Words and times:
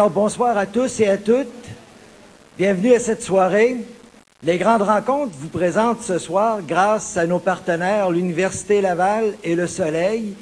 Alors, 0.00 0.12
bonsoir 0.12 0.56
à 0.56 0.64
tous 0.64 1.00
et 1.00 1.08
à 1.08 1.18
toutes. 1.18 1.46
Bienvenue 2.56 2.94
à 2.94 2.98
cette 2.98 3.22
soirée. 3.22 3.76
Les 4.42 4.56
grandes 4.56 4.80
rencontres 4.80 5.34
vous 5.38 5.50
présentent 5.50 6.00
ce 6.00 6.16
soir, 6.16 6.60
grâce 6.66 7.18
à 7.18 7.26
nos 7.26 7.38
partenaires, 7.38 8.10
l'Université 8.10 8.80
Laval 8.80 9.34
et 9.44 9.54
le 9.54 9.66
Soleil, 9.66 10.32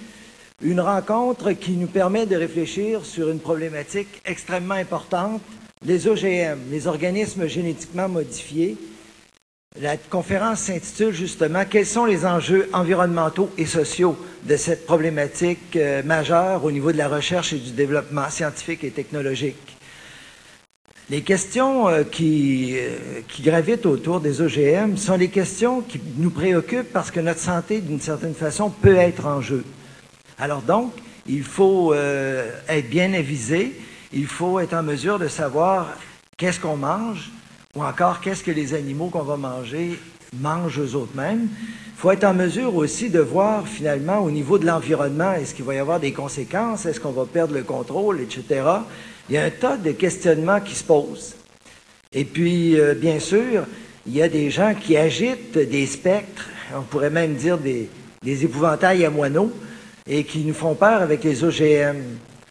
une 0.63 0.79
rencontre 0.79 1.51
qui 1.51 1.73
nous 1.73 1.89
permet 1.89 2.25
de 2.25 2.37
réfléchir 2.37 3.05
sur 3.05 3.31
une 3.31 3.41
problématique 3.41 4.23
extrêmement 4.25 4.77
importante, 4.77 5.43
les 5.85 6.07
OGM, 6.07 6.71
les 6.71 6.87
organismes 6.87 7.49
génétiquement 7.49 8.09
modifiés. 8.09 8.77
La 9.77 9.97
conférence 9.97 10.61
s'intitule 10.61 11.13
justement 11.13 11.65
«Quels 11.71 11.87
sont 11.87 12.05
les 12.05 12.27
enjeux 12.27 12.69
environnementaux 12.73 13.51
et 13.59 13.67
sociaux 13.67 14.17
de 14.43 14.57
cette 14.57 14.87
problématique 14.87 15.77
euh, 15.77 16.03
majeure 16.03 16.65
au 16.65 16.73
niveau 16.73 16.91
de 16.91 16.97
la 16.97 17.07
recherche 17.07 17.53
et 17.53 17.59
du 17.59 17.71
développement 17.71 18.29
scientifique 18.29 18.83
et 18.83 18.91
technologique?» 18.91 19.77
Les 21.11 21.21
questions 21.21 21.89
euh, 21.89 22.03
qui, 22.03 22.75
euh, 22.77 23.21
qui 23.29 23.43
gravitent 23.43 23.87
autour 23.87 24.21
des 24.21 24.41
OGM 24.41 24.97
sont 24.97 25.17
les 25.17 25.29
questions 25.29 25.83
qui 25.83 26.01
nous 26.17 26.31
préoccupent 26.31 26.93
parce 26.93 27.13
que 27.13 27.21
notre 27.21 27.41
santé, 27.41 27.81
d'une 27.81 28.01
certaine 28.01 28.35
façon, 28.35 28.71
peut 28.71 28.97
être 28.97 29.27
en 29.27 29.41
jeu. 29.41 29.65
Alors 30.39 30.63
donc, 30.63 30.93
il 31.29 31.45
faut 31.45 31.95
être 31.95 32.89
bien 32.89 33.13
avisé, 33.13 33.75
il 34.15 34.27
faut 34.27 34.59
être 34.61 34.73
en 34.73 34.83
mesure 34.83 35.19
de 35.19 35.29
savoir 35.29 35.95
qu'est-ce 36.39 36.59
qu'on 36.59 36.77
mange 36.77 37.31
ou 37.77 37.83
encore 37.83 38.21
qu'est-ce 38.21 38.43
que 38.43 38.51
les 38.51 38.75
animaux 38.75 39.09
qu'on 39.09 39.23
va 39.23 39.37
manger 39.37 39.99
mangent 40.41 40.81
eux-mêmes. 40.81 41.49
Il 41.61 42.01
faut 42.01 42.11
être 42.11 42.25
en 42.25 42.35
mesure 42.35 42.75
aussi 42.77 43.11
de 43.11 43.21
voir 43.21 43.67
finalement 43.67 44.21
au 44.21 44.31
niveau 44.31 44.59
de 44.59 44.67
l'environnement, 44.67 45.33
est-ce 45.33 45.55
qu'il 45.55 45.65
va 45.65 45.75
y 45.75 45.79
avoir 45.79 46.01
des 46.01 46.13
conséquences, 46.13 46.87
est-ce 46.87 47.01
qu'on 47.01 47.13
va 47.13 47.27
perdre 47.27 47.55
le 47.55 47.65
contrôle, 47.65 48.21
etc. 48.21 48.63
Il 49.29 49.35
y 49.35 49.39
a 49.39 49.45
un 49.45 49.51
tas 49.51 49.77
de 49.77 49.93
questionnements 49.93 50.61
qui 50.61 50.75
se 50.75 50.85
posent. 50.85 51.35
Et 52.13 52.25
puis, 52.25 52.81
euh, 52.81 52.95
bien 52.95 53.19
sûr, 53.19 53.65
il 54.07 54.15
y 54.15 54.23
a 54.23 54.29
des 54.29 54.51
gens 54.51 54.75
qui 54.75 54.97
agitent 54.97 55.59
des 55.59 55.87
spectres, 55.87 56.49
on 56.75 56.83
pourrait 56.83 57.11
même 57.11 57.35
dire 57.35 57.59
des, 57.59 57.91
des 58.23 58.45
épouvantails 58.45 59.05
à 59.05 59.11
moineaux, 59.11 59.53
et 60.07 60.25
qui 60.25 60.45
nous 60.45 60.55
font 60.55 60.75
peur 60.75 61.03
avec 61.03 61.23
les 61.25 61.45
OGM. 61.45 62.01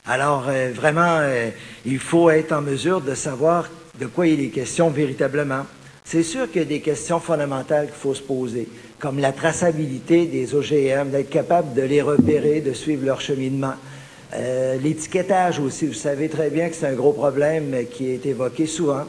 Alors, 0.05 0.45
euh, 0.47 0.71
vraiment, 0.73 1.17
euh, 1.19 1.49
il 1.85 1.99
faut 1.99 2.29
être 2.29 2.51
en 2.51 2.61
mesure 2.61 3.01
de 3.01 3.15
savoir 3.15 3.67
de 3.99 4.05
quoi 4.05 4.27
il 4.27 4.41
est 4.41 4.49
question 4.49 4.89
véritablement. 4.89 5.65
C'est 6.03 6.23
sûr 6.23 6.49
qu'il 6.49 6.61
y 6.61 6.65
a 6.65 6.67
des 6.67 6.79
questions 6.79 7.19
fondamentales 7.19 7.87
qu'il 7.87 7.95
faut 7.95 8.13
se 8.13 8.21
poser, 8.21 8.69
comme 8.99 9.19
la 9.19 9.33
traçabilité 9.33 10.25
des 10.25 10.55
OGM, 10.55 11.09
d'être 11.11 11.29
capable 11.29 11.73
de 11.73 11.81
les 11.81 12.01
repérer, 12.01 12.61
de 12.61 12.73
suivre 12.73 13.05
leur 13.05 13.19
cheminement. 13.19 13.73
Euh, 14.33 14.77
l'étiquetage 14.77 15.59
aussi, 15.59 15.87
vous 15.87 15.93
savez 15.93 16.29
très 16.29 16.49
bien 16.49 16.69
que 16.69 16.75
c'est 16.75 16.87
un 16.87 16.93
gros 16.93 17.13
problème 17.13 17.75
qui 17.91 18.09
est 18.09 18.25
évoqué 18.25 18.65
souvent. 18.65 19.03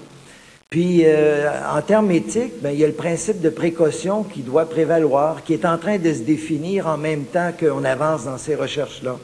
Puis, 0.71 1.03
euh, 1.05 1.49
en 1.73 1.81
termes 1.83 2.11
éthiques, 2.11 2.61
ben, 2.61 2.71
il 2.71 2.81
y 2.81 2.85
a 2.85 2.89
le 2.89 2.93
principe 2.93 3.41
de 3.41 3.49
précaution 3.49 4.23
qui 4.23 4.41
doit 4.41 4.69
prévaloir, 4.69 5.43
qui 5.43 5.55
est 5.55 5.65
en 5.65 5.79
train 5.79 5.99
de 5.99 6.13
se 6.13 6.21
définir 6.21 6.89
en 6.89 6.99
même 6.99 7.25
temps 7.25 7.53
qu'on 7.59 7.85
avance 7.85 8.25
dans 8.25 8.39
ces 8.39 8.55
recherches-là. 8.55 9.17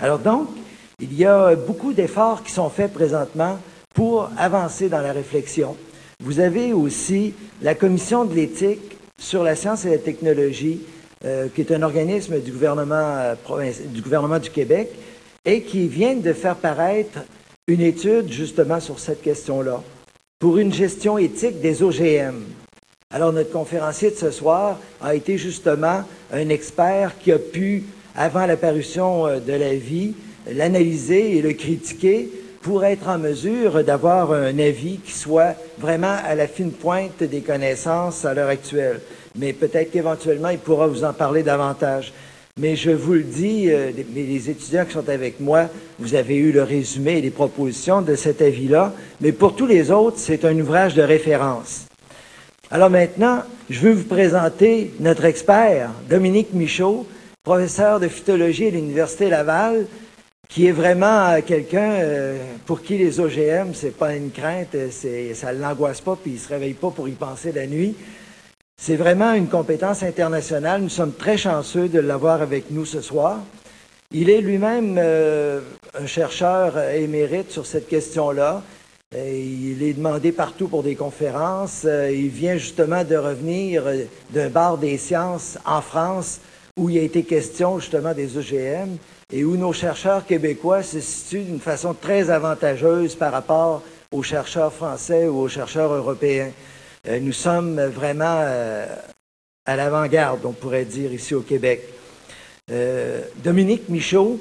Alors 0.00 0.18
donc, 0.18 0.48
il 1.00 1.16
y 1.16 1.24
a 1.24 1.54
beaucoup 1.54 1.92
d'efforts 1.92 2.42
qui 2.42 2.52
sont 2.52 2.68
faits 2.68 2.92
présentement 2.92 3.58
pour 3.96 4.28
avancer 4.36 4.90
dans 4.90 5.00
la 5.00 5.12
réflexion. 5.12 5.74
Vous 6.22 6.38
avez 6.38 6.74
aussi 6.74 7.32
la 7.62 7.74
Commission 7.74 8.26
de 8.26 8.34
l'éthique 8.34 8.98
sur 9.18 9.42
la 9.42 9.56
science 9.56 9.86
et 9.86 9.90
la 9.90 9.98
technologie, 9.98 10.82
euh, 11.24 11.48
qui 11.52 11.62
est 11.62 11.72
un 11.72 11.82
organisme 11.82 12.38
du 12.40 12.52
gouvernement, 12.52 12.94
euh, 12.94 13.34
du 13.86 14.02
gouvernement 14.02 14.38
du 14.38 14.50
Québec, 14.50 14.90
et 15.46 15.62
qui 15.62 15.88
vient 15.88 16.14
de 16.14 16.32
faire 16.34 16.56
paraître 16.56 17.20
une 17.66 17.80
étude 17.80 18.30
justement 18.30 18.80
sur 18.80 18.98
cette 18.98 19.22
question-là 19.22 19.82
pour 20.38 20.58
une 20.58 20.74
gestion 20.74 21.16
éthique 21.16 21.62
des 21.62 21.82
OGM. 21.82 22.44
Alors, 23.10 23.32
notre 23.32 23.50
conférencier 23.50 24.10
de 24.10 24.16
ce 24.16 24.30
soir 24.30 24.78
a 25.00 25.14
été 25.14 25.38
justement 25.38 26.02
un 26.32 26.48
expert 26.50 27.18
qui 27.18 27.32
a 27.32 27.38
pu, 27.38 27.84
avant 28.14 28.44
l'apparition 28.44 29.26
euh, 29.26 29.40
de 29.40 29.54
la 29.54 29.74
vie, 29.74 30.12
l'analyser 30.52 31.38
et 31.38 31.40
le 31.40 31.54
critiquer 31.54 32.28
pour 32.66 32.84
être 32.84 33.06
en 33.06 33.18
mesure 33.18 33.84
d'avoir 33.84 34.32
un 34.32 34.58
avis 34.58 34.98
qui 34.98 35.12
soit 35.12 35.54
vraiment 35.78 36.16
à 36.24 36.34
la 36.34 36.48
fine 36.48 36.72
pointe 36.72 37.22
des 37.22 37.40
connaissances 37.40 38.24
à 38.24 38.34
l'heure 38.34 38.48
actuelle. 38.48 39.00
Mais 39.36 39.52
peut-être 39.52 39.92
qu'éventuellement, 39.92 40.48
il 40.48 40.58
pourra 40.58 40.88
vous 40.88 41.04
en 41.04 41.12
parler 41.12 41.44
davantage. 41.44 42.12
Mais 42.58 42.74
je 42.74 42.90
vous 42.90 43.12
le 43.12 43.22
dis, 43.22 43.70
euh, 43.70 43.92
les, 44.12 44.50
étudiants 44.50 44.84
qui 44.84 44.94
sont 44.94 45.08
avec 45.08 45.38
moi, 45.38 45.68
vous 46.00 46.16
avez 46.16 46.34
eu 46.34 46.50
le 46.50 46.64
résumé 46.64 47.18
et 47.18 47.20
les 47.20 47.30
propositions 47.30 48.02
de 48.02 48.16
cet 48.16 48.42
avis-là, 48.42 48.92
mais 49.20 49.30
pour 49.30 49.54
tous 49.54 49.66
les 49.66 49.92
autres, 49.92 50.18
c'est 50.18 50.44
un 50.44 50.58
ouvrage 50.58 50.94
de 50.94 51.02
référence. 51.02 51.86
Alors 52.72 52.90
maintenant, 52.90 53.44
je 53.70 53.78
veux 53.78 53.92
vous 53.92 54.08
présenter 54.08 54.92
notre 54.98 55.24
expert, 55.24 55.90
Dominique 56.10 56.52
Michaud, 56.52 57.06
professeur 57.44 58.00
de 58.00 58.08
phytologie 58.08 58.66
à 58.66 58.70
l'Université 58.70 59.30
Laval, 59.30 59.86
qui 60.48 60.66
est 60.66 60.72
vraiment 60.72 61.28
euh, 61.30 61.40
quelqu'un 61.44 61.90
euh, 61.92 62.38
pour 62.64 62.82
qui 62.82 62.98
les 62.98 63.20
OGM, 63.20 63.74
c'est 63.74 63.96
pas 63.96 64.14
une 64.14 64.30
crainte, 64.30 64.76
ça 64.90 65.52
ne 65.52 65.60
l'angoisse 65.60 66.00
pas, 66.00 66.16
puis 66.16 66.32
il 66.32 66.38
se 66.38 66.48
réveille 66.48 66.74
pas 66.74 66.90
pour 66.90 67.08
y 67.08 67.12
penser 67.12 67.52
la 67.52 67.66
nuit. 67.66 67.94
C'est 68.78 68.96
vraiment 68.96 69.32
une 69.32 69.48
compétence 69.48 70.02
internationale. 70.02 70.82
Nous 70.82 70.90
sommes 70.90 71.14
très 71.14 71.38
chanceux 71.38 71.88
de 71.88 71.98
l'avoir 71.98 72.42
avec 72.42 72.70
nous 72.70 72.84
ce 72.84 73.00
soir. 73.00 73.40
Il 74.12 74.30
est 74.30 74.40
lui-même 74.40 74.96
euh, 74.98 75.60
un 75.98 76.06
chercheur 76.06 76.78
émérite 76.90 77.50
sur 77.50 77.66
cette 77.66 77.88
question-là. 77.88 78.62
Il 79.14 79.82
est 79.82 79.94
demandé 79.94 80.30
partout 80.30 80.68
pour 80.68 80.82
des 80.82 80.94
conférences. 80.94 81.82
Euh, 81.84 82.10
il 82.12 82.28
vient 82.28 82.56
justement 82.56 83.02
de 83.02 83.16
revenir 83.16 83.86
euh, 83.86 84.04
d'un 84.30 84.48
bar 84.48 84.78
des 84.78 84.98
sciences 84.98 85.58
en 85.64 85.80
France 85.80 86.40
où 86.78 86.90
il 86.90 86.98
a 86.98 87.02
été 87.02 87.22
question 87.22 87.78
justement 87.78 88.12
des 88.12 88.36
OGM 88.36 88.96
et 89.32 89.44
où 89.44 89.56
nos 89.56 89.72
chercheurs 89.72 90.26
québécois 90.26 90.82
se 90.82 91.00
situent 91.00 91.44
d'une 91.44 91.60
façon 91.60 91.94
très 91.94 92.28
avantageuse 92.28 93.14
par 93.14 93.32
rapport 93.32 93.82
aux 94.12 94.22
chercheurs 94.22 94.72
français 94.72 95.26
ou 95.26 95.38
aux 95.40 95.48
chercheurs 95.48 95.92
européens. 95.92 96.50
Euh, 97.08 97.18
nous 97.18 97.32
sommes 97.32 97.80
vraiment 97.80 98.40
euh, 98.42 98.86
à 99.64 99.76
l'avant-garde, 99.76 100.44
on 100.44 100.52
pourrait 100.52 100.84
dire, 100.84 101.12
ici 101.12 101.34
au 101.34 101.40
Québec. 101.40 101.82
Euh, 102.70 103.22
Dominique 103.42 103.88
Michaud 103.88 104.38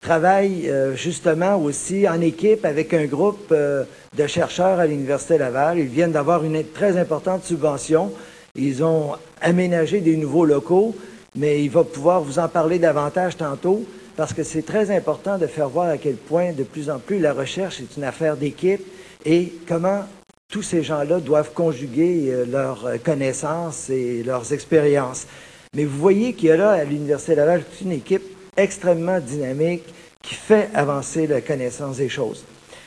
travaille 0.00 0.70
justement 0.94 1.56
aussi 1.56 2.08
en 2.08 2.20
équipe 2.20 2.64
avec 2.64 2.94
un 2.94 3.06
groupe 3.06 3.52
de 3.52 4.26
chercheurs 4.28 4.78
à 4.78 4.86
l'Université 4.86 5.38
Laval. 5.38 5.80
Ils 5.80 5.86
viennent 5.86 6.12
d'avoir 6.12 6.44
une 6.44 6.62
très 6.64 6.96
importante 6.96 7.44
subvention. 7.44 8.12
Ils 8.54 8.84
ont 8.84 9.14
aménagé 9.40 10.00
des 10.00 10.16
nouveaux 10.16 10.44
locaux, 10.44 10.94
mais 11.38 11.62
il 11.62 11.70
va 11.70 11.84
pouvoir 11.84 12.20
vous 12.20 12.38
en 12.38 12.48
parler 12.48 12.78
davantage 12.78 13.36
tantôt 13.36 13.86
parce 14.16 14.34
que 14.34 14.42
c'est 14.42 14.62
très 14.62 14.94
important 14.94 15.38
de 15.38 15.46
faire 15.46 15.68
voir 15.68 15.88
à 15.88 15.96
quel 15.96 16.16
point 16.16 16.52
de 16.52 16.64
plus 16.64 16.90
en 16.90 16.98
plus 16.98 17.20
la 17.20 17.32
recherche 17.32 17.80
est 17.80 17.96
une 17.96 18.02
affaire 18.02 18.36
d'équipe 18.36 18.84
et 19.24 19.52
comment 19.66 20.02
tous 20.50 20.62
ces 20.62 20.82
gens-là 20.82 21.20
doivent 21.20 21.52
conjuguer 21.52 22.26
euh, 22.28 22.44
leurs 22.44 23.00
connaissances 23.04 23.88
et 23.90 24.22
leurs 24.24 24.52
expériences. 24.52 25.26
Mais 25.74 25.84
vous 25.84 25.98
voyez 25.98 26.32
qu'il 26.32 26.48
y 26.48 26.52
a 26.52 26.56
là, 26.56 26.70
à 26.70 26.84
l'Université 26.84 27.34
Laval, 27.34 27.62
une 27.82 27.92
équipe 27.92 28.24
extrêmement 28.56 29.20
dynamique 29.20 29.84
qui 30.22 30.34
fait 30.34 30.70
avancer 30.74 31.26
la 31.26 31.40
connaissance 31.40 31.98
des 31.98 32.08
choses. 32.08 32.44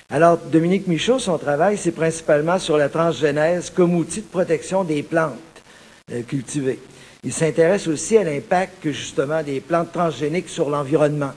Alors, 0.09 0.37
Dominique 0.37 0.87
Michaud, 0.87 1.19
son 1.19 1.37
travail, 1.37 1.77
c'est 1.77 1.91
principalement 1.91 2.59
sur 2.59 2.77
la 2.77 2.89
transgénèse 2.89 3.69
comme 3.69 3.95
outil 3.95 4.21
de 4.21 4.27
protection 4.27 4.83
des 4.83 5.03
plantes 5.03 5.37
euh, 6.11 6.23
cultivées. 6.23 6.79
Il 7.23 7.31
s'intéresse 7.31 7.87
aussi 7.87 8.17
à 8.17 8.23
l'impact, 8.23 8.91
justement, 8.91 9.43
des 9.43 9.59
plantes 9.59 9.91
transgéniques 9.91 10.49
sur 10.49 10.71
l'environnement. 10.71 11.33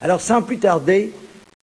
Alors, 0.00 0.22
sans 0.22 0.40
plus 0.40 0.58
tarder, 0.58 1.12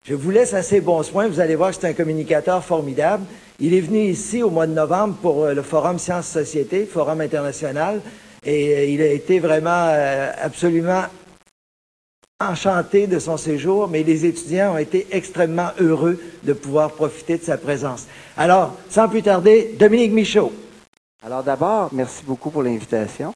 je 0.05 0.15
vous 0.15 0.31
laisse 0.31 0.53
assez 0.53 0.83
bons 0.83 1.03
soins. 1.03 1.27
Vous 1.27 1.41
allez 1.41 1.55
voir 1.55 1.71
que 1.71 1.77
c'est 1.77 1.89
un 1.89 1.95
communicateur 1.95 2.63
formidable. 2.63 3.25
Il 3.61 3.73
est 3.73 3.81
venu 3.81 4.01
ici 4.01 4.43
au 4.43 4.51
mois 4.51 4.67
de 4.67 4.75
novembre 4.75 5.15
pour 5.23 5.45
euh, 5.45 5.55
le 5.55 5.63
Forum 5.63 5.99
Sciences 5.99 6.27
Société, 6.27 6.85
Forum 6.85 7.23
international, 7.23 8.03
et 8.45 8.77
euh, 8.77 8.85
il 8.85 9.01
a 9.01 9.07
été 9.07 9.39
vraiment 9.39 9.89
euh, 9.89 10.31
absolument 10.43 11.05
enchanté 12.41 13.07
de 13.07 13.19
son 13.19 13.39
séjour, 13.39 13.89
mais 13.89 14.03
les 14.03 14.27
étudiants 14.27 14.75
ont 14.75 14.79
été 14.79 15.07
extrêmement 15.13 15.71
heureux 15.79 16.21
de 16.43 16.53
pouvoir 16.53 16.91
profiter 16.91 17.39
de 17.39 17.45
sa 17.45 17.57
présence. 17.57 18.07
Alors, 18.37 18.77
sans 18.91 19.09
plus 19.09 19.23
tarder, 19.23 19.77
Dominique 19.79 20.13
Michaud. 20.13 20.53
Alors 21.25 21.45
d'abord, 21.45 21.89
merci 21.93 22.25
beaucoup 22.25 22.51
pour 22.51 22.65
l'invitation. 22.65 23.33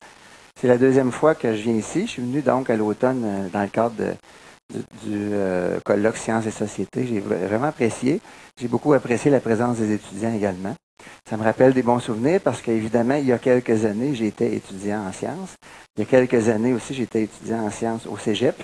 C'est 0.58 0.68
la 0.68 0.78
deuxième 0.78 1.12
fois 1.12 1.34
que 1.34 1.54
je 1.54 1.62
viens 1.62 1.74
ici. 1.74 2.06
Je 2.06 2.12
suis 2.12 2.22
venu 2.22 2.40
donc 2.40 2.70
à 2.70 2.76
l'automne 2.76 3.50
dans 3.52 3.62
le 3.62 3.68
cadre 3.68 3.94
de, 3.96 4.14
du, 4.72 5.28
euh, 5.32 5.78
colloque 5.84 6.16
Sciences 6.16 6.46
et 6.46 6.50
Sociétés. 6.50 7.06
J'ai 7.06 7.20
vraiment 7.20 7.66
apprécié. 7.66 8.22
J'ai 8.58 8.66
beaucoup 8.66 8.94
apprécié 8.94 9.30
la 9.30 9.40
présence 9.40 9.76
des 9.76 9.92
étudiants 9.92 10.34
également. 10.34 10.74
Ça 11.28 11.36
me 11.36 11.42
rappelle 11.42 11.74
des 11.74 11.82
bons 11.82 12.00
souvenirs 12.00 12.40
parce 12.42 12.62
qu'évidemment, 12.62 13.16
il 13.16 13.26
y 13.26 13.32
a 13.32 13.38
quelques 13.38 13.84
années, 13.84 14.14
j'étais 14.14 14.54
étudiant 14.54 15.06
en 15.06 15.12
sciences. 15.12 15.56
Il 15.96 16.00
y 16.00 16.02
a 16.04 16.06
quelques 16.06 16.48
années 16.48 16.72
aussi, 16.72 16.94
j'étais 16.94 17.24
étudiant 17.24 17.66
en 17.66 17.70
sciences 17.70 18.06
au 18.06 18.16
Cégep. 18.16 18.56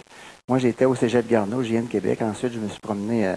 Moi, 0.49 0.59
j'étais 0.59 0.87
au 0.87 0.95
Cégep 0.95 1.29
Garneau, 1.29 1.63
je 1.63 1.69
viens 1.69 1.83
de 1.83 1.89
Québec. 1.89 2.23
Ensuite, 2.23 2.55
je 2.55 2.59
me 2.59 2.69
suis 2.69 2.81
promené 2.81 3.27
euh, 3.27 3.37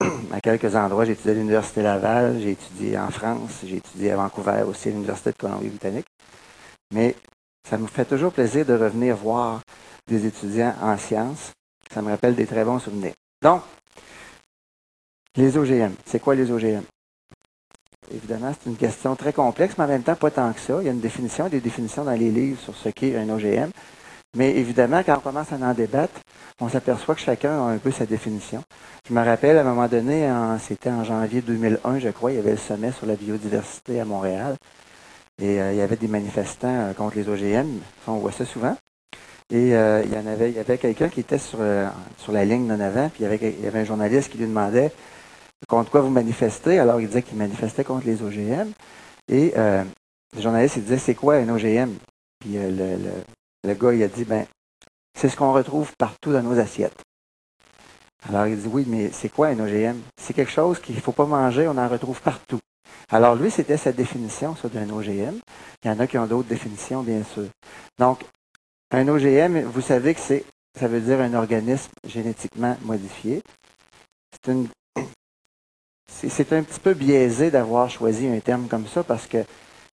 à 0.32 0.40
quelques 0.40 0.76
endroits. 0.76 1.04
J'ai 1.04 1.12
étudié 1.12 1.32
à 1.32 1.34
l'Université 1.34 1.82
Laval, 1.82 2.38
j'ai 2.40 2.52
étudié 2.52 2.96
en 2.96 3.10
France, 3.10 3.62
j'ai 3.64 3.78
étudié 3.78 4.12
à 4.12 4.16
Vancouver 4.16 4.62
aussi, 4.68 4.88
à 4.88 4.92
l'Université 4.92 5.30
de 5.32 5.36
Colombie-Britannique. 5.36 6.06
Mais 6.94 7.16
ça 7.68 7.78
me 7.78 7.86
fait 7.86 8.04
toujours 8.04 8.32
plaisir 8.32 8.66
de 8.66 8.74
revenir 8.74 9.16
voir 9.16 9.60
des 10.06 10.26
étudiants 10.26 10.74
en 10.82 10.96
sciences. 10.98 11.52
Ça 11.92 12.02
me 12.02 12.10
rappelle 12.10 12.34
des 12.34 12.46
très 12.46 12.64
bons 12.64 12.78
souvenirs. 12.78 13.14
Donc, 13.42 13.62
les 15.36 15.56
OGM. 15.56 15.92
C'est 16.04 16.20
quoi 16.20 16.34
les 16.34 16.50
OGM? 16.50 16.82
Évidemment, 18.12 18.52
c'est 18.52 18.68
une 18.68 18.76
question 18.76 19.16
très 19.16 19.32
complexe, 19.32 19.74
mais 19.78 19.84
en 19.84 19.88
même 19.88 20.02
temps, 20.02 20.16
pas 20.16 20.30
tant 20.30 20.52
que 20.52 20.60
ça. 20.60 20.78
Il 20.80 20.86
y 20.86 20.88
a 20.88 20.92
une 20.92 21.00
définition, 21.00 21.48
des 21.48 21.60
définitions 21.60 22.04
dans 22.04 22.12
les 22.12 22.30
livres 22.30 22.60
sur 22.60 22.74
ce 22.76 22.88
qu'est 22.90 23.16
un 23.16 23.28
OGM. 23.28 23.70
Mais 24.36 24.56
évidemment, 24.56 25.02
quand 25.04 25.16
on 25.18 25.20
commence 25.20 25.52
à 25.52 25.56
en 25.56 25.74
débattre, 25.74 26.20
on 26.60 26.68
s'aperçoit 26.68 27.14
que 27.14 27.20
chacun 27.20 27.50
a 27.50 27.70
un 27.70 27.78
peu 27.78 27.90
sa 27.90 28.06
définition. 28.06 28.62
Je 29.08 29.14
me 29.14 29.22
rappelle, 29.22 29.58
à 29.58 29.60
un 29.60 29.64
moment 29.64 29.88
donné, 29.88 30.30
c'était 30.60 30.90
en 30.90 31.04
janvier 31.04 31.42
2001, 31.42 31.98
je 31.98 32.08
crois, 32.08 32.32
il 32.32 32.36
y 32.36 32.38
avait 32.38 32.52
le 32.52 32.56
sommet 32.56 32.92
sur 32.92 33.06
la 33.06 33.14
biodiversité 33.14 34.00
à 34.00 34.04
Montréal. 34.04 34.56
Et 35.40 35.60
euh, 35.60 35.72
il 35.72 35.78
y 35.78 35.80
avait 35.80 35.96
des 35.96 36.08
manifestants 36.08 36.68
euh, 36.68 36.92
contre 36.92 37.16
les 37.16 37.28
OGM. 37.28 37.78
On 38.06 38.16
voit 38.16 38.32
ça 38.32 38.44
souvent. 38.44 38.76
Et 39.50 39.74
euh, 39.74 40.02
il 40.04 40.12
y 40.12 40.16
en 40.16 40.26
avait, 40.26 40.50
il 40.50 40.56
y 40.56 40.58
avait 40.58 40.78
quelqu'un 40.78 41.08
qui 41.08 41.20
était 41.20 41.38
sur, 41.38 41.58
sur 42.16 42.32
la 42.32 42.44
ligne 42.44 42.66
d'en 42.66 42.80
avant, 42.80 43.10
puis 43.10 43.24
il 43.24 43.62
y, 43.62 43.66
avait, 43.66 43.78
un 43.78 43.84
journaliste 43.84 44.30
qui 44.30 44.38
lui 44.38 44.46
demandait 44.46 44.92
contre 45.68 45.90
quoi 45.90 46.00
vous 46.00 46.10
manifestez. 46.10 46.78
Alors 46.78 47.00
il 47.00 47.06
disait 47.06 47.22
qu'il 47.22 47.36
manifestait 47.36 47.84
contre 47.84 48.06
les 48.06 48.22
OGM. 48.22 48.70
Et 49.28 49.52
le 49.54 50.40
journaliste 50.40 50.76
il 50.76 50.84
disait 50.84 50.96
c'est 50.96 51.14
quoi 51.14 51.34
un 51.34 51.48
OGM 51.50 51.90
Puis 52.40 52.54
le, 52.54 52.96
le 53.64 53.74
gars, 53.74 53.92
il 53.92 54.02
a 54.02 54.08
dit, 54.08 54.24
ben, 54.24 54.46
c'est 55.14 55.28
ce 55.28 55.36
qu'on 55.36 55.52
retrouve 55.52 55.94
partout 55.96 56.32
dans 56.32 56.42
nos 56.42 56.58
assiettes. 56.58 57.02
Alors, 58.28 58.46
il 58.46 58.60
dit, 58.60 58.68
oui, 58.68 58.84
mais 58.86 59.10
c'est 59.12 59.28
quoi 59.28 59.48
un 59.48 59.58
OGM? 59.58 60.00
C'est 60.16 60.32
quelque 60.32 60.50
chose 60.50 60.80
qu'il 60.80 60.94
ne 60.96 61.00
faut 61.00 61.12
pas 61.12 61.26
manger, 61.26 61.68
on 61.68 61.76
en 61.76 61.88
retrouve 61.88 62.20
partout. 62.20 62.58
Alors, 63.10 63.34
lui, 63.34 63.50
c'était 63.50 63.76
sa 63.76 63.92
définition, 63.92 64.56
ça, 64.56 64.68
d'un 64.68 64.88
OGM. 64.88 65.38
Il 65.84 65.88
y 65.88 65.90
en 65.90 65.98
a 65.98 66.06
qui 66.06 66.16
ont 66.18 66.26
d'autres 66.26 66.48
définitions, 66.48 67.02
bien 67.02 67.22
sûr. 67.24 67.48
Donc, 67.98 68.24
un 68.90 69.06
OGM, 69.08 69.62
vous 69.62 69.80
savez 69.80 70.14
que 70.14 70.20
ça 70.20 70.88
veut 70.88 71.00
dire 71.00 71.20
un 71.20 71.34
organisme 71.34 71.90
génétiquement 72.06 72.76
modifié. 72.82 73.42
C'est 74.32 74.52
une, 74.52 74.68
c'est 76.10 76.52
un 76.52 76.62
petit 76.62 76.80
peu 76.80 76.94
biaisé 76.94 77.50
d'avoir 77.50 77.90
choisi 77.90 78.26
un 78.26 78.40
terme 78.40 78.66
comme 78.68 78.86
ça 78.86 79.02
parce 79.02 79.26
que, 79.26 79.44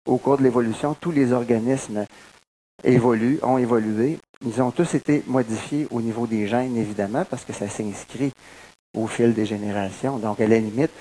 au 0.06 0.18
cours 0.18 0.38
de 0.38 0.44
l'évolution, 0.44 0.96
tous 1.00 1.12
les 1.12 1.34
organismes 1.34 2.06
évoluent, 2.84 3.40
ont 3.42 3.58
évolué. 3.58 4.20
Ils 4.46 4.62
ont 4.62 4.72
tous 4.72 4.94
été 4.94 5.24
modifiés 5.28 5.88
au 5.92 6.02
niveau 6.02 6.26
des 6.26 6.48
gènes, 6.48 6.78
évidemment, 6.78 7.26
parce 7.26 7.44
que 7.44 7.54
ça 7.54 7.68
s'inscrit 7.68 8.32
au 8.96 9.08
fil 9.08 9.34
des 9.34 9.46
générations. 9.46 10.18
Donc, 10.18 10.40
à 10.40 10.48
la 10.48 10.60
limite, 10.60 10.92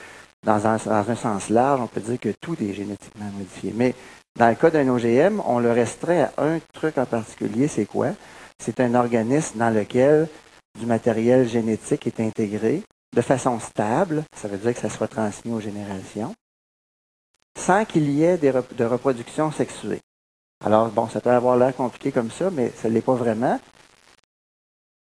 dans 0.44 0.66
un, 0.66 0.78
sens 0.78 1.50
large, 1.50 1.80
on 1.80 1.86
peut 1.86 2.00
dire 2.00 2.20
que 2.20 2.30
tout 2.40 2.56
est 2.62 2.72
génétiquement 2.72 3.30
modifié. 3.36 3.72
Mais 3.74 3.94
dans 4.38 4.48
le 4.48 4.54
cas 4.54 4.70
d'un 4.70 4.88
OGM, 4.88 5.40
on 5.44 5.58
le 5.58 5.72
restreint 5.72 6.28
à 6.36 6.44
un 6.44 6.60
truc 6.72 6.98
en 6.98 7.06
particulier, 7.06 7.68
c'est 7.68 7.86
quoi? 7.86 8.08
C'est 8.58 8.80
un 8.80 8.94
organisme 8.94 9.58
dans 9.58 9.70
lequel 9.70 10.28
du 10.78 10.86
matériel 10.86 11.48
génétique 11.48 12.06
est 12.06 12.20
intégré 12.20 12.82
de 13.14 13.22
façon 13.22 13.58
stable, 13.58 14.24
ça 14.36 14.48
veut 14.48 14.58
dire 14.58 14.74
que 14.74 14.80
ça 14.80 14.90
soit 14.90 15.08
transmis 15.08 15.52
aux 15.52 15.60
générations, 15.60 16.34
sans 17.58 17.84
qu'il 17.84 18.10
y 18.10 18.22
ait 18.22 18.36
de 18.36 18.84
reproduction 18.84 19.50
sexuée. 19.50 20.00
Alors, 20.64 20.88
bon, 20.88 21.08
ça 21.08 21.20
peut 21.20 21.30
avoir 21.30 21.56
l'air 21.56 21.74
compliqué 21.74 22.12
comme 22.12 22.30
ça, 22.30 22.50
mais 22.50 22.70
ça 22.70 22.88
ne 22.88 22.94
l'est 22.94 23.00
pas 23.00 23.14
vraiment. 23.14 23.60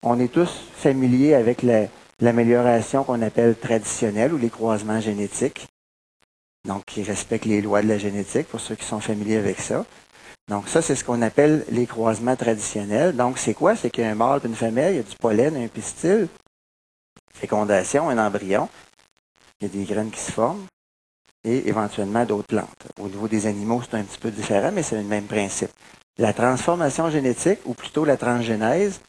On 0.04 0.20
est 0.20 0.32
tous 0.32 0.52
familiers 0.76 1.34
avec 1.34 1.64
l'amélioration 2.22 3.04
qu'on 3.04 3.22
appelle 3.22 3.56
traditionnelle 3.56 4.34
ou 4.34 4.38
les 4.38 4.50
croisements 4.50 5.02
génétiques. 5.02 5.68
Donc, 6.68 6.86
qui 6.86 7.02
respectent 7.02 7.46
les 7.46 7.62
lois 7.62 7.82
de 7.82 7.88
la 7.88 7.98
génétique, 7.98 8.48
pour 8.48 8.60
ceux 8.60 8.76
qui 8.76 8.86
sont 8.86 9.00
familiers 9.00 9.38
avec 9.38 9.60
ça. 9.60 9.84
Donc, 10.48 10.68
ça, 10.70 10.82
c'est 10.82 10.96
ce 10.96 11.04
qu'on 11.04 11.24
appelle 11.24 11.66
les 11.72 11.88
croisements 11.88 12.36
traditionnels. 12.36 13.16
Donc, 13.16 13.40
c'est 13.40 13.56
quoi? 13.56 13.76
C'est 13.76 13.90
qu'il 13.90 14.04
y 14.04 14.08
a 14.08 14.12
un 14.12 14.16
mâle 14.16 14.42
une 14.46 14.56
femelle, 14.56 14.94
il 14.94 14.98
y 14.98 15.00
a 15.00 15.04
du 15.04 15.16
pollen, 15.16 15.56
un 15.58 15.68
pistil, 15.68 16.28
fécondation, 17.34 18.10
un 18.10 18.18
embryon. 18.24 18.70
Il 19.60 19.68
y 19.68 19.72
a 19.72 19.74
des 19.74 19.86
graines 19.86 20.12
qui 20.12 20.20
se 20.20 20.32
forment 20.32 20.66
et 21.44 21.68
éventuellement 21.68 22.26
d'autres 22.26 22.48
plantes. 22.48 22.88
Au 23.00 23.08
niveau 23.08 23.28
des 23.28 23.48
animaux, 23.48 23.82
c'est 23.82 23.98
un 23.98 24.04
petit 24.04 24.20
peu 24.20 24.30
différent, 24.30 24.72
mais 24.72 24.84
c'est 24.84 24.98
le 24.98 25.04
même 25.04 25.26
principe. 25.26 25.72
La 26.18 26.34
transformation 26.34 27.10
génétique, 27.10 27.60
ou 27.66 27.74
plutôt 27.74 28.06
la 28.06 28.18
transgénèse, 28.18 29.00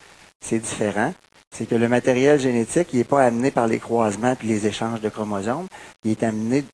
c'est 0.40 0.58
différent. 0.58 1.12
C'est 1.52 1.66
que 1.66 1.74
le 1.74 1.88
matériel 1.88 2.40
génétique, 2.40 2.88
il 2.92 2.98
n'est 2.98 3.04
pas 3.04 3.24
amené 3.24 3.50
par 3.50 3.66
les 3.66 3.78
croisements 3.78 4.34
et 4.42 4.46
les 4.46 4.66
échanges 4.66 5.00
de 5.00 5.10
chromosomes, 5.10 5.66
il 6.02 6.12
est 6.12 6.22
amené 6.22 6.64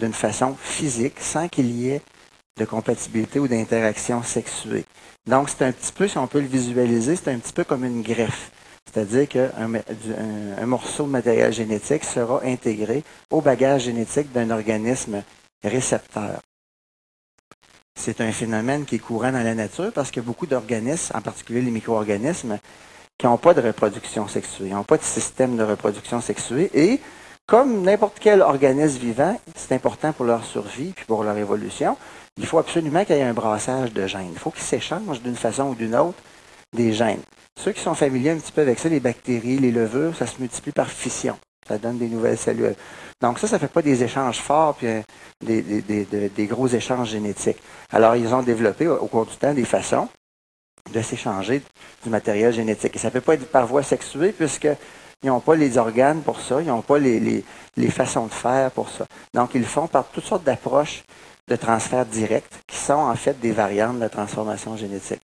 d'une 0.00 0.14
façon 0.14 0.56
physique, 0.58 1.20
sans 1.20 1.48
qu'il 1.48 1.70
y 1.70 1.90
ait 1.90 2.00
de 2.58 2.64
compatibilité 2.64 3.38
ou 3.38 3.48
d'interaction 3.48 4.22
sexuée. 4.22 4.86
Donc, 5.26 5.50
c'est 5.50 5.64
un 5.64 5.72
petit 5.72 5.92
peu, 5.92 6.08
si 6.08 6.16
on 6.18 6.26
peut 6.26 6.40
le 6.40 6.46
visualiser, 6.46 7.16
c'est 7.16 7.30
un 7.30 7.38
petit 7.38 7.52
peu 7.52 7.64
comme 7.64 7.84
une 7.84 8.02
greffe. 8.02 8.50
C'est-à-dire 8.86 9.28
qu'un 9.28 10.66
morceau 10.66 11.04
de 11.04 11.10
matériel 11.10 11.52
génétique 11.52 12.04
sera 12.04 12.42
intégré 12.44 13.02
au 13.30 13.40
bagage 13.40 13.82
génétique 13.82 14.32
d'un 14.32 14.50
organisme 14.50 15.22
récepteur. 15.62 16.40
C'est 17.98 18.20
un 18.20 18.32
phénomène 18.32 18.84
qui 18.84 18.96
est 18.96 19.00
courant 19.00 19.32
dans 19.32 19.42
la 19.42 19.54
nature 19.54 19.92
parce 19.92 20.10
que 20.10 20.20
beaucoup 20.20 20.46
d'organismes, 20.46 21.16
en 21.16 21.20
particulier 21.20 21.62
les 21.62 21.70
micro-organismes, 21.70 22.58
qui 23.18 23.26
n'ont 23.26 23.36
pas 23.36 23.54
de 23.54 23.60
reproduction 23.60 24.28
sexuée, 24.28 24.70
n'ont 24.70 24.84
pas 24.84 24.96
de 24.96 25.02
système 25.02 25.56
de 25.56 25.62
reproduction 25.62 26.20
sexuée 26.20 26.70
et 26.74 27.00
comme 27.46 27.82
n'importe 27.82 28.16
quel 28.20 28.40
organisme 28.40 28.98
vivant, 29.00 29.38
c'est 29.54 29.74
important 29.74 30.12
pour 30.12 30.24
leur 30.24 30.44
survie 30.44 30.92
puis 30.96 31.04
pour 31.04 31.24
leur 31.24 31.36
évolution, 31.36 31.96
il 32.38 32.46
faut 32.46 32.58
absolument 32.58 33.04
qu'il 33.04 33.16
y 33.16 33.18
ait 33.18 33.22
un 33.22 33.34
brassage 33.34 33.92
de 33.92 34.06
gènes. 34.06 34.30
Il 34.32 34.38
faut 34.38 34.50
qu'ils 34.50 34.62
s'échangent 34.62 35.20
d'une 35.22 35.36
façon 35.36 35.64
ou 35.64 35.74
d'une 35.74 35.94
autre 35.94 36.18
des 36.74 36.92
gènes. 36.92 37.20
Ceux 37.60 37.72
qui 37.72 37.80
sont 37.80 37.94
familiers 37.94 38.30
un 38.30 38.38
petit 38.38 38.50
peu 38.50 38.62
avec 38.62 38.78
ça, 38.78 38.88
les 38.88 38.98
bactéries, 38.98 39.58
les 39.58 39.70
levures, 39.70 40.16
ça 40.16 40.26
se 40.26 40.40
multiplie 40.40 40.72
par 40.72 40.88
fission. 40.88 41.36
Ça 41.68 41.78
donne 41.78 41.98
des 41.98 42.08
nouvelles 42.08 42.38
cellules. 42.38 42.74
Donc 43.20 43.38
ça, 43.38 43.46
ça 43.46 43.56
ne 43.56 43.60
fait 43.60 43.68
pas 43.68 43.82
des 43.82 44.02
échanges 44.02 44.38
forts 44.38 44.74
puis 44.74 44.86
euh, 44.88 45.02
des, 45.42 46.46
gros 46.46 46.66
échanges 46.66 47.10
génétiques. 47.10 47.58
Alors, 47.90 48.16
ils 48.16 48.34
ont 48.34 48.42
développé 48.42 48.88
au 48.88 49.06
cours 49.06 49.26
du 49.26 49.36
temps 49.36 49.54
des 49.54 49.64
façons 49.64 50.08
de 50.92 51.00
s'échanger 51.02 51.62
du 52.02 52.10
matériel 52.10 52.52
génétique. 52.52 52.96
Et 52.96 52.98
ça 52.98 53.08
ne 53.08 53.12
peut 53.12 53.20
pas 53.20 53.34
être 53.34 53.50
par 53.50 53.66
voie 53.66 53.82
sexuée 53.82 54.32
puisqu'ils 54.32 54.76
n'ont 55.28 55.40
pas 55.40 55.56
les 55.56 55.78
organes 55.78 56.22
pour 56.22 56.40
ça, 56.40 56.60
ils 56.60 56.68
n'ont 56.68 56.82
pas 56.82 56.98
les, 56.98 57.44
les, 57.76 57.90
façons 57.90 58.26
de 58.26 58.32
faire 58.32 58.70
pour 58.70 58.90
ça. 58.90 59.06
Donc, 59.32 59.50
ils 59.54 59.60
le 59.60 59.66
font 59.66 59.86
par 59.86 60.04
toutes 60.06 60.24
sortes 60.24 60.44
d'approches 60.44 61.04
de 61.48 61.56
transfert 61.56 62.06
direct 62.06 62.52
qui 62.66 62.76
sont 62.76 62.94
en 62.94 63.14
fait 63.14 63.38
des 63.40 63.52
variantes 63.52 63.96
de 63.96 64.00
la 64.00 64.08
transformation 64.08 64.76
génétique. 64.76 65.20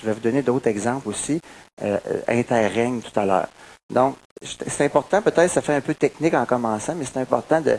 Je 0.00 0.06
vais 0.06 0.12
vous 0.12 0.20
donner 0.20 0.42
d'autres 0.42 0.68
exemples 0.68 1.08
aussi, 1.08 1.40
euh, 1.82 1.98
euh, 2.06 2.20
interrègne 2.28 3.00
tout 3.00 3.18
à 3.18 3.26
l'heure. 3.26 3.48
Donc, 3.90 4.16
c'est 4.42 4.84
important, 4.84 5.20
peut-être 5.20 5.50
ça 5.50 5.60
fait 5.60 5.74
un 5.74 5.80
peu 5.80 5.94
technique 5.94 6.34
en 6.34 6.46
commençant, 6.46 6.94
mais 6.94 7.04
c'est 7.04 7.18
important 7.18 7.60
de, 7.60 7.76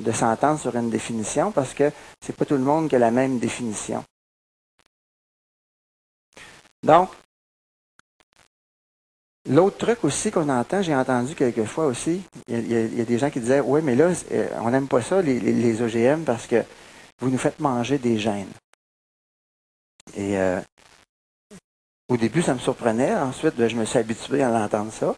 de 0.00 0.12
s'entendre 0.12 0.58
sur 0.58 0.74
une 0.76 0.90
définition 0.90 1.50
parce 1.52 1.72
que 1.72 1.90
c'est 2.20 2.36
pas 2.36 2.44
tout 2.44 2.54
le 2.54 2.60
monde 2.60 2.88
qui 2.88 2.96
a 2.96 2.98
la 2.98 3.10
même 3.10 3.38
définition. 3.38 4.04
Donc, 6.82 7.10
l'autre 9.48 9.78
truc 9.78 10.04
aussi 10.04 10.30
qu'on 10.30 10.48
entend, 10.48 10.82
j'ai 10.82 10.94
entendu 10.94 11.34
quelquefois 11.34 11.86
aussi, 11.86 12.22
il 12.48 12.72
y, 12.72 13.00
a, 13.00 13.04
des 13.04 13.18
gens 13.18 13.30
qui 13.30 13.40
disaient, 13.40 13.60
oui, 13.60 13.80
mais 13.82 13.94
là, 13.94 14.10
euh, 14.32 14.48
on 14.60 14.70
n'aime 14.70 14.88
pas 14.88 15.02
ça, 15.02 15.22
les, 15.22 15.82
OGM, 15.82 16.24
parce 16.24 16.46
que 16.46 16.62
vous 17.20 17.30
nous 17.30 17.38
faites 17.38 17.60
manger 17.60 17.98
des 17.98 18.18
gènes. 18.18 18.50
Et 20.16 20.38
euh, 20.38 20.60
au 22.08 22.16
début, 22.16 22.42
ça 22.42 22.54
me 22.54 22.58
surprenait. 22.58 23.14
Ensuite, 23.14 23.54
ben, 23.56 23.68
je 23.68 23.76
me 23.76 23.84
suis 23.84 23.98
habitué 23.98 24.42
à 24.42 24.50
l'entendre 24.50 24.92
ça. 24.92 25.14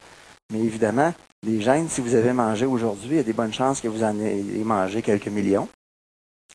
Mais 0.52 0.61
évidemment, 0.61 1.14
les 1.42 1.61
gènes, 1.61 1.88
si 1.88 2.00
vous 2.00 2.14
avez 2.14 2.33
mangé 2.33 2.66
aujourd'hui, 2.66 3.12
il 3.12 3.16
y 3.16 3.21
a 3.21 3.25
des 3.25 3.33
bonnes 3.33 3.52
chances 3.52 3.80
que 3.80 3.88
vous 3.88 4.04
en 4.04 4.18
ayez 4.21 4.62
mangé 4.62 5.00
quelques 5.00 5.28
millions. 5.28 5.68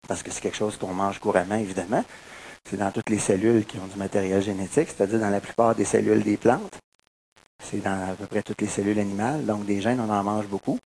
Parce 0.08 0.24
que 0.24 0.32
c'est 0.32 0.42
quelque 0.42 0.56
chose 0.58 0.78
qu'on 0.78 0.94
mange 0.94 1.20
couramment, 1.20 1.56
évidemment. 1.56 2.06
C'est 2.66 2.78
dans 2.78 2.92
toutes 2.92 3.10
les 3.10 3.20
cellules 3.20 3.66
qui 3.66 3.78
ont 3.78 3.88
du 3.88 3.98
matériel 3.98 4.42
génétique, 4.42 4.89
c'est-à-dire 4.89 5.20
dans 5.20 5.30
la 5.30 5.42
plupart 5.42 5.75
des 5.75 5.86
cellules 5.86 6.24
des 6.24 6.38
plantes. 6.38 6.78
C'est 7.63 7.84
dans 7.84 8.12
à 8.12 8.13
peu 8.13 8.25
près 8.25 8.42
toutes 8.42 8.62
les 8.62 8.68
cellules 8.68 9.00
animales. 9.00 9.46
Donc, 9.46 9.66
des 9.66 9.82
gènes, 9.82 10.00
on 10.00 10.10
en 10.10 10.24
mange 10.24 10.48
beaucoup. 10.48 10.78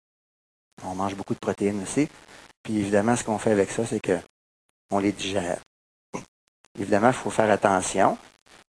On 0.83 0.95
mange 0.95 1.15
beaucoup 1.15 1.33
de 1.33 1.39
protéines 1.39 1.81
aussi. 1.81 2.07
Puis 2.63 2.77
évidemment, 2.77 3.15
ce 3.15 3.23
qu'on 3.23 3.37
fait 3.37 3.51
avec 3.51 3.71
ça, 3.71 3.85
c'est 3.85 4.01
qu'on 4.01 4.99
les 4.99 5.11
digère. 5.11 5.59
Évidemment, 6.79 7.09
il 7.09 7.13
faut 7.13 7.29
faire 7.29 7.51
attention 7.51 8.17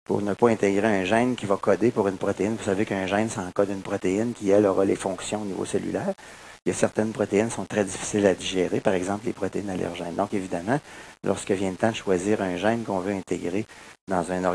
pour 0.03 0.21
ne 0.21 0.33
pas 0.33 0.49
intégrer 0.49 1.01
un 1.01 1.05
gène 1.05 1.35
qui 1.35 1.45
va 1.45 1.55
coder 1.57 1.91
pour 1.91 2.07
une 2.07 2.17
protéine. 2.17 2.55
Vous 2.55 2.65
savez 2.65 2.85
qu'un 2.85 3.07
gène, 3.07 3.29
ça 3.29 3.41
encode 3.41 3.69
une 3.69 3.81
protéine 3.81 4.33
qui, 4.33 4.49
elle, 4.49 4.65
aura 4.65 4.83
les 4.83 4.95
fonctions 4.95 5.43
au 5.43 5.45
niveau 5.45 5.65
cellulaire. 5.65 6.13
Il 6.65 6.69
y 6.69 6.71
a 6.71 6.75
certaines 6.75 7.11
protéines 7.11 7.49
qui 7.49 7.55
sont 7.55 7.65
très 7.65 7.83
difficiles 7.83 8.25
à 8.25 8.33
digérer, 8.33 8.79
par 8.79 8.93
exemple 8.93 9.25
les 9.25 9.33
protéines 9.33 9.69
allergènes. 9.69 10.15
Donc, 10.15 10.33
évidemment, 10.33 10.79
lorsque 11.25 11.51
vient 11.51 11.71
le 11.71 11.75
temps 11.75 11.89
de 11.89 11.95
choisir 11.95 12.41
un 12.41 12.55
gène 12.55 12.83
qu'on 12.83 12.99
veut 12.99 13.11
intégrer 13.11 13.65
dans 14.07 14.31
un, 14.31 14.45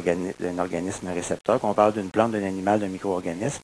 organisme 0.58 1.08
récepteur, 1.08 1.60
qu'on 1.60 1.74
parle 1.74 1.92
d'une 1.92 2.10
plante, 2.10 2.32
d'un 2.32 2.44
animal, 2.44 2.80
d'un 2.80 2.88
micro-organisme, 2.88 3.60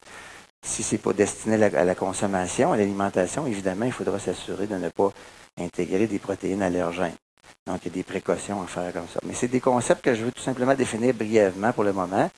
si 0.63 0.83
ce 0.83 0.93
n'est 0.93 0.99
pas 0.99 1.13
destiné 1.13 1.63
à 1.63 1.83
la, 1.83 1.95
consommation, 1.95 2.71
à 2.71 2.77
l'alimentation, 2.77 3.47
évidemment, 3.47 3.85
il 3.85 3.91
faudra 3.91 4.19
s'assurer 4.19 4.67
de 4.67 4.75
ne 4.75 4.89
pas 4.89 5.11
intégrer 5.59 6.05
des 6.05 6.19
protéines 6.19 6.61
allergènes. 6.61 7.15
Donc, 7.65 7.79
il 7.81 7.87
y 7.87 7.91
a 7.91 7.93
des 7.95 8.03
précautions 8.03 8.61
à 8.61 8.67
faire 8.67 8.93
comme 8.93 9.07
ça. 9.11 9.19
Mais 9.25 9.33
c'est 9.33 9.47
des 9.47 9.59
concepts 9.59 10.05
que 10.05 10.13
je 10.13 10.23
veux 10.23 10.31
tout 10.31 10.43
simplement 10.43 10.75
définir 10.75 11.15
brièvement 11.15 11.73
pour 11.73 11.83
le 11.83 11.93
moment. 11.93 12.29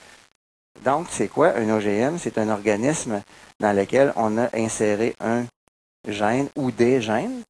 Donc, 0.86 1.08
c'est 1.10 1.28
quoi 1.28 1.54
un 1.58 1.70
OGM? 1.70 2.18
C'est 2.18 2.38
un 2.38 2.48
organisme 2.48 3.22
dans 3.60 3.74
lequel 3.76 4.14
on 4.16 4.38
a 4.38 4.48
inséré 4.56 5.14
un 5.20 5.44
gène 6.08 6.50
ou 6.56 6.72
des 6.72 7.02
gènes. 7.02 7.44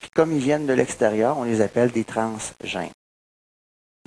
Puis 0.00 0.10
comme 0.10 0.32
ils 0.32 0.42
viennent 0.42 0.66
de 0.66 0.72
l'extérieur, 0.72 1.38
on 1.38 1.44
les 1.44 1.60
appelle 1.60 1.90
des 1.90 2.04
transgènes. 2.04 2.90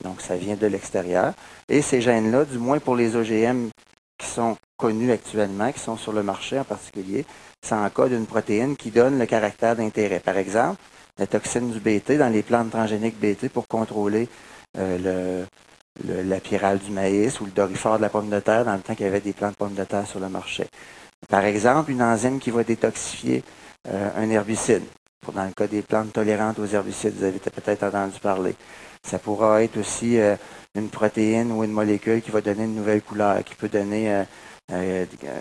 Donc, 0.03 0.22
ça 0.22 0.36
vient 0.36 0.56
de 0.56 0.67
l'extérieur. 0.67 1.34
Et 1.70 1.82
ces 1.82 2.01
gènes-là, 2.01 2.46
du 2.46 2.60
moins 2.60 2.79
pour 2.79 2.96
les 2.96 3.15
OGM 3.15 3.70
qui 4.17 4.27
sont 4.27 4.58
connus 4.77 5.12
actuellement, 5.12 5.72
qui 5.72 5.79
sont 5.79 5.98
sur 5.98 6.13
le 6.13 6.24
marché 6.24 6.60
en 6.60 6.63
particulier, 6.63 7.25
ça 7.63 7.77
encode 7.77 8.12
une 8.12 8.25
protéine 8.25 8.75
qui 8.75 8.91
donne 8.91 9.17
le 9.17 9.25
caractère 9.25 9.75
d'intérêt. 9.75 10.20
Par 10.20 10.38
exemple, 10.38 10.79
la 11.17 11.27
toxine 11.27 11.72
du 11.72 11.79
BT 11.79 12.17
dans 12.17 12.29
les 12.32 12.44
plantes 12.44 12.72
transgéniques 12.72 13.20
BT 13.20 13.50
pour 13.50 13.67
contrôler 13.67 14.29
euh, 14.77 15.46
la 16.03 16.39
pyrale 16.39 16.77
du 16.79 16.91
maïs 16.91 17.41
ou 17.41 17.46
le 17.46 17.51
dorifort 17.51 17.98
de 17.98 18.03
la 18.03 18.10
pomme 18.10 18.29
de 18.29 18.39
terre 18.39 18.65
dans 18.65 18.75
le 18.75 18.82
temps 18.82 18.94
qu'il 18.94 19.06
y 19.06 19.10
avait 19.10 19.20
des 19.20 19.34
plantes 19.34 19.53
de 19.53 19.58
pommes 19.58 19.74
de 19.74 19.84
terre 19.84 20.06
sur 20.06 20.20
le 20.20 20.29
marché. 20.29 20.67
Par 21.27 21.44
exemple, 21.44 21.91
une 21.91 22.03
enzyme 22.03 22.39
qui 22.39 22.51
va 22.51 22.63
détoxifier 22.63 23.44
euh, 23.89 24.10
un 24.15 24.29
herbicide. 24.29 24.84
Dans 25.34 25.44
le 25.44 25.51
cas 25.51 25.67
des 25.67 25.82
plantes 25.82 26.13
tolérantes 26.13 26.58
aux 26.60 26.65
herbicides, 26.65 27.15
vous 27.17 27.24
avez 27.25 27.39
peut-être 27.39 27.84
entendu 27.84 28.20
parler. 28.20 28.56
Ça 29.03 29.20
pourra 29.20 29.63
être 29.63 29.77
aussi 29.77 30.20
euh, 30.20 30.36
une 30.75 30.89
protéine 30.89 31.51
ou 31.51 31.63
une 31.63 31.72
molécule 31.72 32.22
qui 32.22 32.32
va 32.32 32.41
donner 32.41 32.63
une 32.63 32.75
nouvelle 32.75 33.01
couleur, 33.01 33.44
qui 33.44 33.56
peut 33.56 33.67
donner 33.67 34.24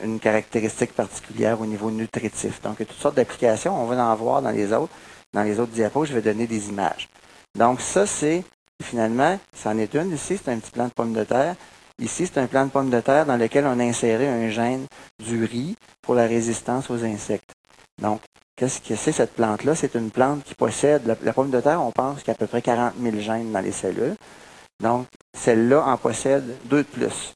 une 0.03 0.19
caractéristique 0.19 0.93
particulière 0.93 1.61
au 1.61 1.67
niveau 1.67 1.91
nutritif. 1.91 2.61
Donc, 2.63 2.77
il 2.79 2.81
y 2.81 2.83
a 2.83 2.87
toutes 2.87 3.01
sortes 3.01 3.17
d'applications. 3.17 3.81
On 3.81 3.87
va 3.87 4.03
en 4.05 4.15
voir 4.17 4.43
dans 4.43 4.51
les 4.51 4.73
autres. 4.73 4.93
Dans 5.33 5.43
les 5.43 5.61
autres 5.61 5.73
diapos, 5.73 6.07
je 6.07 6.15
vais 6.15 6.23
donner 6.23 6.47
des 6.47 6.69
images. 6.69 7.09
Donc, 7.55 7.81
ça, 7.81 8.07
c'est 8.07 8.45
finalement, 8.83 9.39
c'en 9.55 9.79
est 9.79 9.95
une 9.95 10.13
ici, 10.13 10.39
c'est 10.43 10.51
un 10.51 10.59
petit 10.59 10.71
plant 10.71 10.87
de 10.87 10.93
pomme 10.93 11.13
de 11.13 11.25
terre. 11.25 11.57
Ici, 11.99 12.27
c'est 12.27 12.39
un 12.39 12.47
plant 12.47 12.67
de 12.67 12.71
pomme 12.71 12.91
de 12.91 13.01
terre 13.01 13.25
dans 13.25 13.37
lequel 13.37 13.67
on 13.67 13.79
a 13.81 13.83
inséré 13.83 14.29
un 14.29 14.51
gène 14.51 14.87
du 15.19 15.45
riz 15.45 15.77
pour 16.03 16.15
la 16.15 16.27
résistance 16.27 16.91
aux 16.91 17.03
insectes. 17.05 17.56
Donc, 18.01 18.21
qu'est-ce 18.57 18.81
que 18.81 18.95
c'est 18.95 19.13
cette 19.13 19.35
plante-là? 19.35 19.75
C'est 19.75 19.95
une 19.95 20.11
plante 20.11 20.45
qui 20.45 20.55
possède, 20.55 21.07
la, 21.07 21.33
pomme 21.33 21.51
de 21.51 21.61
terre, 21.61 21.83
on 21.83 21.93
pense 21.93 22.19
qu'il 22.19 22.29
y 22.29 22.31
a 22.31 22.35
à 22.35 22.37
peu 22.37 22.47
près 22.47 22.63
40 22.63 22.95
000 23.01 23.19
gènes 23.19 23.53
dans 23.53 23.61
les 23.61 23.73
cellules. 23.73 24.17
Donc, 24.83 25.07
celle-là 25.37 25.85
en 25.87 25.97
possède 25.97 26.45
deux 26.65 26.83
de 26.83 26.89
plus. 26.89 27.35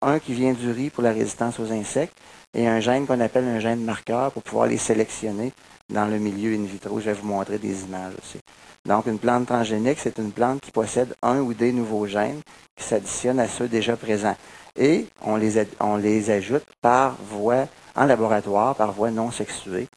Un 0.00 0.18
qui 0.18 0.32
vient 0.32 0.52
du 0.52 0.70
riz 0.70 0.90
pour 0.90 1.02
la 1.02 1.12
résistance 1.12 1.58
aux 1.58 1.70
insectes 1.72 2.16
et 2.54 2.66
un 2.66 2.80
gène 2.80 3.06
qu'on 3.06 3.20
appelle 3.20 3.44
un 3.44 3.60
gène 3.60 3.84
marqueur 3.84 4.32
pour 4.32 4.42
pouvoir 4.42 4.68
les 4.68 4.78
sélectionner 4.78 5.52
dans 5.92 6.06
le 6.06 6.18
milieu 6.18 6.54
in 6.54 6.64
vitro. 6.64 7.00
Je 7.00 7.06
vais 7.06 7.12
vous 7.14 7.26
montrer 7.26 7.58
des 7.58 7.82
images 7.82 8.14
aussi. 8.22 8.38
Donc, 8.86 9.06
une 9.06 9.18
plante 9.18 9.46
transgénique, 9.46 9.98
c'est 9.98 10.18
une 10.18 10.32
plante 10.32 10.60
qui 10.60 10.70
possède 10.70 11.14
un 11.22 11.40
ou 11.40 11.52
des 11.52 11.72
nouveaux 11.72 12.06
gènes 12.06 12.40
qui 12.76 12.84
s'additionnent 12.84 13.40
à 13.40 13.48
ceux 13.48 13.68
déjà 13.68 13.96
présents. 13.96 14.36
Et 14.76 15.06
on 15.20 15.36
les, 15.36 15.66
on 15.80 15.96
les 15.96 16.30
ajoute 16.30 16.64
par 16.80 17.16
voie 17.20 17.66
en 17.98 18.06
laboratoire, 18.06 18.76
par 18.76 18.92
voie 18.92 19.10
non 19.10 19.30
sexuée, 19.30 19.88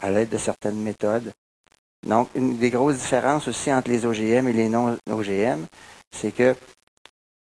à 0.00 0.10
l'aide 0.10 0.30
de 0.30 0.38
certaines 0.38 0.80
méthodes. 0.80 1.32
Donc, 2.06 2.28
une 2.34 2.56
des 2.58 2.70
grosses 2.70 2.96
différences 2.96 3.48
aussi 3.48 3.72
entre 3.72 3.90
les 3.90 4.06
OGM 4.06 4.48
et 4.48 4.52
les 4.52 4.68
non-OGM, 4.68 5.66
c'est 6.10 6.32
que, 6.32 6.54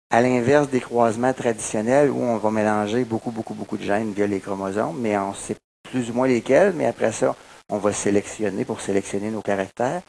à 0.09 0.21
l'inverse 0.21 0.69
des 0.69 0.79
croisements 0.79 1.33
traditionnels 1.33 2.09
où 2.09 2.21
on 2.21 2.37
va 2.37 2.51
mélanger 2.51 3.03
beaucoup, 3.03 3.31
beaucoup, 3.31 3.53
beaucoup 3.53 3.77
de 3.77 3.83
gènes 3.83 4.13
via 4.13 4.27
les 4.27 4.39
chromosomes, 4.39 4.97
mais 4.99 5.17
on 5.17 5.33
sait 5.33 5.55
plus 5.83 6.09
ou 6.09 6.13
moins 6.13 6.27
lesquels, 6.27 6.73
mais 6.73 6.85
après 6.85 7.11
ça, 7.11 7.35
on 7.69 7.77
va 7.77 7.93
sélectionner 7.93 8.65
pour 8.65 8.81
sélectionner 8.81 9.31
nos 9.31 9.41
caractères. 9.41 10.01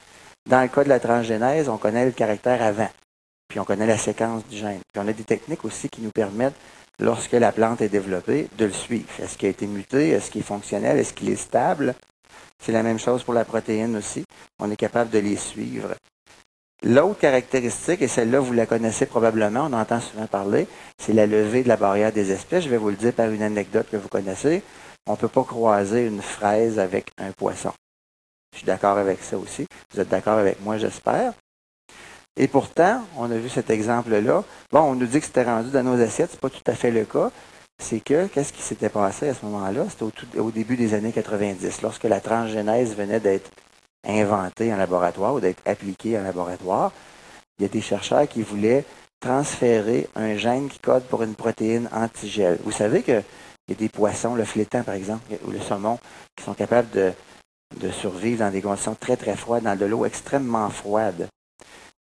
Dans 0.48 0.60
le 0.60 0.68
cas 0.68 0.84
de 0.84 0.90
la 0.90 1.00
transgénèse, 1.00 1.68
on 1.68 1.78
connaît 1.78 2.04
le 2.04 2.12
caractère 2.12 2.62
avant, 2.62 2.90
puis 3.48 3.60
on 3.60 3.64
connaît 3.64 3.86
la 3.86 3.98
séquence 3.98 4.46
du 4.46 4.56
gène. 4.56 4.80
Puis 4.92 5.02
on 5.02 5.08
a 5.08 5.12
des 5.12 5.24
techniques 5.24 5.64
aussi 5.64 5.88
qui 5.88 6.02
nous 6.02 6.10
permettent, 6.10 6.56
lorsque 7.00 7.32
la 7.32 7.52
plante 7.52 7.80
est 7.80 7.88
développée, 7.88 8.48
de 8.58 8.66
le 8.66 8.72
suivre. 8.72 9.08
Est-ce 9.20 9.36
qu'il 9.36 9.46
a 9.46 9.50
été 9.50 9.66
muté? 9.66 10.10
Est-ce 10.10 10.30
qu'il 10.30 10.40
est 10.40 10.44
fonctionnel? 10.44 10.98
Est-ce 10.98 11.12
qu'il 11.12 11.30
est 11.30 11.36
stable? 11.36 11.94
C'est 12.62 12.72
la 12.72 12.82
même 12.82 12.98
chose 12.98 13.22
pour 13.22 13.34
la 13.34 13.44
protéine 13.44 13.96
aussi. 13.96 14.24
On 14.58 14.70
est 14.70 14.76
capable 14.76 15.10
de 15.10 15.18
les 15.18 15.36
suivre. 15.36 15.94
L'autre 16.82 17.18
caractéristique, 17.18 18.02
et 18.02 18.08
celle-là, 18.08 18.40
vous 18.40 18.52
la 18.52 18.66
connaissez 18.66 19.06
probablement, 19.06 19.68
on 19.70 19.72
entend 19.72 20.00
souvent 20.00 20.26
parler, 20.26 20.66
c'est 20.98 21.14
la 21.14 21.26
levée 21.26 21.62
de 21.62 21.68
la 21.68 21.76
barrière 21.76 22.12
des 22.12 22.30
espèces. 22.30 22.64
Je 22.64 22.68
vais 22.68 22.76
vous 22.76 22.90
le 22.90 22.96
dire 22.96 23.12
par 23.12 23.30
une 23.30 23.42
anecdote 23.42 23.86
que 23.90 23.96
vous 23.96 24.08
connaissez. 24.08 24.62
On 25.06 25.12
ne 25.12 25.16
peut 25.16 25.28
pas 25.28 25.44
croiser 25.44 26.06
une 26.06 26.20
fraise 26.22 26.78
avec 26.78 27.10
un 27.18 27.32
poisson. 27.32 27.72
Je 28.52 28.58
suis 28.58 28.66
d'accord 28.66 28.98
avec 28.98 29.22
ça 29.22 29.38
aussi. 29.38 29.66
Vous 29.92 30.00
êtes 30.00 30.08
d'accord 30.08 30.38
avec 30.38 30.60
moi, 30.62 30.78
j'espère. 30.78 31.32
Et 32.36 32.48
pourtant, 32.48 33.02
on 33.16 33.30
a 33.30 33.36
vu 33.36 33.48
cet 33.48 33.70
exemple-là. 33.70 34.42
Bon, 34.72 34.80
on 34.80 34.94
nous 34.94 35.06
dit 35.06 35.20
que 35.20 35.26
c'était 35.26 35.44
rendu 35.44 35.70
dans 35.70 35.84
nos 35.84 36.00
assiettes. 36.00 36.30
Ce 36.30 36.36
n'est 36.36 36.40
pas 36.40 36.50
tout 36.50 36.62
à 36.66 36.74
fait 36.74 36.90
le 36.90 37.04
cas. 37.04 37.30
C'est 37.82 38.00
que, 38.00 38.26
qu'est-ce 38.26 38.52
qui 38.52 38.62
s'était 38.62 38.88
passé 38.88 39.28
à 39.28 39.34
ce 39.34 39.44
moment-là? 39.46 39.86
C'était 39.88 40.38
au, 40.38 40.50
début 40.50 40.76
des 40.76 40.94
années 40.94 41.12
90, 41.12 41.82
lorsque 41.82 42.04
la 42.04 42.20
transgénèse 42.20 42.96
venait 42.96 43.20
d'être 43.20 43.50
inventée 44.06 44.72
en 44.72 44.76
laboratoire 44.76 45.34
ou 45.34 45.40
d'être 45.40 45.62
appliquée 45.66 46.18
en 46.18 46.22
laboratoire. 46.22 46.92
Il 47.58 47.62
y 47.62 47.64
a 47.66 47.68
des 47.68 47.80
chercheurs 47.80 48.28
qui 48.28 48.42
voulaient 48.42 48.84
transférer 49.20 50.08
un 50.14 50.36
gène 50.36 50.68
qui 50.68 50.78
code 50.78 51.04
pour 51.04 51.22
une 51.22 51.34
protéine 51.34 51.88
antigel. 51.92 52.58
Vous 52.64 52.72
savez 52.72 53.02
que 53.02 53.22
il 53.66 53.72
y 53.72 53.76
a 53.76 53.78
des 53.78 53.88
poissons, 53.88 54.34
le 54.34 54.44
flétan 54.44 54.82
par 54.82 54.94
exemple, 54.94 55.22
ou 55.46 55.50
le 55.50 55.60
saumon, 55.60 55.98
qui 56.36 56.44
sont 56.44 56.52
capables 56.52 56.90
de, 56.90 57.90
survivre 57.90 58.40
dans 58.40 58.50
des 58.50 58.60
conditions 58.60 58.94
très 58.94 59.16
très 59.16 59.36
froides, 59.36 59.62
dans 59.62 59.76
de 59.76 59.86
l'eau 59.86 60.04
extrêmement 60.04 60.68
froide. 60.68 61.28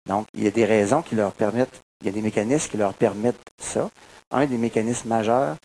Donc, 0.07 0.27
il 0.33 0.43
y 0.43 0.47
a 0.47 0.51
des 0.51 0.65
raisons 0.65 1.01
qui 1.01 1.15
leur 1.15 1.31
permettent, 1.31 1.83
il 2.01 2.07
y 2.07 2.09
a 2.09 2.13
des 2.13 2.21
mécanismes 2.21 2.69
qui 2.69 2.77
leur 2.77 2.93
permettent 2.93 3.39
ça. 3.57 3.89
Un 4.31 4.45
des 4.45 4.57
mécanismes 4.57 5.09
majeurs, 5.09 5.55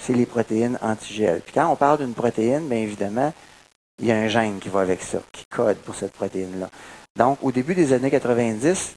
c'est 0.00 0.14
les 0.14 0.26
protéines 0.26 0.78
antigel. 0.82 1.40
Puis 1.42 1.52
quand 1.54 1.68
on 1.68 1.76
parle 1.76 1.98
d'une 1.98 2.14
protéine, 2.14 2.68
bien 2.68 2.78
évidemment, 2.78 3.32
il 4.00 4.06
y 4.06 4.12
a 4.12 4.16
un 4.16 4.28
gène 4.28 4.58
qui 4.58 4.68
va 4.68 4.80
avec 4.80 5.02
ça, 5.02 5.18
qui 5.32 5.44
code 5.46 5.76
pour 5.78 5.94
cette 5.94 6.12
protéine-là. 6.12 6.70
Donc, 7.16 7.38
au 7.42 7.52
début 7.52 7.74
des 7.74 7.92
années 7.92 8.10
90, 8.10 8.96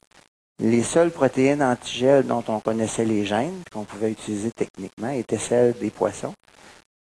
les 0.60 0.82
seules 0.82 1.10
protéines 1.10 1.62
antigel 1.62 2.26
dont 2.26 2.44
on 2.48 2.60
connaissait 2.60 3.04
les 3.04 3.24
gènes, 3.24 3.60
qu'on 3.72 3.84
pouvait 3.84 4.10
utiliser 4.10 4.50
techniquement, 4.52 5.10
étaient 5.10 5.38
celles 5.38 5.74
des 5.78 5.90
poissons. 5.90 6.32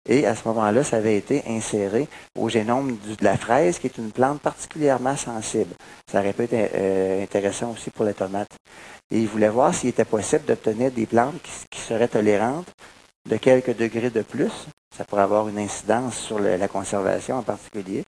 Et 0.07 0.25
à 0.25 0.35
ce 0.35 0.45
moment-là, 0.49 0.83
ça 0.83 0.97
avait 0.97 1.17
été 1.17 1.43
inséré 1.47 2.07
au 2.37 2.49
génome 2.49 2.97
de 2.97 3.23
la 3.23 3.37
fraise, 3.37 3.79
qui 3.79 3.87
est 3.87 3.97
une 3.97 4.11
plante 4.11 4.41
particulièrement 4.41 5.15
sensible. 5.15 5.73
Ça 6.11 6.19
aurait 6.19 6.33
pu 6.33 6.43
être 6.43 6.71
euh, 6.75 7.23
intéressant 7.23 7.71
aussi 7.71 7.89
pour 7.89 8.03
les 8.03 8.13
tomates. 8.13 8.51
Et 9.11 9.19
ils 9.19 9.27
voulaient 9.27 9.49
voir 9.49 9.73
s'il 9.73 9.89
était 9.89 10.05
possible 10.05 10.43
d'obtenir 10.45 10.91
des 10.91 11.05
plantes 11.05 11.41
qui, 11.69 11.79
seraient 11.79 12.07
tolérantes 12.07 12.67
de 13.29 13.37
quelques 13.37 13.75
degrés 13.75 14.09
de 14.09 14.21
plus. 14.21 14.67
Ça 14.95 15.05
pourrait 15.05 15.21
avoir 15.21 15.47
une 15.47 15.57
incidence 15.57 16.17
sur 16.17 16.39
la 16.39 16.67
conservation 16.67 17.37
en 17.37 17.43
particulier. 17.43 18.03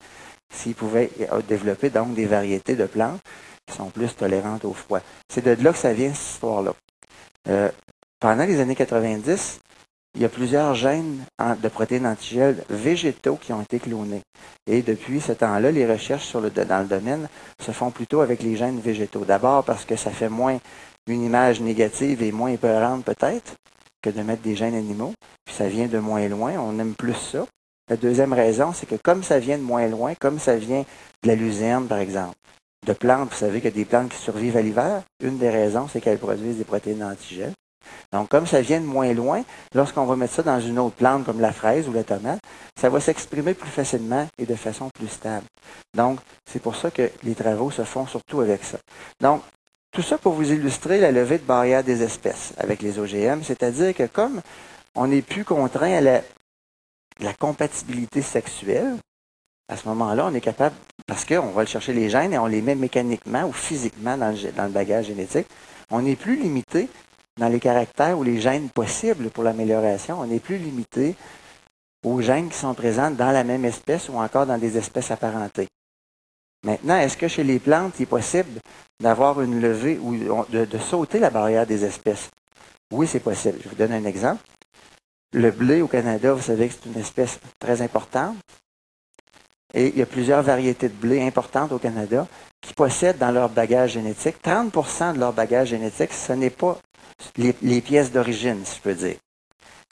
S'ils 0.54 0.76
pouvaient 0.76 1.10
euh, 1.32 1.42
développer 1.48 1.90
donc 1.90 2.14
des 2.14 2.26
variétés 2.26 2.76
de 2.76 2.86
plantes 2.86 3.22
qui 3.66 3.76
sont 3.76 3.90
plus 3.90 4.16
tolérantes 4.16 4.66
au 4.66 4.74
froid. 4.74 5.00
C'est 5.30 5.44
de 5.44 5.64
là 5.64 5.72
que 5.72 5.78
ça 5.78 5.94
vient, 5.94 6.14
cette 6.14 6.34
histoire-là. 6.34 6.74
Euh, 7.48 7.70
pendant 8.20 8.46
les 8.46 8.60
années 8.60 8.76
90, 8.76 9.60
il 10.16 10.22
y 10.22 10.26
a 10.26 10.30
plusieurs 10.30 10.74
gènes 10.76 11.24
de 11.62 11.68
protéines 11.68 12.08
antigel 12.08 12.64
végétaux 12.70 13.36
qui 13.36 13.52
ont 13.52 13.62
été 13.62 13.80
clonés. 13.80 14.22
Et 14.66 14.82
depuis 14.82 15.20
ce 15.20 15.34
temps-là, 15.34 15.72
les 15.72 15.86
recherches 15.86 16.34
dans 16.34 16.80
le 16.80 16.88
domaine 16.88 17.28
se 17.62 17.72
font 17.72 17.92
plutôt 17.92 18.22
avec 18.22 18.42
les 18.42 18.56
gènes 18.56 18.80
végétaux. 18.80 19.26
D'abord 19.26 19.64
parce 19.66 19.84
que 19.84 19.96
ça 19.96 20.12
fait 20.12 20.30
moins 20.30 20.60
une 21.08 21.24
image 21.24 21.60
négative 21.60 22.24
et 22.24 22.32
moins 22.32 22.50
épeurante 22.50 23.04
peut-être 23.04 23.56
que 24.02 24.10
de 24.10 24.22
mettre 24.22 24.42
des 24.42 24.56
gènes 24.56 24.76
animaux. 24.76 25.14
Puis 25.46 25.56
ça 25.56 25.68
vient 25.68 25.88
de 25.88 26.00
moins 26.00 26.28
loin, 26.30 26.54
on 26.60 26.80
aime 26.80 26.96
plus 26.96 27.16
ça. 27.16 27.46
La 27.90 27.98
deuxième 27.98 28.34
raison, 28.34 28.72
c'est 28.74 28.88
que 28.88 28.96
comme 28.96 29.22
ça 29.22 29.38
vient 29.38 29.58
de 29.58 29.64
moins 29.64 29.88
loin, 29.88 30.14
comme 30.16 30.40
ça 30.40 30.56
vient 30.56 30.86
de 31.24 31.28
la 31.28 31.36
luzerne, 31.36 31.88
par 31.88 32.00
exemple, 32.00 32.36
de 32.88 32.94
plantes. 32.94 33.30
Vous 33.32 33.38
savez 33.38 33.60
qu'il 33.60 33.70
y 33.70 33.74
a 33.74 33.76
des 33.76 33.86
plantes 33.86 34.10
qui 34.10 34.18
survivent 34.18 34.58
à 34.58 34.62
l'hiver. 34.62 35.04
Une 35.22 35.38
des 35.38 35.50
raisons, 35.50 35.88
c'est 35.88 36.02
qu'elles 36.02 36.18
produisent 36.18 36.58
des 36.58 36.64
protéines 36.64 37.04
antigènes. 37.04 37.54
Donc, 38.12 38.30
comme 38.30 38.48
ça 38.48 38.62
vient 38.62 38.80
de 38.80 38.86
moins 38.86 39.14
loin, 39.14 39.44
lorsqu'on 39.74 40.06
va 40.06 40.16
mettre 40.16 40.34
ça 40.34 40.44
dans 40.44 40.60
une 40.60 40.80
autre 40.80 40.96
plante 40.96 41.26
comme 41.26 41.42
la 41.42 41.52
fraise 41.52 41.88
ou 41.88 41.94
la 41.94 42.04
tomate, 42.04 42.40
ça 42.80 42.90
va 42.90 43.00
s'exprimer 43.00 43.54
plus 43.54 43.70
facilement 43.70 44.28
et 44.38 44.46
de 44.46 44.56
façon 44.56 44.90
plus 44.94 45.08
stable. 45.08 45.46
Donc, 45.96 46.20
c'est 46.46 46.62
pour 46.62 46.76
ça 46.76 46.92
que 46.92 47.10
les 47.24 47.36
travaux 47.36 47.72
se 47.72 47.84
font 47.84 48.08
surtout 48.08 48.42
avec 48.42 48.64
ça. 48.64 48.78
Donc, 49.20 49.42
tout 49.92 50.02
ça 50.02 50.18
pour 50.18 50.34
vous 50.34 50.52
illustrer 50.52 51.00
la 51.00 51.12
levée 51.12 51.38
de 51.38 51.44
barrière 51.44 51.84
des 51.84 52.04
espèces 52.04 52.54
avec 52.58 52.82
les 52.82 53.00
OGM, 53.00 53.44
c'est-à-dire 53.44 53.94
que 53.94 54.08
comme 54.08 54.42
on 54.94 55.08
n'est 55.08 55.22
plus 55.22 55.46
contraint 55.46 55.98
à 55.98 56.02
la 56.02 57.34
compatibilité 57.40 58.22
sexuelle, 58.22 58.98
à 59.68 59.78
ce 59.78 59.88
moment-là, 59.88 60.28
on 60.28 60.34
est 60.34 60.42
capable, 60.42 60.76
parce 61.08 61.26
qu'on 61.26 61.52
va 61.52 61.62
le 61.62 61.68
chercher 61.68 61.94
les 61.94 62.10
gènes 62.10 62.34
et 62.34 62.38
on 62.38 62.46
les 62.46 62.62
met 62.62 62.76
mécaniquement 62.76 63.46
ou 63.46 63.52
physiquement 63.52 64.18
dans 64.18 64.30
le, 64.30 64.52
dans 64.52 64.66
le 64.66 64.70
bagage 64.70 65.08
génétique, 65.08 65.48
on 65.90 66.02
n'est 66.02 66.16
plus 66.16 66.36
limité 66.36 66.88
dans 67.40 67.50
les 67.50 67.60
caractères 67.60 68.18
ou 68.18 68.24
les 68.24 68.40
gènes 68.40 68.70
possibles 68.70 69.30
pour 69.30 69.44
l'amélioration. 69.44 70.20
On 70.20 70.26
n'est 70.26 70.40
plus 70.40 70.58
limité 70.58 71.16
aux 72.06 72.22
gènes 72.22 72.50
qui 72.50 72.58
sont 72.58 72.74
présents 72.74 73.12
dans 73.12 73.32
la 73.32 73.44
même 73.44 73.66
espèce 73.66 74.10
ou 74.10 74.18
encore 74.18 74.46
dans 74.46 74.58
des 74.58 74.78
espèces 74.78 75.12
apparentées. 75.12 75.68
Maintenant, 76.64 76.98
est-ce 76.98 77.18
que 77.18 77.28
chez 77.28 77.44
les 77.44 77.60
plantes, 77.60 77.94
il 78.00 78.04
est 78.04 78.08
possible 78.08 78.60
d'avoir 79.00 79.42
une 79.42 79.60
levée 79.60 80.00
ou 80.02 80.16
de, 80.50 80.66
de, 80.66 80.78
sauter 80.78 81.20
la 81.20 81.30
barrière 81.30 81.68
des 81.68 81.84
espèces? 81.84 82.30
Oui, 82.92 83.08
c'est 83.08 83.20
possible. 83.20 83.60
Je 83.64 83.70
vous 83.70 83.76
donne 83.76 83.92
un 83.92 84.06
exemple. 84.06 84.42
Le 85.34 85.52
blé 85.52 85.82
au 85.82 85.88
Canada, 85.88 86.34
vous 86.34 86.42
savez 86.42 86.70
que 86.70 86.74
c'est 86.74 86.90
une 86.90 87.00
espèce 87.00 87.40
très 87.60 87.82
importante. 87.82 88.38
Et 89.74 89.90
il 89.90 89.98
y 89.98 90.02
a 90.02 90.06
plusieurs 90.06 90.42
variétés 90.42 90.88
de 90.88 90.94
blé 90.94 91.22
importantes 91.22 91.72
au 91.74 91.80
Canada 91.80 92.26
qui 92.62 92.74
possèdent 92.74 93.18
dans 93.18 93.32
leur 93.32 93.50
bagage 93.50 93.92
génétique, 93.92 94.38
30% 94.44 95.14
de 95.14 95.20
leur 95.20 95.34
bagage 95.34 95.70
génétique, 95.70 96.14
ce 96.14 96.34
n'est 96.34 96.50
pas 96.50 96.80
les, 97.38 97.82
pièces 97.82 98.12
d'origine, 98.12 98.66
si 98.66 98.78
je 98.78 98.82
peux 98.82 98.94
dire. 98.94 99.18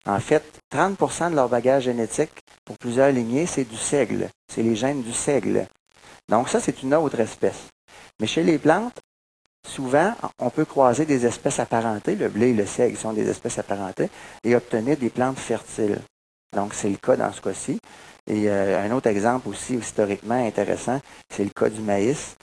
En 0.05 0.19
fait, 0.19 0.43
30% 0.73 1.31
de 1.31 1.35
leur 1.35 1.49
bagage 1.49 1.83
génétique, 1.83 2.31
pour 2.65 2.77
plusieurs 2.77 3.11
lignées, 3.11 3.45
c'est 3.45 3.63
du 3.63 3.77
seigle. 3.77 4.29
C'est 4.51 4.63
les 4.63 4.75
gènes 4.75 5.01
du 5.01 5.13
seigle. 5.13 5.67
Donc 6.29 6.49
ça, 6.49 6.59
c'est 6.59 6.83
une 6.83 6.93
autre 6.93 7.19
espèce. 7.19 7.69
Mais 8.19 8.27
chez 8.27 8.43
les 8.43 8.57
plantes, 8.57 8.99
souvent, 9.65 10.13
on 10.39 10.49
peut 10.49 10.65
croiser 10.65 11.05
des 11.05 11.25
espèces 11.25 11.59
apparentées, 11.59 12.15
le 12.15 12.29
blé 12.29 12.49
et 12.49 12.53
le 12.53 12.65
seigle 12.65 12.97
sont 12.97 13.13
des 13.13 13.29
espèces 13.29 13.59
apparentées, 13.59 14.09
et 14.43 14.55
obtenir 14.55 14.97
des 14.97 15.09
plantes 15.09 15.39
fertiles. 15.39 15.99
Donc 16.53 16.73
c'est 16.73 16.89
le 16.89 16.97
cas 16.97 17.15
dans 17.15 17.31
ce 17.31 17.41
cas-ci. 17.41 17.79
Et 18.27 18.49
euh, 18.49 18.85
un 18.85 18.91
autre 18.91 19.07
exemple 19.07 19.49
aussi 19.49 19.75
historiquement 19.75 20.35
intéressant, 20.45 21.01
c'est 21.29 21.43
le 21.43 21.49
cas 21.49 21.69
du 21.69 21.81
maïs, 21.81 22.35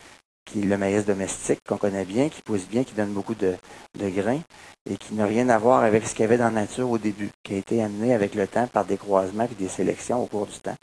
qui 0.45 0.61
est 0.61 0.65
le 0.65 0.77
maïs 0.77 1.05
domestique 1.05 1.61
qu'on 1.67 1.77
connaît 1.77 2.05
bien, 2.05 2.29
qui 2.29 2.43
pousse 2.43 2.67
bien, 2.67 2.85
qui 2.85 2.95
donne 2.95 3.13
beaucoup 3.13 3.35
de, 3.35 3.55
grains 3.99 4.41
et 4.89 4.97
qui 4.97 5.15
n'a 5.15 5.27
rien 5.27 5.49
à 5.49 5.59
voir 5.59 5.83
avec 5.85 6.07
ce 6.07 6.15
qu'il 6.15 6.23
y 6.23 6.25
avait 6.25 6.39
dans 6.39 6.45
la 6.45 6.63
nature 6.63 6.91
au 6.91 6.99
début, 6.99 7.31
qui 7.43 7.55
a 7.55 7.59
été 7.59 7.83
amené 7.83 8.15
avec 8.15 8.35
le 8.35 8.47
temps 8.47 8.67
par 8.67 8.85
des 8.85 8.97
croisements 8.97 9.49
et 9.51 9.55
des 9.55 9.69
sélections 9.69 10.23
au 10.23 10.27
cours 10.27 10.47
du 10.47 10.59
temps, 10.59 10.77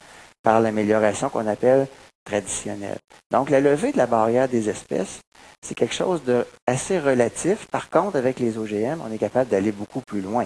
par 0.44 0.62
l'amélioration 0.62 1.30
qu'on 1.30 1.48
appelle 1.48 1.88
traditionnelle. 2.26 3.00
Donc 3.32 3.50
la 3.50 3.60
levée 3.60 3.92
de 3.92 3.98
la 3.98 4.06
barrière 4.06 4.48
des 4.48 4.70
espèces, 4.70 5.22
c'est 5.66 5.76
quelque 5.76 5.96
chose 5.96 6.24
de 6.24 6.46
assez 6.68 7.00
relatif. 7.00 7.68
Par 7.68 7.90
contre, 7.90 8.18
avec 8.18 8.40
les 8.40 8.58
OGM, 8.58 9.02
on 9.02 9.12
est 9.12 9.18
capable 9.18 9.50
d'aller 9.50 9.72
beaucoup 9.72 10.02
plus 10.02 10.22
loin. 10.22 10.46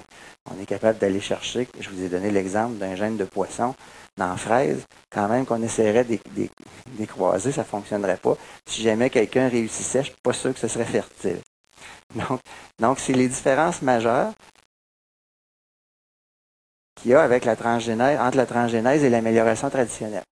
On 0.49 0.61
est 0.61 0.65
capable 0.65 0.99
d'aller 0.99 1.19
chercher, 1.19 1.67
je 1.79 1.89
vous 1.89 2.03
ai 2.03 2.09
donné 2.09 2.31
l'exemple 2.31 2.75
d'un 2.75 2.95
gène 2.95 3.17
de 3.17 3.25
poisson 3.25 3.75
dans 4.17 4.29
la 4.29 4.37
fraise, 4.37 4.85
quand 5.09 5.27
même 5.27 5.45
qu'on 5.45 5.61
essaierait 5.61 6.03
de 6.03 6.19
les 6.97 7.07
croiser, 7.07 7.51
ça 7.51 7.61
ne 7.61 7.67
fonctionnerait 7.67 8.17
pas. 8.17 8.35
Si 8.67 8.81
jamais 8.81 9.09
quelqu'un 9.09 9.47
réussissait, 9.47 10.03
je 10.03 10.09
ne 10.09 10.13
suis 10.13 10.21
pas 10.21 10.33
sûr 10.33 10.53
que 10.53 10.59
ce 10.59 10.67
serait 10.67 10.85
fertile. 10.85 11.39
Donc, 12.15 12.41
donc 12.79 12.99
c'est 12.99 13.13
les 13.13 13.27
différences 13.27 13.81
majeures 13.81 14.33
qu'il 16.95 17.11
y 17.11 17.13
a 17.13 17.21
avec 17.21 17.45
la 17.45 17.55
transgénèse, 17.55 18.19
entre 18.19 18.37
la 18.37 18.45
transgénèse 18.45 19.03
et 19.03 19.09
l'amélioration 19.09 19.69
traditionnelle. 19.69 20.23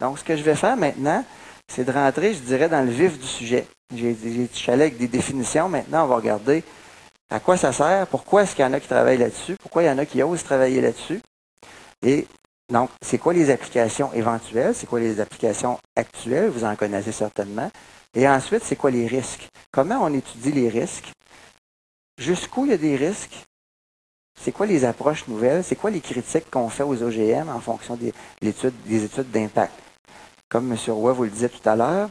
Donc, 0.00 0.18
ce 0.18 0.24
que 0.24 0.36
je 0.36 0.42
vais 0.42 0.54
faire 0.54 0.76
maintenant, 0.76 1.24
c'est 1.68 1.84
de 1.84 1.92
rentrer, 1.92 2.34
je 2.34 2.40
dirais, 2.40 2.68
dans 2.68 2.82
le 2.82 2.90
vif 2.90 3.18
du 3.18 3.26
sujet. 3.26 3.66
J'ai, 3.94 4.16
je 4.52 4.70
avec 4.70 4.96
des 4.98 5.08
définitions. 5.08 5.68
Maintenant, 5.68 6.04
on 6.04 6.08
va 6.08 6.16
regarder 6.16 6.62
à 7.30 7.40
quoi 7.40 7.56
ça 7.56 7.72
sert, 7.72 8.06
pourquoi 8.06 8.42
est-ce 8.42 8.54
qu'il 8.54 8.64
y 8.64 8.68
en 8.68 8.72
a 8.72 8.80
qui 8.80 8.86
travaillent 8.88 9.18
là-dessus, 9.18 9.56
pourquoi 9.56 9.82
il 9.82 9.86
y 9.86 9.90
en 9.90 9.98
a 9.98 10.06
qui 10.06 10.22
osent 10.22 10.44
travailler 10.44 10.80
là-dessus. 10.80 11.20
Et 12.02 12.26
donc, 12.72 12.90
c'est 13.00 13.18
quoi 13.18 13.32
les 13.32 13.50
applications 13.50 14.12
éventuelles, 14.12 14.74
c'est 14.74 14.86
quoi 14.86 14.98
les 14.98 15.20
applications 15.20 15.78
actuelles, 15.94 16.50
vous 16.50 16.64
en 16.64 16.74
connaissez 16.74 17.12
certainement. 17.12 17.70
Et 18.14 18.28
ensuite, 18.28 18.64
c'est 18.64 18.76
quoi 18.76 18.90
les 18.90 19.06
risques? 19.06 19.48
Comment 19.70 19.98
on 20.02 20.12
étudie 20.12 20.52
les 20.52 20.68
risques? 20.68 21.12
Jusqu'où 22.18 22.64
il 22.64 22.70
y 22.70 22.74
a 22.74 22.78
des 22.78 22.96
risques? 22.96 23.44
C'est 24.40 24.52
quoi 24.52 24.66
les 24.66 24.84
approches 24.84 25.28
nouvelles? 25.28 25.62
C'est 25.62 25.76
quoi 25.76 25.90
les 25.90 26.00
critiques 26.00 26.50
qu'on 26.50 26.68
fait 26.68 26.82
aux 26.82 27.02
OGM 27.02 27.48
en 27.48 27.60
fonction 27.60 27.96
des, 27.96 28.12
des 28.40 29.04
études 29.04 29.30
d'impact? 29.30 29.72
Comme 30.48 30.72
M. 30.72 30.78
Roy 30.88 31.12
vous 31.12 31.24
le 31.24 31.30
disait 31.30 31.48
tout 31.48 31.68
à 31.68 31.76
l'heure, 31.76 32.10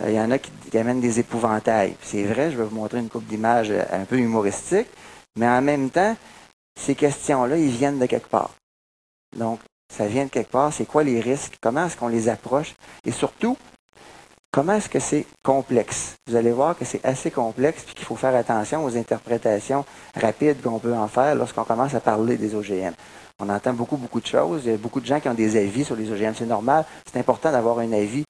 euh, 0.00 0.10
il 0.10 0.14
y 0.14 0.20
en 0.20 0.30
a 0.30 0.38
qui, 0.38 0.50
amènent 0.76 1.00
des 1.00 1.20
épouvantails. 1.20 1.96
C'est 2.02 2.24
vrai, 2.24 2.50
je 2.50 2.56
vais 2.56 2.64
vous 2.64 2.74
montrer 2.74 2.98
une 2.98 3.08
coupe 3.08 3.26
d'images 3.26 3.70
euh, 3.70 3.84
un 3.90 4.04
peu 4.04 4.18
humoristique, 4.18 4.88
mais 5.36 5.48
en 5.48 5.62
même 5.62 5.90
temps, 5.90 6.16
ces 6.78 6.94
questions-là, 6.94 7.56
ils 7.56 7.70
viennent 7.70 7.98
de 7.98 8.06
quelque 8.06 8.28
part. 8.28 8.50
Donc, 9.36 9.60
ça 9.92 10.06
vient 10.06 10.24
de 10.24 10.30
quelque 10.30 10.50
part. 10.50 10.72
C'est 10.72 10.86
quoi 10.86 11.04
les 11.04 11.20
risques? 11.20 11.58
Comment 11.60 11.86
est-ce 11.86 11.96
qu'on 11.96 12.08
les 12.08 12.28
approche? 12.28 12.74
Et 13.04 13.12
surtout, 13.12 13.58
comment 14.50 14.72
est-ce 14.74 14.88
que 14.88 14.98
c'est 14.98 15.26
complexe? 15.44 16.14
Vous 16.26 16.34
allez 16.34 16.50
voir 16.50 16.76
que 16.76 16.86
c'est 16.86 17.04
assez 17.04 17.30
complexe 17.30 17.84
et 17.90 17.94
qu'il 17.94 18.06
faut 18.06 18.16
faire 18.16 18.34
attention 18.34 18.84
aux 18.84 18.96
interprétations 18.96 19.84
rapides 20.18 20.62
qu'on 20.62 20.78
peut 20.78 20.94
en 20.94 21.08
faire 21.08 21.34
lorsqu'on 21.34 21.64
commence 21.64 21.94
à 21.94 22.00
parler 22.00 22.36
des 22.36 22.54
OGM. 22.54 22.94
On 23.38 23.48
entend 23.50 23.74
beaucoup, 23.74 23.96
beaucoup 23.96 24.20
de 24.20 24.26
choses. 24.26 24.62
Il 24.64 24.70
y 24.70 24.74
a 24.74 24.78
beaucoup 24.78 25.00
de 25.00 25.06
gens 25.06 25.20
qui 25.20 25.28
ont 25.28 25.34
des 25.34 25.56
avis 25.56 25.84
sur 25.84 25.96
les 25.96 26.10
OGM. 26.10 26.32
C'est 26.34 26.46
normal. 26.46 26.84
C'est 27.10 27.18
important 27.18 27.52
d'avoir 27.52 27.78
un 27.78 27.92
avis 27.92 28.24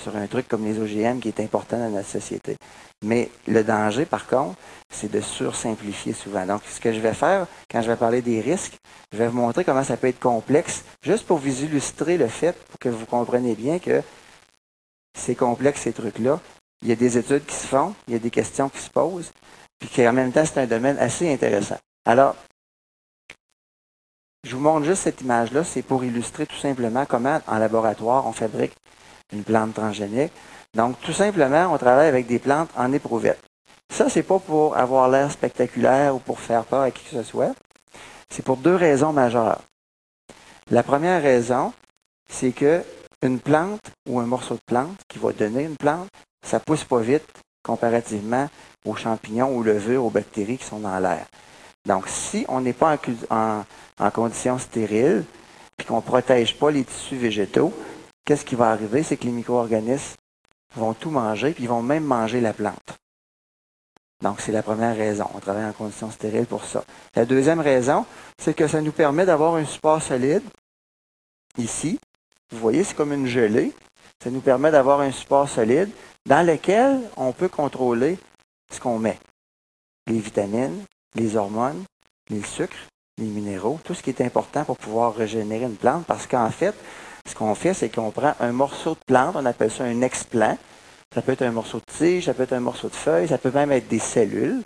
sur 0.00 0.16
un 0.16 0.26
truc 0.26 0.48
comme 0.48 0.64
les 0.64 0.78
OGM 0.78 1.20
qui 1.20 1.28
est 1.28 1.40
important 1.40 1.78
dans 1.78 1.90
notre 1.90 2.08
société. 2.08 2.56
Mais 3.04 3.30
le 3.46 3.62
danger, 3.64 4.06
par 4.06 4.26
contre, 4.26 4.56
c'est 4.90 5.10
de 5.10 5.20
sursimplifier 5.20 6.12
souvent. 6.12 6.46
Donc, 6.46 6.62
ce 6.64 6.80
que 6.80 6.92
je 6.92 7.00
vais 7.00 7.14
faire 7.14 7.46
quand 7.70 7.82
je 7.82 7.90
vais 7.90 7.96
parler 7.96 8.22
des 8.22 8.40
risques, 8.40 8.78
je 9.12 9.18
vais 9.18 9.28
vous 9.28 9.36
montrer 9.36 9.64
comment 9.64 9.84
ça 9.84 9.96
peut 9.96 10.08
être 10.08 10.20
complexe, 10.20 10.84
juste 11.02 11.26
pour 11.26 11.38
vous 11.38 11.62
illustrer 11.62 12.16
le 12.16 12.28
fait, 12.28 12.52
pour 12.52 12.78
que 12.78 12.88
vous 12.88 13.06
compreniez 13.06 13.54
bien 13.54 13.78
que 13.78 14.02
c'est 15.18 15.34
complexe 15.34 15.82
ces 15.82 15.92
trucs-là. 15.92 16.40
Il 16.82 16.88
y 16.88 16.92
a 16.92 16.96
des 16.96 17.18
études 17.18 17.44
qui 17.44 17.54
se 17.54 17.66
font, 17.66 17.94
il 18.08 18.14
y 18.14 18.16
a 18.16 18.20
des 18.20 18.30
questions 18.30 18.68
qui 18.68 18.80
se 18.80 18.90
posent, 18.90 19.32
puis 19.78 19.88
qu'en 19.88 20.12
même 20.12 20.32
temps, 20.32 20.44
c'est 20.44 20.60
un 20.60 20.66
domaine 20.66 20.98
assez 20.98 21.32
intéressant. 21.32 21.78
Alors, 22.04 22.34
je 24.44 24.56
vous 24.56 24.62
montre 24.62 24.84
juste 24.84 25.02
cette 25.02 25.20
image-là, 25.20 25.62
c'est 25.62 25.82
pour 25.82 26.04
illustrer 26.04 26.46
tout 26.46 26.56
simplement 26.56 27.06
comment, 27.06 27.40
en 27.46 27.58
laboratoire, 27.58 28.26
on 28.26 28.32
fabrique 28.32 28.72
une 29.32 29.44
plante 29.44 29.74
transgénique. 29.74 30.32
Donc, 30.74 31.00
tout 31.00 31.12
simplement, 31.12 31.72
on 31.72 31.78
travaille 31.78 32.08
avec 32.08 32.26
des 32.26 32.38
plantes 32.38 32.70
en 32.76 32.92
éprouvette. 32.92 33.40
Ça, 33.92 34.08
c'est 34.08 34.22
pas 34.22 34.38
pour 34.38 34.76
avoir 34.76 35.08
l'air 35.08 35.30
spectaculaire 35.30 36.14
ou 36.14 36.18
pour 36.18 36.40
faire 36.40 36.64
peur 36.64 36.82
à 36.82 36.90
qui 36.90 37.04
que 37.04 37.10
ce 37.10 37.22
soit. 37.22 37.54
C'est 38.30 38.44
pour 38.44 38.56
deux 38.56 38.74
raisons 38.74 39.12
majeures. 39.12 39.60
La 40.70 40.82
première 40.82 41.20
raison, 41.20 41.72
c'est 42.30 42.52
que 42.52 42.82
une 43.20 43.38
plante 43.38 43.82
ou 44.08 44.18
un 44.18 44.26
morceau 44.26 44.54
de 44.54 44.60
plante 44.66 44.96
qui 45.08 45.18
va 45.18 45.32
donner 45.32 45.64
une 45.64 45.76
plante, 45.76 46.08
ça 46.44 46.58
pousse 46.58 46.84
pas 46.84 47.00
vite 47.00 47.26
comparativement 47.62 48.48
aux 48.84 48.96
champignons, 48.96 49.56
aux 49.56 49.62
levures, 49.62 50.04
aux 50.04 50.10
bactéries 50.10 50.58
qui 50.58 50.64
sont 50.64 50.80
dans 50.80 50.98
l'air. 50.98 51.26
Donc, 51.86 52.08
si 52.08 52.44
on 52.48 52.60
n'est 52.60 52.72
pas 52.72 52.96
en, 53.30 53.64
en, 53.98 54.10
conditions 54.10 54.58
stériles, 54.58 55.24
puis 55.76 55.86
qu'on 55.86 55.96
ne 55.96 56.00
protège 56.00 56.58
pas 56.58 56.70
les 56.70 56.84
tissus 56.84 57.16
végétaux, 57.16 57.72
qu'est-ce 58.24 58.44
qui 58.44 58.54
va 58.54 58.70
arriver? 58.70 59.02
C'est 59.02 59.16
que 59.16 59.24
les 59.24 59.32
micro-organismes 59.32 60.16
vont 60.74 60.94
tout 60.94 61.10
manger, 61.10 61.52
puis 61.52 61.64
ils 61.64 61.68
vont 61.68 61.82
même 61.82 62.04
manger 62.04 62.40
la 62.40 62.52
plante. 62.52 62.98
Donc, 64.22 64.40
c'est 64.40 64.52
la 64.52 64.62
première 64.62 64.96
raison. 64.96 65.26
On 65.34 65.40
travaille 65.40 65.64
en 65.64 65.72
conditions 65.72 66.10
stériles 66.10 66.46
pour 66.46 66.64
ça. 66.64 66.84
La 67.16 67.24
deuxième 67.24 67.60
raison, 67.60 68.06
c'est 68.38 68.54
que 68.54 68.68
ça 68.68 68.80
nous 68.80 68.92
permet 68.92 69.26
d'avoir 69.26 69.56
un 69.56 69.64
support 69.64 70.00
solide. 70.00 70.42
Ici, 71.58 71.98
vous 72.52 72.58
voyez, 72.58 72.84
c'est 72.84 72.94
comme 72.94 73.12
une 73.12 73.26
gelée. 73.26 73.72
Ça 74.22 74.30
nous 74.30 74.40
permet 74.40 74.70
d'avoir 74.70 75.00
un 75.00 75.10
support 75.10 75.48
solide 75.48 75.90
dans 76.24 76.46
lequel 76.46 77.00
on 77.16 77.32
peut 77.32 77.48
contrôler 77.48 78.16
ce 78.72 78.78
qu'on 78.78 78.98
met. 78.98 79.18
Les 80.06 80.20
vitamines, 80.20 80.84
les 81.16 81.36
hormones, 81.36 81.82
les 82.30 82.42
sucres, 82.42 82.88
les 83.18 83.26
minéraux, 83.26 83.80
tout 83.82 83.94
ce 83.94 84.02
qui 84.02 84.10
est 84.10 84.20
important 84.20 84.64
pour 84.64 84.76
pouvoir 84.76 85.14
régénérer 85.14 85.64
une 85.64 85.76
plante. 85.76 86.06
Parce 86.06 86.28
qu'en 86.28 86.50
fait, 86.50 86.74
ce 87.28 87.34
qu'on 87.34 87.54
fait, 87.54 87.74
c'est 87.74 87.88
qu'on 87.88 88.10
prend 88.10 88.34
un 88.40 88.52
morceau 88.52 88.94
de 88.94 89.00
plante, 89.06 89.36
on 89.36 89.46
appelle 89.46 89.70
ça 89.70 89.84
un 89.84 90.02
explant. 90.02 90.58
Ça 91.14 91.20
peut 91.20 91.32
être 91.32 91.42
un 91.42 91.50
morceau 91.50 91.78
de 91.78 91.84
tige, 91.84 92.24
ça 92.24 92.34
peut 92.34 92.44
être 92.44 92.54
un 92.54 92.60
morceau 92.60 92.88
de 92.88 92.94
feuille, 92.94 93.28
ça 93.28 93.38
peut 93.38 93.50
même 93.50 93.70
être 93.70 93.88
des 93.88 93.98
cellules. 93.98 94.62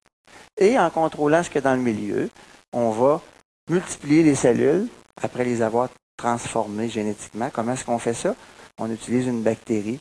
Et 0.58 0.78
en 0.78 0.88
contrôlant 0.90 1.42
ce 1.42 1.48
qu'il 1.48 1.56
y 1.56 1.58
a 1.58 1.62
dans 1.62 1.74
le 1.74 1.82
milieu, 1.82 2.30
on 2.72 2.90
va 2.90 3.20
multiplier 3.68 4.22
les 4.22 4.36
cellules 4.36 4.86
après 5.20 5.44
les 5.44 5.60
avoir 5.60 5.88
transformées 6.16 6.88
génétiquement. 6.88 7.50
Comment 7.52 7.72
est-ce 7.72 7.84
qu'on 7.84 7.98
fait 7.98 8.14
ça? 8.14 8.34
On 8.78 8.90
utilise 8.90 9.26
une 9.26 9.42
bactérie. 9.42 9.98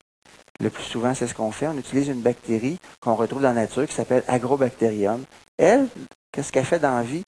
Le 0.60 0.70
plus 0.70 0.84
souvent, 0.84 1.14
c'est 1.14 1.28
ce 1.28 1.34
qu'on 1.34 1.52
fait. 1.52 1.68
On 1.68 1.78
utilise 1.78 2.08
une 2.08 2.22
bactérie 2.22 2.78
qu'on 3.02 3.16
retrouve 3.16 3.42
dans 3.42 3.50
la 3.50 3.62
nature 3.62 3.88
qui 3.88 3.94
s'appelle 3.94 4.24
Agrobacterium. 4.28 5.24
Elle, 5.58 5.88
qu'est-ce 6.32 6.52
qu'elle 6.52 6.66
fait 6.66 6.80
dans 6.80 6.96
la 6.96 7.04
vie? 7.04 7.24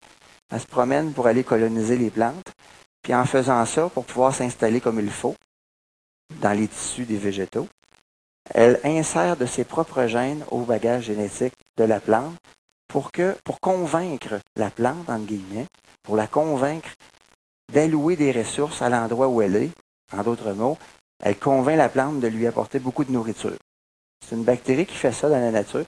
Elle 0.51 0.61
se 0.61 0.67
promène 0.67 1.11
pour 1.11 1.27
aller 1.27 1.43
coloniser 1.43 1.97
les 1.97 2.09
plantes. 2.09 2.53
Puis 3.07 3.15
en 3.15 3.23
faisant 3.23 3.65
ça, 3.65 3.87
pour 3.87 4.03
pouvoir 4.03 4.35
s'installer 4.35 4.81
comme 4.81 4.99
il 4.99 5.09
faut 5.09 5.33
dans 6.41 6.51
les 6.51 6.67
tissus 6.67 7.05
des 7.05 7.15
végétaux, 7.15 7.69
elle 8.53 8.81
insère 8.83 9.37
de 9.37 9.45
ses 9.45 9.63
propres 9.63 10.07
gènes 10.07 10.43
au 10.51 10.63
bagage 10.63 11.05
génétique 11.05 11.53
de 11.77 11.85
la 11.85 12.01
plante 12.01 12.35
pour 12.89 13.11
convaincre 13.61 14.41
la 14.57 14.69
plante, 14.69 15.09
entre 15.09 15.25
guillemets, 15.25 15.67
pour 16.03 16.17
la 16.17 16.27
convaincre 16.27 16.89
d'allouer 17.71 18.17
des 18.17 18.33
ressources 18.33 18.81
à 18.81 18.89
l'endroit 18.89 19.29
où 19.29 19.41
elle 19.41 19.55
est. 19.55 19.71
En 20.11 20.23
d'autres 20.23 20.51
mots, 20.51 20.77
elle 21.23 21.39
convainc 21.39 21.77
la 21.77 21.87
plante 21.87 22.19
de 22.19 22.27
lui 22.27 22.45
apporter 22.45 22.79
beaucoup 22.79 23.05
de 23.05 23.13
nourriture. 23.13 23.55
C'est 24.27 24.35
une 24.35 24.43
bactérie 24.43 24.85
qui 24.85 24.95
fait 24.95 25.13
ça 25.13 25.29
dans 25.29 25.39
la 25.39 25.51
nature. 25.51 25.85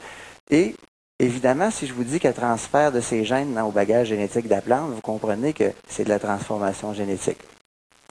Et 0.49 0.73
Évidemment, 1.19 1.69
si 1.69 1.85
je 1.85 1.93
vous 1.93 2.05
dis 2.05 2.19
qu'elle 2.19 2.33
transfère 2.33 2.93
de 2.93 3.01
ses 3.01 3.25
gènes 3.25 3.59
au 3.59 3.71
bagage 3.71 4.07
génétique 4.07 4.45
de 4.45 4.51
la 4.51 4.61
plante, 4.61 4.91
vous 4.91 5.01
comprenez 5.01 5.51
que 5.51 5.73
c'est 5.87 6.05
de 6.05 6.09
la 6.09 6.19
transformation 6.19 6.93
génétique. 6.93 7.39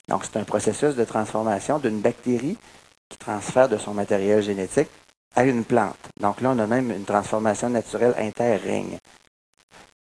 Donc, 0.09 0.25
c'est 0.25 0.39
un 0.39 0.45
processus 0.45 0.95
de 0.95 1.05
transformation 1.05 1.79
d'une 1.79 2.01
bactérie 2.01 2.59
qui 3.09 3.19
transfère 3.19 3.69
de 3.69 3.79
son 3.79 3.95
matériel 3.95 4.43
génétique 4.43 4.89
à 5.35 5.45
une 5.45 5.65
plante. 5.65 5.97
Donc 6.21 6.41
là, 6.41 6.51
on 6.55 6.59
a 6.59 6.67
même 6.67 6.91
une 6.91 7.05
transformation 7.05 7.71
naturelle 7.71 8.15
interrègne. 8.19 8.99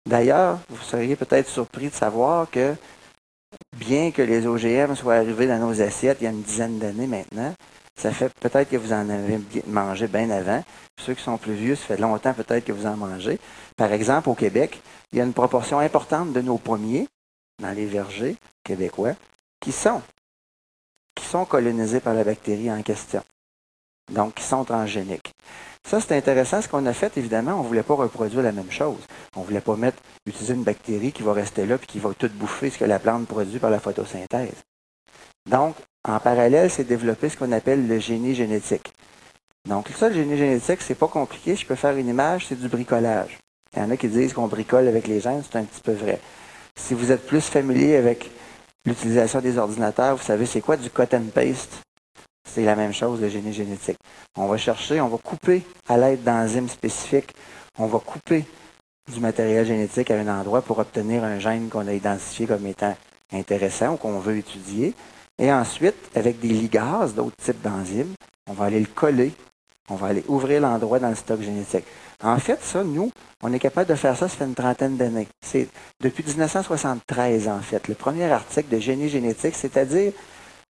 D'ailleurs, 0.07 0.59
vous 0.69 0.83
seriez 0.83 1.15
peut-être 1.15 1.47
surpris 1.47 1.89
de 1.89 1.95
savoir 1.95 2.49
que 2.49 2.75
bien 3.77 4.11
que 4.11 4.21
les 4.21 4.45
OGM 4.47 4.95
soient 4.95 5.15
arrivés 5.15 5.47
dans 5.47 5.59
nos 5.59 5.81
assiettes 5.81 6.17
il 6.21 6.25
y 6.25 6.27
a 6.27 6.31
une 6.31 6.41
dizaine 6.41 6.79
d'années 6.79 7.07
maintenant, 7.07 7.53
ça 7.95 8.11
fait 8.11 8.33
peut-être 8.39 8.69
que 8.69 8.77
vous 8.77 8.93
en 8.93 9.09
avez 9.09 9.39
mangé 9.67 10.07
bien 10.07 10.29
avant. 10.29 10.63
Ceux 10.99 11.13
qui 11.13 11.23
sont 11.23 11.37
plus 11.37 11.53
vieux, 11.53 11.75
ça 11.75 11.85
fait 11.85 11.97
longtemps 11.97 12.33
peut-être 12.33 12.65
que 12.65 12.71
vous 12.71 12.85
en 12.85 12.97
mangez. 12.97 13.39
Par 13.77 13.91
exemple, 13.91 14.29
au 14.29 14.35
Québec, 14.35 14.81
il 15.11 15.19
y 15.19 15.21
a 15.21 15.23
une 15.23 15.33
proportion 15.33 15.79
importante 15.79 16.33
de 16.33 16.41
nos 16.41 16.57
pommiers 16.57 17.07
dans 17.61 17.71
les 17.71 17.85
vergers 17.85 18.35
québécois 18.63 19.13
qui 19.59 19.71
sont, 19.71 20.01
qui 21.15 21.25
sont 21.25 21.45
colonisés 21.45 21.99
par 21.99 22.13
la 22.13 22.23
bactérie 22.23 22.71
en 22.71 22.81
question. 22.81 23.23
Donc, 24.11 24.35
qui 24.35 24.43
sont 24.43 24.65
transgéniques. 24.65 25.31
Ça, 25.87 26.01
c'est 26.01 26.15
intéressant. 26.15 26.61
Ce 26.61 26.67
qu'on 26.67 26.85
a 26.85 26.93
fait, 26.93 27.17
évidemment, 27.17 27.53
on 27.53 27.63
ne 27.63 27.67
voulait 27.67 27.83
pas 27.83 27.93
reproduire 27.93 28.41
la 28.41 28.51
même 28.51 28.71
chose. 28.71 28.99
On 29.35 29.41
ne 29.41 29.45
voulait 29.45 29.61
pas 29.61 29.75
mettre, 29.75 30.01
utiliser 30.25 30.53
une 30.53 30.63
bactérie 30.63 31.11
qui 31.11 31.23
va 31.23 31.33
rester 31.33 31.65
là 31.65 31.75
et 31.75 31.85
qui 31.85 31.99
va 31.99 32.13
tout 32.13 32.29
bouffer 32.33 32.69
ce 32.69 32.79
que 32.79 32.85
la 32.85 32.99
plante 32.99 33.27
produit 33.27 33.59
par 33.59 33.69
la 33.69 33.79
photosynthèse. 33.79 34.63
Donc, 35.49 35.75
en 36.05 36.19
parallèle, 36.19 36.69
c'est 36.69 36.83
développer 36.83 37.29
ce 37.29 37.37
qu'on 37.37 37.51
appelle 37.51 37.87
le 37.87 37.99
génie 37.99 38.35
génétique. 38.35 38.93
Donc, 39.67 39.89
ça, 39.95 40.09
le 40.09 40.15
génie 40.15 40.37
génétique, 40.37 40.81
c'est 40.81 40.95
pas 40.95 41.07
compliqué. 41.07 41.55
Je 41.55 41.65
peux 41.65 41.75
faire 41.75 41.95
une 41.95 42.09
image, 42.09 42.47
c'est 42.47 42.59
du 42.59 42.67
bricolage. 42.67 43.37
Il 43.75 43.81
y 43.81 43.85
en 43.85 43.89
a 43.89 43.97
qui 43.97 44.07
disent 44.07 44.33
qu'on 44.33 44.47
bricole 44.47 44.87
avec 44.87 45.07
les 45.07 45.19
gènes, 45.19 45.41
c'est 45.49 45.57
un 45.57 45.63
petit 45.63 45.81
peu 45.81 45.93
vrai. 45.93 46.19
Si 46.75 46.93
vous 46.93 47.11
êtes 47.11 47.25
plus 47.25 47.41
familier 47.41 47.95
avec 47.95 48.29
l'utilisation 48.85 49.39
des 49.39 49.57
ordinateurs, 49.57 50.17
vous 50.17 50.23
savez 50.23 50.45
c'est 50.45 50.61
quoi 50.61 50.77
du 50.77 50.89
cut 50.89 51.03
and 51.13 51.29
paste? 51.33 51.81
C'est 52.47 52.65
la 52.65 52.75
même 52.75 52.93
chose, 52.93 53.21
le 53.21 53.29
génie 53.29 53.53
génétique. 53.53 53.97
On 54.35 54.47
va 54.47 54.57
chercher, 54.57 54.99
on 54.99 55.07
va 55.07 55.17
couper 55.17 55.63
à 55.87 55.97
l'aide 55.97 56.23
d'enzymes 56.23 56.69
spécifiques, 56.69 57.33
on 57.79 57.87
va 57.87 57.99
couper 57.99 58.45
du 59.11 59.19
matériel 59.19 59.65
génétique 59.65 60.11
à 60.11 60.19
un 60.19 60.27
endroit 60.27 60.61
pour 60.61 60.79
obtenir 60.79 61.23
un 61.23 61.39
gène 61.39 61.69
qu'on 61.69 61.87
a 61.87 61.93
identifié 61.93 62.45
comme 62.45 62.67
étant 62.67 62.95
intéressant 63.31 63.93
ou 63.93 63.97
qu'on 63.97 64.19
veut 64.19 64.37
étudier. 64.37 64.93
Et 65.43 65.51
ensuite, 65.51 66.09
avec 66.15 66.39
des 66.39 66.47
ligases, 66.47 67.13
d'autres 67.15 67.35
types 67.35 67.61
d'enzymes, 67.61 68.13
on 68.49 68.53
va 68.53 68.63
aller 68.63 68.79
le 68.79 68.85
coller, 68.85 69.33
on 69.89 69.95
va 69.95 70.07
aller 70.07 70.23
ouvrir 70.29 70.61
l'endroit 70.61 70.99
dans 70.99 71.09
le 71.09 71.15
stock 71.15 71.41
génétique. 71.41 71.83
En 72.23 72.39
fait, 72.39 72.63
ça, 72.63 72.81
nous, 72.81 73.11
on 73.41 73.51
est 73.51 73.59
capable 73.59 73.89
de 73.89 73.95
faire 73.95 74.15
ça, 74.15 74.29
ça 74.29 74.37
fait 74.37 74.45
une 74.45 74.55
trentaine 74.55 74.95
d'années. 74.95 75.27
C'est 75.45 75.67
depuis 75.99 76.23
1973, 76.23 77.49
en 77.49 77.59
fait, 77.59 77.89
le 77.89 77.93
premier 77.93 78.31
article 78.31 78.73
de 78.73 78.79
génie 78.79 79.09
génétique, 79.09 79.55
c'est-à-dire 79.55 80.13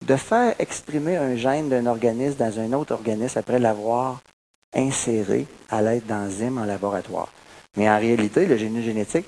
de 0.07 0.17
faire 0.17 0.55
exprimer 0.59 1.17
un 1.17 1.35
gène 1.35 1.71
d'un 1.71 1.87
organisme 1.87 2.37
dans 2.37 2.61
un 2.61 2.75
autre 2.75 2.93
organisme 2.93 3.39
après 3.39 3.59
l'avoir 3.59 4.21
inséré 4.77 5.47
à 5.71 5.81
l'aide 5.81 6.05
d'enzymes 6.05 6.59
en 6.59 6.67
laboratoire. 6.67 7.33
Mais 7.79 7.89
en 7.89 7.99
réalité, 7.99 8.45
le 8.45 8.59
génie 8.59 8.83
génétique, 8.83 9.25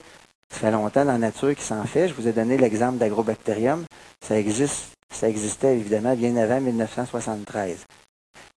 ça 0.52 0.58
fait 0.58 0.70
longtemps 0.70 1.04
dans 1.04 1.12
la 1.12 1.18
nature 1.18 1.54
qui 1.54 1.62
s'en 1.62 1.84
fait. 1.84 2.08
Je 2.08 2.14
vous 2.14 2.28
ai 2.28 2.32
donné 2.32 2.56
l'exemple 2.58 2.98
d'agrobactérium. 2.98 3.84
Ça 4.20 4.38
existe, 4.38 4.92
ça 5.12 5.28
existait 5.28 5.76
évidemment 5.76 6.14
bien 6.14 6.36
avant 6.36 6.60
1973. 6.60 7.86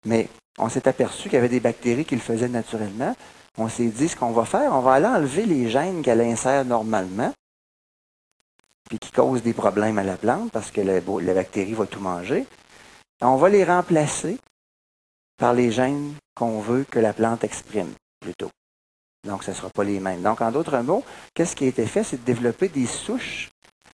Mais 0.06 0.28
on 0.58 0.70
s'est 0.70 0.88
aperçu 0.88 1.24
qu'il 1.24 1.34
y 1.34 1.38
avait 1.38 1.50
des 1.50 1.60
bactéries 1.60 2.06
qui 2.06 2.16
le 2.16 2.22
faisaient 2.22 2.50
naturellement. 2.50 3.16
On 3.58 3.70
s'est 3.70 3.88
dit, 3.88 4.10
ce 4.10 4.16
qu'on 4.16 4.32
va 4.32 4.46
faire, 4.46 4.74
on 4.74 4.82
va 4.82 4.94
aller 4.94 5.06
enlever 5.06 5.46
les 5.46 5.70
gènes 5.70 6.02
qu'elle 6.02 6.22
insère 6.22 6.66
normalement 6.66 7.32
puis 8.90 9.00
qui 9.00 9.12
causent 9.12 9.44
des 9.44 9.54
problèmes 9.54 9.98
à 9.98 10.04
la 10.04 10.18
plante 10.18 10.52
parce 10.52 10.72
que 10.72 10.82
la, 10.82 11.00
bactérie 11.02 11.74
va 11.74 11.86
tout 11.86 12.00
manger, 12.00 12.46
on 13.22 13.38
va 13.38 13.50
les 13.50 13.64
remplacer 13.64 14.38
par 15.38 15.54
les 15.54 15.72
gènes 15.72 16.14
qu'on 16.36 16.60
veut 16.60 16.84
que 16.84 17.00
la 17.00 17.14
plante 17.14 17.44
exprime 17.44 17.94
plutôt. 18.20 18.50
Donc, 19.28 19.44
ce 19.44 19.52
ne 19.52 19.56
sera 19.56 19.70
pas 19.70 19.84
les 19.84 20.00
mêmes. 20.00 20.22
Donc, 20.22 20.42
en 20.42 20.52
d'autres 20.52 20.78
mots, 20.80 21.04
qu'est-ce 21.34 21.56
qui 21.56 21.66
a 21.66 21.68
été 21.68 21.86
fait? 21.86 22.04
C'est 22.04 22.18
de 22.18 22.26
développer 22.26 22.68
des 22.68 22.86
souches 22.86 23.50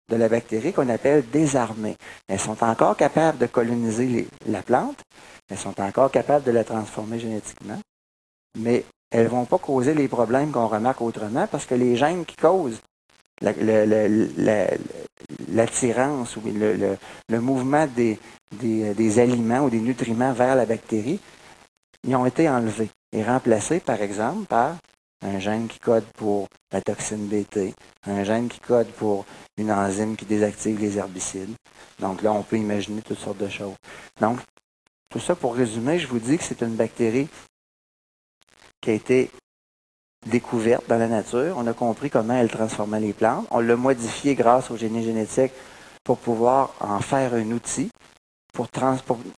de 0.09 0.15
la 0.15 0.29
bactérie 0.29 0.71
qu'on 0.71 0.87
appelle 0.89 1.25
désarmées. 1.29 1.97
Elles 2.27 2.39
sont 2.39 2.63
encore 2.63 2.95
capables 2.95 3.37
de 3.37 3.45
coloniser 3.45 4.27
la 4.45 4.61
plante, 4.61 5.01
elles 5.49 5.57
sont 5.57 5.79
encore 5.81 6.11
capables 6.11 6.45
de 6.45 6.51
la 6.51 6.63
transformer 6.63 7.19
génétiquement, 7.19 7.79
mais 8.57 8.85
elles 9.11 9.25
ne 9.25 9.29
vont 9.29 9.45
pas 9.45 9.57
causer 9.57 9.93
les 9.93 10.07
problèmes 10.07 10.51
qu'on 10.51 10.67
remarque 10.67 11.01
autrement 11.01 11.47
parce 11.47 11.65
que 11.65 11.75
les 11.75 11.97
gènes 11.97 12.25
qui 12.25 12.35
causent 12.35 12.81
l'attirance 15.49 16.37
ou 16.37 16.41
le, 16.45 17.39
mouvement 17.39 17.85
des, 17.87 18.17
des, 18.51 19.19
aliments 19.19 19.59
ou 19.59 19.69
des 19.69 19.79
nutriments 19.79 20.33
vers 20.33 20.55
la 20.55 20.65
bactérie, 20.65 21.19
ils 22.07 22.15
ont 22.15 22.25
été 22.25 22.49
enlevés 22.49 22.89
et 23.11 23.23
remplacés, 23.23 23.79
par 23.79 24.01
exemple, 24.01 24.45
par 24.47 24.75
un 25.21 25.39
gène 25.39 25.67
qui 25.67 25.79
code 25.79 26.05
pour 26.15 26.47
la 26.71 26.81
toxine 26.81 27.27
BT, 27.27 27.73
un 28.05 28.23
gène 28.23 28.47
qui 28.47 28.59
code 28.59 28.87
pour 28.87 29.25
une 29.57 29.71
enzyme 29.71 30.15
qui 30.15 30.25
désactive 30.25 30.79
les 30.79 30.97
herbicides. 30.97 31.55
Donc 31.99 32.21
là, 32.21 32.31
on 32.31 32.43
peut 32.43 32.57
imaginer 32.57 33.01
toutes 33.01 33.19
sortes 33.19 33.39
de 33.39 33.49
choses. 33.49 33.75
Donc, 34.21 34.39
tout 35.09 35.19
ça 35.19 35.35
pour 35.35 35.55
résumer, 35.55 35.99
je 35.99 36.07
vous 36.07 36.19
dis 36.19 36.37
que 36.37 36.43
c'est 36.43 36.61
une 36.61 36.75
bactérie 36.75 37.27
qui 38.81 38.91
a 38.91 38.93
été 38.93 39.31
découverte 40.25 40.87
dans 40.87 40.97
la 40.97 41.07
nature. 41.07 41.55
On 41.57 41.65
a 41.67 41.73
compris 41.73 42.09
comment 42.09 42.35
elle 42.35 42.51
transformait 42.51 42.99
les 42.99 43.13
plantes. 43.13 43.47
On 43.51 43.59
l'a 43.59 43.75
modifié 43.75 44.35
grâce 44.35 44.69
au 44.69 44.77
génie 44.77 45.03
génétique 45.03 45.53
pour 46.03 46.17
pouvoir 46.17 46.73
en 46.79 46.99
faire 46.99 47.33
un 47.33 47.51
outil 47.51 47.89
pour, 48.53 48.67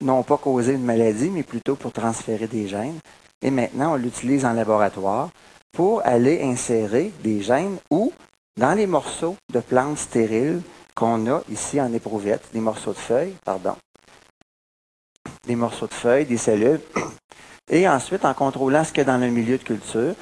non 0.02 0.22
pas 0.24 0.38
causer 0.38 0.74
une 0.74 0.84
maladie, 0.84 1.30
mais 1.30 1.44
plutôt 1.44 1.76
pour 1.76 1.92
transférer 1.92 2.48
des 2.48 2.68
gènes. 2.68 3.00
Et 3.42 3.52
maintenant, 3.52 3.94
on 3.94 3.96
l'utilise 3.96 4.46
en 4.46 4.54
laboratoire 4.54 5.30
pour 5.72 6.06
aller 6.06 6.42
insérer 6.42 7.12
des 7.24 7.42
gènes 7.42 7.78
ou 7.90 8.12
dans 8.58 8.74
les 8.74 8.88
morceaux 8.88 9.36
de 9.54 9.60
plantes 9.60 10.00
stériles 10.00 10.62
qu'on 10.96 11.30
a 11.32 11.42
ici 11.50 11.80
en 11.80 11.94
éprouvette, 11.94 12.50
des 12.54 12.60
morceaux 12.60 12.94
de 12.94 12.98
feuilles, 12.98 13.36
pardon, 13.46 13.76
des 15.46 15.56
morceaux 15.56 15.88
de 15.88 15.94
feuilles, 15.94 16.26
des 16.26 16.38
cellules. 16.38 16.82
Et 17.70 17.88
ensuite, 17.88 18.26
en 18.26 18.34
contrôlant 18.34 18.84
ce 18.84 18.90
qu'il 18.90 19.00
y 19.00 19.02
a 19.02 19.04
dans 19.06 19.18
le 19.18 19.30
milieu 19.30 19.58
de 19.58 19.64
culture, 19.64 20.16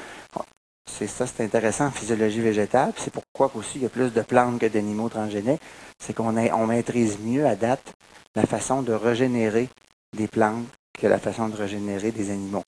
c'est 0.88 1.08
ça, 1.08 1.28
c'est 1.28 1.44
intéressant 1.44 1.88
en 1.88 1.92
physiologie 1.92 2.42
végétale. 2.42 2.94
C'est 2.98 3.12
pourquoi 3.12 3.52
aussi 3.56 3.80
il 3.80 3.84
y 3.84 3.86
a 3.86 3.90
plus 3.90 4.14
de 4.14 4.22
plantes 4.22 4.60
que 4.60 4.66
d'animaux 4.66 5.10
transgéniques. 5.10 5.62
C'est 6.00 6.14
qu'on 6.14 6.36
on 6.38 6.68
maîtrise 6.68 7.20
mieux 7.20 7.46
à 7.46 7.56
date 7.56 7.94
la 8.36 8.46
façon 8.46 8.82
de 8.82 8.94
régénérer 8.94 9.70
des 10.16 10.28
plantes 10.28 10.66
que 10.98 11.08
la 11.08 11.20
façon 11.20 11.50
de 11.50 11.56
régénérer 11.56 12.12
des 12.12 12.32
animaux. 12.32 12.64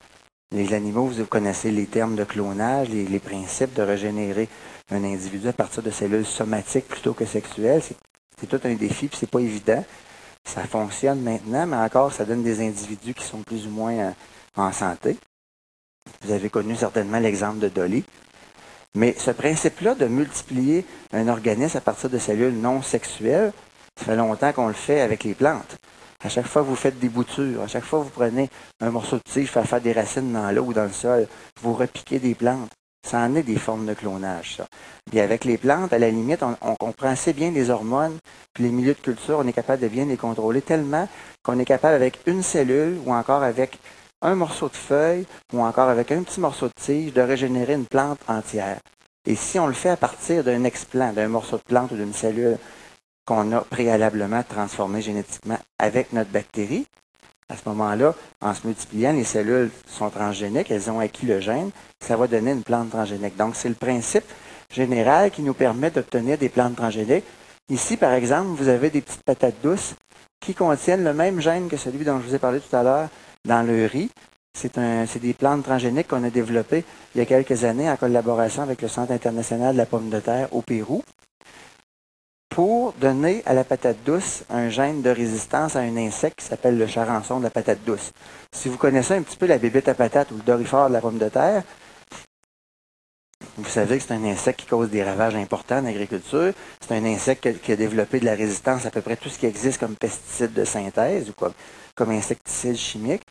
Les 0.50 0.72
animaux, 0.72 1.06
vous 1.06 1.26
connaissez 1.26 1.70
les 1.70 1.84
termes 1.84 2.16
de 2.16 2.24
clonage, 2.24 2.88
les, 2.88 3.18
principes 3.18 3.74
de 3.74 3.82
régénérer 3.82 4.48
un 4.90 5.04
individu 5.04 5.46
à 5.48 5.52
partir 5.52 5.82
de 5.82 5.90
cellules 5.90 6.24
somatiques 6.24 6.88
plutôt 6.88 7.12
que 7.12 7.26
sexuelles. 7.26 7.82
C'est 8.40 8.46
tout 8.46 8.60
un 8.64 8.74
défi, 8.74 9.08
puis 9.08 9.18
c'est 9.20 9.30
pas 9.30 9.40
évident. 9.40 9.84
Ça 10.44 10.62
fonctionne 10.64 11.20
maintenant, 11.20 11.66
mais 11.66 11.76
encore, 11.76 12.12
ça 12.12 12.24
donne 12.24 12.42
des 12.42 12.66
individus 12.66 13.12
qui 13.12 13.24
sont 13.24 13.42
plus 13.42 13.66
ou 13.66 13.70
moins 13.70 14.14
en 14.56 14.72
santé. 14.72 15.18
Vous 16.22 16.32
avez 16.32 16.48
connu 16.48 16.74
certainement 16.76 17.18
l'exemple 17.18 17.58
de 17.58 17.68
Dolly. 17.68 18.04
Mais 18.94 19.14
ce 19.18 19.30
principe-là 19.30 19.94
de 19.94 20.06
multiplier 20.06 20.86
un 21.12 21.28
organisme 21.28 21.76
à 21.76 21.82
partir 21.82 22.08
de 22.08 22.18
cellules 22.18 22.58
non 22.58 22.80
sexuelles, 22.80 23.52
ça 23.98 24.06
fait 24.06 24.16
longtemps 24.16 24.52
qu'on 24.54 24.68
le 24.68 24.72
fait 24.72 25.02
avec 25.02 25.24
les 25.24 25.34
plantes. 25.34 25.76
À 26.24 26.28
chaque 26.28 26.46
fois 26.46 26.62
vous 26.62 26.74
faites 26.74 26.98
des 26.98 27.08
boutures, 27.08 27.62
à 27.62 27.68
chaque 27.68 27.84
fois 27.84 28.00
vous 28.00 28.10
prenez 28.10 28.50
un 28.80 28.90
morceau 28.90 29.16
de 29.16 29.22
tige, 29.22 29.52
pour 29.52 29.64
faire 29.64 29.80
des 29.80 29.92
racines 29.92 30.32
dans 30.32 30.50
l'eau 30.50 30.64
ou 30.64 30.72
dans 30.72 30.84
le 30.84 30.92
sol, 30.92 31.28
vous 31.62 31.74
repiquez 31.74 32.18
des 32.18 32.34
plantes. 32.34 32.70
Ça 33.06 33.18
en 33.18 33.36
est 33.36 33.44
des 33.44 33.56
formes 33.56 33.86
de 33.86 33.94
clonage, 33.94 34.56
ça. 34.56 34.66
Et 35.12 35.20
avec 35.20 35.44
les 35.44 35.56
plantes, 35.56 35.92
à 35.92 35.98
la 35.98 36.10
limite, 36.10 36.42
on, 36.42 36.56
on, 36.60 36.74
comprend 36.74 37.08
assez 37.08 37.32
bien 37.32 37.52
les 37.52 37.70
hormones, 37.70 38.18
puis 38.52 38.64
les 38.64 38.70
milieux 38.70 38.94
de 38.94 38.98
culture, 39.00 39.38
on 39.38 39.46
est 39.46 39.52
capable 39.52 39.80
de 39.80 39.88
bien 39.88 40.06
les 40.06 40.16
contrôler 40.16 40.60
tellement 40.60 41.08
qu'on 41.44 41.58
est 41.60 41.64
capable 41.64 41.94
avec 41.94 42.18
une 42.26 42.42
cellule 42.42 42.98
ou 43.06 43.14
encore 43.14 43.44
avec 43.44 43.78
un 44.20 44.34
morceau 44.34 44.68
de 44.68 44.76
feuille 44.76 45.24
ou 45.52 45.62
encore 45.62 45.88
avec 45.88 46.10
un 46.10 46.22
petit 46.24 46.40
morceau 46.40 46.66
de 46.66 46.72
tige 46.80 47.12
de 47.12 47.20
régénérer 47.20 47.74
une 47.74 47.86
plante 47.86 48.18
entière. 48.26 48.80
Et 49.24 49.36
si 49.36 49.58
on 49.58 49.66
le 49.66 49.74
fait 49.74 49.90
à 49.90 49.96
partir 49.96 50.42
d'un 50.42 50.64
explant, 50.64 51.12
d'un 51.12 51.28
morceau 51.28 51.58
de 51.58 51.62
plante 51.62 51.92
ou 51.92 51.96
d'une 51.96 52.12
cellule 52.12 52.58
qu'on 53.28 53.52
a 53.52 53.60
préalablement 53.60 54.42
transformé 54.42 55.02
génétiquement 55.02 55.58
avec 55.78 56.14
notre 56.14 56.30
bactérie, 56.30 56.86
à 57.50 57.56
ce 57.58 57.68
moment-là, 57.68 58.14
en 58.40 58.54
se 58.54 58.66
multipliant, 58.66 59.12
les 59.12 59.24
cellules 59.24 59.70
sont 59.86 60.08
transgéniques, 60.08 60.70
elles 60.70 60.90
ont 60.90 60.98
acquis 60.98 61.26
le 61.26 61.38
gène, 61.38 61.70
ça 62.00 62.16
va 62.16 62.26
donner 62.26 62.52
une 62.52 62.62
plante 62.62 62.88
transgénique. 62.88 63.36
Donc, 63.36 63.54
c'est 63.54 63.68
le 63.68 63.74
principe 63.74 64.24
général 64.72 65.30
qui 65.30 65.42
nous 65.42 65.52
permet 65.52 65.90
d'obtenir 65.90 66.38
des 66.38 66.48
plantes 66.48 66.76
transgéniques. 66.76 67.24
Ici, 67.68 67.98
par 67.98 68.14
exemple, 68.14 68.48
vous 68.56 68.68
avez 68.68 68.88
des 68.88 69.02
petites 69.02 69.24
patates 69.24 69.60
douces 69.62 69.94
qui 70.40 70.54
contiennent 70.54 71.04
le 71.04 71.12
même 71.12 71.38
gène 71.38 71.68
que 71.68 71.76
celui 71.76 72.06
dont 72.06 72.20
je 72.20 72.28
vous 72.28 72.34
ai 72.34 72.38
parlé 72.38 72.60
tout 72.60 72.74
à 72.74 72.82
l'heure, 72.82 73.08
dans 73.44 73.62
le 73.62 73.84
riz. 73.84 74.10
C'est 74.54 75.20
des 75.20 75.34
plantes 75.34 75.64
transgéniques 75.64 76.08
qu'on 76.08 76.24
a 76.24 76.30
développées 76.30 76.82
il 77.14 77.18
y 77.18 77.20
a 77.20 77.26
quelques 77.26 77.64
années 77.64 77.90
en 77.90 77.96
collaboration 77.96 78.62
avec 78.62 78.80
le 78.80 78.88
Centre 78.88 79.12
international 79.12 79.74
de 79.74 79.78
la 79.78 79.86
pomme 79.86 80.08
de 80.08 80.18
terre 80.18 80.48
au 80.52 80.62
Pérou 80.62 81.02
pour 82.58 82.92
donner 82.94 83.44
à 83.46 83.54
la 83.54 83.62
patate 83.62 83.98
douce 84.04 84.42
un 84.50 84.68
gène 84.68 85.00
de 85.00 85.10
résistance 85.10 85.76
à 85.76 85.78
un 85.78 85.96
insecte 85.96 86.40
qui 86.40 86.44
s'appelle 86.44 86.76
le 86.76 86.88
charançon 86.88 87.38
de 87.38 87.44
la 87.44 87.50
patate 87.50 87.78
douce. 87.86 88.10
Si 88.52 88.68
vous 88.68 88.76
connaissez 88.76 89.14
un 89.14 89.22
petit 89.22 89.36
peu 89.36 89.46
la 89.46 89.58
bébête 89.58 89.86
à 89.86 89.94
patate 89.94 90.32
ou 90.32 90.38
le 90.38 90.42
dorifort 90.42 90.88
de 90.88 90.94
la 90.94 91.00
pomme 91.00 91.18
de 91.18 91.28
terre, 91.28 91.62
vous 93.58 93.70
savez 93.70 93.98
que 93.98 94.02
c'est 94.02 94.14
un 94.14 94.24
insecte 94.24 94.58
qui 94.58 94.66
cause 94.66 94.90
des 94.90 95.04
ravages 95.04 95.36
importants 95.36 95.78
en 95.78 95.86
agriculture. 95.86 96.52
C'est 96.80 96.96
un 96.96 97.04
insecte 97.04 97.60
qui 97.60 97.70
a, 97.70 97.76
développé 97.76 98.18
de 98.18 98.24
la 98.24 98.34
résistance 98.34 98.86
à 98.86 98.90
peu 98.90 99.02
près 99.02 99.14
tout 99.14 99.28
ce 99.28 99.38
qui 99.38 99.46
existe 99.46 99.78
comme 99.78 99.94
pesticides 99.94 100.52
de 100.52 100.64
synthèse 100.64 101.30
ou 101.30 101.34
comme, 101.34 101.52
comme 101.94 102.10
insecticides 102.10 102.74
chimiques. 102.74 103.22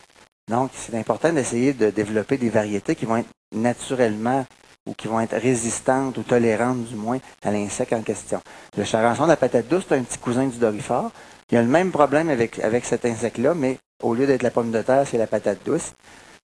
Donc, 0.50 0.72
c'est 0.74 0.96
important 0.96 1.34
d'essayer 1.34 1.74
de 1.74 1.90
développer 1.90 2.38
des 2.38 2.50
variétés 2.50 2.96
qui 2.96 3.04
vont 3.04 3.18
être 3.18 3.30
naturellement 3.54 4.46
ou 4.88 4.94
qui 4.94 5.08
vont 5.08 5.20
être 5.20 5.38
résistantes 5.38 6.18
ou 6.18 6.24
tolérantes 6.24 6.86
du 6.86 6.96
moins 6.96 7.20
à 7.44 7.52
l'insecte 7.52 7.94
en 7.94 8.02
question. 8.02 8.42
Le 8.78 8.84
charançon 8.84 9.24
de 9.24 9.30
la 9.30 9.38
patate 9.38 9.68
douce, 9.68 9.86
c'est 9.88 9.96
un 9.96 10.04
petit 10.04 10.18
cousin 10.18 10.48
du 10.48 10.58
dorifort. 10.58 11.12
Il 11.52 11.56
y 11.56 11.58
a 11.58 11.62
le 11.62 11.68
même 11.68 11.92
problème 11.92 12.30
avec, 12.30 12.60
avec 12.60 12.86
cet 12.86 13.06
insecte-là, 13.06 13.54
mais 13.54 13.78
au 14.02 14.14
lieu 14.14 14.26
d'être 14.26 14.44
la 14.44 14.52
pomme 14.52 14.72
de 14.72 14.82
terre, 14.82 15.06
c'est 15.06 15.18
la 15.18 15.28
patate 15.28 15.60
douce. 15.66 15.94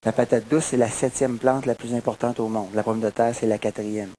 La 0.06 0.12
patate 0.12 0.47
douce, 0.49 0.65
c'est 0.71 0.77
la 0.77 0.89
septième 0.89 1.38
plante 1.38 1.65
la 1.65 1.75
plus 1.75 1.93
importante 1.93 2.39
au 2.39 2.49
monde. 2.49 2.69
La 2.73 2.84
pomme 2.84 2.99
de 2.99 3.10
terre, 3.10 3.34
c'est 3.34 3.47
la 3.47 3.58
quatrième. 3.58 4.12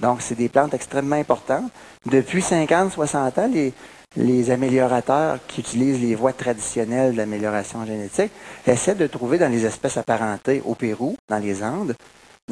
Donc, 0.00 0.20
c'est 0.20 0.34
des 0.34 0.48
plantes 0.48 0.74
extrêmement 0.74 1.16
importantes. 1.16 1.70
Depuis 2.06 2.42
50, 2.42 2.92
60 2.92 3.38
ans, 3.38 3.50
les, 3.52 3.72
les 4.16 4.50
améliorateurs 4.50 5.38
qui 5.46 5.60
utilisent 5.60 6.00
les 6.00 6.14
voies 6.14 6.32
traditionnelles 6.32 7.14
d'amélioration 7.14 7.86
génétique 7.86 8.32
essaient 8.66 8.94
de 8.94 9.06
trouver 9.06 9.38
dans 9.38 9.50
les 9.50 9.64
espèces 9.64 9.96
apparentées 9.96 10.62
au 10.64 10.74
Pérou, 10.74 11.16
dans 11.28 11.38
les 11.38 11.62
Andes, 11.62 11.94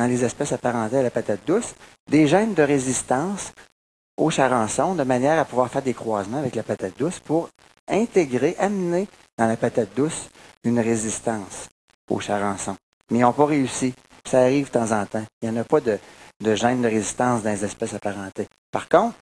dans 0.01 0.07
les 0.07 0.25
espèces 0.25 0.53
apparentées 0.53 0.97
à 0.97 1.03
la 1.03 1.11
patate 1.11 1.41
douce, 1.47 1.75
des 2.11 2.27
gènes 2.27 2.55
de 2.55 2.63
résistance 2.63 3.53
au 4.17 4.31
charançon 4.31 4.95
de 4.95 5.03
manière 5.03 5.39
à 5.39 5.45
pouvoir 5.45 5.69
faire 5.69 5.83
des 5.83 5.93
croisements 5.93 6.39
avec 6.39 6.55
la 6.55 6.63
patate 6.63 6.99
douce 6.99 7.21
pour 7.21 7.51
intégrer, 7.87 8.57
amener 8.59 9.09
dans 9.37 9.47
la 9.47 9.59
patate 9.59 9.95
douce 9.95 10.31
une 10.65 10.81
résistance 10.81 11.69
au 12.09 12.19
charançon. 12.19 12.77
Mais 13.11 13.19
ils 13.19 13.23
n'ont 13.23 13.35
pas 13.35 13.45
réussi. 13.45 13.93
Ça 14.25 14.41
arrive 14.41 14.69
de 14.69 14.71
temps 14.71 14.91
en 14.91 15.05
temps. 15.05 15.25
Il 15.43 15.51
n'y 15.51 15.59
en 15.59 15.61
a 15.61 15.65
pas 15.65 15.81
de, 15.81 15.99
de 16.43 16.55
gènes 16.55 16.81
de 16.81 16.89
résistance 16.89 17.43
dans 17.43 17.51
les 17.51 17.63
espèces 17.63 17.93
apparentées. 17.93 18.49
Par 18.73 18.89
contre, 18.89 19.17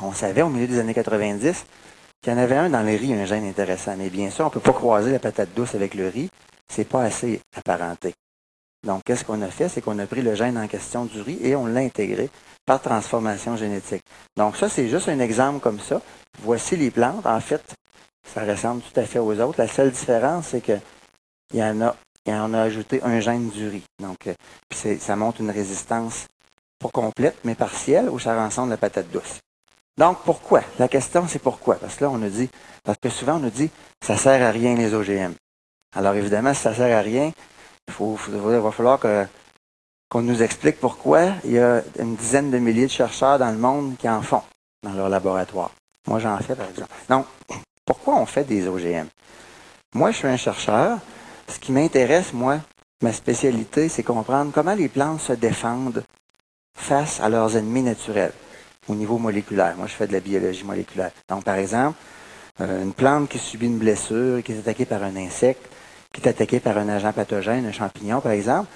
on 0.00 0.14
savait 0.14 0.40
au 0.40 0.48
milieu 0.48 0.68
des 0.68 0.78
années 0.78 0.94
90 0.94 1.66
qu'il 2.22 2.32
y 2.32 2.36
en 2.36 2.38
avait 2.38 2.56
un 2.56 2.70
dans 2.70 2.82
le 2.82 2.96
riz, 2.96 3.12
un 3.12 3.26
gène 3.26 3.44
intéressant. 3.44 3.94
Mais 3.98 4.08
bien 4.08 4.30
sûr, 4.30 4.46
on 4.46 4.48
ne 4.48 4.54
peut 4.54 4.60
pas 4.60 4.72
croiser 4.72 5.12
la 5.12 5.18
patate 5.18 5.50
douce 5.54 5.74
avec 5.74 5.92
le 5.92 6.08
riz. 6.08 6.30
C'est 6.66 6.88
pas 6.88 7.02
assez 7.02 7.42
apparenté. 7.54 8.14
Donc, 8.86 9.02
qu'est-ce 9.04 9.24
qu'on 9.24 9.40
a 9.42 9.48
fait? 9.48 9.68
C'est 9.68 9.80
qu'on 9.80 9.98
a 9.98 10.06
pris 10.06 10.22
le 10.22 10.34
gène 10.34 10.58
en 10.58 10.66
question 10.66 11.04
du 11.04 11.20
riz 11.20 11.38
et 11.42 11.54
on 11.54 11.66
l'a 11.66 11.80
intégré 11.80 12.30
par 12.66 12.80
transformation 12.80 13.56
génétique. 13.56 14.02
Donc, 14.36 14.56
ça, 14.56 14.68
c'est 14.68 14.88
juste 14.88 15.08
un 15.08 15.20
exemple 15.20 15.60
comme 15.60 15.80
ça. 15.80 16.00
Voici 16.40 16.76
les 16.76 16.90
plantes. 16.90 17.26
En 17.26 17.40
fait, 17.40 17.62
ça 18.26 18.44
ressemble 18.44 18.82
tout 18.82 18.98
à 18.98 19.04
fait 19.04 19.18
aux 19.18 19.38
autres. 19.40 19.60
La 19.60 19.68
seule 19.68 19.90
différence, 19.90 20.48
c'est 20.48 20.60
que 20.60 20.78
il 21.52 21.60
y 21.60 21.62
en 21.62 21.80
a, 21.80 21.96
il 22.26 22.32
en 22.32 22.54
a 22.54 22.60
ajouté 22.62 23.02
un 23.02 23.20
gène 23.20 23.50
du 23.50 23.68
riz. 23.68 23.84
Donc, 24.00 24.26
euh, 24.26 24.34
puis 24.68 24.98
ça 24.98 25.16
montre 25.16 25.40
une 25.40 25.50
résistance 25.50 26.26
pas 26.78 26.88
complète, 26.88 27.36
mais 27.44 27.54
partielle 27.54 28.08
au 28.08 28.18
charançon 28.18 28.66
de 28.66 28.70
la 28.70 28.76
patate 28.76 29.10
douce. 29.10 29.40
Donc, 29.98 30.18
pourquoi? 30.24 30.62
La 30.78 30.88
question, 30.88 31.28
c'est 31.28 31.38
pourquoi? 31.38 31.76
Parce 31.76 31.96
que 31.96 32.04
là, 32.04 32.10
on 32.10 32.18
nous 32.18 32.30
dit, 32.30 32.48
parce 32.82 32.98
que 33.00 33.10
souvent, 33.10 33.34
on 33.34 33.40
nous 33.40 33.50
dit, 33.50 33.70
ça 34.04 34.16
sert 34.16 34.42
à 34.42 34.50
rien 34.50 34.74
les 34.74 34.94
OGM. 34.94 35.34
Alors, 35.94 36.14
évidemment, 36.14 36.54
si 36.54 36.62
ça 36.62 36.74
sert 36.74 36.96
à 36.96 37.02
rien, 37.02 37.32
il, 37.88 38.36
va 38.36 38.70
falloir 38.70 38.98
qu'on 38.98 40.22
nous 40.22 40.42
explique 40.42 40.80
pourquoi 40.80 41.32
il 41.44 41.52
y 41.52 41.58
a 41.58 41.82
une 41.98 42.16
dizaine 42.16 42.50
de 42.50 42.58
milliers 42.58 42.86
de 42.86 42.90
chercheurs 42.90 43.38
dans 43.38 43.50
le 43.50 43.58
monde 43.58 43.96
qui 43.98 44.08
en 44.08 44.22
font 44.22 44.42
dans 44.82 44.92
leur 44.92 45.08
laboratoire. 45.08 45.70
Moi, 46.06 46.18
j'en 46.18 46.36
fais, 46.38 46.54
par 46.54 46.68
exemple. 46.68 46.90
Donc, 47.08 47.26
pourquoi 47.84 48.16
on 48.16 48.26
fait 48.26 48.44
des 48.44 48.66
OGM? 48.66 49.06
Moi, 49.94 50.10
je 50.10 50.16
suis 50.18 50.28
un 50.28 50.36
chercheur. 50.36 50.98
Ce 51.48 51.58
qui 51.58 51.72
m'intéresse, 51.72 52.32
moi, 52.32 52.60
ma 53.02 53.12
spécialité, 53.12 53.88
c'est 53.88 54.02
comprendre 54.02 54.52
comment 54.52 54.74
les 54.74 54.88
plantes 54.88 55.20
se 55.20 55.32
défendent 55.32 56.02
face 56.76 57.20
à 57.20 57.28
leurs 57.28 57.56
ennemis 57.56 57.82
naturels 57.82 58.32
au 58.88 58.94
niveau 58.94 59.18
moléculaire. 59.18 59.76
Moi, 59.76 59.86
je 59.86 59.92
fais 59.92 60.06
de 60.06 60.12
la 60.12 60.20
biologie 60.20 60.64
moléculaire. 60.64 61.12
Donc, 61.28 61.44
par 61.44 61.56
exemple, 61.56 61.98
euh, 62.60 62.82
une 62.82 62.92
plante 62.92 63.28
qui 63.28 63.38
subit 63.38 63.66
une 63.66 63.78
blessure, 63.78 64.42
qui 64.42 64.52
est 64.52 64.58
attaquée 64.58 64.86
par 64.86 65.02
un 65.02 65.16
insecte, 65.16 65.71
qui 66.12 66.20
est 66.20 66.28
attaquée 66.28 66.60
par 66.60 66.78
un 66.78 66.88
agent 66.88 67.12
pathogène, 67.12 67.66
un 67.66 67.72
champignon, 67.72 68.20
par 68.20 68.32
exemple, 68.32 68.68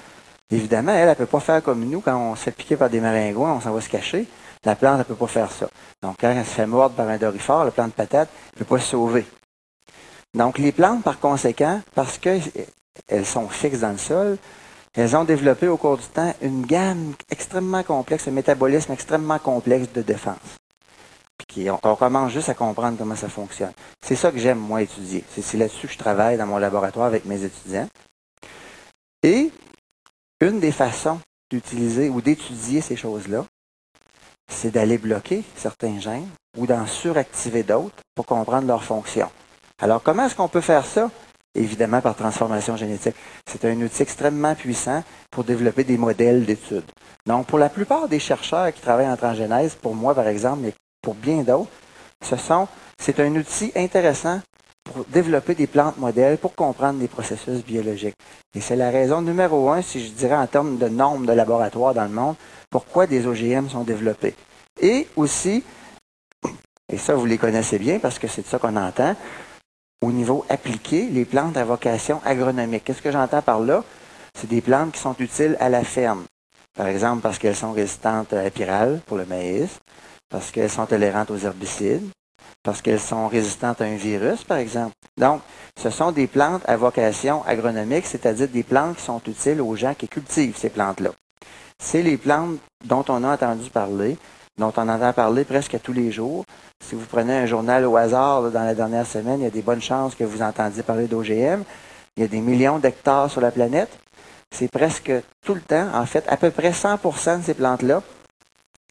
évidemment, 0.50 0.92
elle, 0.92 1.08
ne 1.08 1.14
peut 1.14 1.26
pas 1.26 1.40
faire 1.40 1.62
comme 1.62 1.84
nous. 1.84 2.00
Quand 2.00 2.16
on 2.16 2.34
se 2.34 2.44
fait 2.44 2.50
piquer 2.50 2.76
par 2.76 2.90
des 2.90 3.00
maringouins, 3.00 3.52
on 3.52 3.60
s'en 3.60 3.72
va 3.72 3.80
se 3.80 3.88
cacher. 3.88 4.26
La 4.64 4.74
plante, 4.74 4.98
ne 4.98 5.04
peut 5.04 5.14
pas 5.14 5.26
faire 5.26 5.50
ça. 5.52 5.68
Donc, 6.02 6.16
quand 6.20 6.30
elle 6.30 6.44
se 6.44 6.50
fait 6.50 6.66
mordre 6.66 6.96
par 6.96 7.08
un 7.08 7.18
dorifort, 7.18 7.64
la 7.64 7.70
plante 7.70 7.92
patate 7.92 8.28
ne 8.54 8.58
peut 8.58 8.64
pas 8.64 8.80
se 8.80 8.90
sauver. 8.90 9.26
Donc, 10.34 10.58
les 10.58 10.72
plantes, 10.72 11.02
par 11.02 11.20
conséquent, 11.20 11.80
parce 11.94 12.18
qu'elles 12.18 13.24
sont 13.24 13.48
fixes 13.48 13.80
dans 13.80 13.92
le 13.92 13.98
sol, 13.98 14.38
elles 14.94 15.14
ont 15.14 15.24
développé 15.24 15.68
au 15.68 15.76
cours 15.76 15.98
du 15.98 16.06
temps 16.06 16.34
une 16.40 16.64
gamme 16.64 17.12
extrêmement 17.30 17.82
complexe, 17.82 18.28
un 18.28 18.32
métabolisme 18.32 18.92
extrêmement 18.92 19.38
complexe 19.38 19.92
de 19.92 20.02
défense. 20.02 20.56
Puis 21.48 21.70
on, 21.70 21.96
commence 21.96 22.32
juste 22.32 22.48
à 22.48 22.54
comprendre 22.54 22.98
comment 22.98 23.16
ça 23.16 23.28
fonctionne. 23.28 23.72
C'est 24.04 24.16
ça 24.16 24.30
que 24.30 24.38
j'aime, 24.38 24.58
moi, 24.58 24.82
étudier. 24.82 25.24
C'est 25.30 25.56
là-dessus 25.56 25.86
que 25.86 25.92
je 25.92 25.98
travaille 25.98 26.36
dans 26.36 26.46
mon 26.46 26.58
laboratoire 26.58 27.06
avec 27.06 27.24
mes 27.24 27.44
étudiants. 27.44 27.88
Et 29.22 29.50
une 30.40 30.60
des 30.60 30.72
façons 30.72 31.18
d'utiliser 31.50 32.08
ou 32.08 32.20
d'étudier 32.20 32.80
ces 32.80 32.96
choses-là, 32.96 33.44
c'est 34.48 34.70
d'aller 34.70 34.98
bloquer 34.98 35.44
certains 35.56 35.98
gènes 35.98 36.28
ou 36.56 36.66
d'en 36.66 36.86
suractiver 36.86 37.62
d'autres 37.62 37.96
pour 38.14 38.26
comprendre 38.26 38.66
leur 38.66 38.84
fonction. 38.84 39.28
Alors, 39.80 40.02
comment 40.02 40.26
est-ce 40.26 40.34
qu'on 40.34 40.48
peut 40.48 40.60
faire 40.60 40.86
ça? 40.86 41.10
Évidemment, 41.54 42.00
par 42.00 42.14
transformation 42.14 42.76
génétique. 42.76 43.16
C'est 43.46 43.64
un 43.64 43.80
outil 43.80 44.02
extrêmement 44.02 44.54
puissant 44.54 45.02
pour 45.30 45.44
développer 45.44 45.84
des 45.84 45.96
modèles 45.96 46.44
d'études. 46.44 46.84
Donc, 47.26 47.46
pour 47.46 47.58
la 47.58 47.68
plupart 47.68 48.08
des 48.08 48.18
chercheurs 48.18 48.72
qui 48.72 48.80
travaillent 48.80 49.08
en 49.08 49.16
transgénèse, 49.16 49.74
pour 49.74 49.94
moi, 49.94 50.14
par 50.14 50.28
exemple, 50.28 50.60
mais 50.62 50.74
pour 51.06 51.14
bien 51.14 51.44
d'autres, 51.44 51.70
c'est 52.98 53.20
un 53.20 53.36
outil 53.36 53.70
intéressant 53.76 54.40
pour 54.82 55.04
développer 55.04 55.54
des 55.54 55.68
plantes 55.68 55.98
modèles 55.98 56.36
pour 56.36 56.56
comprendre 56.56 56.98
des 56.98 57.06
processus 57.06 57.64
biologiques. 57.64 58.16
Et 58.56 58.60
c'est 58.60 58.74
la 58.74 58.90
raison 58.90 59.22
numéro 59.22 59.70
un, 59.70 59.82
si 59.82 60.04
je 60.04 60.10
dirais 60.10 60.34
en 60.34 60.48
termes 60.48 60.78
de 60.78 60.88
nombre 60.88 61.24
de 61.24 61.32
laboratoires 61.32 61.94
dans 61.94 62.06
le 62.06 62.10
monde, 62.10 62.34
pourquoi 62.70 63.06
des 63.06 63.24
OGM 63.24 63.68
sont 63.68 63.84
développés. 63.84 64.34
Et 64.80 65.06
aussi, 65.14 65.62
et 66.92 66.98
ça 66.98 67.14
vous 67.14 67.26
les 67.26 67.38
connaissez 67.38 67.78
bien 67.78 68.00
parce 68.00 68.18
que 68.18 68.26
c'est 68.26 68.42
de 68.42 68.48
ça 68.48 68.58
qu'on 68.58 68.74
entend, 68.74 69.14
au 70.02 70.10
niveau 70.10 70.44
appliqué, 70.48 71.06
les 71.06 71.24
plantes 71.24 71.56
à 71.56 71.64
vocation 71.64 72.20
agronomique. 72.24 72.82
Qu'est-ce 72.82 73.02
que 73.02 73.12
j'entends 73.12 73.42
par 73.42 73.60
là? 73.60 73.84
C'est 74.36 74.50
des 74.50 74.60
plantes 74.60 74.90
qui 74.90 75.00
sont 75.00 75.14
utiles 75.20 75.56
à 75.60 75.68
la 75.68 75.84
ferme. 75.84 76.24
Par 76.76 76.88
exemple, 76.88 77.22
parce 77.22 77.38
qu'elles 77.38 77.54
sont 77.54 77.72
résistantes 77.72 78.32
à 78.32 78.42
la 78.42 78.50
pyrale 78.50 79.00
pour 79.06 79.16
le 79.16 79.24
maïs, 79.24 79.78
parce 80.30 80.50
qu'elles 80.50 80.70
sont 80.70 80.86
tolérantes 80.86 81.30
aux 81.30 81.38
herbicides, 81.38 82.08
parce 82.62 82.82
qu'elles 82.82 83.00
sont 83.00 83.28
résistantes 83.28 83.80
à 83.80 83.84
un 83.84 83.96
virus, 83.96 84.44
par 84.44 84.58
exemple. 84.58 84.94
Donc, 85.16 85.40
ce 85.80 85.90
sont 85.90 86.12
des 86.12 86.26
plantes 86.26 86.62
à 86.66 86.76
vocation 86.76 87.44
agronomique, 87.46 88.06
c'est-à-dire 88.06 88.48
des 88.48 88.62
plantes 88.62 88.96
qui 88.96 89.04
sont 89.04 89.20
utiles 89.26 89.60
aux 89.60 89.76
gens 89.76 89.94
qui 89.94 90.08
cultivent 90.08 90.56
ces 90.56 90.70
plantes-là. 90.70 91.10
C'est 91.78 92.02
les 92.02 92.16
plantes 92.16 92.58
dont 92.84 93.04
on 93.08 93.22
a 93.22 93.34
entendu 93.34 93.70
parler, 93.70 94.16
dont 94.58 94.72
on 94.76 94.88
entend 94.88 95.12
parler 95.12 95.44
presque 95.44 95.78
tous 95.82 95.92
les 95.92 96.10
jours. 96.10 96.44
Si 96.82 96.94
vous 96.94 97.04
prenez 97.06 97.36
un 97.36 97.46
journal 97.46 97.84
au 97.84 97.96
hasard 97.96 98.50
dans 98.50 98.64
la 98.64 98.74
dernière 98.74 99.06
semaine, 99.06 99.40
il 99.40 99.44
y 99.44 99.46
a 99.46 99.50
des 99.50 99.62
bonnes 99.62 99.82
chances 99.82 100.14
que 100.14 100.24
vous 100.24 100.42
entendiez 100.42 100.82
parler 100.82 101.06
d'OGM. 101.06 101.62
Il 102.16 102.22
y 102.22 102.24
a 102.24 102.28
des 102.28 102.40
millions 102.40 102.78
d'hectares 102.78 103.30
sur 103.30 103.42
la 103.42 103.50
planète. 103.50 103.90
C'est 104.50 104.70
presque 104.70 105.12
tout 105.44 105.54
le 105.54 105.60
temps, 105.60 105.88
en 105.94 106.06
fait, 106.06 106.24
à 106.28 106.36
peu 106.36 106.50
près 106.50 106.70
100% 106.70 107.40
de 107.40 107.44
ces 107.44 107.54
plantes-là, 107.54 108.02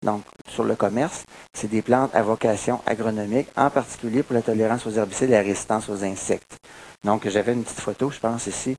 donc 0.04 0.24
sur 0.48 0.64
le 0.64 0.76
commerce, 0.76 1.26
c'est 1.54 1.70
des 1.70 1.82
plantes 1.82 2.14
à 2.14 2.22
vocation 2.22 2.82
agronomique, 2.86 3.48
en 3.56 3.70
particulier 3.70 4.24
pour 4.24 4.36
la 4.36 4.42
tolérance 4.42 4.86
aux 4.86 4.92
herbicides 4.92 5.30
et 5.30 5.34
la 5.34 5.42
résistance 5.42 5.90
aux 5.90 6.04
insectes. 6.04 6.58
Donc, 7.04 7.28
j'avais 7.28 7.54
une 7.54 7.64
petite 7.64 7.80
photo, 7.80 8.10
je 8.10 8.20
pense, 8.20 8.48
ici. 8.48 8.76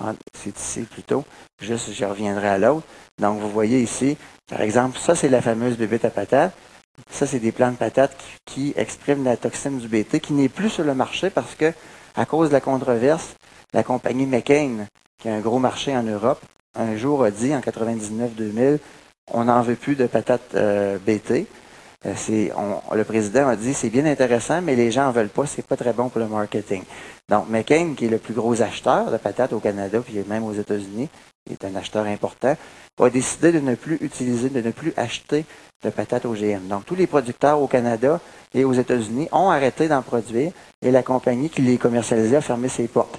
Ah, 0.00 0.14
c'est 0.32 0.58
ici 0.58 0.82
plutôt. 0.82 1.24
Juste, 1.60 1.92
je 1.92 2.04
reviendrai 2.04 2.48
à 2.48 2.58
l'autre. 2.58 2.86
Donc, 3.20 3.40
vous 3.40 3.50
voyez 3.50 3.80
ici, 3.80 4.16
par 4.48 4.60
exemple, 4.60 4.98
ça, 4.98 5.14
c'est 5.14 5.28
la 5.28 5.40
fameuse 5.40 5.76
bébête 5.76 6.04
à 6.04 6.10
patates. 6.10 6.54
Ça, 7.10 7.26
c'est 7.26 7.40
des 7.40 7.52
plantes 7.52 7.78
patates 7.78 8.16
qui, 8.44 8.72
expriment 8.76 9.24
la 9.24 9.36
toxine 9.36 9.78
du 9.78 9.88
BT, 9.88 10.20
qui 10.20 10.32
n'est 10.32 10.48
plus 10.48 10.70
sur 10.70 10.84
le 10.84 10.94
marché 10.94 11.30
parce 11.30 11.54
que, 11.54 11.72
à 12.16 12.24
cause 12.24 12.48
de 12.48 12.54
la 12.54 12.60
controverse, 12.60 13.34
la 13.72 13.82
compagnie 13.82 14.26
McCain, 14.26 14.86
qui 15.18 15.28
a 15.28 15.34
un 15.34 15.40
gros 15.40 15.58
marché 15.58 15.96
en 15.96 16.02
Europe, 16.02 16.40
un 16.74 16.96
jour 16.96 17.24
a 17.24 17.30
dit, 17.30 17.54
en 17.54 17.60
99-2000, 17.60 18.78
on 19.32 19.44
n'en 19.44 19.62
veut 19.62 19.76
plus 19.76 19.96
de 19.96 20.06
patates 20.06 20.54
euh, 20.54 20.98
BT. 20.98 21.46
c'est, 22.14 22.52
le 22.94 23.04
président 23.04 23.48
a 23.48 23.56
dit 23.56 23.74
c'est 23.74 23.90
bien 23.90 24.06
intéressant, 24.06 24.60
mais 24.62 24.76
les 24.76 24.90
gens 24.90 25.08
en 25.08 25.12
veulent 25.12 25.28
pas, 25.28 25.46
c'est 25.46 25.66
pas 25.66 25.76
très 25.76 25.92
bon 25.92 26.08
pour 26.08 26.20
le 26.20 26.28
marketing. 26.28 26.82
Donc, 27.28 27.48
McCain, 27.48 27.94
qui 27.96 28.06
est 28.06 28.10
le 28.10 28.18
plus 28.18 28.34
gros 28.34 28.60
acheteur 28.60 29.10
de 29.10 29.16
patates 29.16 29.52
au 29.54 29.60
Canada, 29.60 30.00
puis 30.04 30.22
même 30.28 30.44
aux 30.44 30.52
États-Unis, 30.52 31.08
est 31.50 31.64
un 31.64 31.74
acheteur 31.74 32.06
important, 32.06 32.56
a 33.00 33.10
décidé 33.10 33.52
de 33.52 33.60
ne 33.60 33.74
plus 33.74 33.98
utiliser, 34.00 34.48
de 34.48 34.60
ne 34.60 34.70
plus 34.70 34.92
acheter 34.96 35.44
de 35.82 35.90
patates 35.90 36.24
OGM. 36.24 36.68
Donc, 36.68 36.86
tous 36.86 36.94
les 36.94 37.06
producteurs 37.06 37.60
au 37.60 37.66
Canada 37.66 38.20
et 38.54 38.64
aux 38.64 38.72
États-Unis 38.72 39.28
ont 39.32 39.50
arrêté 39.50 39.88
d'en 39.88 40.02
produire 40.02 40.52
et 40.80 40.90
la 40.90 41.02
compagnie 41.02 41.50
qui 41.50 41.62
les 41.62 41.76
commercialisait 41.76 42.36
a 42.36 42.40
fermé 42.40 42.68
ses 42.68 42.88
portes. 42.88 43.18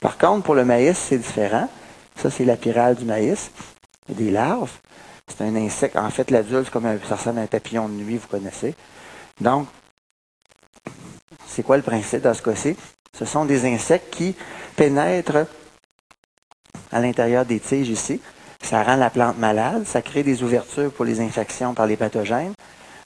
Par 0.00 0.16
contre, 0.16 0.44
pour 0.44 0.54
le 0.54 0.64
maïs, 0.64 0.96
c'est 0.96 1.18
différent. 1.18 1.68
Ça, 2.14 2.30
c'est 2.30 2.44
la 2.44 2.56
pyrale 2.56 2.94
du 2.94 3.04
maïs. 3.04 3.50
Des 4.08 4.30
larves. 4.30 4.72
C'est 5.28 5.44
un 5.44 5.56
insecte. 5.56 5.96
En 5.96 6.10
fait, 6.10 6.30
l'adulte, 6.30 6.66
c'est 6.66 6.72
comme 6.72 6.86
un, 6.86 6.98
ça 7.08 7.16
ressemble 7.16 7.40
à 7.40 7.42
un 7.42 7.46
papillon 7.46 7.88
de 7.88 7.94
nuit, 7.94 8.16
vous 8.16 8.28
connaissez. 8.28 8.74
Donc, 9.40 9.66
c'est 11.46 11.62
quoi 11.62 11.76
le 11.76 11.82
principe 11.82 12.22
dans 12.22 12.34
ce 12.34 12.42
cas-ci? 12.42 12.76
Ce 13.16 13.24
sont 13.24 13.44
des 13.44 13.66
insectes 13.66 14.14
qui 14.14 14.34
pénètrent 14.76 15.46
à 16.92 17.00
l'intérieur 17.00 17.44
des 17.44 17.60
tiges 17.60 17.88
ici. 17.88 18.20
Ça 18.62 18.82
rend 18.82 18.96
la 18.96 19.10
plante 19.10 19.38
malade, 19.38 19.86
ça 19.86 20.02
crée 20.02 20.22
des 20.22 20.42
ouvertures 20.42 20.92
pour 20.92 21.04
les 21.04 21.20
infections 21.20 21.74
par 21.74 21.86
les 21.86 21.96
pathogènes. 21.96 22.54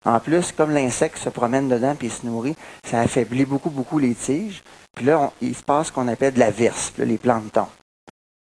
En 0.05 0.19
plus, 0.19 0.53
comme 0.53 0.73
l'insecte 0.73 1.19
se 1.19 1.29
promène 1.29 1.69
dedans 1.69 1.95
et 2.01 2.09
se 2.09 2.25
nourrit, 2.25 2.57
ça 2.85 3.01
affaiblit 3.01 3.45
beaucoup, 3.45 3.71
beaucoup 3.71 3.99
les 3.99 4.15
tiges. 4.15 4.63
Puis 4.97 5.05
là, 5.05 5.33
il 5.41 5.55
se 5.55 5.63
passe 5.63 5.89
ce 5.89 5.93
qu'on 5.93 6.09
appelle 6.09 6.35
de 6.35 6.39
la 6.39 6.51
verse, 6.51 6.93
les 6.99 7.19
plantons. 7.19 7.69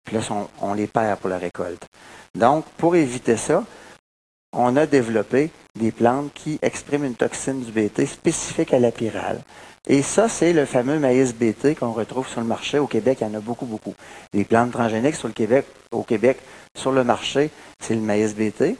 Puis 0.04 0.16
là, 0.16 0.22
on, 0.60 0.74
les 0.74 0.86
perd 0.86 1.18
pour 1.18 1.30
la 1.30 1.38
récolte. 1.38 1.86
Donc, 2.34 2.64
pour 2.76 2.94
éviter 2.96 3.36
ça, 3.36 3.64
on 4.52 4.76
a 4.76 4.86
développé 4.86 5.50
des 5.78 5.90
plantes 5.90 6.32
qui 6.34 6.58
expriment 6.62 7.04
une 7.04 7.14
toxine 7.14 7.62
du 7.62 7.72
BT 7.72 8.06
spécifique 8.06 8.72
à 8.72 8.78
la 8.78 8.92
pyrale. 8.92 9.40
Et 9.86 10.02
ça, 10.02 10.28
c'est 10.28 10.52
le 10.52 10.64
fameux 10.64 10.98
maïs 10.98 11.34
BT 11.34 11.74
qu'on 11.74 11.92
retrouve 11.92 12.28
sur 12.28 12.40
le 12.40 12.46
marché. 12.46 12.78
Au 12.78 12.86
Québec, 12.86 13.18
il 13.20 13.24
y 13.24 13.30
en 13.30 13.34
a 13.34 13.40
beaucoup, 13.40 13.66
beaucoup. 13.66 13.94
Les 14.32 14.44
plantes 14.44 14.72
transgéniques 14.72 15.16
sur 15.16 15.28
le 15.28 15.64
au 15.92 16.02
Québec, 16.02 16.38
sur 16.76 16.92
le 16.92 17.04
marché, 17.04 17.50
c'est 17.80 17.94
le 17.94 18.00
maïs 18.00 18.34
BT, 18.34 18.76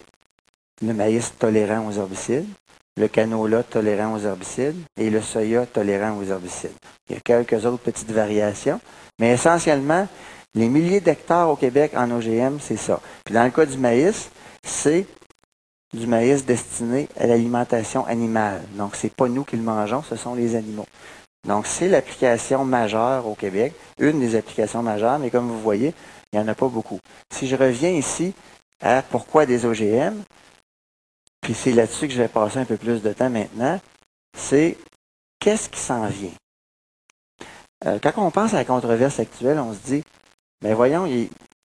le 0.83 0.95
maïs 0.95 1.35
tolérant 1.39 1.87
aux 1.87 1.93
herbicides, 1.93 2.49
le 2.97 3.09
canola 3.09 3.63
tolérant 3.63 4.15
aux 4.15 4.21
herbicides 4.21 4.81
et 4.97 5.11
le 5.11 5.21
soya 5.21 5.67
tolérant 5.67 6.17
aux 6.17 6.25
herbicides. 6.25 6.73
Il 7.09 7.17
y 7.17 7.19
a 7.19 7.21
quelques 7.21 7.67
autres 7.67 7.83
petites 7.83 8.11
variations, 8.11 8.81
mais 9.19 9.33
essentiellement, 9.33 10.09
les 10.55 10.69
milliers 10.69 11.01
d'hectares 11.01 11.51
au 11.51 11.57
Québec 11.57 11.93
en 11.97 12.11
OGM, 12.11 12.59
c'est 12.61 12.77
ça. 12.77 13.01
Puis 13.25 13.35
dans 13.35 13.45
le 13.45 13.51
cas 13.51 13.67
du 13.67 13.77
maïs, 13.77 14.31
c'est 14.63 15.07
du 15.93 16.07
maïs 16.07 16.45
destiné 16.45 17.09
à 17.19 17.27
l'alimentation 17.27 18.05
animale. 18.07 18.63
Donc, 18.77 18.97
ce 18.97 19.07
n'est 19.07 19.11
pas 19.11 19.29
nous 19.29 19.45
qui 19.45 19.57
le 19.57 19.63
mangeons, 19.63 20.03
ce 20.03 20.17
sont 20.17 20.35
les 20.35 20.57
animaux. 20.57 20.87
Donc, 21.47 21.67
c'est 21.67 21.89
l'application 21.89 22.65
majeure 22.65 23.27
au 23.27 23.35
Québec, 23.35 23.75
une 23.99 24.21
des 24.21 24.35
applications 24.35 24.83
majeures, 24.83 25.19
mais 25.19 25.31
comme 25.31 25.49
vous 25.49 25.61
voyez, 25.61 25.95
il 26.33 26.39
n'y 26.39 26.45
en 26.45 26.49
a 26.49 26.55
pas 26.55 26.69
beaucoup. 26.69 26.99
Si 27.33 27.47
je 27.47 27.55
reviens 27.55 27.91
ici 27.91 28.33
à 28.81 29.03
pourquoi 29.03 29.47
des 29.47 29.67
OGM, 29.67 30.23
puis 31.41 31.55
c'est 31.55 31.73
là-dessus 31.73 32.09
que 32.09 32.15
je 32.15 32.23
vais 32.23 32.29
passer 32.29 32.59
un 32.59 32.65
peu 32.65 32.77
plus 32.77 33.03
de 33.03 33.13
temps 33.13 33.31
maintenant, 33.31 33.79
c'est 34.37 34.79
qu'est-ce 35.39 35.69
qui 35.69 35.79
s'en 35.79 36.07
vient? 36.07 36.33
Euh, 37.87 37.99
quand 38.03 38.13
on 38.17 38.31
pense 38.31 38.55
à 38.55 38.57
la 38.57 38.65
controverse 38.65 39.21
actuelle, 39.21 39.59
on 39.59 39.75
se 39.75 39.79
dit, 39.81 40.05
ben 40.65 40.75
voyons, 40.75 41.07
il 41.07 41.29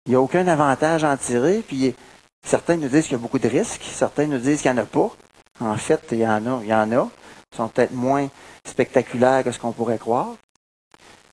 n'y 0.06 0.14
a 0.14 0.20
aucun 0.20 0.46
avantage 0.46 1.04
à 1.04 1.12
en 1.12 1.16
tirer, 1.16 1.64
puis 1.66 1.94
Certains 2.42 2.76
nous 2.76 2.88
disent 2.88 3.04
qu'il 3.04 3.12
y 3.12 3.16
a 3.16 3.18
beaucoup 3.18 3.38
de 3.38 3.48
risques, 3.48 3.82
certains 3.84 4.26
nous 4.26 4.38
disent 4.38 4.62
qu'il 4.62 4.72
n'y 4.72 4.80
en 4.80 4.82
a 4.82 4.86
pas. 4.86 5.10
En 5.60 5.76
fait, 5.76 6.00
il 6.12 6.18
y 6.18 6.26
en 6.26 6.46
a, 6.46 6.60
il 6.62 6.68
y 6.68 6.74
en 6.74 6.90
a. 6.92 7.08
Ils 7.52 7.56
sont 7.56 7.68
peut-être 7.68 7.92
moins 7.92 8.28
spectaculaires 8.64 9.44
que 9.44 9.52
ce 9.52 9.58
qu'on 9.58 9.72
pourrait 9.72 9.98
croire. 9.98 10.34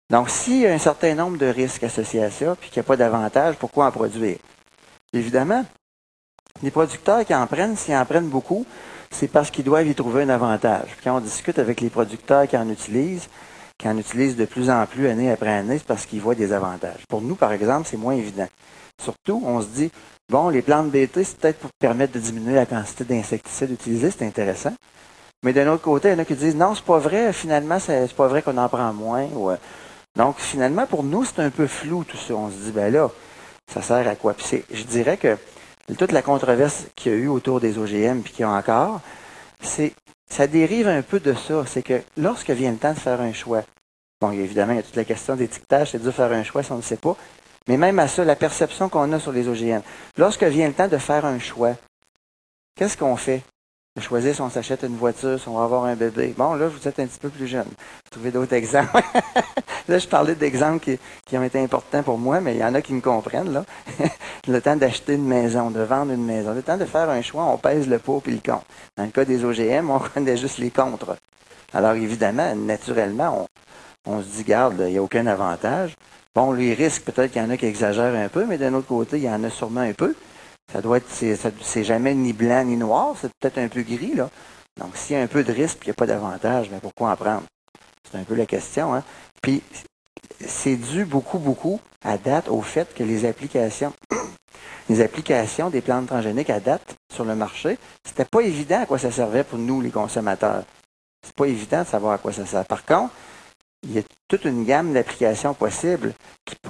Donc, 0.10 0.30
s'il 0.30 0.62
y 0.62 0.68
a 0.68 0.74
un 0.74 0.78
certain 0.78 1.16
nombre 1.16 1.38
de 1.38 1.46
risques 1.46 1.84
associés 1.84 2.24
à 2.24 2.32
ça, 2.32 2.56
puis 2.56 2.70
qu'il 2.70 2.80
n'y 2.82 2.86
a 2.86 2.88
pas 2.88 2.98
d'avantage, 2.98 3.56
pourquoi 3.56 3.88
en 3.88 3.92
produire? 3.92 4.38
Évidemment, 5.14 5.66
les 6.62 6.72
producteurs 6.72 7.26
qui 7.26 7.34
en 7.34 7.48
prennent, 7.48 7.76
s'ils 7.76 7.96
en 7.96 8.06
prennent 8.06 8.30
beaucoup, 8.30 8.66
c'est 9.12 9.28
parce 9.28 9.50
qu'ils 9.50 9.66
doivent 9.66 9.88
y 9.88 9.96
trouver 9.96 10.24
un 10.24 10.30
avantage. 10.30 10.90
quand 11.04 11.18
on 11.18 11.22
discute 11.22 11.60
avec 11.60 11.82
les 11.82 11.90
producteurs 11.90 12.48
qui 12.48 12.58
en 12.58 12.70
utilisent, 12.70 13.30
qui 13.78 13.88
en 13.88 13.98
utilisent 13.98 14.36
de 14.36 14.46
plus 14.46 14.70
en 14.70 14.86
plus 14.86 15.08
année 15.08 15.32
après 15.32 15.54
année, 15.54 15.78
c'est 15.78 15.88
parce 15.88 16.06
qu'ils 16.06 16.22
voient 16.22 16.36
des 16.36 16.54
avantages. 16.54 17.06
Pour 17.08 17.22
nous, 17.22 17.36
par 17.36 17.52
exemple, 17.52 17.88
c'est 17.90 17.98
moins 17.98 18.14
évident. 18.14 18.48
Surtout, 19.02 19.42
on 19.46 19.62
se 19.62 19.68
dit, 19.68 19.92
Bon, 20.30 20.50
les 20.50 20.62
plantes 20.62 20.92
BT, 20.92 21.24
c'est 21.24 21.38
peut-être 21.38 21.60
pour 21.60 21.70
permettre 21.80 22.12
de 22.12 22.20
diminuer 22.20 22.56
la 22.56 22.66
quantité 22.66 23.06
d'insecticides 23.06 23.72
utilisés, 23.72 24.12
c'est 24.12 24.26
intéressant. 24.26 24.74
Mais 25.42 25.54
d'un 25.54 25.72
autre 25.72 25.84
côté, 25.84 26.10
il 26.10 26.12
y 26.12 26.16
en 26.16 26.20
a 26.20 26.26
qui 26.26 26.36
disent 26.36 26.58
non, 26.58 26.76
c'est 26.76 26.84
pas 26.84 26.98
vrai, 27.00 27.32
finalement, 27.32 27.80
c'est 27.80 28.14
pas 28.14 28.28
vrai 28.28 28.42
qu'on 28.42 28.58
en 28.58 28.68
prend 28.68 28.92
moins. 28.92 29.30
Donc, 30.18 30.36
finalement, 30.40 30.86
pour 30.86 31.04
nous, 31.04 31.24
c'est 31.24 31.40
un 31.40 31.50
peu 31.50 31.66
flou 31.66 32.04
tout 32.04 32.18
ça. 32.18 32.34
On 32.34 32.52
se 32.52 32.58
dit, 32.58 32.72
ben 32.74 32.92
là, 32.92 33.10
ça 33.72 33.82
sert 33.82 34.06
à 34.06 34.16
quoi? 34.16 34.34
Puis 34.34 34.66
je 34.70 34.84
dirais 34.84 35.16
que 35.16 35.38
toute 35.98 36.12
la 36.12 36.22
controverse 36.22 36.88
qu'il 36.96 37.14
y 37.14 37.16
a 37.16 37.18
eu 37.20 37.28
autour 37.30 37.62
des 37.62 37.78
OGM, 37.78 38.20
puis 38.20 38.34
qu'il 38.34 38.42
y 38.42 38.44
a 38.44 38.50
encore, 38.50 39.00
c'est 39.62 39.94
ça 40.30 40.48
dérive 40.48 40.88
un 40.88 41.02
peu 41.02 41.20
de 41.20 41.34
ça. 41.34 41.64
C'est 41.66 41.84
que 41.84 42.02
lorsque 42.18 42.50
vient 42.50 42.72
le 42.72 42.78
temps 42.78 42.94
de 42.94 43.00
faire 43.00 43.22
un 43.22 43.34
choix, 43.34 43.64
bon, 44.22 44.32
évidemment, 44.32 44.74
il 44.74 44.78
y 44.78 44.80
a 44.80 44.84
toute 44.84 44.96
la 44.96 45.06
question 45.06 45.36
d'étiquetage, 45.36 45.92
c'est 45.92 46.00
dur 46.00 46.08
de 46.08 46.12
faire 46.12 46.32
un 46.32 46.44
choix 46.44 46.64
si 46.64 46.72
on 46.72 46.78
ne 46.78 46.82
sait 46.82 46.98
pas. 46.98 47.16
Mais 47.68 47.78
même 47.78 48.00
à 48.00 48.08
ça, 48.08 48.24
la 48.24 48.36
perception 48.36 48.90
qu'on 48.90 49.12
a 49.12 49.20
sur 49.20 49.32
les 49.32 49.48
OGM. 49.48 49.82
Lorsque 50.18 50.44
vient 50.44 50.68
le 50.68 50.74
temps 50.74 50.88
de 50.88 50.98
faire 50.98 51.26
un 51.26 51.40
choix, 51.40 51.76
qu'est-ce 52.76 52.98
qu'on 52.98 53.18
fait? 53.18 53.42
Choisir 54.00 54.36
si 54.36 54.42
on 54.42 54.50
s'achète 54.50 54.84
une 54.84 54.96
voiture, 54.96 55.40
si 55.40 55.48
on 55.48 55.58
va 55.58 55.64
avoir 55.64 55.86
un 55.86 55.96
bébé. 55.96 56.36
Bon, 56.38 56.54
là, 56.54 56.68
vous 56.68 56.88
êtes 56.88 57.00
un 57.00 57.08
petit 57.08 57.18
peu 57.18 57.30
plus 57.30 57.48
jeune. 57.48 57.68
Trouvez 58.12 58.30
d'autres 58.30 58.54
exemples? 58.54 59.02
là, 59.88 59.98
je 59.98 60.08
parlais 60.08 60.36
d'exemples 60.36 60.98
qui, 61.26 61.38
ont 61.38 61.44
été 61.44 61.60
importants 61.60 62.04
pour 62.04 62.20
moi, 62.20 62.40
mais 62.40 62.54
il 62.54 62.60
y 62.60 62.64
en 62.64 62.76
a 62.76 62.82
qui 62.82 62.94
me 62.94 63.02
comprennent. 63.02 63.52
Là. 63.52 63.66
le 64.48 64.62
temps 64.62 64.76
d'acheter 64.76 65.16
une 65.16 65.26
maison, 65.26 65.72
de 65.72 65.82
vendre 65.82 66.12
une 66.12 66.24
maison. 66.24 66.54
Le 66.54 66.62
temps 66.62 66.78
de 66.78 66.86
faire 66.86 67.10
un 67.10 67.24
choix, 67.24 67.46
on 67.46 67.58
pèse 67.58 67.88
le 67.88 67.98
pot 67.98 68.22
et 68.28 68.32
le 68.32 68.40
compte. 68.40 68.66
Dans 68.98 69.06
le 69.06 69.10
cas 69.10 69.26
des 69.26 69.44
OGM, 69.44 69.90
on 69.90 70.00
connaît 70.14 70.38
juste 70.38 70.60
les 70.60 70.70
contres. 70.70 71.18
Alors, 71.74 71.94
évidemment, 71.94 72.56
naturellement, 72.56 73.48
on, 74.06 74.14
on 74.14 74.22
se 74.22 74.28
dit, 74.28 74.44
garde, 74.44 74.76
il 74.86 74.92
n'y 74.92 74.98
a 75.00 75.04
aucun 75.04 75.26
avantage. 75.26 75.96
Bon, 76.36 76.52
les 76.52 76.76
risques, 76.76 77.02
peut-être 77.02 77.32
qu'il 77.32 77.42
y 77.42 77.46
en 77.46 77.50
a 77.50 77.58
qui 77.58 77.66
exagèrent 77.66 78.14
un 78.14 78.30
peu, 78.30 78.46
mais 78.46 78.60
d'un 78.60 78.76
autre 78.76 78.88
côté, 78.88 79.18
il 79.18 79.24
y 79.24 79.30
en 79.30 79.44
a 79.44 79.50
sûrement 79.50 79.82
un 79.82 79.94
peu. 79.94 80.14
Ça 80.72 80.82
doit 80.82 80.98
être, 80.98 81.10
c'est 81.10 81.84
jamais 81.84 82.14
ni 82.14 82.34
blanc 82.34 82.64
ni 82.66 82.76
noir, 82.76 83.16
c'est 83.20 83.32
peut-être 83.40 83.58
un 83.58 83.70
peu 83.70 83.84
gris, 83.84 84.16
là. 84.16 84.30
Donc, 84.78 84.96
s'il 84.96 85.16
y 85.16 85.20
a 85.20 85.24
un 85.24 85.28
peu 85.28 85.44
de 85.44 85.52
risque 85.52 85.78
et 85.80 85.86
il 85.86 85.88
n'y 85.88 85.92
a 85.92 85.96
pas 85.96 86.06
d'avantage, 86.06 86.70
mais 86.72 86.80
pourquoi 86.80 87.12
en 87.12 87.16
prendre? 87.16 87.44
C'est 88.10 88.18
un 88.18 88.24
peu 88.24 88.36
la 88.36 88.46
question, 88.46 88.94
hein. 88.94 89.04
Puis, 89.42 89.64
c'est 90.46 90.76
dû 90.76 91.06
beaucoup, 91.06 91.40
beaucoup, 91.40 91.80
à 92.04 92.18
date, 92.18 92.50
au 92.50 92.62
fait 92.62 92.94
que 92.94 93.04
les 93.04 93.26
applications, 93.26 93.94
les 94.90 95.02
applications 95.02 95.70
des 95.70 95.82
plantes 95.82 96.08
transgéniques 96.08 96.50
à 96.50 96.60
date 96.60 96.96
sur 97.14 97.26
le 97.26 97.36
marché, 97.36 97.78
c'était 98.04 98.26
pas 98.26 98.42
évident 98.42 98.82
à 98.82 98.86
quoi 98.86 99.00
ça 99.00 99.12
servait 99.12 99.44
pour 99.44 99.58
nous, 99.60 99.82
les 99.82 99.92
consommateurs. 99.92 100.64
C'est 101.26 101.36
pas 101.36 101.46
évident 101.46 101.82
de 101.82 101.88
savoir 101.88 102.14
à 102.14 102.18
quoi 102.18 102.34
ça 102.34 102.46
sert. 102.46 102.66
Par 102.66 102.86
contre, 102.86 103.14
il 103.84 103.94
y 103.94 104.00
a 104.00 104.04
toute 104.28 104.46
une 104.46 104.66
gamme 104.66 104.94
d'applications 104.94 105.54
possibles 105.54 106.14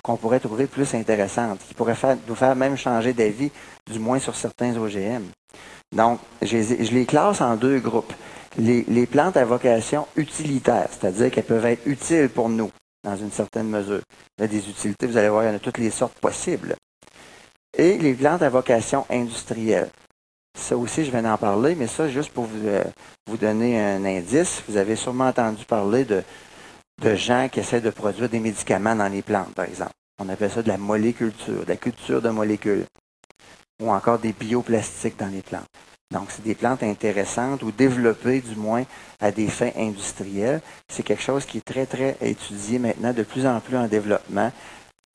qu'on 0.04 0.18
pourrait 0.18 0.40
trouver 0.40 0.68
plus 0.68 0.94
intéressantes, 0.94 1.60
qui 1.68 1.74
pourraient 1.74 1.96
nous 2.28 2.36
faire 2.36 2.56
même 2.56 2.78
changer 2.78 3.14
d'avis, 3.14 3.52
du 3.92 4.00
moins 4.00 4.20
sur 4.20 4.36
certains 4.36 4.76
OGM. 4.76 5.24
Donc, 5.96 6.20
je 6.42 6.58
les, 6.94 7.06
classe 7.06 7.42
en 7.42 7.56
deux 7.56 7.80
groupes. 7.80 8.14
Les, 8.58 9.06
plantes 9.06 9.38
à 9.38 9.46
vocation 9.46 10.08
utilitaire, 10.16 10.90
c'est-à-dire 10.92 11.32
qu'elles 11.32 11.46
peuvent 11.46 11.66
être 11.66 11.86
utiles 11.86 12.30
pour 12.30 12.50
nous, 12.50 12.72
dans 13.04 13.16
une 13.16 13.32
certaine 13.32 13.70
mesure. 13.70 14.02
Il 14.38 14.42
y 14.42 14.46
a 14.46 14.48
des 14.48 14.70
utilités, 14.70 15.08
vous 15.08 15.18
allez 15.18 15.30
voir, 15.30 15.44
il 15.44 15.48
y 15.48 15.50
en 15.50 15.56
a 15.56 15.60
toutes 15.60 15.78
les 15.78 15.92
sortes 15.92 16.18
possibles. 16.20 16.76
Et 17.78 17.98
les 17.98 18.14
plantes 18.14 18.42
à 18.42 18.50
vocation 18.50 19.06
industrielle. 19.10 19.90
Ça 20.58 20.76
aussi, 20.76 21.06
je 21.06 21.12
viens 21.12 21.22
d'en 21.22 21.38
parler, 21.38 21.76
mais 21.76 21.86
ça, 21.86 22.10
juste 22.10 22.32
pour 22.32 22.46
vous, 22.46 22.68
euh, 22.68 22.84
vous 23.28 23.38
donner 23.38 23.80
un 23.80 24.04
indice, 24.04 24.64
vous 24.68 24.76
avez 24.76 24.96
sûrement 24.96 25.28
entendu 25.28 25.64
parler 25.66 26.04
de 26.04 26.24
de 27.02 27.16
gens 27.16 27.48
qui 27.50 27.60
essaient 27.60 27.82
de 27.82 27.90
produire 27.90 28.30
des 28.30 28.40
médicaments 28.40 28.96
dans 28.96 29.08
les 29.08 29.22
plantes, 29.22 29.54
par 29.54 29.66
exemple. 29.66 29.92
On 30.20 30.30
appelle 30.30 30.52
ça 30.52 30.64
de 30.64 30.68
la 30.68 30.78
moléculture, 30.78 31.64
de 31.64 31.70
la 31.70 31.76
culture 31.76 32.22
de 32.22 32.30
molécules, 32.30 32.86
ou 33.82 33.92
encore 33.92 34.18
des 34.18 34.34
bioplastiques 34.34 35.18
dans 35.20 35.28
les 35.28 35.44
plantes. 35.44 35.68
Donc, 36.12 36.30
c'est 36.30 36.44
des 36.44 36.56
plantes 36.56 36.84
intéressantes 36.84 37.62
ou 37.64 37.72
développées, 37.72 38.42
du 38.42 38.56
moins, 38.56 38.84
à 39.20 39.32
des 39.32 39.48
fins 39.48 39.72
industrielles. 39.78 40.62
C'est 40.88 41.04
quelque 41.04 41.22
chose 41.22 41.46
qui 41.46 41.58
est 41.58 41.66
très, 41.66 41.86
très 41.86 42.18
étudié 42.22 42.80
maintenant, 42.80 43.14
de 43.14 43.24
plus 43.24 43.46
en 43.46 43.60
plus 43.60 43.78
en 43.78 43.88
développement. 43.88 44.52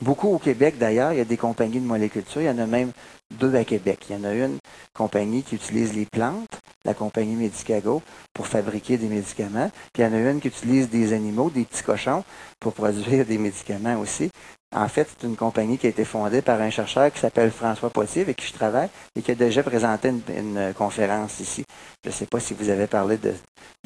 Beaucoup 0.03 0.34
au 0.34 0.38
Québec, 0.40 0.78
d'ailleurs, 0.78 1.12
il 1.12 1.18
y 1.18 1.20
a 1.20 1.24
des 1.24 1.36
compagnies 1.36 1.78
de 1.78 1.86
moléculture. 1.86 2.42
Il 2.42 2.46
y 2.46 2.50
en 2.50 2.59
a 2.59 2.66
même 2.66 2.90
deux 3.38 3.55
à 3.55 3.64
Québec. 3.64 4.00
Il 4.11 4.16
y 4.16 4.18
en 4.18 4.24
a 4.24 4.34
une 4.34 4.59
compagnie 4.92 5.44
qui 5.44 5.55
utilise 5.55 5.94
les 5.94 6.07
plantes, 6.07 6.61
la 6.84 6.92
compagnie 6.92 7.36
Medicago, 7.36 8.03
pour 8.34 8.48
fabriquer 8.48 8.96
des 8.96 9.07
médicaments. 9.07 9.70
Puis 9.92 10.03
il 10.03 10.07
y 10.07 10.09
en 10.09 10.12
a 10.12 10.18
une 10.32 10.40
qui 10.40 10.48
utilise 10.48 10.90
des 10.90 11.12
animaux, 11.12 11.50
des 11.50 11.62
petits 11.62 11.84
cochons, 11.84 12.24
pour 12.59 12.72
produire 12.72 13.24
des 13.32 13.38
médicaments 13.38 13.96
aussi. 14.00 14.28
En 14.74 14.88
fait, 14.88 15.07
c'est 15.09 15.24
une 15.24 15.36
compagnie 15.36 15.78
qui 15.78 15.86
a 15.86 15.90
été 15.90 16.05
fondée 16.05 16.42
par 16.42 16.61
un 16.61 16.70
chercheur 16.70 17.12
qui 17.12 17.20
s'appelle 17.20 17.53
François 17.53 17.90
Poitier, 17.90 18.22
avec 18.22 18.38
qui 18.38 18.46
je 18.48 18.55
travaille, 18.55 18.88
et 19.14 19.22
qui 19.22 19.30
a 19.30 19.36
déjà 19.36 19.62
présenté 19.62 20.09
une, 20.09 20.74
conférence 20.76 21.38
ici. 21.38 21.62
Je 22.03 22.11
ne 22.11 22.12
sais 22.12 22.26
pas 22.26 22.40
si 22.40 22.55
vous 22.55 22.70
avez 22.70 22.88
parlé 22.88 23.18
de, 23.18 23.34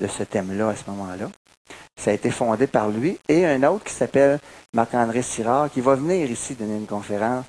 ce 0.06 0.22
thème-là 0.22 0.70
à 0.70 0.76
ce 0.76 0.88
moment-là. 0.88 1.28
Ça 1.98 2.10
a 2.10 2.14
été 2.14 2.30
fondé 2.30 2.66
par 2.66 2.88
lui 2.88 3.18
et 3.28 3.46
un 3.46 3.62
autre 3.64 3.84
qui 3.84 3.92
s'appelle 3.92 4.38
Marc-André 4.74 5.22
Sirard, 5.22 5.70
qui 5.70 5.80
va 5.80 5.94
venir 5.94 6.30
ici 6.30 6.54
donner 6.54 6.76
une 6.76 6.86
conférence 6.86 7.44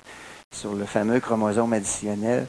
sur 0.54 0.74
le 0.74 0.84
fameux 0.84 1.20
chromosome 1.20 1.72
additionnel. 1.72 2.46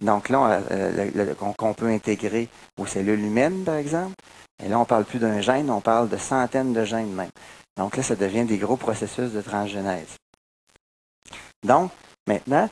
Donc 0.00 0.28
là, 0.28 0.60
euh, 0.70 1.34
qu'on 1.56 1.74
peut 1.74 1.88
intégrer 1.88 2.48
aux 2.78 2.86
cellules 2.86 3.24
humaines, 3.24 3.64
par 3.64 3.76
exemple. 3.76 4.14
Et 4.62 4.68
là, 4.68 4.76
on 4.76 4.82
ne 4.82 4.86
parle 4.86 5.04
plus 5.04 5.18
d'un 5.18 5.40
gène, 5.40 5.70
on 5.70 5.80
parle 5.80 6.08
de 6.08 6.16
centaines 6.16 6.72
de 6.72 6.84
gènes 6.84 7.12
même. 7.12 7.30
Donc 7.76 7.96
là, 7.96 8.02
ça 8.02 8.14
devient 8.14 8.44
des 8.44 8.58
gros 8.58 8.76
processus 8.76 9.32
de 9.32 9.40
transgénèse. 9.40 10.16
Donc, 11.64 11.90
maintenant, 12.26 12.68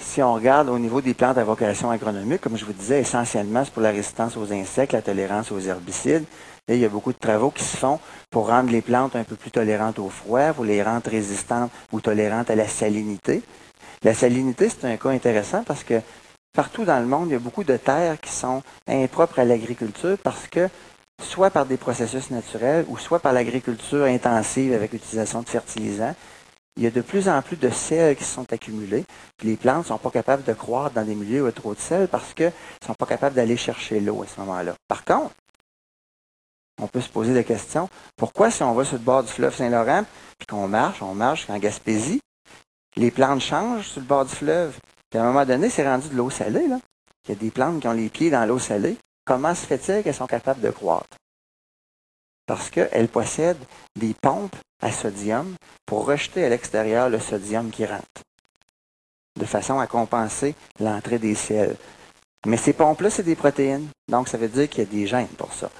si 0.00 0.22
on 0.22 0.34
regarde 0.34 0.68
au 0.68 0.78
niveau 0.78 1.00
des 1.00 1.14
plantes 1.14 1.38
à 1.38 1.44
vocation 1.44 1.90
agronomique, 1.90 2.40
comme 2.40 2.56
je 2.56 2.64
vous 2.64 2.72
disais, 2.72 3.00
essentiellement, 3.00 3.64
c'est 3.64 3.72
pour 3.72 3.82
la 3.82 3.90
résistance 3.90 4.36
aux 4.36 4.52
insectes, 4.52 4.92
la 4.92 5.02
tolérance 5.02 5.50
aux 5.50 5.60
herbicides. 5.60 6.24
Il 6.68 6.78
y 6.78 6.84
a 6.84 6.88
beaucoup 6.88 7.12
de 7.12 7.18
travaux 7.18 7.50
qui 7.50 7.64
se 7.64 7.76
font 7.76 7.98
pour 8.30 8.48
rendre 8.48 8.70
les 8.70 8.82
plantes 8.82 9.16
un 9.16 9.24
peu 9.24 9.36
plus 9.36 9.50
tolérantes 9.50 9.98
au 9.98 10.10
froid, 10.10 10.52
pour 10.52 10.64
les 10.64 10.82
rendre 10.82 11.08
résistantes 11.10 11.70
ou 11.92 12.00
tolérantes 12.00 12.50
à 12.50 12.56
la 12.56 12.68
salinité. 12.68 13.42
La 14.02 14.14
salinité, 14.14 14.68
c'est 14.68 14.86
un 14.86 14.96
cas 14.96 15.08
intéressant 15.08 15.64
parce 15.64 15.82
que 15.82 16.00
partout 16.52 16.84
dans 16.84 17.00
le 17.00 17.06
monde, 17.06 17.28
il 17.28 17.32
y 17.32 17.36
a 17.36 17.40
beaucoup 17.40 17.64
de 17.64 17.76
terres 17.76 18.20
qui 18.20 18.30
sont 18.30 18.62
impropres 18.86 19.38
à 19.38 19.44
l'agriculture 19.44 20.18
parce 20.22 20.46
que 20.46 20.68
soit 21.22 21.50
par 21.50 21.66
des 21.66 21.76
processus 21.76 22.30
naturels 22.30 22.84
ou 22.88 22.98
soit 22.98 23.18
par 23.18 23.32
l'agriculture 23.32 24.04
intensive 24.04 24.72
avec 24.72 24.92
l'utilisation 24.92 25.42
de 25.42 25.48
fertilisants, 25.48 26.14
il 26.76 26.84
y 26.84 26.86
a 26.86 26.90
de 26.90 27.00
plus 27.00 27.28
en 27.28 27.42
plus 27.42 27.56
de 27.56 27.70
sels 27.70 28.14
qui 28.14 28.22
sont 28.22 28.52
accumulés. 28.52 29.04
les 29.42 29.56
plantes 29.56 29.78
ne 29.78 29.88
sont 29.88 29.98
pas 29.98 30.10
capables 30.10 30.44
de 30.44 30.52
croître 30.52 30.94
dans 30.94 31.04
des 31.04 31.16
milieux 31.16 31.40
où 31.40 31.46
il 31.46 31.48
y 31.48 31.48
a 31.48 31.52
trop 31.52 31.74
de 31.74 31.80
sel 31.80 32.06
parce 32.06 32.34
qu'elles 32.34 32.52
ne 32.82 32.86
sont 32.86 32.94
pas 32.94 33.06
capables 33.06 33.34
d'aller 33.34 33.56
chercher 33.56 33.98
l'eau 33.98 34.22
à 34.22 34.26
ce 34.26 34.38
moment-là. 34.40 34.74
Par 34.86 35.04
contre, 35.04 35.32
on 36.78 36.86
peut 36.86 37.00
se 37.00 37.08
poser 37.08 37.34
la 37.34 37.44
question, 37.44 37.88
pourquoi 38.16 38.50
si 38.50 38.62
on 38.62 38.74
va 38.74 38.84
sur 38.84 38.96
le 38.96 39.02
bord 39.02 39.22
du 39.22 39.32
fleuve 39.32 39.54
Saint-Laurent, 39.54 40.04
puis 40.38 40.46
qu'on 40.46 40.68
marche, 40.68 41.02
on 41.02 41.14
marche 41.14 41.48
en 41.50 41.58
Gaspésie, 41.58 42.20
les 42.96 43.10
plantes 43.10 43.40
changent 43.40 43.88
sur 43.88 44.00
le 44.00 44.06
bord 44.06 44.24
du 44.24 44.34
fleuve, 44.34 44.78
puis 45.10 45.18
à 45.18 45.22
un 45.22 45.26
moment 45.26 45.46
donné, 45.46 45.70
c'est 45.70 45.86
rendu 45.86 46.08
de 46.08 46.16
l'eau 46.16 46.30
salée. 46.30 46.68
Là. 46.68 46.78
Il 47.26 47.34
y 47.34 47.36
a 47.36 47.40
des 47.40 47.50
plantes 47.50 47.80
qui 47.80 47.88
ont 47.88 47.92
les 47.92 48.08
pieds 48.08 48.30
dans 48.30 48.44
l'eau 48.46 48.58
salée. 48.58 48.96
Comment 49.24 49.54
se 49.54 49.66
fait-il 49.66 50.02
qu'elles 50.02 50.14
sont 50.14 50.26
capables 50.26 50.60
de 50.60 50.70
croître? 50.70 51.16
Parce 52.46 52.70
qu'elles 52.70 53.08
possèdent 53.08 53.62
des 53.96 54.14
pompes 54.14 54.56
à 54.82 54.90
sodium 54.92 55.54
pour 55.86 56.06
rejeter 56.06 56.44
à 56.44 56.48
l'extérieur 56.48 57.10
le 57.10 57.18
sodium 57.18 57.70
qui 57.70 57.84
rentre, 57.84 58.22
de 59.38 59.44
façon 59.44 59.78
à 59.78 59.86
compenser 59.86 60.54
l'entrée 60.80 61.18
des 61.18 61.34
sels. 61.34 61.76
Mais 62.46 62.56
ces 62.56 62.72
pompes-là, 62.72 63.10
c'est 63.10 63.22
des 63.22 63.36
protéines. 63.36 63.88
Donc, 64.08 64.28
ça 64.28 64.38
veut 64.38 64.48
dire 64.48 64.68
qu'il 64.68 64.84
y 64.84 64.86
a 64.86 64.90
des 64.90 65.06
gènes 65.06 65.26
pour 65.28 65.52
ça. 65.52 65.70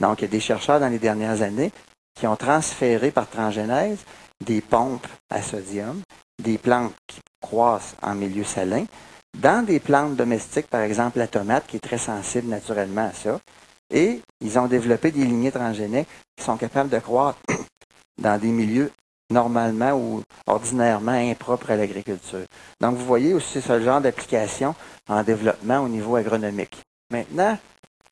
Donc, 0.00 0.20
il 0.20 0.22
y 0.22 0.24
a 0.24 0.28
des 0.28 0.40
chercheurs 0.40 0.80
dans 0.80 0.88
les 0.88 0.98
dernières 0.98 1.42
années 1.42 1.72
qui 2.14 2.26
ont 2.26 2.36
transféré 2.36 3.10
par 3.10 3.28
transgénèse 3.28 3.98
des 4.44 4.60
pompes 4.60 5.06
à 5.28 5.42
sodium, 5.42 6.00
des 6.42 6.58
plantes 6.58 6.94
qui 7.06 7.20
croissent 7.40 7.94
en 8.02 8.14
milieu 8.14 8.44
salin, 8.44 8.84
dans 9.38 9.64
des 9.64 9.78
plantes 9.78 10.16
domestiques, 10.16 10.66
par 10.66 10.80
exemple 10.80 11.18
la 11.18 11.28
tomate, 11.28 11.66
qui 11.66 11.76
est 11.76 11.80
très 11.80 11.98
sensible 11.98 12.48
naturellement 12.48 13.08
à 13.08 13.12
ça. 13.12 13.40
Et 13.92 14.20
ils 14.40 14.58
ont 14.58 14.66
développé 14.66 15.10
des 15.10 15.24
lignées 15.24 15.52
transgéniques 15.52 16.08
qui 16.36 16.44
sont 16.44 16.56
capables 16.56 16.90
de 16.90 16.98
croître 16.98 17.38
dans 18.18 18.40
des 18.40 18.48
milieux 18.48 18.90
normalement 19.30 19.92
ou 19.92 20.22
ordinairement 20.46 21.12
impropres 21.12 21.70
à 21.70 21.76
l'agriculture. 21.76 22.46
Donc, 22.80 22.96
vous 22.96 23.04
voyez 23.04 23.34
aussi 23.34 23.60
ce 23.60 23.80
genre 23.80 24.00
d'application 24.00 24.74
en 25.08 25.22
développement 25.22 25.80
au 25.80 25.88
niveau 25.88 26.16
agronomique. 26.16 26.76
Maintenant, 27.10 27.56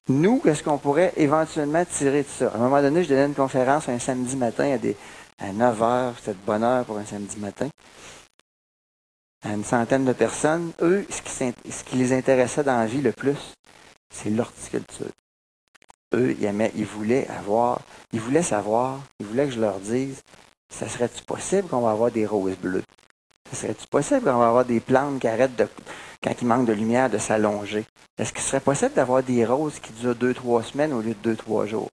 nous, 0.08 0.40
qu'est-ce 0.40 0.62
qu'on 0.62 0.78
pourrait 0.78 1.12
éventuellement 1.16 1.84
tirer 1.84 2.22
de 2.22 2.28
ça? 2.28 2.48
À 2.48 2.56
un 2.56 2.58
moment 2.58 2.80
donné, 2.80 3.04
je 3.04 3.08
donnais 3.08 3.26
une 3.26 3.34
conférence 3.34 3.88
un 3.88 3.98
samedi 3.98 4.36
matin 4.36 4.72
à, 4.72 4.78
des, 4.78 4.96
à 5.38 5.52
9 5.52 5.82
heures, 5.82 6.14
c'était 6.18 6.32
de 6.32 6.46
bonne 6.46 6.64
heure 6.64 6.84
pour 6.84 6.98
un 6.98 7.04
samedi 7.04 7.38
matin 7.38 7.68
à 9.42 9.52
une 9.52 9.64
centaine 9.64 10.04
de 10.04 10.12
personnes, 10.12 10.72
eux, 10.82 11.06
ce 11.08 11.84
qui, 11.84 11.96
les 11.96 12.12
intéressait 12.12 12.64
dans 12.64 12.78
la 12.78 12.86
vie 12.86 13.02
le 13.02 13.12
plus, 13.12 13.54
c'est 14.10 14.30
l'horticulture. 14.30 15.06
Eux, 16.14 16.36
ils, 16.40 16.70
ils 16.74 16.86
voulaient 16.86 17.28
avoir, 17.28 17.80
ils 18.12 18.20
voulaient 18.20 18.42
savoir, 18.42 19.00
ils 19.20 19.26
voulaient 19.26 19.46
que 19.46 19.52
je 19.52 19.60
leur 19.60 19.78
dise, 19.78 20.22
ça 20.70 20.88
serait-tu 20.88 21.22
possible 21.24 21.68
qu'on 21.68 21.80
va 21.80 21.92
avoir 21.92 22.10
des 22.10 22.26
roses 22.26 22.56
bleues? 22.56 22.82
Ça 23.50 23.56
serait-tu 23.56 23.86
possible 23.86 24.22
qu'on 24.22 24.38
va 24.38 24.48
avoir 24.48 24.64
des 24.64 24.80
plantes 24.80 25.20
qui 25.20 25.28
arrêtent 25.28 25.56
de, 25.56 25.68
quand 26.22 26.34
il 26.40 26.46
manque 26.46 26.66
de 26.66 26.72
lumière, 26.72 27.10
de 27.10 27.18
s'allonger? 27.18 27.84
Est-ce 28.18 28.32
qu'il 28.32 28.42
serait 28.42 28.60
possible 28.60 28.94
d'avoir 28.94 29.22
des 29.22 29.44
roses 29.44 29.78
qui 29.78 29.92
durent 29.92 30.14
deux, 30.14 30.34
trois 30.34 30.62
semaines 30.62 30.92
au 30.92 31.00
lieu 31.00 31.14
de 31.14 31.22
deux, 31.22 31.36
trois 31.36 31.66
jours? 31.66 31.88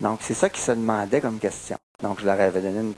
Donc, 0.00 0.20
c'est 0.22 0.34
ça 0.34 0.50
qu'ils 0.50 0.62
se 0.62 0.72
demandaient 0.72 1.20
comme 1.20 1.38
question. 1.38 1.76
Donc, 2.02 2.20
je 2.20 2.26
leur 2.26 2.38
avais 2.40 2.60
donné 2.60 2.80
une, 2.80 2.94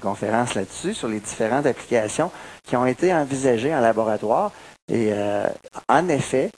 conférence 0.00 0.54
là-dessus, 0.54 0.94
sur 0.94 1.08
les 1.08 1.18
différentes 1.18 1.66
applications 1.66 2.30
qui 2.62 2.76
ont 2.76 2.86
été 2.86 3.12
envisagées 3.12 3.74
en 3.74 3.80
laboratoire. 3.80 4.52
Et 4.88 5.12
euh, 5.12 5.48
en 5.88 6.08
effet, 6.08 6.52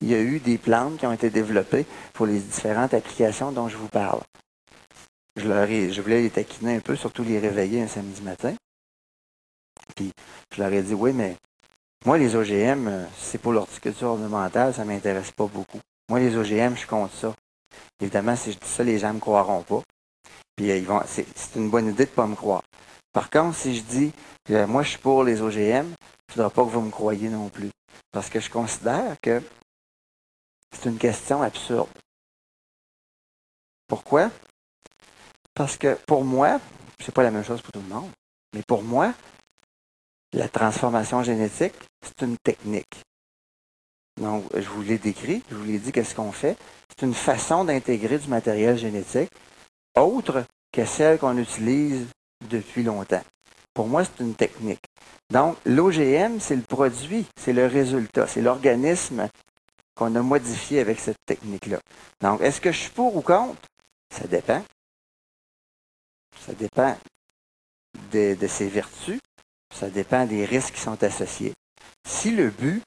il 0.00 0.08
y 0.08 0.14
a 0.14 0.20
eu 0.20 0.38
des 0.38 0.56
plantes 0.56 0.96
qui 0.96 1.06
ont 1.06 1.12
été 1.12 1.28
développées 1.28 1.84
pour 2.14 2.24
les 2.24 2.38
différentes 2.38 2.94
applications 2.94 3.52
dont 3.52 3.68
je 3.68 3.76
vous 3.76 3.88
parle. 3.88 4.20
Je 5.36 6.00
voulais 6.00 6.22
les 6.22 6.30
taquiner 6.30 6.76
un 6.76 6.80
peu, 6.80 6.96
surtout 6.96 7.24
les 7.24 7.38
réveiller 7.38 7.82
un 7.82 7.88
samedi 7.88 8.22
matin. 8.22 8.54
Puis 9.94 10.12
je 10.54 10.62
leur 10.62 10.72
ai 10.72 10.82
dit, 10.82 10.94
oui, 10.94 11.12
mais 11.12 11.36
moi, 12.04 12.18
les 12.18 12.36
OGM, 12.36 12.86
euh, 12.86 13.06
c'est 13.16 13.38
pour 13.38 13.52
l'horticulture 13.52 14.08
ornementale, 14.08 14.74
ça 14.74 14.84
m'intéresse 14.84 15.30
pas 15.30 15.46
beaucoup. 15.46 15.80
Moi, 16.10 16.20
les 16.20 16.36
OGM, 16.36 16.76
je 16.76 16.86
compte 16.86 17.10
ça. 17.12 17.34
Évidemment, 17.98 18.36
si 18.36 18.52
je 18.52 18.58
dis 18.58 18.68
ça, 18.68 18.84
les 18.84 18.98
gens 18.98 19.08
ne 19.08 19.14
me 19.14 19.20
croiront 19.20 19.62
pas. 19.62 19.82
Puis 20.54 20.70
euh, 20.70 20.76
ils 20.76 20.84
vont, 20.84 21.00
c'est, 21.06 21.26
une 21.56 21.70
bonne 21.70 21.86
idée 21.86 22.04
de 22.04 22.10
ne 22.10 22.14
pas 22.14 22.26
me 22.26 22.34
croire. 22.34 22.62
Par 23.12 23.30
contre, 23.30 23.56
si 23.56 23.76
je 23.76 23.82
dis 23.82 24.12
que 24.44 24.66
moi 24.66 24.82
je 24.82 24.90
suis 24.90 24.98
pour 24.98 25.24
les 25.24 25.40
OGM, 25.40 25.56
il 25.56 25.70
ne 25.70 26.32
faudra 26.32 26.50
pas 26.50 26.64
que 26.64 26.70
vous 26.70 26.80
me 26.82 26.90
croyiez 26.90 27.28
non 27.30 27.48
plus. 27.48 27.70
Parce 28.12 28.28
que 28.28 28.38
je 28.38 28.50
considère 28.50 29.16
que 29.22 29.42
c'est 30.72 30.90
une 30.90 30.98
question 30.98 31.42
absurde. 31.42 31.88
Pourquoi? 33.86 34.30
Parce 35.54 35.76
que 35.76 35.96
pour 36.06 36.24
moi, 36.24 36.60
c'est 37.00 37.14
pas 37.14 37.22
la 37.22 37.30
même 37.30 37.44
chose 37.44 37.62
pour 37.62 37.72
tout 37.72 37.80
le 37.80 37.94
monde, 37.94 38.10
mais 38.52 38.62
pour 38.66 38.82
moi, 38.82 39.14
la 40.34 40.48
transformation 40.48 41.22
génétique, 41.22 41.74
c'est 42.02 42.24
une 42.24 42.36
technique. 42.38 43.00
Donc, 44.20 44.44
je 44.54 44.68
vous 44.68 44.82
l'ai 44.82 44.98
décrit, 44.98 45.42
je 45.50 45.56
vous 45.56 45.64
l'ai 45.64 45.78
dit 45.78 45.92
qu'est-ce 45.92 46.14
qu'on 46.14 46.32
fait. 46.32 46.56
C'est 46.88 47.06
une 47.06 47.14
façon 47.14 47.64
d'intégrer 47.64 48.18
du 48.18 48.28
matériel 48.28 48.76
génétique 48.76 49.30
autre 49.96 50.44
que 50.72 50.84
celle 50.84 51.18
qu'on 51.18 51.38
utilise 51.38 52.06
depuis 52.48 52.82
longtemps. 52.82 53.22
Pour 53.72 53.88
moi, 53.88 54.04
c'est 54.04 54.22
une 54.22 54.34
technique. 54.34 54.84
Donc, 55.30 55.56
l'OGM, 55.64 56.38
c'est 56.40 56.56
le 56.56 56.62
produit, 56.62 57.26
c'est 57.36 57.52
le 57.52 57.66
résultat, 57.66 58.26
c'est 58.26 58.42
l'organisme 58.42 59.28
qu'on 59.96 60.14
a 60.14 60.22
modifié 60.22 60.80
avec 60.80 60.98
cette 60.98 61.24
technique-là. 61.26 61.78
Donc, 62.20 62.40
est-ce 62.40 62.60
que 62.60 62.72
je 62.72 62.78
suis 62.78 62.90
pour 62.90 63.16
ou 63.16 63.20
contre? 63.20 63.62
Ça 64.12 64.26
dépend. 64.26 64.62
Ça 66.44 66.52
dépend 66.52 66.96
de, 68.12 68.34
de 68.34 68.46
ses 68.46 68.68
vertus. 68.68 69.20
Ça 69.74 69.90
dépend 69.90 70.24
des 70.24 70.44
risques 70.44 70.74
qui 70.74 70.80
sont 70.80 71.02
associés. 71.02 71.52
Si 72.06 72.30
le 72.30 72.50
but, 72.50 72.82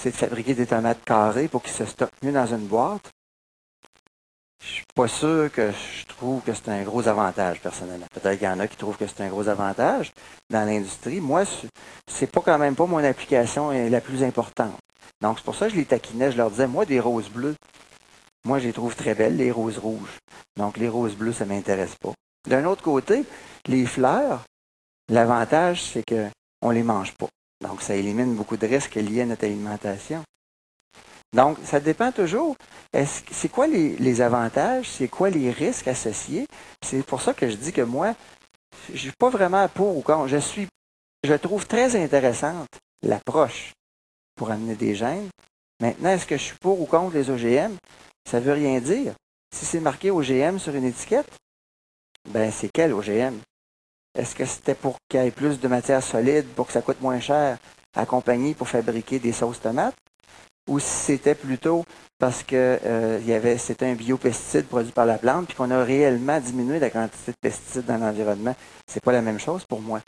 c'est 0.00 0.12
de 0.12 0.16
fabriquer 0.16 0.54
des 0.54 0.66
tomates 0.66 1.04
carrées 1.04 1.48
pour 1.48 1.62
qu'ils 1.62 1.72
se 1.72 1.84
stockent 1.84 2.22
mieux 2.22 2.32
dans 2.32 2.46
une 2.46 2.66
boîte, 2.66 3.10
je 4.62 4.74
suis 4.74 4.84
pas 4.94 5.08
sûr 5.08 5.50
que 5.50 5.72
je 5.72 6.06
trouve 6.06 6.40
que 6.42 6.54
c'est 6.54 6.68
un 6.68 6.84
gros 6.84 7.08
avantage, 7.08 7.60
personnellement. 7.60 8.06
Peut-être 8.14 8.38
qu'il 8.38 8.46
y 8.46 8.50
en 8.50 8.60
a 8.60 8.68
qui 8.68 8.76
trouvent 8.76 8.96
que 8.96 9.08
c'est 9.08 9.22
un 9.22 9.28
gros 9.28 9.48
avantage 9.48 10.12
dans 10.48 10.64
l'industrie. 10.64 11.20
Moi, 11.20 11.42
c'est 12.06 12.30
pas 12.30 12.40
quand 12.40 12.58
même 12.58 12.76
pas 12.76 12.86
mon 12.86 13.02
application 13.02 13.70
la 13.70 14.00
plus 14.00 14.22
importante. 14.22 14.78
Donc, 15.20 15.38
c'est 15.38 15.44
pour 15.44 15.56
ça 15.56 15.66
que 15.66 15.72
je 15.72 15.78
les 15.78 15.84
taquinais. 15.84 16.30
Je 16.30 16.36
leur 16.36 16.50
disais, 16.50 16.68
moi, 16.68 16.84
des 16.84 17.00
roses 17.00 17.28
bleues, 17.28 17.56
moi, 18.44 18.60
je 18.60 18.66
les 18.68 18.72
trouve 18.72 18.94
très 18.94 19.16
belles, 19.16 19.36
les 19.36 19.50
roses 19.50 19.78
rouges. 19.78 20.18
Donc, 20.56 20.76
les 20.76 20.88
roses 20.88 21.16
bleues, 21.16 21.32
ça 21.32 21.44
m'intéresse 21.44 21.96
pas. 21.96 22.12
D'un 22.48 22.64
autre 22.64 22.82
côté, 22.82 23.24
les 23.66 23.86
fleurs, 23.86 24.44
l'avantage, 25.08 25.82
c'est 25.82 26.04
qu'on 26.04 26.70
les 26.70 26.82
mange 26.82 27.12
pas. 27.14 27.28
Donc, 27.62 27.82
ça 27.82 27.94
élimine 27.94 28.34
beaucoup 28.34 28.56
de 28.56 28.66
risques 28.66 28.96
liés 28.96 29.22
à 29.22 29.26
notre 29.26 29.44
alimentation. 29.44 30.22
Donc, 31.34 31.58
ça 31.64 31.80
dépend 31.80 32.12
toujours. 32.12 32.56
C'est 32.92 33.48
quoi 33.48 33.66
les, 33.66 34.20
avantages? 34.20 34.90
C'est 34.90 35.08
quoi 35.08 35.30
les 35.30 35.50
risques 35.50 35.88
associés? 35.88 36.46
C'est 36.84 37.04
pour 37.04 37.22
ça 37.22 37.32
que 37.32 37.48
je 37.48 37.56
dis 37.56 37.72
que 37.72 37.80
moi, 37.80 38.14
je 38.88 38.92
ne 38.92 38.98
suis 38.98 39.12
pas 39.18 39.30
vraiment 39.30 39.66
pour 39.68 39.96
ou 39.96 40.02
contre. 40.02 40.28
Je 40.28 40.36
suis, 40.36 40.66
je 41.24 41.34
trouve 41.34 41.66
très 41.66 41.96
intéressante 41.96 42.68
l'approche 43.02 43.72
pour 44.36 44.50
amener 44.50 44.74
des 44.74 44.94
gènes. 44.94 45.30
Maintenant, 45.80 46.10
est-ce 46.10 46.26
que 46.26 46.36
je 46.36 46.42
suis 46.42 46.58
pour 46.60 46.80
ou 46.80 46.86
contre 46.86 47.14
les 47.14 47.30
OGM? 47.30 47.76
Ça 48.28 48.38
ne 48.38 48.44
veut 48.44 48.52
rien 48.52 48.80
dire. 48.80 49.14
Si 49.54 49.64
c'est 49.64 49.80
marqué 49.80 50.10
OGM 50.10 50.58
sur 50.58 50.74
une 50.74 50.84
étiquette, 50.84 51.30
ben 52.28 52.50
c'est 52.52 52.70
quel 52.72 52.92
OGM? 52.92 53.38
Est-ce 54.14 54.34
que 54.34 54.44
c'était 54.44 54.74
pour 54.74 54.96
qu'il 55.08 55.22
y 55.22 55.26
ait 55.26 55.30
plus 55.30 55.58
de 55.58 55.68
matière 55.68 56.02
solide, 56.02 56.46
pour 56.54 56.66
que 56.66 56.72
ça 56.72 56.82
coûte 56.82 57.00
moins 57.00 57.20
cher 57.20 57.58
à 57.96 58.06
compagnie 58.06 58.54
pour 58.54 58.68
fabriquer 58.68 59.18
des 59.18 59.32
sauces 59.32 59.60
tomates? 59.60 59.94
Ou 60.68 60.78
si 60.78 60.86
c'était 60.86 61.34
plutôt 61.34 61.84
parce 62.18 62.42
que 62.42 62.78
euh, 62.84 63.58
c'était 63.58 63.86
un 63.86 63.94
biopesticide 63.94 64.66
produit 64.66 64.92
par 64.92 65.06
la 65.06 65.18
plante, 65.18 65.46
puis 65.46 65.56
qu'on 65.56 65.70
a 65.70 65.82
réellement 65.82 66.38
diminué 66.38 66.78
la 66.78 66.90
quantité 66.90 67.32
de 67.32 67.36
pesticides 67.40 67.86
dans 67.86 67.98
l'environnement? 67.98 68.54
C'est 68.86 69.02
pas 69.02 69.12
la 69.12 69.22
même 69.22 69.40
chose 69.40 69.64
pour 69.64 69.80
moi. 69.80 70.00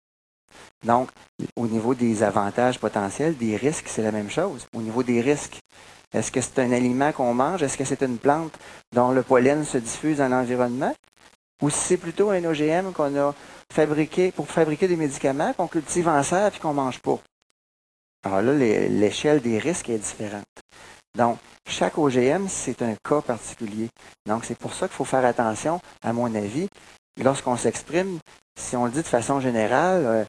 Donc, 0.84 1.08
au 1.56 1.66
niveau 1.66 1.94
des 1.94 2.22
avantages 2.22 2.78
potentiels, 2.78 3.36
des 3.36 3.56
risques, 3.56 3.88
c'est 3.88 4.02
la 4.02 4.12
même 4.12 4.30
chose. 4.30 4.66
Au 4.76 4.82
niveau 4.82 5.02
des 5.02 5.20
risques, 5.20 5.58
est-ce 6.12 6.30
que 6.30 6.40
c'est 6.40 6.60
un 6.60 6.70
aliment 6.72 7.10
qu'on 7.10 7.34
mange? 7.34 7.62
Est-ce 7.62 7.76
que 7.76 7.84
c'est 7.84 8.02
une 8.02 8.18
plante 8.18 8.52
dont 8.92 9.10
le 9.10 9.22
pollen 9.22 9.64
se 9.64 9.78
diffuse 9.78 10.18
dans 10.18 10.28
l'environnement? 10.28 10.94
Ou 11.62 11.70
si 11.70 11.78
c'est 11.78 11.96
plutôt 11.96 12.30
un 12.30 12.44
OGM 12.44 12.92
qu'on 12.92 13.16
a 13.16 13.34
fabriqué 13.74 14.30
pour 14.30 14.46
fabriquer 14.48 14.86
des 14.86 14.96
médicaments 14.96 15.52
qu'on 15.52 15.66
cultive 15.66 16.06
en 16.06 16.22
serre 16.22 16.54
et 16.54 16.58
qu'on 16.60 16.70
ne 16.70 16.74
mange 16.74 17.00
pas? 17.00 17.18
Alors 18.24 18.40
là, 18.40 18.54
l'échelle 18.54 19.40
des 19.42 19.58
risques 19.58 19.90
est 19.90 19.98
différente. 19.98 20.44
Donc, 21.18 21.38
chaque 21.66 21.98
OGM, 21.98 22.46
c'est 22.48 22.82
un 22.82 22.94
cas 23.06 23.20
particulier. 23.20 23.88
Donc, 24.26 24.44
c'est 24.44 24.56
pour 24.56 24.74
ça 24.74 24.86
qu'il 24.86 24.94
faut 24.94 25.04
faire 25.04 25.24
attention, 25.24 25.80
à 26.02 26.12
mon 26.12 26.32
avis, 26.34 26.68
lorsqu'on 27.22 27.56
s'exprime, 27.56 28.18
si 28.56 28.76
on 28.76 28.84
le 28.84 28.92
dit 28.92 29.02
de 29.02 29.06
façon 29.06 29.40
générale, 29.40 30.02
euh, 30.06 30.24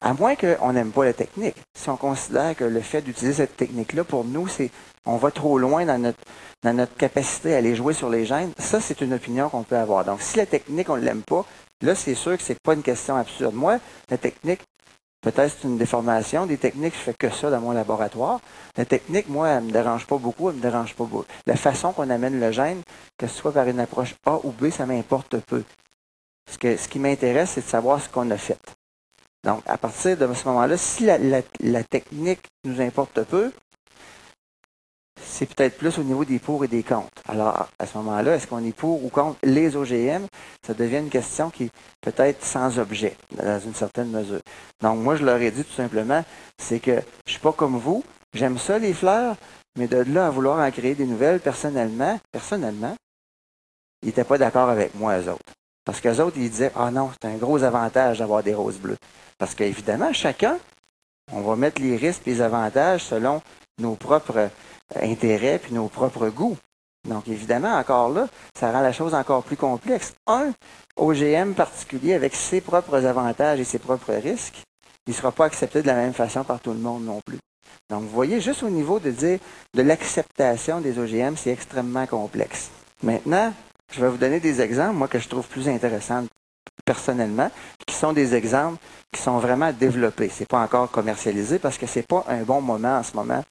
à 0.00 0.12
moins 0.12 0.34
qu'on 0.34 0.72
n'aime 0.72 0.90
pas 0.90 1.04
la 1.04 1.12
technique. 1.12 1.56
Si 1.78 1.88
on 1.90 1.96
considère 1.96 2.56
que 2.56 2.64
le 2.64 2.80
fait 2.80 3.02
d'utiliser 3.02 3.44
cette 3.44 3.56
technique-là, 3.56 4.02
pour 4.02 4.24
nous, 4.24 4.48
c'est 4.48 4.70
on 5.06 5.16
va 5.16 5.30
trop 5.30 5.58
loin 5.58 5.84
dans 5.84 5.98
notre, 5.98 6.18
dans 6.62 6.74
notre 6.74 6.96
capacité 6.96 7.54
à 7.54 7.58
aller 7.58 7.74
jouer 7.74 7.94
sur 7.94 8.10
les 8.10 8.26
gènes, 8.26 8.52
ça, 8.58 8.80
c'est 8.80 9.00
une 9.00 9.14
opinion 9.14 9.48
qu'on 9.48 9.62
peut 9.62 9.76
avoir. 9.76 10.04
Donc, 10.04 10.22
si 10.22 10.36
la 10.36 10.46
technique, 10.46 10.90
on 10.90 10.96
ne 10.96 11.02
l'aime 11.02 11.22
pas, 11.22 11.46
là, 11.82 11.94
c'est 11.94 12.14
sûr 12.14 12.36
que 12.36 12.42
c'est 12.42 12.60
pas 12.60 12.74
une 12.74 12.82
question 12.82 13.16
absurde. 13.16 13.54
Moi, 13.54 13.78
la 14.08 14.18
technique, 14.18 14.60
peut-être 15.20 15.54
c'est 15.60 15.68
une 15.68 15.78
déformation. 15.78 16.46
Des 16.46 16.58
techniques, 16.58 16.94
je 16.94 17.00
fais 17.00 17.14
que 17.14 17.30
ça 17.30 17.50
dans 17.50 17.60
mon 17.60 17.72
laboratoire. 17.72 18.40
La 18.76 18.84
technique, 18.84 19.28
moi, 19.28 19.48
elle 19.48 19.64
me 19.64 19.70
dérange 19.70 20.06
pas 20.06 20.18
beaucoup, 20.18 20.50
elle 20.50 20.56
me 20.56 20.62
dérange 20.62 20.94
pas 20.94 21.04
beaucoup. 21.04 21.26
La 21.46 21.56
façon 21.56 21.92
qu'on 21.92 22.10
amène 22.10 22.38
le 22.40 22.52
gène, 22.52 22.82
que 23.18 23.26
ce 23.26 23.34
soit 23.34 23.52
par 23.52 23.66
une 23.68 23.80
approche 23.80 24.14
A 24.26 24.38
ou 24.44 24.52
B, 24.52 24.70
ça 24.70 24.86
m'importe 24.86 25.38
peu. 25.40 25.64
Ce, 26.50 26.58
que, 26.58 26.76
ce 26.76 26.88
qui 26.88 26.98
m'intéresse, 26.98 27.50
c'est 27.50 27.64
de 27.64 27.68
savoir 27.68 28.00
ce 28.00 28.08
qu'on 28.08 28.30
a 28.30 28.36
fait. 28.36 28.58
Donc, 29.44 29.62
à 29.66 29.78
partir 29.78 30.16
de 30.16 30.32
ce 30.34 30.48
moment-là, 30.48 30.76
si 30.76 31.06
la, 31.06 31.82
technique 31.84 32.46
nous 32.64 32.80
importe 32.80 33.22
peu, 33.24 33.52
c'est 35.22 35.46
peut-être 35.46 35.76
plus 35.76 35.98
au 35.98 36.02
niveau 36.02 36.24
des 36.24 36.38
pour 36.38 36.64
et 36.64 36.68
des 36.68 36.82
contre. 36.82 37.22
Alors, 37.28 37.68
à 37.78 37.86
ce 37.86 37.96
moment-là, 37.98 38.36
est-ce 38.36 38.46
qu'on 38.46 38.64
est 38.64 38.76
pour 38.76 39.04
ou 39.04 39.08
contre 39.08 39.38
les 39.42 39.76
OGM? 39.76 40.26
Ça 40.66 40.74
devient 40.74 40.98
une 40.98 41.10
question 41.10 41.50
qui 41.50 41.64
est 41.64 41.70
peut-être 42.00 42.44
sans 42.44 42.78
objet, 42.78 43.16
dans 43.32 43.60
une 43.60 43.74
certaine 43.74 44.10
mesure. 44.10 44.40
Donc, 44.80 44.98
moi, 44.98 45.16
je 45.16 45.24
leur 45.24 45.40
ai 45.40 45.50
dit 45.50 45.64
tout 45.64 45.74
simplement, 45.74 46.24
c'est 46.58 46.80
que 46.80 47.00
je 47.26 47.32
suis 47.32 47.40
pas 47.40 47.52
comme 47.52 47.78
vous, 47.78 48.04
j'aime 48.34 48.58
ça, 48.58 48.78
les 48.78 48.94
fleurs, 48.94 49.36
mais 49.78 49.86
de 49.86 49.98
là 50.12 50.26
à 50.26 50.30
vouloir 50.30 50.58
en 50.58 50.70
créer 50.70 50.94
des 50.94 51.06
nouvelles, 51.06 51.40
personnellement, 51.40 52.18
personnellement, 52.32 52.96
ils 54.02 54.06
n'étaient 54.06 54.24
pas 54.24 54.38
d'accord 54.38 54.68
avec 54.68 54.94
moi, 54.94 55.18
eux 55.18 55.28
autres. 55.28 55.52
Parce 55.84 56.00
qu'eux 56.00 56.20
autres, 56.20 56.36
ils 56.36 56.50
disaient, 56.50 56.72
ah 56.76 56.90
non, 56.90 57.10
c'est 57.20 57.28
un 57.28 57.36
gros 57.36 57.62
avantage 57.62 58.18
d'avoir 58.18 58.42
des 58.42 58.54
roses 58.54 58.78
bleues. 58.78 58.98
Parce 59.38 59.54
qu'évidemment, 59.54 60.12
chacun, 60.12 60.58
on 61.32 61.40
va 61.40 61.56
mettre 61.56 61.80
les 61.80 61.96
risques 61.96 62.26
et 62.26 62.30
les 62.30 62.40
avantages 62.42 63.04
selon 63.04 63.42
nos 63.78 63.94
propres 63.94 64.50
intérêts 64.96 65.58
puis 65.58 65.74
nos 65.74 65.88
propres 65.88 66.28
goûts. 66.28 66.56
Donc, 67.08 67.28
évidemment, 67.28 67.76
encore 67.76 68.10
là, 68.10 68.28
ça 68.58 68.70
rend 68.72 68.82
la 68.82 68.92
chose 68.92 69.14
encore 69.14 69.42
plus 69.42 69.56
complexe. 69.56 70.12
Un 70.26 70.52
OGM 70.96 71.54
particulier 71.54 72.14
avec 72.14 72.34
ses 72.34 72.60
propres 72.60 73.06
avantages 73.06 73.60
et 73.60 73.64
ses 73.64 73.78
propres 73.78 74.12
risques, 74.12 74.62
il 75.06 75.10
ne 75.10 75.14
sera 75.14 75.32
pas 75.32 75.46
accepté 75.46 75.80
de 75.82 75.86
la 75.86 75.94
même 75.94 76.12
façon 76.12 76.44
par 76.44 76.60
tout 76.60 76.72
le 76.72 76.78
monde 76.78 77.04
non 77.04 77.20
plus. 77.24 77.38
Donc, 77.88 78.02
vous 78.02 78.10
voyez, 78.10 78.40
juste 78.40 78.62
au 78.62 78.70
niveau 78.70 79.00
de 79.00 79.10
dire 79.10 79.38
de 79.74 79.82
l'acceptation 79.82 80.80
des 80.80 80.98
OGM, 80.98 81.36
c'est 81.36 81.50
extrêmement 81.50 82.06
complexe. 82.06 82.70
Maintenant, 83.02 83.52
je 83.92 84.00
vais 84.00 84.08
vous 84.08 84.18
donner 84.18 84.38
des 84.38 84.60
exemples, 84.60 84.94
moi, 84.94 85.08
que 85.08 85.18
je 85.18 85.28
trouve 85.28 85.46
plus 85.48 85.68
intéressants 85.68 86.26
personnellement, 86.84 87.50
qui 87.86 87.94
sont 87.94 88.12
des 88.12 88.34
exemples 88.34 88.78
qui 89.12 89.20
sont 89.20 89.38
vraiment 89.38 89.72
développés. 89.72 90.28
Ce 90.28 90.40
n'est 90.40 90.46
pas 90.46 90.60
encore 90.60 90.90
commercialisé 90.90 91.58
parce 91.58 91.78
que 91.78 91.86
ce 91.86 91.98
n'est 91.98 92.04
pas 92.04 92.24
un 92.28 92.42
bon 92.42 92.60
moment 92.60 92.98
en 92.98 93.02
ce 93.02 93.14
moment 93.16 93.42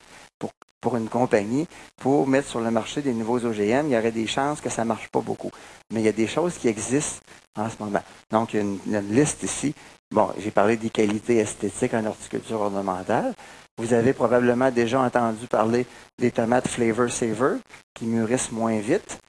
pour 0.82 0.98
une 0.98 1.10
compagnie 1.10 1.68
pour 1.98 2.28
mettre 2.28 2.48
sur 2.48 2.60
le 2.60 2.72
marché 2.72 3.02
des 3.02 3.14
nouveaux 3.14 3.46
OGM. 3.46 3.88
Il 3.88 3.92
y 3.92 3.98
aurait 3.98 4.12
des 4.12 4.28
chances 4.28 4.62
que 4.62 4.70
ça 4.70 4.84
ne 4.84 4.88
marche 4.88 5.10
pas 5.10 5.22
beaucoup. 5.22 5.52
Mais 5.92 6.02
il 6.02 6.06
y 6.06 6.10
a 6.10 6.14
des 6.14 6.28
choses 6.28 6.58
qui 6.58 6.68
existent 6.68 7.20
en 7.58 7.70
ce 7.70 7.76
moment. 7.80 8.04
Donc, 8.32 8.54
il 8.54 8.58
y 8.58 8.60
a 8.60 8.64
une, 8.64 8.80
une 8.88 9.14
liste 9.14 9.44
ici. 9.44 9.74
Bon, 10.12 10.30
j'ai 10.40 10.52
parlé 10.52 10.78
des 10.78 10.90
qualités 10.90 11.38
esthétiques 11.38 11.94
en 11.94 12.06
horticulture 12.06 12.62
ornementale. 12.62 13.34
Vous 13.78 13.94
avez 13.94 14.14
probablement 14.14 14.72
déjà 14.72 15.00
entendu 15.00 15.48
parler 15.48 15.86
des 16.18 16.32
tomates 16.32 16.68
Flavor 16.68 17.10
Saver 17.10 17.58
qui 17.94 18.06
mûrissent 18.06 18.52
moins 18.52 18.78
vite. 18.80 19.20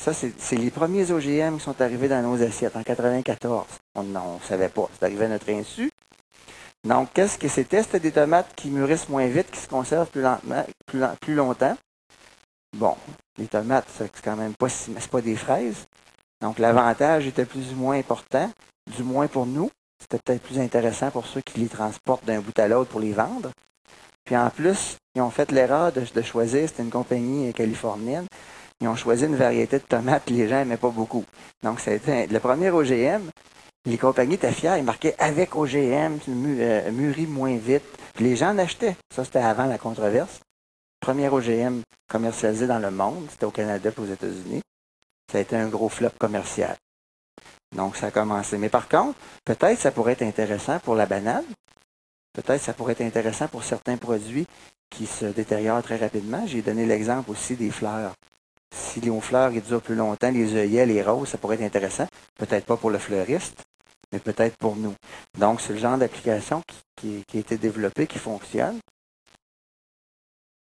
Ça, 0.00 0.12
c'est 0.12 0.56
les 0.56 0.70
premiers 0.70 1.12
OGM 1.12 1.58
qui 1.58 1.62
sont 1.62 1.80
arrivés 1.80 2.08
dans 2.08 2.20
nos 2.20 2.42
assiettes 2.42 2.76
en 2.76 2.82
94. 2.82 3.66
On 3.94 4.02
ne 4.02 4.18
savait 4.48 4.68
pas. 4.68 4.88
C'est 4.98 5.06
arrivé 5.06 5.26
à 5.26 5.28
notre 5.28 5.48
insu. 5.50 5.92
Donc, 6.84 7.08
qu'est-ce 7.14 7.38
que 7.38 7.48
c'était? 7.48 7.82
C'était 7.82 8.00
des 8.00 8.12
tomates 8.12 8.54
qui 8.54 8.68
mûrissent 8.68 9.08
moins 9.08 9.26
vite, 9.26 9.50
qui 9.50 9.60
se 9.60 9.68
conservent 9.68 10.10
plus 10.10 11.34
longtemps? 11.34 11.76
Bon, 12.76 12.94
les 13.38 13.46
tomates, 13.46 13.86
c'est 13.96 14.10
quand 14.22 14.36
même 14.36 14.54
pas, 14.54 14.68
c'est 14.68 15.08
pas 15.08 15.22
des 15.22 15.36
fraises. 15.36 15.86
Donc, 16.42 16.58
l'avantage 16.58 17.26
était 17.26 17.46
plus 17.46 17.72
ou 17.72 17.76
moins 17.76 17.96
important, 17.96 18.50
du 18.94 19.02
moins 19.02 19.28
pour 19.28 19.46
nous. 19.46 19.70
C'était 19.98 20.18
peut-être 20.18 20.42
plus 20.42 20.58
intéressant 20.58 21.10
pour 21.10 21.26
ceux 21.26 21.40
qui 21.40 21.60
les 21.60 21.68
transportent 21.68 22.26
d'un 22.26 22.40
bout 22.40 22.58
à 22.58 22.68
l'autre 22.68 22.90
pour 22.90 23.00
les 23.00 23.12
vendre. 23.12 23.50
Puis 24.26 24.36
en 24.36 24.50
plus, 24.50 24.98
ils 25.14 25.22
ont 25.22 25.30
fait 25.30 25.50
l'erreur 25.52 25.92
de, 25.92 26.00
de 26.00 26.22
choisir, 26.22 26.68
c'était 26.68 26.82
une 26.82 26.90
compagnie 26.90 27.52
californienne, 27.54 28.26
ils 28.80 28.88
ont 28.88 28.96
choisi 28.96 29.24
une 29.24 29.36
variété 29.36 29.78
de 29.78 29.84
tomates 29.84 30.24
que 30.26 30.32
les 30.32 30.48
gens 30.48 30.56
n'aimaient 30.56 30.76
pas 30.76 30.90
beaucoup. 30.90 31.24
Donc, 31.62 31.80
c'était 31.80 32.26
le 32.26 32.40
premier 32.40 32.70
OGM. 32.70 33.30
Les 33.86 33.98
compagnies 33.98 34.36
étaient 34.36 34.52
fiers, 34.52 34.78
ils 34.78 34.84
marquaient 34.84 35.14
avec 35.18 35.54
OGM, 35.54 36.18
euh, 36.28 36.90
mûri 36.90 37.26
moins 37.26 37.56
vite. 37.56 37.84
Puis 38.14 38.24
les 38.24 38.36
gens 38.36 38.50
en 38.50 38.58
achetaient. 38.58 38.96
Ça, 39.14 39.24
c'était 39.24 39.40
avant 39.40 39.66
la 39.66 39.76
controverse. 39.76 40.40
Premier 41.00 41.28
OGM 41.28 41.82
commercialisé 42.08 42.66
dans 42.66 42.78
le 42.78 42.90
monde, 42.90 43.26
c'était 43.30 43.44
au 43.44 43.50
Canada 43.50 43.90
et 43.94 44.00
aux 44.00 44.06
États-Unis. 44.06 44.62
Ça 45.30 45.38
a 45.38 45.40
été 45.42 45.56
un 45.56 45.68
gros 45.68 45.90
flop 45.90 46.10
commercial. 46.18 46.76
Donc, 47.76 47.96
ça 47.96 48.06
a 48.06 48.10
commencé. 48.10 48.56
Mais 48.56 48.70
par 48.70 48.88
contre, 48.88 49.18
peut-être 49.44 49.78
ça 49.78 49.90
pourrait 49.90 50.12
être 50.12 50.22
intéressant 50.22 50.78
pour 50.78 50.94
la 50.94 51.04
banane. 51.04 51.44
Peut-être 52.32 52.62
ça 52.62 52.72
pourrait 52.72 52.92
être 52.92 53.02
intéressant 53.02 53.48
pour 53.48 53.64
certains 53.64 53.98
produits 53.98 54.46
qui 54.88 55.06
se 55.06 55.26
détériorent 55.26 55.82
très 55.82 55.96
rapidement. 55.96 56.46
J'ai 56.46 56.62
donné 56.62 56.86
l'exemple 56.86 57.30
aussi 57.30 57.54
des 57.54 57.70
fleurs. 57.70 58.14
Si 58.74 59.00
les 59.00 59.20
fleurs 59.20 59.50
durent 59.50 59.82
plus 59.82 59.94
longtemps, 59.94 60.30
les 60.30 60.54
œillets, 60.54 60.86
les 60.86 61.02
roses, 61.02 61.28
ça 61.28 61.38
pourrait 61.38 61.56
être 61.56 61.62
intéressant. 61.62 62.06
Peut-être 62.38 62.64
pas 62.64 62.76
pour 62.76 62.90
le 62.90 62.98
fleuriste, 62.98 63.62
mais 64.12 64.18
peut-être 64.18 64.56
pour 64.56 64.76
nous. 64.76 64.94
Donc, 65.38 65.60
c'est 65.60 65.72
le 65.72 65.78
genre 65.78 65.98
d'application 65.98 66.62
qui, 66.96 67.24
a 67.34 67.38
été 67.38 67.56
développé, 67.56 68.06
qui 68.06 68.18
fonctionne. 68.18 68.78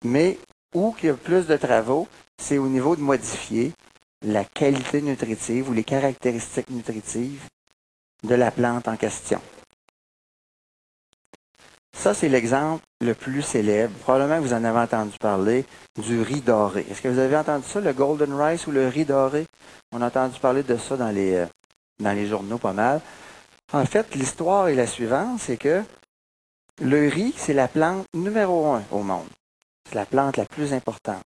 Mais 0.04 0.38
où 0.74 0.96
il 1.02 1.08
y 1.08 1.10
a 1.10 1.14
plus 1.14 1.46
de 1.48 1.58
travaux, 1.58 2.08
c'est 2.42 2.58
au 2.58 2.68
niveau 2.68 2.96
de 2.96 3.02
modifier 3.02 3.74
la 4.26 4.46
qualité 4.46 5.02
nutritive 5.02 5.70
ou 5.70 5.74
les 5.74 5.84
caractéristiques 5.84 6.70
nutritives 6.70 7.44
de 8.24 8.36
la 8.36 8.52
plante 8.52 8.88
en 8.88 8.98
question. 8.98 9.42
Ça, 11.94 12.14
c'est 12.14 12.30
l'exemple 12.30 12.84
le 13.02 13.14
plus 13.14 13.42
célèbre. 13.42 13.94
Probablement 14.00 14.38
que 14.38 14.48
vous 14.48 14.54
en 14.54 14.64
avez 14.64 14.80
entendu 14.80 15.18
parler 15.20 15.66
du 16.02 16.22
riz 16.22 16.42
doré. 16.42 16.86
Est-ce 16.90 17.02
que 17.02 17.08
vous 17.08 17.20
avez 17.20 17.38
entendu 17.38 17.68
ça, 17.68 17.80
le 17.80 17.94
golden 17.94 18.34
rice 18.34 18.66
ou 18.66 18.72
le 18.72 18.88
riz 18.88 19.06
doré? 19.06 19.46
On 19.92 20.02
a 20.02 20.08
entendu 20.08 20.40
parler 20.40 20.64
de 20.64 20.78
ça 20.78 20.98
dans 20.98 21.12
les, 21.12 21.36
euh, 21.36 21.46
dans 22.00 22.14
les 22.14 22.28
journaux 22.28 22.58
pas 22.58 22.74
mal. 22.74 23.02
En 23.74 23.86
fait, 23.86 24.16
l'histoire 24.16 24.68
est 24.68 24.76
la 24.76 24.86
suivante, 24.86 25.40
c'est 25.40 25.56
que 25.56 25.82
le 26.82 27.08
riz, 27.08 27.34
c'est 27.38 27.54
la 27.54 27.70
plante 27.70 28.06
numéro 28.14 28.66
un 28.74 28.84
au 28.92 29.02
monde. 29.02 29.30
C'est 29.88 29.96
la 29.96 30.06
plante 30.06 30.36
la 30.36 30.46
plus 30.46 30.74
importante. 30.74 31.24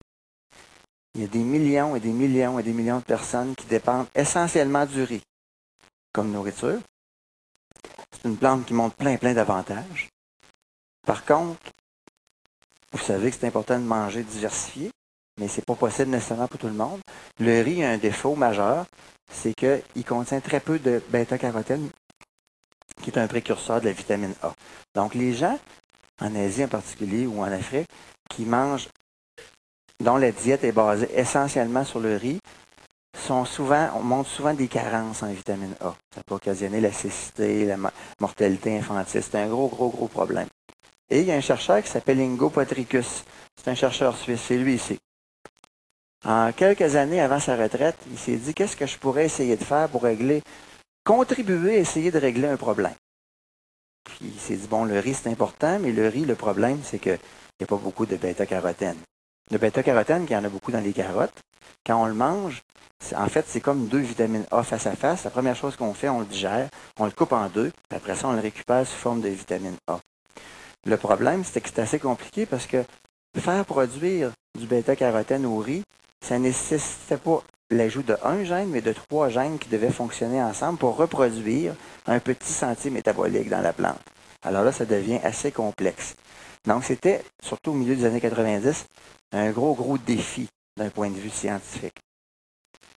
Il 1.16 1.22
y 1.22 1.24
a 1.24 1.28
des 1.28 1.40
millions 1.40 1.96
et 1.96 2.00
des 2.00 2.12
millions 2.12 2.60
et 2.60 2.64
des 2.64 2.74
millions 2.74 3.00
de 3.00 3.04
personnes 3.04 3.56
qui 3.56 3.66
dépendent 3.66 4.08
essentiellement 4.14 4.86
du 4.86 5.02
riz 5.02 5.24
comme 6.14 6.32
nourriture. 6.32 6.80
C'est 8.12 8.28
une 8.30 8.38
plante 8.38 8.66
qui 8.66 8.74
montre 8.74 8.96
plein, 8.96 9.18
plein 9.18 9.34
d'avantages. 9.34 10.10
Par 11.06 11.26
contre, 11.26 11.60
vous 12.92 13.00
savez 13.00 13.32
que 13.32 13.38
c'est 13.40 13.48
important 13.48 13.80
de 13.80 13.86
manger 13.86 14.24
diversifié, 14.24 14.92
mais 15.40 15.48
ce 15.48 15.58
n'est 15.58 15.66
pas 15.66 15.76
possible 15.76 16.12
nécessairement 16.12 16.48
pour 16.48 16.60
tout 16.60 16.68
le 16.68 16.74
monde. 16.74 17.02
Le 17.40 17.62
riz 17.62 17.84
a 17.84 17.90
un 17.90 17.98
défaut 17.98 18.36
majeur, 18.36 18.86
c'est 19.32 19.54
qu'il 19.54 20.06
contient 20.06 20.42
très 20.42 20.60
peu 20.60 20.80
de 20.80 21.02
bêta-carotène, 21.10 21.90
qui 23.02 23.10
est 23.10 23.20
un 23.20 23.28
précurseur 23.28 23.82
de 23.82 23.86
la 23.86 23.92
vitamine 23.92 24.34
A. 24.42 24.54
Donc, 24.94 25.16
les 25.16 25.34
gens, 25.34 25.60
en 26.22 26.36
Asie 26.36 26.64
en 26.64 26.68
particulier 26.68 27.28
ou 27.28 27.42
en 27.42 27.52
Afrique, 27.52 27.88
qui 28.30 28.46
mangent, 28.46 28.90
dont 30.00 30.18
la 30.18 30.32
diète 30.32 30.64
est 30.64 30.72
basée 30.72 31.10
essentiellement 31.16 31.86
sur 31.86 32.00
le 32.00 32.16
riz, 32.18 32.40
sont 33.18 33.46
souvent, 33.46 34.24
souvent 34.24 34.54
des 34.54 34.68
carences 34.68 35.24
en 35.24 35.32
vitamine 35.32 35.76
A. 35.82 35.96
Ça 36.14 36.22
peut 36.26 36.36
occasionner 36.36 36.82
la 36.82 36.92
cécité, 36.92 37.66
la 37.66 37.78
mortalité 38.20 38.78
infantile. 38.78 39.24
C'est 39.24 39.36
un 39.36 39.48
gros, 39.48 39.68
gros, 39.68 39.90
gros 39.90 40.08
problème. 40.08 40.48
Et 41.10 41.22
il 41.22 41.26
y 41.26 41.32
a 41.32 41.36
un 41.36 41.42
chercheur 41.42 41.82
qui 41.82 41.90
s'appelle 41.90 42.20
Ingo 42.20 42.50
Patricus. 42.50 43.24
C'est 43.56 43.70
un 43.70 43.76
chercheur 43.76 44.18
suisse. 44.18 44.42
C'est 44.48 44.58
lui 44.58 44.76
ici. 44.76 44.98
En 46.26 46.52
quelques 46.52 46.96
années 46.96 47.22
avant 47.22 47.40
sa 47.40 47.56
retraite, 47.56 47.98
il 48.12 48.18
s'est 48.18 48.38
dit 48.38 48.54
qu'est-ce 48.54 48.76
que 48.76 48.88
je 48.88 48.98
pourrais 48.98 49.26
essayer 49.26 49.56
de 49.56 49.64
faire 49.64 49.88
pour 49.90 50.04
régler, 50.04 50.42
contribuer 51.06 51.78
à 51.78 51.80
essayer 51.80 52.12
de 52.12 52.20
régler 52.20 52.48
un 52.48 52.58
problème. 52.58 52.96
Puis 54.04 54.18
il 54.22 54.40
s'est 54.40 54.56
dit 54.56 54.68
bon, 54.68 54.84
le 54.84 55.00
riz 55.00 55.14
c'est 55.14 55.30
important, 55.30 55.80
mais 55.80 55.92
le 55.92 56.08
riz, 56.08 56.26
le 56.26 56.36
problème, 56.36 56.80
c'est 56.84 57.00
qu'il 57.00 57.20
n'y 57.60 57.64
a 57.64 57.68
pas 57.68 57.78
beaucoup 57.78 58.06
de 58.06 58.18
bêta-carotène. 58.18 58.98
Le 59.52 59.58
bêta-carotène, 59.58 60.26
il 60.28 60.34
y 60.34 60.36
en 60.36 60.44
a 60.44 60.50
beaucoup 60.50 60.72
dans 60.72 60.82
les 60.82 60.94
carottes, 60.94 61.40
quand 61.86 62.02
on 62.02 62.08
le 62.08 62.14
mange, 62.14 62.62
en 63.16 63.28
fait, 63.28 63.46
c'est 63.48 63.62
comme 63.62 63.88
deux 63.88 64.00
vitamines 64.00 64.46
A 64.52 64.64
face 64.64 64.88
à 64.88 64.96
face. 64.96 65.24
La 65.24 65.30
première 65.30 65.56
chose 65.56 65.76
qu'on 65.76 65.94
fait, 65.94 66.10
on 66.10 66.20
le 66.20 66.26
digère, 66.26 66.70
on 66.98 67.06
le 67.06 67.12
coupe 67.12 67.34
en 67.34 67.48
deux, 67.50 67.72
puis 67.90 67.98
après 67.98 68.16
ça, 68.16 68.28
on 68.28 68.34
le 68.34 68.40
récupère 68.40 68.88
sous 68.88 68.96
forme 68.96 69.22
de 69.22 69.30
vitamine 69.30 69.76
A. 69.88 70.00
Le 70.86 70.98
problème, 70.98 71.44
c'est 71.44 71.62
que 71.62 71.70
c'est 71.70 71.82
assez 71.82 72.00
compliqué 72.00 72.46
parce 72.46 72.66
que 72.66 72.84
faire 73.38 73.66
produire 73.66 74.32
du 74.58 74.66
bêta-carotène 74.66 75.46
au 75.46 75.58
riz, 75.58 75.84
ça 76.26 76.40
nécessitait 76.40 77.18
pas 77.18 77.44
l'ajout 77.70 78.02
de 78.02 78.18
un 78.24 78.44
gène, 78.44 78.70
mais 78.70 78.82
de 78.82 78.94
trois 78.94 79.30
gènes 79.30 79.60
qui 79.60 79.70
devaient 79.70 79.92
fonctionner 79.92 80.42
ensemble 80.42 80.80
pour 80.80 80.96
reproduire 80.96 81.76
un 82.08 82.20
petit 82.20 82.52
sentier 82.52 82.90
métabolique 82.90 83.50
dans 83.50 83.62
la 83.62 83.74
plante. 83.74 84.00
Alors 84.42 84.64
là, 84.64 84.72
ça 84.72 84.86
devient 84.86 85.20
assez 85.24 85.52
complexe. 85.52 86.16
Donc, 86.66 86.84
c'était, 86.84 87.24
surtout 87.44 87.72
au 87.72 87.74
milieu 87.76 87.96
des 87.96 88.06
années 88.06 88.22
90, 88.22 88.88
un 89.34 89.52
gros, 89.52 89.76
gros 89.76 90.00
défi 90.00 90.48
d'un 90.76 90.90
point 90.90 91.12
de 91.12 91.16
vue 91.16 91.30
scientifique. 91.30 91.98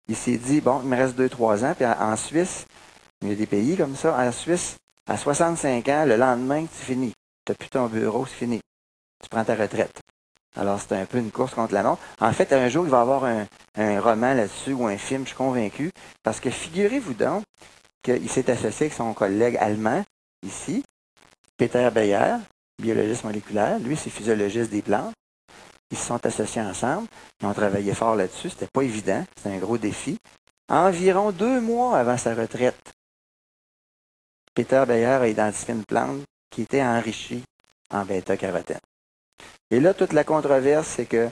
Il 0.08 0.14
s'est 0.14 0.38
dit, 0.38 0.60
bon, 0.60 0.80
il 0.84 0.88
me 0.88 0.96
reste 0.96 1.16
deux, 1.16 1.28
trois 1.28 1.64
ans, 1.64 1.74
puis 1.74 1.84
en 1.84 2.16
Suisse, 2.16 2.66
il 3.22 3.28
y 3.30 3.32
a 3.32 3.34
des 3.34 3.46
pays 3.46 3.76
comme 3.76 3.96
ça, 3.96 4.16
en 4.16 4.30
Suisse, 4.30 4.76
à 5.08 5.16
65 5.16 5.88
ans, 5.88 6.04
le 6.04 6.16
lendemain, 6.16 6.64
c'est 6.72 6.84
fini. 6.84 7.12
Tu 7.44 7.52
n'as 7.52 7.56
plus 7.56 7.70
ton 7.70 7.86
bureau, 7.86 8.24
c'est 8.26 8.36
fini. 8.36 8.60
Tu 9.20 9.28
prends 9.28 9.44
ta 9.44 9.56
retraite. 9.56 10.00
Alors, 10.56 10.80
c'est 10.80 10.94
un 10.94 11.04
peu 11.04 11.18
une 11.18 11.30
course 11.30 11.54
contre 11.54 11.74
la 11.74 11.82
montre. 11.82 12.00
En 12.20 12.32
fait, 12.32 12.52
un 12.52 12.68
jour, 12.68 12.86
il 12.86 12.90
va 12.90 12.98
y 12.98 13.00
avoir 13.00 13.24
un, 13.24 14.00
roman 14.00 14.34
là-dessus 14.34 14.72
ou 14.72 14.86
un 14.86 14.96
film, 14.96 15.22
je 15.22 15.28
suis 15.28 15.36
convaincu, 15.36 15.90
parce 16.22 16.40
que 16.40 16.50
figurez-vous 16.50 17.14
donc 17.14 17.44
qu'il 18.02 18.30
s'est 18.30 18.50
associé 18.50 18.86
avec 18.86 18.94
son 18.94 19.12
collègue 19.12 19.56
allemand, 19.58 20.02
ici, 20.44 20.82
Peter 21.58 21.90
Beyer, 21.92 22.36
biologiste 22.80 23.24
moléculaire. 23.24 23.78
Lui, 23.78 23.96
c'est 23.96 24.10
physiologiste 24.10 24.70
des 24.70 24.82
plantes. 24.82 25.14
Ils 25.90 25.98
se 25.98 26.06
sont 26.06 26.24
associés 26.24 26.62
ensemble. 26.62 27.06
Ils 27.40 27.46
ont 27.46 27.54
travaillé 27.54 27.94
fort 27.94 28.16
là-dessus. 28.16 28.50
C'était 28.50 28.68
pas 28.72 28.82
évident. 28.82 29.24
C'était 29.36 29.54
un 29.54 29.58
gros 29.58 29.78
défi. 29.78 30.18
Environ 30.68 31.30
deux 31.30 31.60
mois 31.60 31.98
avant 31.98 32.16
sa 32.16 32.34
retraite, 32.34 32.92
Peter 34.54 34.84
Beyer 34.86 35.06
a 35.06 35.28
identifié 35.28 35.74
une 35.74 35.84
plante 35.84 36.22
qui 36.50 36.62
était 36.62 36.82
enrichie 36.82 37.44
en 37.90 38.04
bêta-carotène. 38.04 38.80
Et 39.70 39.80
là, 39.80 39.94
toute 39.94 40.12
la 40.12 40.24
controverse, 40.24 40.86
c'est 40.86 41.06
que 41.06 41.28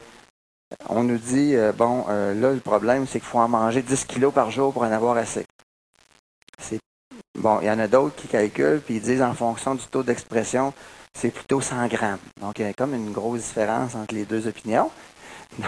on 0.89 1.05
nous 1.05 1.19
dit, 1.19 1.55
euh, 1.55 1.73
bon, 1.73 2.05
euh, 2.09 2.35
là, 2.35 2.53
le 2.53 2.61
problème, 2.61 3.07
c'est 3.07 3.21
qu'il 3.21 3.29
faut 3.29 3.39
en 3.39 3.49
manger 3.49 3.83
10 3.83 4.07
kilos 4.07 4.33
par 4.33 4.51
jour 4.51 4.73
pour 4.73 4.83
en 4.83 4.93
avoir 4.93 5.17
assez. 5.17 5.47
Bon, 7.39 7.59
il 7.61 7.67
y 7.67 7.71
en 7.71 7.79
a 7.81 7.89
d'autres 7.89 8.15
qui 8.15 8.29
calculent, 8.29 8.81
puis 8.81 8.97
ils 8.97 9.03
disent 9.03 9.21
en 9.21 9.35
fonction 9.35 9.75
du 9.75 9.85
taux 9.87 10.03
d'expression, 10.03 10.73
c'est 11.13 11.31
plutôt 11.31 11.61
100 11.61 11.89
grammes. 11.89 12.21
Donc, 12.41 12.59
il 12.59 12.65
y 12.65 12.69
a 12.69 12.73
comme 12.73 12.95
une 12.95 13.13
grosse 13.13 13.43
différence 13.43 13.95
entre 13.97 14.15
les 14.15 14.25
deux 14.25 14.47
opinions. 14.47 14.91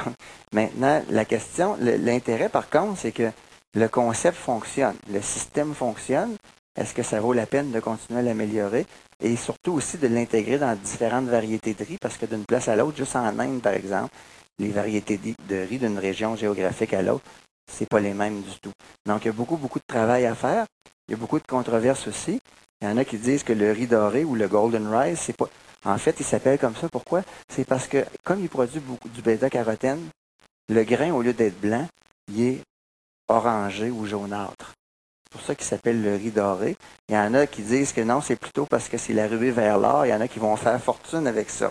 maintenant, 0.52 1.02
la 1.10 1.24
question, 1.24 1.76
l'intérêt 1.80 2.48
par 2.48 2.70
contre, 2.70 2.98
c'est 3.00 3.12
que 3.12 3.30
le 3.74 3.88
concept 3.88 4.36
fonctionne, 4.38 4.96
le 5.12 5.20
système 5.20 5.74
fonctionne. 5.74 6.36
Est-ce 6.76 6.92
que 6.92 7.02
ça 7.02 7.20
vaut 7.20 7.32
la 7.32 7.46
peine 7.46 7.70
de 7.72 7.80
continuer 7.80 8.20
à 8.20 8.22
l'améliorer? 8.22 8.86
Et 9.22 9.34
surtout 9.36 9.72
aussi 9.72 9.96
de 9.96 10.08
l'intégrer 10.08 10.58
dans 10.58 10.76
différentes 10.76 11.26
variétés 11.26 11.74
de 11.74 11.84
riz, 11.84 11.96
parce 11.98 12.18
que 12.18 12.26
d'une 12.26 12.44
place 12.44 12.68
à 12.68 12.76
l'autre, 12.76 12.96
juste 12.96 13.16
en 13.16 13.38
Inde, 13.38 13.62
par 13.62 13.72
exemple, 13.72 14.14
les 14.58 14.68
variétés 14.68 15.18
de 15.18 15.56
riz 15.56 15.78
d'une 15.78 15.98
région 15.98 16.36
géographique 16.36 16.92
à 16.92 17.02
l'autre, 17.02 17.24
c'est 17.70 17.88
pas 17.88 18.00
les 18.00 18.14
mêmes 18.14 18.42
du 18.42 18.58
tout. 18.60 18.72
Donc, 19.06 19.24
il 19.24 19.28
y 19.28 19.30
a 19.30 19.32
beaucoup, 19.32 19.56
beaucoup 19.56 19.78
de 19.78 19.84
travail 19.86 20.26
à 20.26 20.34
faire. 20.34 20.66
Il 21.08 21.12
y 21.12 21.14
a 21.14 21.16
beaucoup 21.16 21.38
de 21.38 21.46
controverses 21.46 22.06
aussi. 22.08 22.38
Il 22.80 22.88
y 22.88 22.90
en 22.90 22.96
a 22.98 23.04
qui 23.04 23.16
disent 23.16 23.42
que 23.42 23.52
le 23.52 23.72
riz 23.72 23.86
doré 23.86 24.24
ou 24.24 24.34
le 24.34 24.48
golden 24.48 24.86
rice, 24.88 25.20
c'est 25.20 25.36
pas. 25.36 25.48
En 25.84 25.98
fait, 25.98 26.16
il 26.20 26.26
s'appelle 26.26 26.58
comme 26.58 26.76
ça. 26.76 26.88
Pourquoi? 26.90 27.22
C'est 27.48 27.64
parce 27.64 27.86
que, 27.86 28.04
comme 28.24 28.40
il 28.40 28.48
produit 28.48 28.80
beaucoup 28.80 29.08
du 29.08 29.22
bêta-carotène, 29.22 30.08
le 30.68 30.84
grain, 30.84 31.12
au 31.12 31.22
lieu 31.22 31.32
d'être 31.32 31.60
blanc, 31.60 31.86
il 32.28 32.42
est 32.42 32.60
orangé 33.28 33.90
ou 33.90 34.04
jaunâtre. 34.04 34.74
Pour 35.36 35.44
ça 35.44 35.54
qu'il 35.54 35.66
s'appelle 35.66 36.00
le 36.00 36.16
riz 36.16 36.30
doré. 36.30 36.78
Il 37.10 37.14
y 37.14 37.18
en 37.18 37.34
a 37.34 37.46
qui 37.46 37.60
disent 37.60 37.92
que 37.92 38.00
non, 38.00 38.22
c'est 38.22 38.36
plutôt 38.36 38.64
parce 38.64 38.88
que 38.88 38.96
c'est 38.96 39.12
la 39.12 39.26
ruée 39.26 39.50
vers 39.50 39.76
l'or. 39.76 40.06
Il 40.06 40.08
y 40.08 40.14
en 40.14 40.20
a 40.22 40.28
qui 40.28 40.38
vont 40.38 40.56
faire 40.56 40.80
fortune 40.82 41.26
avec 41.26 41.50
ça. 41.50 41.70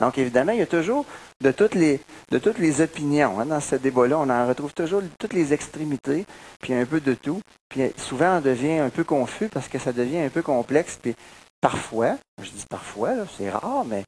Donc, 0.00 0.16
évidemment, 0.16 0.52
il 0.52 0.60
y 0.60 0.62
a 0.62 0.66
toujours 0.66 1.04
de 1.42 1.50
toutes 1.50 1.74
les, 1.74 2.00
de 2.30 2.38
toutes 2.38 2.56
les 2.56 2.80
opinions. 2.80 3.38
Hein, 3.38 3.44
dans 3.44 3.60
ce 3.60 3.76
débat-là, 3.76 4.18
on 4.18 4.30
en 4.30 4.48
retrouve 4.48 4.72
toujours 4.72 5.02
toutes 5.18 5.34
les 5.34 5.52
extrémités, 5.52 6.24
puis 6.62 6.72
un 6.72 6.86
peu 6.86 7.00
de 7.00 7.12
tout. 7.12 7.42
Puis 7.68 7.82
souvent, 7.98 8.38
on 8.38 8.40
devient 8.40 8.78
un 8.78 8.88
peu 8.88 9.04
confus 9.04 9.50
parce 9.50 9.68
que 9.68 9.78
ça 9.78 9.92
devient 9.92 10.20
un 10.20 10.30
peu 10.30 10.40
complexe. 10.40 10.98
Puis 11.02 11.14
parfois, 11.60 12.16
je 12.42 12.48
dis 12.48 12.64
parfois, 12.70 13.10
c'est 13.36 13.50
rare, 13.50 13.84
mais 13.84 14.04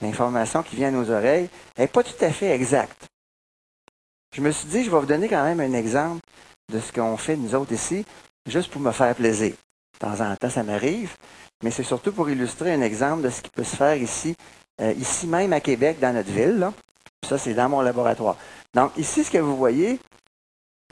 l'information 0.00 0.62
qui 0.62 0.76
vient 0.76 0.88
à 0.88 0.92
nos 0.92 1.10
oreilles 1.10 1.48
n'est 1.76 1.88
pas 1.88 2.04
tout 2.04 2.24
à 2.24 2.30
fait 2.30 2.50
exacte. 2.50 3.06
Je 4.32 4.40
me 4.40 4.52
suis 4.52 4.68
dit, 4.68 4.84
je 4.84 4.92
vais 4.92 5.00
vous 5.00 5.06
donner 5.06 5.28
quand 5.28 5.42
même 5.42 5.58
un 5.58 5.76
exemple 5.76 6.20
de 6.72 6.78
ce 6.78 6.92
qu'on 6.92 7.16
fait 7.16 7.36
nous 7.36 7.54
autres 7.54 7.72
ici, 7.72 8.04
juste 8.46 8.70
pour 8.70 8.80
me 8.80 8.92
faire 8.92 9.14
plaisir. 9.14 9.54
De 9.94 9.98
temps 9.98 10.20
en 10.20 10.34
temps, 10.36 10.50
ça 10.50 10.62
m'arrive, 10.62 11.16
mais 11.62 11.70
c'est 11.70 11.84
surtout 11.84 12.12
pour 12.12 12.28
illustrer 12.28 12.72
un 12.72 12.80
exemple 12.80 13.22
de 13.22 13.30
ce 13.30 13.42
qui 13.42 13.50
peut 13.50 13.64
se 13.64 13.76
faire 13.76 13.96
ici 13.96 14.34
euh, 14.80 14.92
ici 14.92 15.26
même 15.26 15.52
à 15.52 15.60
Québec, 15.60 15.98
dans 16.00 16.12
notre 16.12 16.30
ville. 16.30 16.70
Ça, 17.26 17.38
c'est 17.38 17.54
dans 17.54 17.68
mon 17.68 17.80
laboratoire. 17.80 18.36
Donc, 18.74 18.96
ici, 18.96 19.24
ce 19.24 19.30
que 19.30 19.38
vous 19.38 19.56
voyez, 19.56 20.00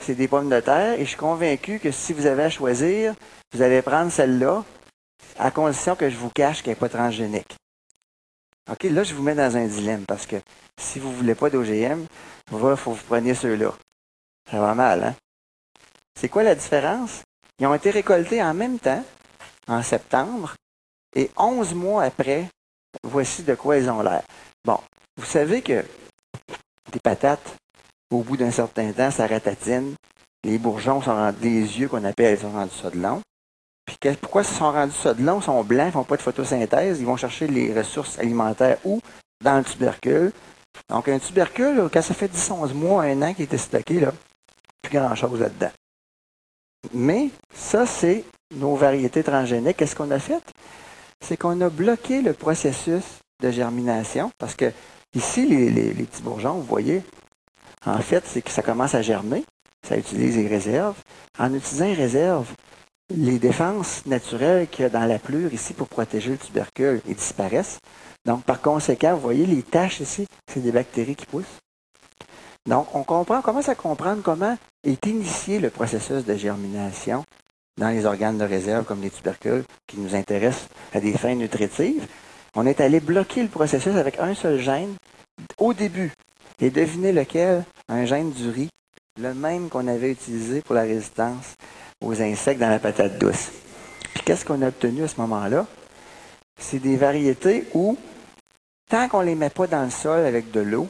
c'est 0.01 0.15
des 0.15 0.29
pommes 0.29 0.49
de 0.49 0.61
terre 0.61 0.95
et 0.95 1.05
je 1.05 1.11
suis 1.11 1.17
convaincu 1.17 1.79
que 1.79 1.91
si 1.91 2.13
vous 2.13 2.27
avez 2.27 2.45
à 2.45 2.51
choisir, 2.51 3.15
vous 3.53 3.63
allez 3.63 3.83
prendre 3.83 4.11
celle-là 4.11 4.65
à 5.39 5.51
condition 5.51 5.97
que 5.97 6.09
je 6.09 6.17
vous 6.17 6.31
cache 6.31 6.63
qu'elle 6.63 6.73
n'est 6.73 6.81
pas 6.81 6.89
transgénique. 6.89 7.57
OK, 8.71 8.85
là, 8.85 9.03
je 9.03 9.15
vous 9.15 9.23
mets 9.23 9.35
dans 9.35 9.57
un 9.57 9.67
dilemme 9.67 10.05
parce 10.07 10.27
que 10.27 10.37
si 10.81 10.99
vous 10.99 11.11
ne 11.11 11.17
voulez 11.17 11.35
pas 11.35 11.51
d'OGM, 11.51 12.07
il 12.53 12.59
faut 12.59 12.93
que 12.93 12.97
vous 12.97 13.07
preniez 13.07 13.35
ceux-là. 13.35 13.73
Ça 14.51 14.61
va 14.61 14.75
mal, 14.75 15.03
hein? 15.03 15.15
C'est 16.19 16.29
quoi 16.29 16.43
la 16.43 16.55
différence? 16.55 17.23
Ils 17.63 17.67
ont 17.67 17.75
été 17.75 17.93
récoltés 17.93 18.43
en 18.43 18.55
même 18.55 18.81
temps, 18.81 19.05
en 19.69 19.85
septembre, 19.85 20.57
et 21.15 21.31
11 21.37 21.75
mois 21.75 22.03
après, 22.03 22.49
voici 23.05 23.45
de 23.45 23.55
quoi 23.55 23.77
elles 23.77 23.89
ont 23.89 24.03
l'air. 24.03 24.25
Bon, 24.65 24.81
vous 25.17 25.25
savez 25.25 25.63
que 25.63 25.85
des 26.91 26.99
patates, 26.99 27.55
au 28.11 28.23
bout 28.23 28.37
d'un 28.37 28.51
certain 28.51 28.91
temps, 28.91 29.13
ça 29.13 29.29
ratatine. 29.29 29.95
Les 30.43 30.59
bourgeons 30.59 31.03
sont 31.03 31.15
rendus, 31.15 31.39
les 31.41 31.79
yeux 31.79 31.87
qu'on 31.87 32.03
appelle, 32.03 32.37
ils 32.37 32.43
sont 32.43 32.51
rendus 32.51 32.75
ça 32.83 32.91
de 32.91 32.99
long. 32.99 33.23
Puis 33.87 34.17
pourquoi 34.17 34.43
ils 34.43 34.49
sont 34.49 34.73
rendus 34.73 34.97
ça 35.01 35.15
de 35.15 35.23
long? 35.23 35.39
Ils 35.39 35.45
sont 35.45 35.63
blancs, 35.63 35.87
ils 35.87 35.93
font 35.93 36.03
pas 36.03 36.17
de 36.17 36.23
photosynthèse. 36.23 36.99
Ils 36.99 37.07
vont 37.07 37.17
chercher 37.17 37.47
les 37.47 37.73
ressources 37.73 38.19
alimentaires 38.19 38.79
où? 38.83 39.01
Dans 39.41 39.59
le 39.59 39.65
tubercule. 39.65 40.33
Donc, 40.89 41.07
un 41.07 41.21
tubercule, 41.21 41.89
quand 41.93 42.03
ça 42.03 42.13
fait 42.13 42.27
10-11 42.27 42.75
mois, 42.75 43.05
un 43.05 43.23
an 43.23 43.33
qu'il 43.33 43.45
était 43.45 43.57
stocké, 43.57 44.01
là, 44.01 44.13
plus 44.83 44.99
grand-chose 44.99 45.39
là-dedans. 45.39 45.71
Mais 46.93 47.30
ça, 47.55 47.87
c'est 47.87 48.24
nos 48.55 48.76
variétés 48.76 49.22
transgéniques. 49.22 49.76
Qu'est-ce 49.76 49.97
qu'on 49.97 50.11
a 50.11 50.18
fait? 50.18 50.43
c'est 51.22 51.37
qu'on 51.37 51.61
a 51.61 51.70
bloqué 51.70 52.20
le 52.20 52.35
processus 52.35 53.05
de 53.41 53.51
germination 53.51 54.30
parce 54.39 54.55
que 54.55 54.72
ici, 55.14 55.47
les, 55.47 55.93
petits 56.05 56.22
bourgeons, 56.22 56.55
vous 56.55 56.62
voyez, 56.62 57.03
en 57.87 57.99
fait, 57.99 58.24
c'est 58.26 58.43
que 58.43 58.51
ça 58.51 58.62
commence 58.62 58.95
à 58.95 59.03
germer. 59.03 59.45
Ça 59.87 59.97
utilise 59.97 60.37
les 60.37 60.47
réserves. 60.47 60.97
En 61.39 61.53
utilisant 61.55 61.87
les 61.87 61.95
réserves, 61.95 62.53
les 63.11 63.39
défenses 63.39 64.07
naturelles 64.07 64.68
qu'il 64.68 64.83
y 64.83 64.87
a 64.87 64.91
dans 64.91 65.07
la 65.07 65.18
plure 65.18 65.53
ici 65.53 65.74
pour 65.74 65.89
protéger 65.89 66.30
le 66.30 66.39
tubercule, 66.39 67.01
ils 67.07 67.16
disparaissent. 67.16 67.78
Donc, 68.24 68.45
par 68.45 68.61
conséquent, 68.61 69.14
vous 69.14 69.20
voyez 69.22 69.47
les 69.47 69.62
taches 69.62 70.01
ici, 70.01 70.26
c'est 70.53 70.61
des 70.61 70.70
bactéries 70.70 71.16
qui 71.16 71.26
poussent. 71.26 71.59
Donc, 72.69 72.95
on 72.95 73.03
comprend, 73.03 73.43
commence 73.43 73.69
à 73.69 73.75
comprendre 73.75 74.23
comment 74.23 74.57
est 74.85 75.07
initié 75.07 75.59
le 75.59 75.71
processus 75.71 76.25
de 76.25 76.37
germination 76.37 77.25
dans 77.79 77.89
les 77.89 78.05
organes 78.05 78.39
de 78.39 78.45
réserve 78.45 78.85
comme 78.85 79.01
les 79.01 79.11
tubercules 79.11 79.65
qui 79.87 79.99
nous 79.99 80.15
intéressent 80.15 80.69
à 80.93 81.01
des 81.01 81.13
fins 81.13 81.35
nutritives, 81.35 82.07
on 82.55 82.67
est 82.67 82.81
allé 82.81 83.01
bloquer 83.01 83.43
le 83.43 83.49
processus 83.49 83.97
avec 83.97 84.19
un 84.19 84.35
seul 84.35 84.59
gène 84.59 84.95
au 85.59 85.73
début. 85.73 86.13
Et 86.61 86.71
devinez 86.71 87.13
lequel? 87.13 87.65
Un 87.89 88.05
gène 88.05 88.31
du 88.31 88.49
riz, 88.51 88.69
le 89.21 89.35
même 89.35 89.69
qu'on 89.69 89.89
avait 89.89 90.13
utilisé 90.13 90.61
pour 90.61 90.75
la 90.75 90.83
résistance 90.83 91.55
aux 92.03 92.21
insectes 92.23 92.61
dans 92.61 92.69
la 92.69 92.79
patate 92.79 93.19
douce. 93.19 93.51
Puis 94.15 94.23
qu'est-ce 94.25 94.45
qu'on 94.45 94.63
a 94.63 94.69
obtenu 94.69 95.03
à 95.03 95.09
ce 95.09 95.21
moment-là? 95.21 95.67
C'est 96.61 96.79
des 96.79 96.97
variétés 96.97 97.67
où, 97.75 97.97
tant 98.89 99.09
qu'on 99.09 99.21
ne 99.21 99.27
les 99.27 99.35
met 99.35 99.51
pas 99.51 99.67
dans 99.67 99.85
le 99.85 99.91
sol 99.91 100.25
avec 100.25 100.51
de 100.51 100.61
l'eau, 100.61 100.89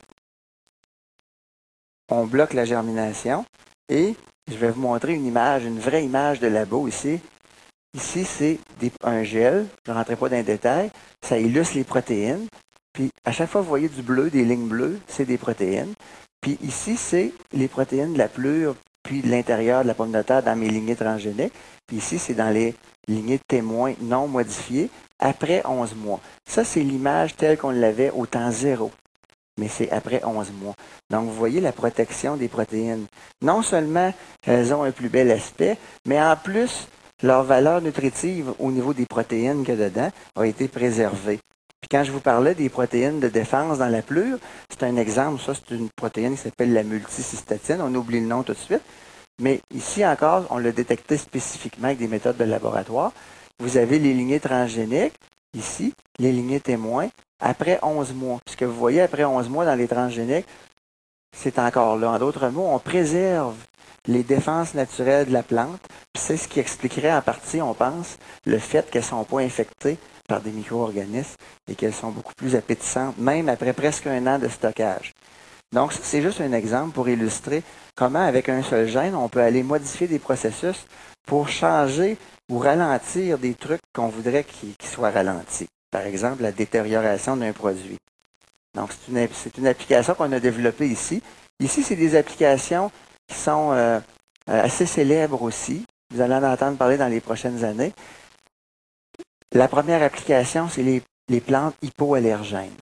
on 2.13 2.27
bloque 2.27 2.53
la 2.53 2.65
germination 2.65 3.45
et 3.89 4.15
je 4.51 4.57
vais 4.57 4.71
vous 4.71 4.81
montrer 4.81 5.15
une 5.15 5.27
image, 5.27 5.65
une 5.65 5.79
vraie 5.79 6.05
image 6.05 6.41
de 6.41 6.47
labo 6.47 6.87
ici. 6.89 7.21
Ici, 7.95 8.25
c'est 8.25 8.59
un 9.03 9.23
gel. 9.23 9.67
Je 9.87 9.93
ne 9.93 9.97
rentrerai 9.97 10.17
pas 10.17 10.29
dans 10.29 10.37
les 10.37 10.43
détails. 10.43 10.91
Ça 11.25 11.39
illustre 11.39 11.77
les 11.77 11.85
protéines. 11.85 12.47
Puis, 12.93 13.11
à 13.25 13.33
chaque 13.33 13.49
fois 13.49 13.63
vous 13.63 13.69
voyez 13.69 13.89
du 13.89 14.03
bleu, 14.03 14.31
des 14.31 14.45
lignes 14.45 14.69
bleues, 14.69 14.99
c'est 15.09 15.25
des 15.25 15.39
protéines. 15.39 15.95
Puis 16.41 16.59
ici, 16.63 16.97
c'est 16.97 17.33
les 17.53 17.69
protéines 17.69 18.15
de 18.15 18.19
la 18.19 18.29
plure, 18.29 18.75
puis 19.03 19.23
de 19.23 19.31
l'intérieur 19.31 19.83
de 19.83 19.89
la 19.89 19.95
pomme 19.95 20.13
de 20.13 20.23
terre 20.23 20.43
dans 20.43 20.57
mes 20.57 20.69
lignées 20.69 20.97
transgéniques. 20.97 21.55
Puis 21.87 21.99
ici, 21.99 22.19
c'est 22.19 22.35
dans 22.35 22.51
les 22.51 22.75
lignées 23.09 23.39
de 23.39 23.45
témoins 23.47 23.95
non 24.01 24.27
modifiées 24.29 24.91
après 25.19 25.63
11 25.65 25.95
mois. 25.95 26.21
Ça, 26.49 26.65
c'est 26.65 26.83
l'image 26.83 27.37
telle 27.37 27.57
qu'on 27.57 27.71
l'avait 27.71 28.11
au 28.11 28.27
temps 28.27 28.51
zéro. 28.51 28.91
Mais 29.59 29.69
c'est 29.69 29.91
après 29.91 30.23
11 30.25 30.53
mois. 30.53 30.75
Donc, 31.11 31.27
vous 31.27 31.35
voyez 31.35 31.61
la 31.61 31.73
protection 31.73 32.37
des 32.37 32.49
protéines. 32.49 33.07
Non 33.43 33.63
seulement 33.63 34.13
elles 34.47 34.73
ont 34.73 34.83
un 34.83 34.93
plus 34.93 35.09
bel 35.09 35.31
aspect, 35.31 35.77
mais 36.07 36.21
en 36.21 36.37
plus, 36.37 36.89
leur 37.23 37.45
valeur 37.45 37.81
nutritive 37.81 38.53
au 38.59 38.71
niveau 38.73 38.95
des 38.95 39.07
protéines 39.07 39.65
qu'il 39.65 39.79
y 39.79 39.83
a 39.83 39.89
dedans 39.89 40.11
a 40.37 40.47
été 40.47 40.69
préservée. 40.69 41.39
Puis 41.81 41.89
quand 41.91 42.05
je 42.05 42.13
vous 42.13 42.21
parlais 42.21 42.55
des 42.55 42.69
protéines 42.69 43.21
de 43.21 43.29
défense 43.29 43.79
dans 43.79 43.89
la 43.89 44.03
plure, 44.03 44.39
c'est 44.71 44.85
un 44.85 44.97
exemple. 44.97 45.41
Ça, 45.41 45.53
c'est 45.55 45.75
une 45.75 45.89
protéine 45.91 46.37
qui 46.37 46.43
s'appelle 46.43 46.73
la 46.73 46.85
multicystatine. 46.85 47.81
On 47.81 47.95
oublie 47.95 48.21
le 48.21 48.27
nom 48.27 48.43
tout 48.43 48.53
de 48.53 48.59
suite. 48.59 48.83
Mais 49.41 49.61
ici 49.75 50.07
encore, 50.07 50.47
on 50.51 50.59
l'a 50.59 50.73
détecté 50.73 51.17
spécifiquement 51.17 51.87
avec 51.87 51.99
des 51.99 52.09
méthodes 52.09 52.37
de 52.37 52.45
laboratoire. 52.45 53.13
Vous 53.59 53.77
avez 53.77 53.99
les 53.99 54.15
lignées 54.15 54.41
transgéniques, 54.41 55.15
ici, 55.55 55.95
les 56.19 56.33
lignées 56.33 56.61
témoins, 56.61 57.09
après 57.41 57.79
11 57.83 58.15
mois. 58.15 58.39
Ce 58.49 58.57
que 58.57 58.65
vous 58.65 58.79
voyez 58.79 59.01
après 59.03 59.25
11 59.25 59.49
mois 59.49 59.65
dans 59.65 59.75
les 59.75 59.89
transgéniques, 59.89 60.47
c'est 61.37 61.59
encore 61.59 61.97
là. 61.97 62.11
En 62.11 62.19
d'autres 62.19 62.49
mots, 62.49 62.69
on 62.71 62.79
préserve 62.79 63.57
les 64.07 64.23
défenses 64.23 64.75
naturelles 64.75 65.27
de 65.27 65.33
la 65.33 65.43
plante. 65.43 65.81
C'est 66.17 66.37
ce 66.37 66.49
qui 66.49 66.61
expliquerait 66.61 67.13
en 67.13 67.23
partie, 67.23 67.61
on 67.61 67.75
pense, 67.75 68.19
le 68.47 68.59
fait 68.59 68.91
qu'elles 68.91 69.03
ne 69.03 69.07
sont 69.07 69.25
pas 69.25 69.41
infectées 69.41 69.99
par 70.29 70.41
des 70.41 70.51
micro-organismes 70.51 71.37
et 71.69 71.75
qu'elles 71.75 71.95
sont 71.95 72.11
beaucoup 72.11 72.35
plus 72.35 72.55
appétissantes, 72.55 73.19
même 73.19 73.49
après 73.49 73.73
presque 73.73 74.07
un 74.07 74.27
an 74.27 74.39
de 74.39 74.49
stockage. 74.49 75.13
Donc, 75.73 75.93
c'est 75.95 76.21
juste 76.21 76.41
un 76.41 76.53
exemple 76.53 76.93
pour 76.93 77.09
illustrer 77.09 77.63
comment, 77.97 78.25
avec 78.25 78.49
un 78.49 78.63
seul 78.63 78.89
gène, 78.89 79.15
on 79.15 79.29
peut 79.29 79.41
aller 79.41 79.63
modifier 79.63 80.07
des 80.07 80.19
processus 80.19 80.87
pour 81.27 81.49
changer 81.49 82.17
ou 82.51 82.59
ralentir 82.59 83.39
des 83.39 83.55
trucs 83.55 83.81
qu'on 83.95 84.09
voudrait 84.09 84.45
qu'ils 84.45 84.75
soient 84.83 85.11
ralentis. 85.11 85.69
Par 85.91 86.03
exemple, 86.03 86.43
la 86.43 86.53
détérioration 86.53 87.37
d'un 87.37 87.53
produit. 87.53 87.99
Donc, 88.75 88.91
c'est 89.33 89.59
une, 89.59 89.67
application 89.67 90.15
qu'on 90.15 90.33
a 90.33 90.41
développée 90.41 90.89
ici. 90.89 91.23
Ici, 91.61 91.83
c'est 91.83 91.97
des 91.97 92.17
applications 92.17 92.91
qui 93.29 93.37
sont 93.37 93.73
euh, 93.73 94.01
assez 94.47 94.87
célèbres 94.87 95.43
aussi. 95.43 95.85
Vous 96.13 96.21
allez 96.21 96.35
en 96.35 96.43
entendre 96.43 96.79
parler 96.79 96.97
dans 96.97 97.09
les 97.09 97.21
prochaines 97.21 97.65
années. 97.65 97.93
La 99.53 99.69
première 99.69 100.03
application, 100.03 100.69
c'est 100.69 100.83
les, 100.83 101.41
plantes 101.41 101.75
hypoallergènes. 101.83 102.77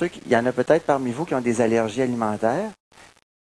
Il 0.00 0.28
y 0.28 0.36
en 0.36 0.46
a 0.46 0.52
peut-être 0.52 0.84
parmi 0.84 1.12
vous 1.12 1.24
qui 1.24 1.34
ont 1.34 1.40
des 1.40 1.60
allergies 1.60 2.02
alimentaires 2.02 2.72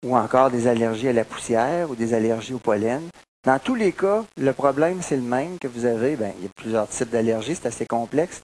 ou 0.04 0.16
encore 0.16 0.50
des 0.50 0.66
allergies 0.66 1.08
à 1.08 1.12
la 1.12 1.24
poussière 1.24 1.90
ou 1.90 1.94
des 1.94 2.14
allergies 2.14 2.54
au 2.54 2.58
pollen. 2.58 3.02
Dans 3.44 3.58
tous 3.58 3.74
les 3.74 3.92
cas, 3.92 4.24
le 4.36 4.52
problème, 4.52 5.02
c'est 5.02 5.16
le 5.16 5.22
même 5.22 5.58
que 5.58 5.68
vous 5.68 5.84
avez. 5.84 6.16
Ben, 6.16 6.32
il 6.38 6.44
y 6.44 6.46
a 6.46 6.50
plusieurs 6.54 6.88
types 6.88 7.10
d'allergies, 7.10 7.56
c'est 7.56 7.68
assez 7.68 7.86
complexe. 7.86 8.42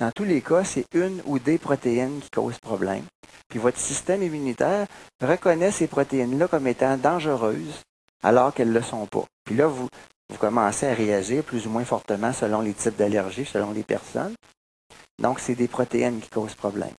Dans 0.00 0.10
tous 0.10 0.24
les 0.24 0.40
cas, 0.40 0.64
c'est 0.64 0.86
une 0.94 1.22
ou 1.26 1.38
des 1.38 1.58
protéines 1.58 2.20
qui 2.20 2.30
causent 2.30 2.58
problème. 2.58 3.04
Puis 3.48 3.58
votre 3.58 3.78
système 3.78 4.22
immunitaire 4.22 4.86
reconnaît 5.22 5.70
ces 5.70 5.86
protéines-là 5.86 6.48
comme 6.48 6.66
étant 6.66 6.96
dangereuses 6.96 7.82
alors 8.22 8.52
qu'elles 8.52 8.70
ne 8.70 8.74
le 8.74 8.82
sont 8.82 9.06
pas. 9.06 9.24
Puis 9.44 9.54
là, 9.54 9.66
vous, 9.66 9.88
vous 10.30 10.38
commencez 10.38 10.86
à 10.86 10.94
réagir 10.94 11.44
plus 11.44 11.66
ou 11.66 11.70
moins 11.70 11.84
fortement 11.84 12.32
selon 12.32 12.62
les 12.62 12.72
types 12.72 12.96
d'allergies, 12.96 13.44
selon 13.44 13.72
les 13.72 13.82
personnes. 13.82 14.34
Donc, 15.20 15.38
c'est 15.38 15.54
des 15.54 15.68
protéines 15.68 16.20
qui 16.20 16.30
causent 16.30 16.54
problème. 16.54 16.94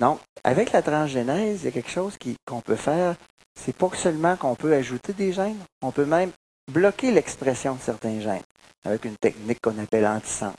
Donc, 0.00 0.18
avec 0.44 0.72
la 0.72 0.80
transgénèse, 0.80 1.60
il 1.60 1.64
y 1.66 1.68
a 1.68 1.72
quelque 1.72 1.90
chose 1.90 2.16
qu'on 2.46 2.62
peut 2.62 2.74
faire. 2.74 3.16
C'est 3.54 3.76
pas 3.76 3.90
seulement 3.94 4.34
qu'on 4.36 4.54
peut 4.54 4.72
ajouter 4.72 5.12
des 5.12 5.32
gènes, 5.34 5.58
on 5.82 5.92
peut 5.92 6.06
même 6.06 6.30
bloquer 6.72 7.10
l'expression 7.10 7.74
de 7.74 7.80
certains 7.80 8.18
gènes 8.20 8.42
avec 8.84 9.04
une 9.04 9.16
technique 9.16 9.60
qu'on 9.60 9.78
appelle 9.78 10.06
antisens. 10.06 10.54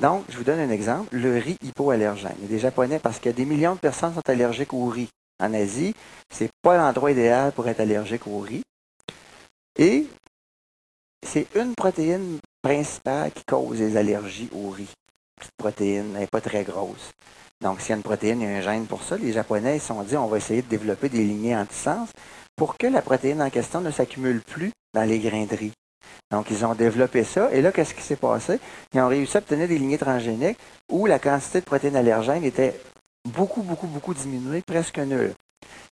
Donc, 0.00 0.24
je 0.28 0.36
vous 0.36 0.44
donne 0.44 0.60
un 0.60 0.70
exemple, 0.70 1.16
le 1.16 1.38
riz 1.38 1.58
hypoallergène. 1.62 2.36
Il 2.38 2.42
y 2.42 2.46
a 2.46 2.48
des 2.48 2.58
Japonais, 2.60 3.00
parce 3.00 3.18
que 3.18 3.30
des 3.30 3.44
millions 3.44 3.74
de 3.74 3.80
personnes 3.80 4.14
sont 4.14 4.28
allergiques 4.28 4.72
au 4.72 4.86
riz. 4.86 5.08
En 5.40 5.52
Asie, 5.52 5.94
c'est 6.30 6.50
pas 6.62 6.76
l'endroit 6.76 7.10
idéal 7.10 7.50
pour 7.52 7.66
être 7.66 7.80
allergique 7.80 8.28
au 8.28 8.38
riz. 8.38 8.62
Et 9.78 10.06
c'est 11.26 11.48
une 11.56 11.74
protéine 11.74 12.38
principale 12.62 13.32
qui 13.32 13.42
cause 13.44 13.80
les 13.80 13.96
allergies 13.96 14.48
au 14.52 14.70
riz. 14.70 14.92
Cette 15.40 15.56
protéine 15.58 16.12
n'est 16.12 16.28
pas 16.28 16.40
très 16.40 16.62
grosse. 16.62 17.10
Donc, 17.62 17.80
s'il 17.80 17.90
y 17.90 17.92
a 17.92 17.96
une 17.96 18.02
protéine, 18.02 18.40
il 18.40 18.48
un 18.48 18.60
gène 18.60 18.86
pour 18.86 19.02
ça. 19.02 19.16
Les 19.16 19.32
Japonais 19.32 19.78
se 19.78 19.86
sont 19.86 20.02
dit, 20.02 20.16
on 20.16 20.26
va 20.26 20.36
essayer 20.36 20.62
de 20.62 20.68
développer 20.68 21.08
des 21.08 21.24
lignées 21.24 21.56
antisens 21.56 22.06
pour 22.54 22.76
que 22.76 22.86
la 22.86 23.02
protéine 23.02 23.42
en 23.42 23.50
question 23.50 23.80
ne 23.80 23.90
s'accumule 23.90 24.40
plus 24.42 24.72
dans 24.94 25.04
les 25.04 25.18
grains 25.18 25.46
de 25.46 25.56
riz. 25.56 25.72
Donc, 26.30 26.50
ils 26.50 26.64
ont 26.64 26.74
développé 26.74 27.24
ça. 27.24 27.50
Et 27.52 27.62
là, 27.62 27.72
qu'est-ce 27.72 27.94
qui 27.94 28.02
s'est 28.02 28.16
passé? 28.16 28.58
Ils 28.92 29.00
ont 29.00 29.08
réussi 29.08 29.36
à 29.36 29.40
obtenir 29.40 29.68
des 29.68 29.78
lignées 29.78 29.98
transgéniques 29.98 30.58
où 30.90 31.06
la 31.06 31.18
quantité 31.18 31.60
de 31.60 31.64
protéines 31.64 31.96
allergènes 31.96 32.44
était 32.44 32.78
beaucoup, 33.26 33.62
beaucoup, 33.62 33.86
beaucoup 33.86 34.14
diminuée, 34.14 34.62
presque 34.66 34.98
nulle. 34.98 35.34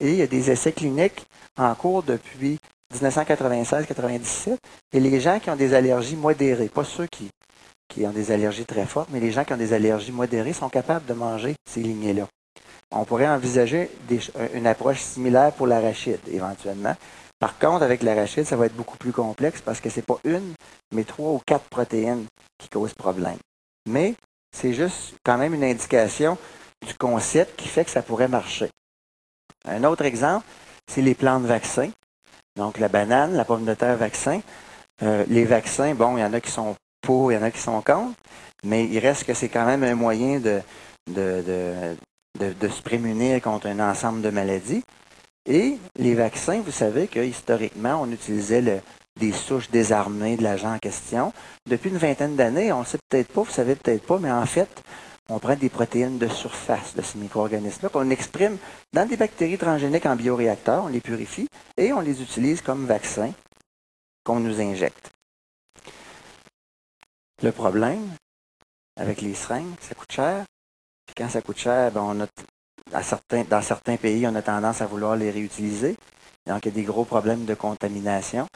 Et 0.00 0.10
il 0.10 0.16
y 0.16 0.22
a 0.22 0.26
des 0.26 0.50
essais 0.50 0.72
cliniques 0.72 1.26
en 1.56 1.74
cours 1.74 2.02
depuis 2.02 2.58
1996-97, 2.94 4.56
et 4.92 5.00
les 5.00 5.20
gens 5.20 5.40
qui 5.40 5.50
ont 5.50 5.56
des 5.56 5.74
allergies 5.74 6.16
modérées, 6.16 6.68
pas 6.68 6.84
ceux 6.84 7.06
qui, 7.06 7.30
qui 7.88 8.06
ont 8.06 8.10
des 8.10 8.30
allergies 8.32 8.66
très 8.66 8.86
fortes, 8.86 9.08
mais 9.10 9.20
les 9.20 9.30
gens 9.30 9.44
qui 9.44 9.52
ont 9.52 9.58
des 9.58 9.72
allergies 9.72 10.12
modérées 10.12 10.52
sont 10.52 10.68
capables 10.68 11.06
de 11.06 11.14
manger 11.14 11.54
ces 11.68 11.80
lignées-là. 11.80 12.26
On 12.92 13.04
pourrait 13.04 13.28
envisager 13.28 13.90
une 14.54 14.66
approche 14.66 15.00
similaire 15.00 15.52
pour 15.52 15.66
l'arachide, 15.66 16.20
éventuellement. 16.28 16.94
Par 17.38 17.58
contre, 17.58 17.82
avec 17.82 18.02
l'arachide, 18.02 18.44
ça 18.44 18.56
va 18.56 18.66
être 18.66 18.76
beaucoup 18.76 18.96
plus 18.96 19.12
complexe 19.12 19.60
parce 19.60 19.80
que 19.80 19.90
ce 19.90 19.96
n'est 19.96 20.02
pas 20.02 20.18
une, 20.24 20.54
mais 20.94 21.04
trois 21.04 21.32
ou 21.32 21.40
quatre 21.44 21.68
protéines 21.68 22.26
qui 22.58 22.68
causent 22.68 22.94
problème. 22.94 23.38
Mais 23.88 24.14
c'est 24.56 24.72
juste 24.72 25.14
quand 25.24 25.36
même 25.36 25.54
une 25.54 25.64
indication 25.64 26.38
du 26.86 26.94
concept 26.94 27.58
qui 27.60 27.68
fait 27.68 27.84
que 27.84 27.90
ça 27.90 28.02
pourrait 28.02 28.28
marcher. 28.28 28.70
Un 29.66 29.84
autre 29.84 30.04
exemple, 30.04 30.46
c'est 30.90 31.02
les 31.02 31.14
plantes 31.14 31.44
vaccins. 31.44 31.90
Donc, 32.56 32.78
la 32.78 32.88
banane, 32.88 33.34
la 33.34 33.44
pomme 33.44 33.64
de 33.64 33.74
terre 33.74 33.96
vaccin. 33.96 34.40
Euh, 35.02 35.24
les 35.28 35.44
vaccins, 35.44 35.94
bon, 35.94 36.16
il 36.16 36.20
y 36.20 36.24
en 36.24 36.32
a 36.32 36.40
qui 36.40 36.50
sont 36.50 36.74
il 37.08 37.34
y 37.34 37.36
en 37.36 37.42
a 37.42 37.50
qui 37.50 37.60
sont 37.60 37.80
contre, 37.82 38.18
mais 38.64 38.84
il 38.84 38.98
reste 38.98 39.24
que 39.24 39.34
c'est 39.34 39.48
quand 39.48 39.66
même 39.66 39.82
un 39.82 39.94
moyen 39.94 40.40
de, 40.40 40.60
de, 41.10 41.96
de, 42.38 42.52
de, 42.52 42.68
se 42.68 42.82
prémunir 42.82 43.40
contre 43.40 43.68
un 43.68 43.80
ensemble 43.80 44.22
de 44.22 44.30
maladies. 44.30 44.82
Et 45.48 45.78
les 45.96 46.14
vaccins, 46.14 46.60
vous 46.64 46.72
savez 46.72 47.06
que 47.06 47.20
historiquement, 47.20 48.00
on 48.02 48.10
utilisait 48.10 48.82
des 49.18 49.32
souches 49.32 49.70
désarmées 49.70 50.36
de 50.36 50.42
l'agent 50.42 50.74
en 50.74 50.78
question. 50.78 51.32
Depuis 51.68 51.90
une 51.90 51.98
vingtaine 51.98 52.34
d'années, 52.34 52.72
on 52.72 52.80
ne 52.80 52.84
sait 52.84 52.98
peut-être 53.08 53.32
pas, 53.32 53.42
vous 53.42 53.50
savez 53.50 53.76
peut-être 53.76 54.04
pas, 54.04 54.18
mais 54.18 54.32
en 54.32 54.46
fait, 54.46 54.82
on 55.28 55.38
prend 55.38 55.54
des 55.56 55.68
protéines 55.68 56.18
de 56.18 56.28
surface 56.28 56.94
de 56.94 57.02
ces 57.02 57.18
micro-organismes-là 57.18 57.88
qu'on 57.88 58.10
exprime 58.10 58.58
dans 58.92 59.06
des 59.08 59.16
bactéries 59.16 59.58
transgéniques 59.58 60.06
en 60.06 60.16
bioréacteur, 60.16 60.84
on 60.84 60.88
les 60.88 61.00
purifie 61.00 61.48
et 61.76 61.92
on 61.92 62.00
les 62.00 62.20
utilise 62.22 62.60
comme 62.60 62.86
vaccins 62.86 63.32
qu'on 64.24 64.40
nous 64.40 64.60
injecte. 64.60 65.15
Le 67.42 67.52
problème 67.52 68.08
avec 68.98 69.20
les 69.20 69.34
seringues, 69.34 69.74
ça 69.80 69.94
coûte 69.94 70.12
cher. 70.12 70.44
Puis 71.06 71.14
quand 71.16 71.28
ça 71.28 71.42
coûte 71.42 71.58
cher, 71.58 71.92
ben, 71.92 72.02
on 72.02 72.20
a, 72.20 73.44
dans 73.44 73.62
certains 73.62 73.96
pays, 73.96 74.26
on 74.26 74.34
a 74.34 74.42
tendance 74.42 74.80
à 74.80 74.86
vouloir 74.86 75.16
les 75.16 75.30
réutiliser. 75.30 75.96
Donc, 76.46 76.64
il 76.64 76.68
y 76.68 76.72
a 76.72 76.74
des 76.74 76.84
gros 76.84 77.04
problèmes 77.04 77.44
de 77.44 77.54
contamination 77.54 78.46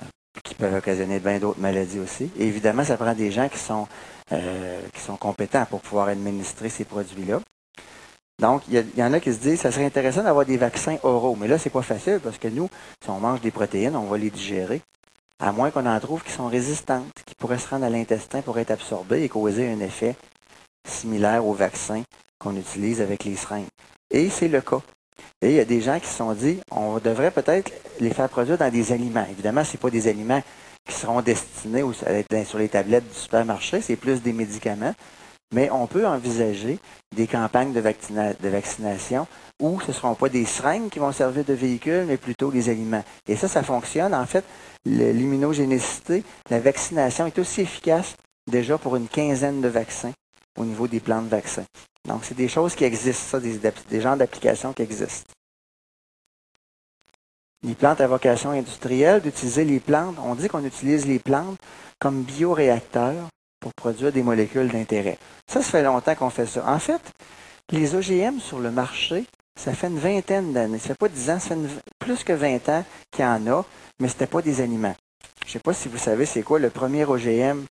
euh, 0.00 0.04
qui 0.42 0.54
peuvent 0.54 0.74
occasionner 0.74 1.18
bien 1.18 1.38
d'autres 1.38 1.60
maladies 1.60 1.98
aussi. 1.98 2.30
Évidemment, 2.38 2.84
ça 2.84 2.96
prend 2.96 3.14
des 3.14 3.30
gens 3.30 3.48
qui 3.48 3.58
sont 3.58 3.86
euh, 4.32 4.80
qui 4.94 5.00
sont 5.00 5.18
compétents 5.18 5.66
pour 5.66 5.82
pouvoir 5.82 6.08
administrer 6.08 6.70
ces 6.70 6.86
produits-là. 6.86 7.40
Donc, 8.40 8.62
il 8.68 8.84
y, 8.96 9.02
en 9.02 9.12
a 9.12 9.20
qui 9.20 9.32
se 9.32 9.38
disent, 9.38 9.60
ça 9.60 9.70
serait 9.70 9.84
intéressant 9.84 10.22
d'avoir 10.22 10.46
des 10.46 10.56
vaccins 10.56 10.96
oraux. 11.02 11.36
Mais 11.36 11.46
là, 11.46 11.58
c'est 11.58 11.70
pas 11.70 11.82
facile 11.82 12.20
parce 12.24 12.38
que 12.38 12.48
nous, 12.48 12.70
si 13.02 13.10
on 13.10 13.20
mange 13.20 13.42
des 13.42 13.50
protéines, 13.50 13.94
on 13.94 14.06
va 14.06 14.16
les 14.16 14.30
digérer. 14.30 14.80
À 15.40 15.52
moins 15.52 15.70
qu'on 15.70 15.86
en 15.86 15.98
trouve 16.00 16.22
qui 16.22 16.32
sont 16.32 16.46
résistantes, 16.46 17.12
qui 17.26 17.34
pourraient 17.34 17.58
se 17.58 17.68
rendre 17.68 17.84
à 17.84 17.90
l'intestin 17.90 18.40
pour 18.40 18.58
être 18.58 18.70
absorbées 18.70 19.24
et 19.24 19.28
causer 19.28 19.68
un 19.68 19.80
effet 19.80 20.16
similaire 20.86 21.44
aux 21.44 21.54
vaccins 21.54 22.02
qu'on 22.38 22.56
utilise 22.56 23.00
avec 23.00 23.24
les 23.24 23.36
seringues. 23.36 23.66
Et 24.10 24.30
c'est 24.30 24.48
le 24.48 24.60
cas. 24.60 24.80
Et 25.42 25.50
il 25.50 25.56
y 25.56 25.60
a 25.60 25.64
des 25.64 25.80
gens 25.80 25.98
qui 25.98 26.06
se 26.06 26.16
sont 26.16 26.32
dit, 26.32 26.60
on 26.70 26.98
devrait 26.98 27.30
peut-être 27.30 27.72
les 28.00 28.10
faire 28.10 28.28
produire 28.28 28.58
dans 28.58 28.70
des 28.70 28.92
aliments. 28.92 29.26
Évidemment, 29.30 29.64
ce 29.64 29.76
pas 29.76 29.90
des 29.90 30.08
aliments 30.08 30.42
qui 30.86 30.94
seront 30.94 31.20
destinés 31.20 31.82
sur 32.44 32.58
les 32.58 32.68
tablettes 32.68 33.08
du 33.08 33.14
supermarché. 33.18 33.80
C'est 33.80 33.96
plus 33.96 34.22
des 34.22 34.32
médicaments. 34.32 34.94
Mais 35.54 35.70
on 35.70 35.86
peut 35.86 36.04
envisager 36.04 36.80
des 37.14 37.28
campagnes 37.28 37.72
de, 37.72 37.80
vaccination 38.48 39.28
où 39.62 39.80
ce 39.80 39.88
ne 39.88 39.92
seront 39.92 40.16
pas 40.16 40.28
des 40.28 40.44
seringues 40.44 40.90
qui 40.90 40.98
vont 40.98 41.12
servir 41.12 41.44
de 41.44 41.52
véhicule, 41.52 42.06
mais 42.08 42.16
plutôt 42.16 42.50
des 42.50 42.68
aliments. 42.68 43.04
Et 43.28 43.36
ça, 43.36 43.46
ça 43.46 43.62
fonctionne. 43.62 44.14
En 44.14 44.26
fait, 44.26 44.44
l'immunogénicité, 44.84 46.24
la 46.50 46.58
vaccination 46.58 47.26
est 47.26 47.38
aussi 47.38 47.60
efficace 47.60 48.16
déjà 48.50 48.78
pour 48.78 48.96
une 48.96 49.06
quinzaine 49.06 49.60
de 49.60 49.68
vaccins 49.68 50.12
au 50.58 50.64
niveau 50.64 50.88
des 50.88 50.98
plans 50.98 51.22
de 51.22 51.28
vaccins. 51.28 51.64
Donc, 52.08 52.24
c'est 52.24 52.36
des 52.36 52.48
choses 52.48 52.74
qui 52.74 52.82
existent, 52.82 53.38
ça, 53.38 53.40
des, 53.40 53.60
des 53.88 54.00
genres 54.00 54.16
d'applications 54.16 54.72
qui 54.72 54.82
existent. 54.82 55.30
Les 57.62 57.76
plantes 57.76 58.00
à 58.00 58.08
vocation 58.08 58.50
industrielle, 58.50 59.22
d'utiliser 59.22 59.64
les 59.64 59.78
plantes, 59.78 60.16
on 60.18 60.34
dit 60.34 60.48
qu'on 60.48 60.64
utilise 60.64 61.06
les 61.06 61.20
plantes 61.20 61.56
comme 62.00 62.22
bioréacteurs 62.22 63.28
pour 63.64 63.72
produire 63.72 64.12
des 64.12 64.22
molécules 64.22 64.68
d'intérêt. 64.68 65.16
Ça, 65.50 65.62
ça 65.62 65.70
fait 65.70 65.82
longtemps 65.82 66.14
qu'on 66.14 66.28
fait 66.28 66.44
ça. 66.44 66.70
En 66.70 66.78
fait, 66.78 67.00
les 67.70 67.94
OGM 67.94 68.38
sur 68.38 68.58
le 68.58 68.70
marché, 68.70 69.24
ça 69.58 69.72
fait 69.72 69.86
une 69.86 69.98
vingtaine 69.98 70.52
d'années. 70.52 70.78
Ça 70.78 70.88
fait 70.88 70.98
pas 70.98 71.08
dix 71.08 71.30
ans, 71.30 71.40
ça 71.40 71.56
fait 71.56 71.80
plus 71.98 72.24
que 72.24 72.34
20 72.34 72.68
ans 72.68 72.84
qu'il 73.10 73.24
y 73.24 73.26
en 73.26 73.46
a, 73.46 73.64
mais 74.00 74.08
ce 74.08 74.12
n'était 74.12 74.26
pas 74.26 74.42
des 74.42 74.60
aliments. 74.60 74.94
Je 75.40 75.46
ne 75.46 75.52
sais 75.52 75.60
pas 75.60 75.72
si 75.72 75.88
vous 75.88 75.96
savez 75.96 76.26
c'est 76.26 76.42
quoi 76.42 76.58
le 76.58 76.68
premier 76.68 77.06
OGM 77.06 77.64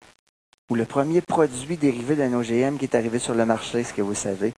ou 0.71 0.75
le 0.75 0.85
premier 0.85 1.21
produit 1.21 1.77
dérivé 1.77 2.15
d'un 2.15 2.33
OGM 2.33 2.77
qui 2.77 2.85
est 2.85 2.95
arrivé 2.95 3.19
sur 3.19 3.35
le 3.35 3.45
marché, 3.45 3.83
ce 3.83 3.93
que 3.93 4.01
vous 4.01 4.15
savez? 4.15 4.51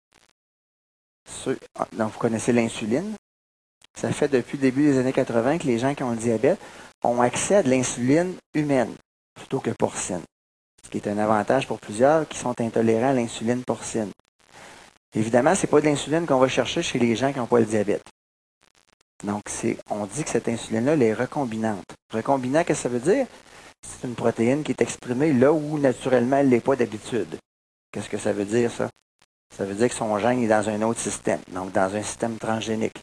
Ah, 1.77 1.85
donc, 1.97 2.13
vous 2.13 2.19
connaissez 2.19 2.53
l'insuline. 2.53 3.13
Ça 3.93 4.09
fait 4.13 4.29
depuis 4.29 4.55
le 4.55 4.61
début 4.61 4.83
des 4.83 4.99
années 4.99 5.11
80 5.11 5.57
que 5.57 5.67
les 5.67 5.79
gens 5.79 5.93
qui 5.95 6.03
ont 6.03 6.11
le 6.11 6.17
diabète 6.17 6.59
ont 7.03 7.19
accès 7.19 7.55
à 7.55 7.63
de 7.63 7.69
l'insuline 7.69 8.35
humaine 8.53 8.95
plutôt 9.35 9.59
que 9.59 9.71
porcine, 9.71 10.21
ce 10.85 10.89
qui 10.91 10.97
est 10.97 11.07
un 11.07 11.17
avantage 11.17 11.67
pour 11.67 11.79
plusieurs 11.79 12.27
qui 12.27 12.37
sont 12.37 12.61
intolérants 12.61 13.09
à 13.09 13.13
l'insuline 13.13 13.63
porcine. 13.63 14.11
Évidemment, 15.15 15.55
ce 15.55 15.65
n'est 15.65 15.71
pas 15.71 15.81
de 15.81 15.85
l'insuline 15.85 16.27
qu'on 16.27 16.37
va 16.37 16.47
chercher 16.47 16.83
chez 16.83 16.99
les 16.99 17.15
gens 17.15 17.33
qui 17.33 17.39
n'ont 17.39 17.47
pas 17.47 17.59
le 17.59 17.65
diabète. 17.65 18.03
Donc, 19.23 19.41
on 19.89 20.05
dit 20.05 20.23
que 20.23 20.29
cette 20.29 20.47
insuline-là, 20.47 20.93
elle 20.93 21.01
est 21.01 21.13
recombinante. 21.13 21.85
Recombinant, 22.13 22.63
qu'est-ce 22.63 22.83
que 22.83 22.89
ça 22.89 22.89
veut 22.89 22.99
dire? 22.99 23.25
C'est 23.81 24.07
une 24.07 24.13
protéine 24.13 24.63
qui 24.63 24.73
est 24.73 24.81
exprimée 24.81 25.33
là 25.33 25.51
où 25.51 25.79
naturellement 25.79 26.37
elle 26.37 26.49
n'est 26.49 26.59
pas 26.59 26.75
d'habitude. 26.75 27.39
Qu'est-ce 27.91 28.09
que 28.09 28.17
ça 28.17 28.33
veut 28.33 28.45
dire, 28.45 28.71
ça? 28.71 28.89
Ça 29.55 29.63
veut 29.63 29.73
dire 29.73 29.89
que 29.89 29.95
son 29.95 30.19
gène 30.19 30.43
est 30.43 30.47
dans 30.47 30.69
un 30.69 30.81
autre 30.81 30.99
système, 30.99 31.39
donc 31.47 31.71
dans 31.71 31.95
un 31.95 32.03
système 32.03 32.37
transgénique. 32.37 32.97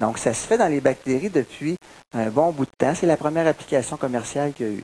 Donc, 0.00 0.18
ça 0.18 0.34
se 0.34 0.46
fait 0.46 0.58
dans 0.58 0.68
les 0.68 0.80
bactéries 0.80 1.30
depuis 1.30 1.76
un 2.12 2.28
bon 2.28 2.50
bout 2.50 2.66
de 2.66 2.70
temps. 2.76 2.94
C'est 2.94 3.06
la 3.06 3.16
première 3.16 3.46
application 3.46 3.96
commerciale 3.96 4.52
qu'il 4.52 4.66
y 4.66 4.68
a 4.68 4.72
eu. 4.72 4.82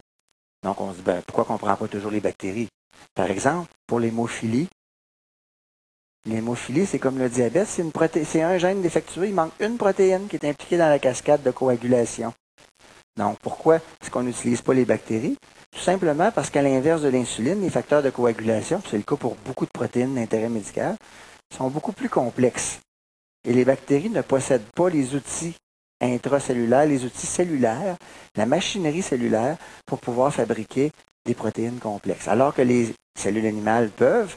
Donc, 0.62 0.80
on 0.80 0.92
se 0.92 0.98
dit, 0.98 1.10
pourquoi 1.26 1.46
on 1.50 1.52
ne 1.54 1.58
prend 1.58 1.76
pas 1.76 1.88
toujours 1.88 2.10
les 2.10 2.20
bactéries? 2.20 2.68
Par 3.14 3.30
exemple, 3.30 3.70
pour 3.86 4.00
l'hémophilie, 4.00 4.68
l'hémophilie, 6.26 6.86
c'est 6.86 6.98
comme 6.98 7.18
le 7.18 7.28
diabète, 7.28 7.68
c'est 7.68 8.42
un 8.42 8.58
gène 8.58 8.82
défectueux, 8.82 9.26
il 9.26 9.34
manque 9.34 9.52
une 9.60 9.76
protéine 9.76 10.26
qui 10.28 10.36
est 10.36 10.44
impliquée 10.44 10.76
dans 10.76 10.88
la 10.88 10.98
cascade 10.98 11.42
de 11.42 11.50
coagulation. 11.50 12.34
Donc, 13.16 13.38
pourquoi 13.40 13.76
est-ce 13.76 14.10
qu'on 14.10 14.22
n'utilise 14.22 14.62
pas 14.62 14.74
les 14.74 14.84
bactéries? 14.84 15.36
Tout 15.70 15.80
simplement 15.80 16.30
parce 16.32 16.50
qu'à 16.50 16.62
l'inverse 16.62 17.02
de 17.02 17.08
l'insuline, 17.08 17.60
les 17.60 17.70
facteurs 17.70 18.02
de 18.02 18.10
coagulation, 18.10 18.80
c'est 18.88 18.96
le 18.96 19.02
cas 19.02 19.16
pour 19.16 19.36
beaucoup 19.36 19.66
de 19.66 19.70
protéines 19.70 20.14
d'intérêt 20.14 20.48
médical, 20.48 20.96
sont 21.56 21.68
beaucoup 21.68 21.92
plus 21.92 22.08
complexes. 22.08 22.80
Et 23.44 23.52
les 23.52 23.64
bactéries 23.64 24.10
ne 24.10 24.22
possèdent 24.22 24.70
pas 24.74 24.88
les 24.88 25.14
outils 25.14 25.54
intracellulaires, 26.00 26.86
les 26.86 27.04
outils 27.04 27.26
cellulaires, 27.26 27.96
la 28.36 28.46
machinerie 28.46 29.02
cellulaire 29.02 29.56
pour 29.86 29.98
pouvoir 30.00 30.32
fabriquer 30.32 30.92
des 31.24 31.34
protéines 31.34 31.78
complexes. 31.78 32.28
Alors 32.28 32.54
que 32.54 32.62
les 32.62 32.94
cellules 33.18 33.46
animales 33.46 33.90
peuvent, 33.90 34.36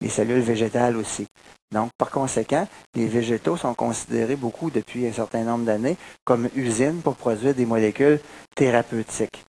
les 0.00 0.08
cellules 0.08 0.40
végétales 0.40 0.96
aussi. 0.96 1.26
Donc, 1.72 1.90
par 1.98 2.10
conséquent, 2.10 2.66
les 2.94 3.06
végétaux 3.06 3.56
sont 3.56 3.74
considérés 3.74 4.36
beaucoup 4.36 4.70
depuis 4.70 5.06
un 5.06 5.12
certain 5.12 5.42
nombre 5.42 5.64
d'années 5.64 5.96
comme 6.24 6.48
usines 6.54 7.00
pour 7.02 7.16
produire 7.16 7.54
des 7.54 7.66
molécules 7.66 8.20
thérapeutiques. 8.54 9.44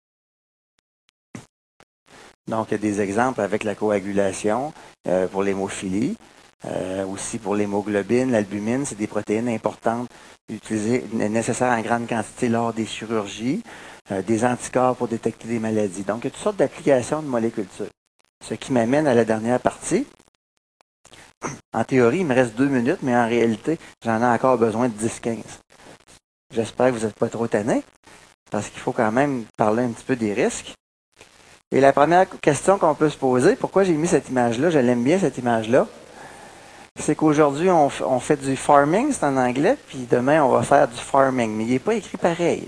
Donc, 2.47 2.67
il 2.69 2.71
y 2.73 2.75
a 2.75 2.77
des 2.77 3.01
exemples 3.01 3.41
avec 3.41 3.63
la 3.63 3.75
coagulation 3.75 4.71
euh, 5.07 5.27
pour 5.27 5.43
l'hémophilie, 5.43 6.15
euh, 6.63 7.05
aussi 7.05 7.37
pour 7.37 7.55
l'hémoglobine, 7.55 8.31
l'albumine, 8.31 8.85
c'est 8.85 8.97
des 8.97 9.07
protéines 9.07 9.49
importantes 9.49 10.07
utilisées, 10.49 11.03
nécessaires 11.11 11.71
en 11.71 11.81
grande 11.81 12.07
quantité 12.07 12.49
lors 12.49 12.73
des 12.73 12.85
chirurgies, 12.85 13.61
euh, 14.11 14.21
des 14.21 14.45
anticorps 14.45 14.95
pour 14.95 15.07
détecter 15.07 15.47
des 15.47 15.59
maladies. 15.59 16.03
Donc, 16.03 16.19
il 16.21 16.25
y 16.25 16.27
a 16.27 16.31
toutes 16.31 16.41
sortes 16.41 16.57
d'applications 16.57 17.21
de 17.21 17.27
molécules. 17.27 17.67
Ce 18.43 18.53
qui 18.53 18.71
m'amène 18.71 19.07
à 19.07 19.13
la 19.13 19.25
dernière 19.25 19.59
partie, 19.59 20.07
en 21.73 21.83
théorie, 21.83 22.19
il 22.19 22.25
me 22.25 22.33
reste 22.33 22.55
deux 22.55 22.67
minutes, 22.67 22.99
mais 23.01 23.15
en 23.15 23.27
réalité, 23.27 23.77
j'en 24.03 24.21
ai 24.21 24.25
encore 24.25 24.57
besoin 24.57 24.87
de 24.87 24.93
10-15. 24.93 25.39
J'espère 26.53 26.87
que 26.87 26.97
vous 26.97 27.05
n'êtes 27.05 27.19
pas 27.19 27.29
trop 27.29 27.47
tannés, 27.47 27.83
parce 28.49 28.69
qu'il 28.69 28.79
faut 28.79 28.93
quand 28.93 29.11
même 29.11 29.45
parler 29.57 29.83
un 29.83 29.89
petit 29.89 30.05
peu 30.05 30.15
des 30.15 30.33
risques. 30.33 30.73
Et 31.71 31.81
la 31.81 31.91
première 31.91 32.27
question 32.39 32.77
qu'on 32.77 32.95
peut 32.95 33.09
se 33.09 33.17
poser, 33.17 33.55
pourquoi 33.55 33.83
j'ai 33.83 33.93
mis 33.93 34.07
cette 34.07 34.29
image-là, 34.29 34.69
je 34.69 34.79
l'aime 34.79 35.03
bien 35.03 35.19
cette 35.19 35.37
image-là, 35.37 35.87
c'est 36.99 37.15
qu'aujourd'hui, 37.15 37.69
on, 37.69 38.19
fait 38.19 38.37
du 38.37 38.55
farming, 38.55 39.11
c'est 39.11 39.25
en 39.25 39.37
anglais, 39.37 39.77
puis 39.87 40.07
demain, 40.09 40.43
on 40.43 40.49
va 40.49 40.63
faire 40.63 40.87
du 40.87 40.97
farming, 40.97 41.51
mais 41.55 41.65
il 41.65 41.71
n'est 41.71 41.79
pas 41.79 41.93
écrit 41.95 42.17
pareil. 42.17 42.67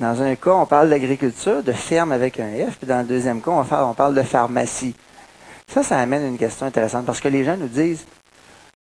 Dans 0.00 0.20
un 0.22 0.34
cas, 0.34 0.52
on 0.52 0.66
parle 0.66 0.90
d'agriculture, 0.90 1.62
de 1.62 1.72
ferme 1.72 2.12
avec 2.12 2.40
un 2.40 2.50
F, 2.70 2.78
puis 2.78 2.86
dans 2.86 3.00
le 3.00 3.06
deuxième 3.06 3.40
cas, 3.40 3.50
on, 3.50 3.90
on 3.90 3.94
parle 3.94 4.14
de 4.14 4.22
pharmacie. 4.22 4.94
Ça, 5.72 5.82
ça 5.82 5.98
amène 5.98 6.26
une 6.26 6.38
question 6.38 6.66
intéressante 6.66 7.06
parce 7.06 7.20
que 7.20 7.28
les 7.28 7.44
gens 7.44 7.56
nous 7.56 7.68
disent 7.68 8.04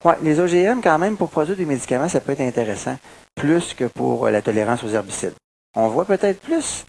ouais, 0.06 0.16
les 0.22 0.40
OGM, 0.40 0.82
quand 0.82 0.98
même, 0.98 1.18
pour 1.18 1.30
produire 1.30 1.58
des 1.58 1.66
médicaments, 1.66 2.10
ça 2.10 2.22
peut 2.22 2.32
être 2.32 2.42
intéressant, 2.42 2.98
plus 3.36 3.74
que 3.74 3.86
pour 3.86 4.26
euh, 4.26 4.32
la 4.32 4.42
tolérance 4.42 4.84
aux 4.84 4.90
herbicides. 4.90 5.36
On 5.76 5.90
voit 5.90 6.06
peut-être 6.06 6.40
plus 6.40 6.86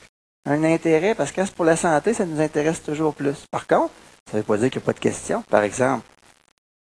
un 0.47 0.64
intérêt 0.64 1.14
parce 1.14 1.32
que 1.32 1.43
pour 1.51 1.64
la 1.64 1.76
santé, 1.76 2.14
ça 2.14 2.24
nous 2.24 2.41
intéresse 2.41 2.82
toujours 2.82 3.14
plus. 3.14 3.45
Par 3.51 3.66
contre, 3.66 3.93
ça 4.30 4.36
ne 4.36 4.43
veut 4.43 4.47
pas 4.47 4.57
dire 4.57 4.70
qu'il 4.70 4.78
n'y 4.78 4.84
a 4.84 4.86
pas 4.86 4.93
de 4.93 5.01
question. 5.01 5.43
Par 5.51 5.62
exemple, 5.62 6.05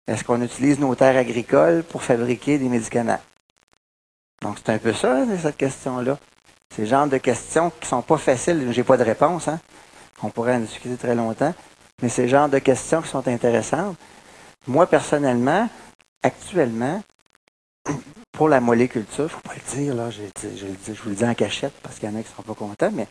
est-ce 0.06 0.24
qu'on 0.24 0.42
utilise 0.42 0.78
nos 0.78 0.94
terres 0.94 1.16
agricoles 1.16 1.84
pour 1.84 2.02
fabriquer 2.02 2.58
des 2.58 2.68
médicaments? 2.68 3.20
Donc, 4.42 4.58
c'est 4.58 4.72
un 4.72 4.78
peu 4.78 4.92
ça, 4.92 5.18
hein, 5.18 5.26
cette 5.40 5.56
question-là. 5.56 6.18
C'est 6.74 6.82
le 6.82 6.88
genre 6.88 7.06
de 7.06 7.18
questions 7.18 7.70
qui 7.70 7.82
ne 7.82 7.86
sont 7.86 8.02
pas 8.02 8.16
faciles. 8.16 8.68
Je 8.72 8.76
n'ai 8.76 8.84
pas 8.84 8.96
de 8.96 9.04
réponse. 9.04 9.46
Hein? 9.48 9.60
On 10.22 10.30
pourrait 10.30 10.56
en 10.56 10.60
discuter 10.60 10.96
très 10.96 11.14
longtemps. 11.14 11.54
Mais 12.02 12.08
c'est 12.08 12.22
le 12.22 12.28
genre 12.28 12.48
de 12.48 12.58
questions 12.58 13.02
qui 13.02 13.08
sont 13.08 13.26
intéressantes. 13.28 13.96
Moi, 14.66 14.86
personnellement, 14.86 15.68
actuellement, 16.22 17.02
pour 18.32 18.48
la 18.48 18.60
moléculture, 18.60 19.20
il 19.20 19.22
ne 19.24 19.28
faut 19.28 19.40
pas 19.40 19.54
le 19.54 19.76
dire, 19.76 20.10
je, 20.10 20.92
vous 20.92 21.10
le 21.10 21.14
dis 21.14 21.24
en 21.24 21.34
cachette 21.34 21.74
parce 21.82 21.98
qu'il 21.98 22.08
y 22.08 22.12
en 22.12 22.16
a 22.16 22.22
qui 22.22 22.28
ne 22.28 22.32
seront 22.32 22.42
pas 22.42 22.54
contents, 22.54 22.90
mais 22.92 23.06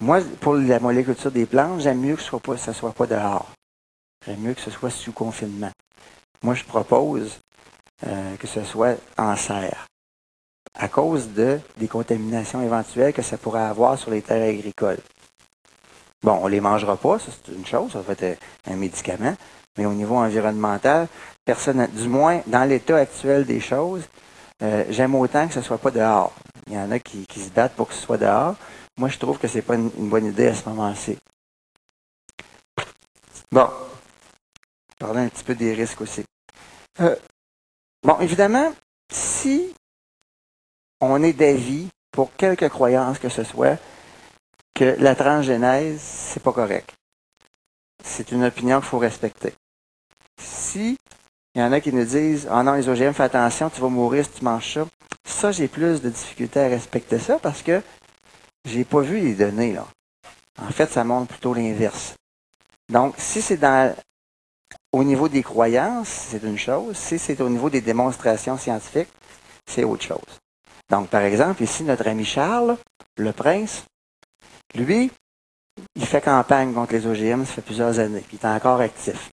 moi, 0.00 0.20
pour 0.40 0.54
la 0.54 0.80
moléculture 0.80 1.30
des 1.30 1.46
plantes, 1.46 1.80
j'aime 1.80 2.00
mieux 2.00 2.16
que 2.16 2.22
ce 2.22 2.34
ne 2.34 2.74
soit, 2.74 2.92
pas 2.92 3.06
dehors. 3.06 3.50
J'aime 4.26 4.40
mieux 4.40 4.54
que 4.54 4.60
ce 4.60 4.70
soit 4.70 4.90
sous 4.90 5.12
confinement. 5.12 5.70
Moi, 6.42 6.54
je 6.54 6.64
propose 6.64 7.38
euh, 8.06 8.36
que 8.36 8.46
ce 8.46 8.64
soit 8.64 8.96
en 9.16 9.36
serre 9.36 9.86
à 10.78 10.88
cause 10.88 11.28
de, 11.28 11.60
des 11.76 11.88
contaminations 11.88 12.62
éventuelles 12.62 13.12
que 13.12 13.22
ça 13.22 13.36
pourrait 13.36 13.62
avoir 13.62 13.98
sur 13.98 14.10
les 14.10 14.22
terres 14.22 14.48
agricoles. 14.48 15.00
Bon, 16.22 16.38
on 16.42 16.46
les 16.46 16.60
mangera 16.60 16.96
pas, 16.96 17.18
ça 17.18 17.30
c'est 17.30 17.52
une 17.52 17.66
chose, 17.66 17.92
ça 17.92 18.00
va 18.00 18.14
être 18.18 18.40
un 18.66 18.76
médicament, 18.76 19.36
mais 19.76 19.86
au 19.86 19.92
niveau 19.92 20.16
environnemental, 20.16 21.08
personne, 21.44 21.86
du 21.92 22.08
moins 22.08 22.42
dans 22.46 22.64
l'état 22.64 22.96
actuel 22.96 23.44
des 23.44 23.60
choses, 23.60 24.02
euh, 24.62 24.84
j'aime 24.90 25.14
autant 25.14 25.46
que 25.46 25.54
ce 25.54 25.62
soit 25.62 25.78
pas 25.78 25.90
dehors. 25.90 26.32
Il 26.66 26.74
y 26.74 26.78
en 26.78 26.90
a 26.90 26.98
qui, 26.98 27.24
se 27.36 27.50
battent 27.50 27.74
pour 27.74 27.88
que 27.88 27.94
ce 27.94 28.02
soit 28.02 28.18
dehors. 28.18 28.56
Moi, 28.96 29.08
je 29.08 29.18
trouve 29.18 29.38
que 29.38 29.46
c'est 29.46 29.62
pas 29.62 29.76
une, 29.76 29.90
bonne 29.90 30.26
idée 30.26 30.48
à 30.48 30.54
ce 30.54 30.68
moment-ci. 30.68 31.16
Bon, 33.52 33.68
parler 34.98 35.20
un 35.20 35.28
petit 35.28 35.44
peu 35.44 35.54
des 35.54 35.74
risques 35.74 36.00
aussi. 36.00 36.24
Euh, 37.00 37.16
bon, 38.02 38.18
évidemment, 38.20 38.72
si 39.12 39.72
on 41.00 41.22
est 41.22 41.32
d'avis, 41.32 41.88
pour 42.10 42.34
quelque 42.34 42.66
croyance 42.66 43.18
que 43.18 43.28
ce 43.28 43.44
soit, 43.44 43.78
que 44.74 44.96
la 44.98 45.14
transgénèse, 45.14 46.00
c'est 46.00 46.42
pas 46.42 46.52
correct. 46.52 46.92
C'est 48.04 48.32
une 48.32 48.44
opinion 48.44 48.80
qu'il 48.80 48.88
faut 48.88 48.98
respecter. 48.98 49.54
Si 50.40 50.96
il 51.54 51.60
y 51.60 51.64
en 51.64 51.72
a 51.72 51.80
qui 51.80 51.92
nous 51.92 52.04
disent 52.04 52.46
Ah 52.50 52.58
oh 52.60 52.62
non, 52.62 52.74
les 52.74 52.88
OGM, 52.88 53.12
fais 53.12 53.24
attention, 53.24 53.70
tu 53.70 53.80
vas 53.80 53.88
mourir 53.88 54.24
si 54.24 54.30
tu 54.38 54.44
manges 54.44 54.74
ça. 54.74 54.86
Ça, 55.24 55.52
j'ai 55.52 55.68
plus 55.68 56.00
de 56.00 56.08
difficultés 56.08 56.60
à 56.60 56.68
respecter 56.68 57.18
ça 57.18 57.38
parce 57.38 57.62
que 57.62 57.82
j'ai 58.64 58.84
pas 58.84 59.00
vu 59.00 59.18
les 59.18 59.34
données, 59.34 59.72
là. 59.72 59.86
En 60.60 60.70
fait, 60.70 60.90
ça 60.90 61.04
montre 61.04 61.28
plutôt 61.28 61.54
l'inverse. 61.54 62.14
Donc, 62.88 63.14
si 63.18 63.42
c'est 63.42 63.56
dans 63.56 63.94
au 64.98 65.04
niveau 65.04 65.28
des 65.28 65.44
croyances, 65.44 66.08
c'est 66.08 66.42
une 66.42 66.58
chose. 66.58 66.96
Si 66.96 67.20
c'est 67.20 67.40
au 67.40 67.48
niveau 67.48 67.70
des 67.70 67.80
démonstrations 67.80 68.58
scientifiques, 68.58 69.08
c'est 69.64 69.84
autre 69.84 70.02
chose. 70.02 70.40
Donc, 70.90 71.08
par 71.08 71.22
exemple, 71.22 71.62
ici, 71.62 71.84
notre 71.84 72.08
ami 72.08 72.24
Charles, 72.24 72.76
le 73.16 73.32
prince, 73.32 73.84
lui, 74.74 75.12
il 75.94 76.04
fait 76.04 76.20
campagne 76.20 76.72
contre 76.72 76.94
les 76.94 77.06
OGM, 77.06 77.44
ça 77.44 77.52
fait 77.52 77.62
plusieurs 77.62 78.00
années, 78.00 78.24
il 78.32 78.38
est 78.40 78.44
encore 78.44 78.80
actif. 78.80 79.30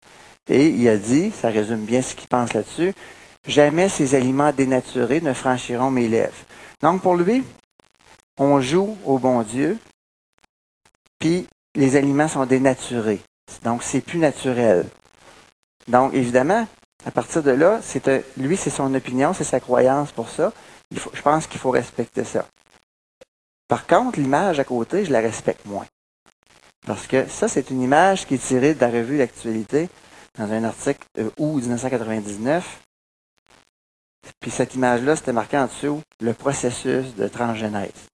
Et 0.49 0.69
il 0.69 0.89
a 0.89 0.97
dit, 0.97 1.31
ça 1.31 1.49
résume 1.49 1.85
bien 1.85 2.01
ce 2.01 2.15
qu'il 2.15 2.27
pense 2.27 2.53
là-dessus, 2.53 2.93
jamais 3.47 3.87
ces 3.87 4.15
aliments 4.15 4.51
dénaturés 4.51 5.21
ne 5.21 5.33
franchiront 5.33 5.91
mes 5.91 6.07
lèvres. 6.07 6.33
Donc 6.81 7.03
pour 7.03 7.15
lui, 7.15 7.43
on 8.39 8.59
joue 8.61 8.97
au 9.05 9.19
bon 9.19 9.43
Dieu, 9.43 9.77
puis 11.19 11.45
les 11.75 11.95
aliments 11.95 12.27
sont 12.27 12.47
dénaturés. 12.47 13.21
Donc 13.63 13.83
c'est 13.83 14.01
plus 14.01 14.17
naturel. 14.17 14.85
Donc 15.87 16.13
évidemment, 16.13 16.67
à 17.05 17.11
partir 17.11 17.43
de 17.43 17.51
là, 17.51 17.79
c'est 17.81 18.09
lui, 18.37 18.57
c'est 18.57 18.69
son 18.69 18.93
opinion, 18.93 19.33
c'est 19.33 19.43
sa 19.43 19.59
croyance 19.59 20.11
pour 20.11 20.29
ça. 20.29 20.53
je 20.91 21.21
pense 21.21 21.47
qu'il 21.47 21.59
faut 21.59 21.71
respecter 21.71 22.23
ça. 22.23 22.45
Par 23.67 23.87
contre, 23.87 24.19
l'image 24.19 24.59
à 24.59 24.63
côté, 24.63 25.05
je 25.05 25.11
la 25.11 25.21
respecte 25.21 25.65
moins. 25.65 25.85
Parce 26.85 27.07
que 27.07 27.27
ça, 27.27 27.47
c'est 27.47 27.69
une 27.69 27.81
image 27.81 28.25
qui 28.25 28.35
est 28.35 28.45
tirée 28.45 28.73
de 28.73 28.81
la 28.81 28.89
revue 28.89 29.17
L'actualité 29.17 29.89
dans 30.37 30.51
un 30.51 30.63
article 30.63 31.05
euh, 31.19 31.29
août 31.37 31.61
1999. 31.61 32.81
Puis 34.39 34.51
cette 34.51 34.75
image-là, 34.75 35.15
c'était 35.15 35.33
marqué 35.33 35.57
en 35.57 35.65
dessous 35.65 36.01
le 36.19 36.33
processus 36.33 37.15
de 37.15 37.27
transgénèse. 37.27 38.10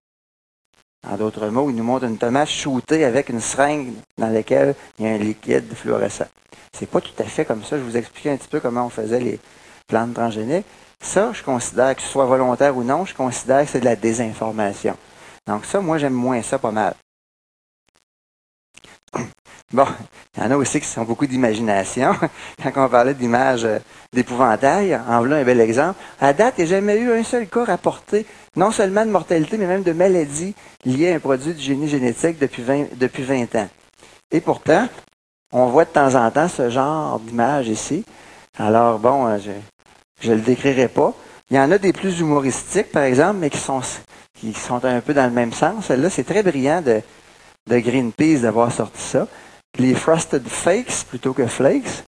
En 1.09 1.15
d'autres 1.15 1.47
mots, 1.47 1.69
il 1.69 1.75
nous 1.75 1.83
montre 1.83 2.05
une 2.05 2.17
tomate 2.17 2.49
shootée 2.49 3.05
avec 3.05 3.29
une 3.29 3.39
seringue 3.39 3.93
dans 4.17 4.27
laquelle 4.29 4.75
il 4.99 5.05
y 5.05 5.09
a 5.09 5.13
un 5.13 5.17
liquide 5.17 5.73
fluorescent. 5.73 6.27
C'est 6.73 6.89
pas 6.89 6.99
tout 6.99 7.13
à 7.19 7.23
fait 7.23 7.45
comme 7.45 7.63
ça. 7.63 7.77
Je 7.77 7.83
vous 7.83 7.95
expliquais 7.95 8.31
un 8.31 8.37
petit 8.37 8.49
peu 8.49 8.59
comment 8.59 8.85
on 8.85 8.89
faisait 8.89 9.19
les 9.19 9.39
plantes 9.87 10.13
transgéniques. 10.13 10.65
Ça, 11.01 11.31
je 11.31 11.43
considère 11.43 11.95
que 11.95 12.01
ce 12.01 12.07
soit 12.07 12.25
volontaire 12.25 12.75
ou 12.75 12.83
non, 12.83 13.05
je 13.05 13.13
considère 13.13 13.63
que 13.63 13.71
c'est 13.71 13.79
de 13.79 13.85
la 13.85 13.95
désinformation. 13.95 14.97
Donc 15.47 15.63
ça, 15.65 15.79
moi, 15.79 15.97
j'aime 15.97 16.13
moins 16.13 16.41
ça 16.41 16.59
pas 16.59 16.71
mal. 16.71 16.93
Bon, 19.74 19.86
il 20.38 20.43
y 20.43 20.45
en 20.45 20.51
a 20.51 20.55
aussi 20.55 20.80
qui 20.80 20.86
sont 20.86 21.03
beaucoup 21.03 21.28
d'imagination. 21.28 22.15
Quand 22.63 22.86
on 22.86 22.88
parlait 22.88 23.13
d'images 23.13 23.65
euh, 23.65 23.80
d'épouvantail, 24.13 24.95
en 24.95 25.20
voilà 25.20 25.38
un 25.38 25.43
bel 25.43 25.59
exemple. 25.59 25.99
À 26.22 26.32
date, 26.32 26.55
il 26.57 26.63
n'y 26.63 26.72
a 26.72 26.76
jamais 26.78 26.97
eu 26.97 27.11
un 27.11 27.22
seul 27.22 27.47
cas 27.47 27.65
rapporté, 27.65 28.26
non 28.55 28.72
seulement 28.72 29.05
de 29.05 29.11
mortalité, 29.11 29.57
mais 29.57 29.68
même 29.68 29.84
de 29.84 29.91
maladie 29.91 30.55
liée 30.86 31.11
à 31.11 31.15
un 31.15 31.20
produit 31.20 31.53
de 31.53 31.59
génie 31.59 31.89
génétique 31.89 32.39
depuis 32.39 32.63
20, 32.63 32.97
depuis 32.97 33.24
20 33.24 33.55
ans. 33.55 33.68
Et 34.32 34.39
pourtant, 34.39 34.88
on 35.51 35.65
voit 35.65 35.84
de 35.84 35.89
temps 35.89 36.15
en 36.15 36.32
temps 36.32 36.47
ce 36.47 36.70
genre 36.70 37.20
d'image 37.20 37.68
ici. 37.68 38.05
Alors, 38.57 38.99
bon, 38.99 39.28
euh, 39.28 39.38
je 40.22 40.32
ne 40.32 40.36
le 40.36 40.41
décrirai 40.41 40.88
pas. 40.88 41.13
Il 41.51 41.57
y 41.57 41.59
en 41.59 41.72
a 41.72 41.78
des 41.78 41.91
plus 41.91 42.22
humoristiques, 42.22 42.91
par 42.93 43.03
exemple, 43.03 43.39
mais 43.39 43.49
qui 43.49 43.57
sont, 43.57 43.82
qui 44.34 44.53
sont 44.53 44.84
un 44.86 45.01
peu 45.01 45.13
dans 45.13 45.26
le 45.26 45.32
même 45.32 45.51
sens. 45.51 45.88
Celle-là, 45.88 46.09
c'est 46.09 46.24
très 46.24 46.41
brillant 46.41 46.82
de, 46.82 47.01
de 47.68 47.80
Greenpeace 47.80 48.41
d'avoir 48.41 48.72
sorti 48.72 49.01
ça 49.01 49.28
les 49.80 49.93
Frosted 49.93 50.47
Fakes 50.47 51.05
plutôt 51.07 51.34
que 51.34 51.45
Flakes 51.45 52.03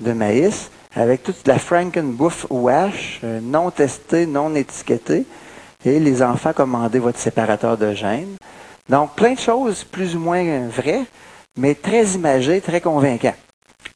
de 0.00 0.12
maïs, 0.12 0.70
avec 0.94 1.22
toute 1.22 1.46
la 1.46 1.58
Frankenbouffe 1.58 2.46
euh, 2.52 3.40
non 3.42 3.70
testée, 3.70 4.26
non 4.26 4.54
étiquetée, 4.54 5.26
et 5.84 6.00
les 6.00 6.22
enfants 6.22 6.52
commandaient 6.52 6.98
votre 6.98 7.18
séparateur 7.18 7.76
de 7.76 7.92
gènes. 7.94 8.36
Donc, 8.88 9.14
plein 9.14 9.34
de 9.34 9.38
choses 9.38 9.84
plus 9.84 10.16
ou 10.16 10.20
moins 10.20 10.68
vraies, 10.68 11.04
mais 11.58 11.74
très 11.74 12.04
imagées, 12.06 12.60
très 12.60 12.80
convaincantes. 12.80 13.34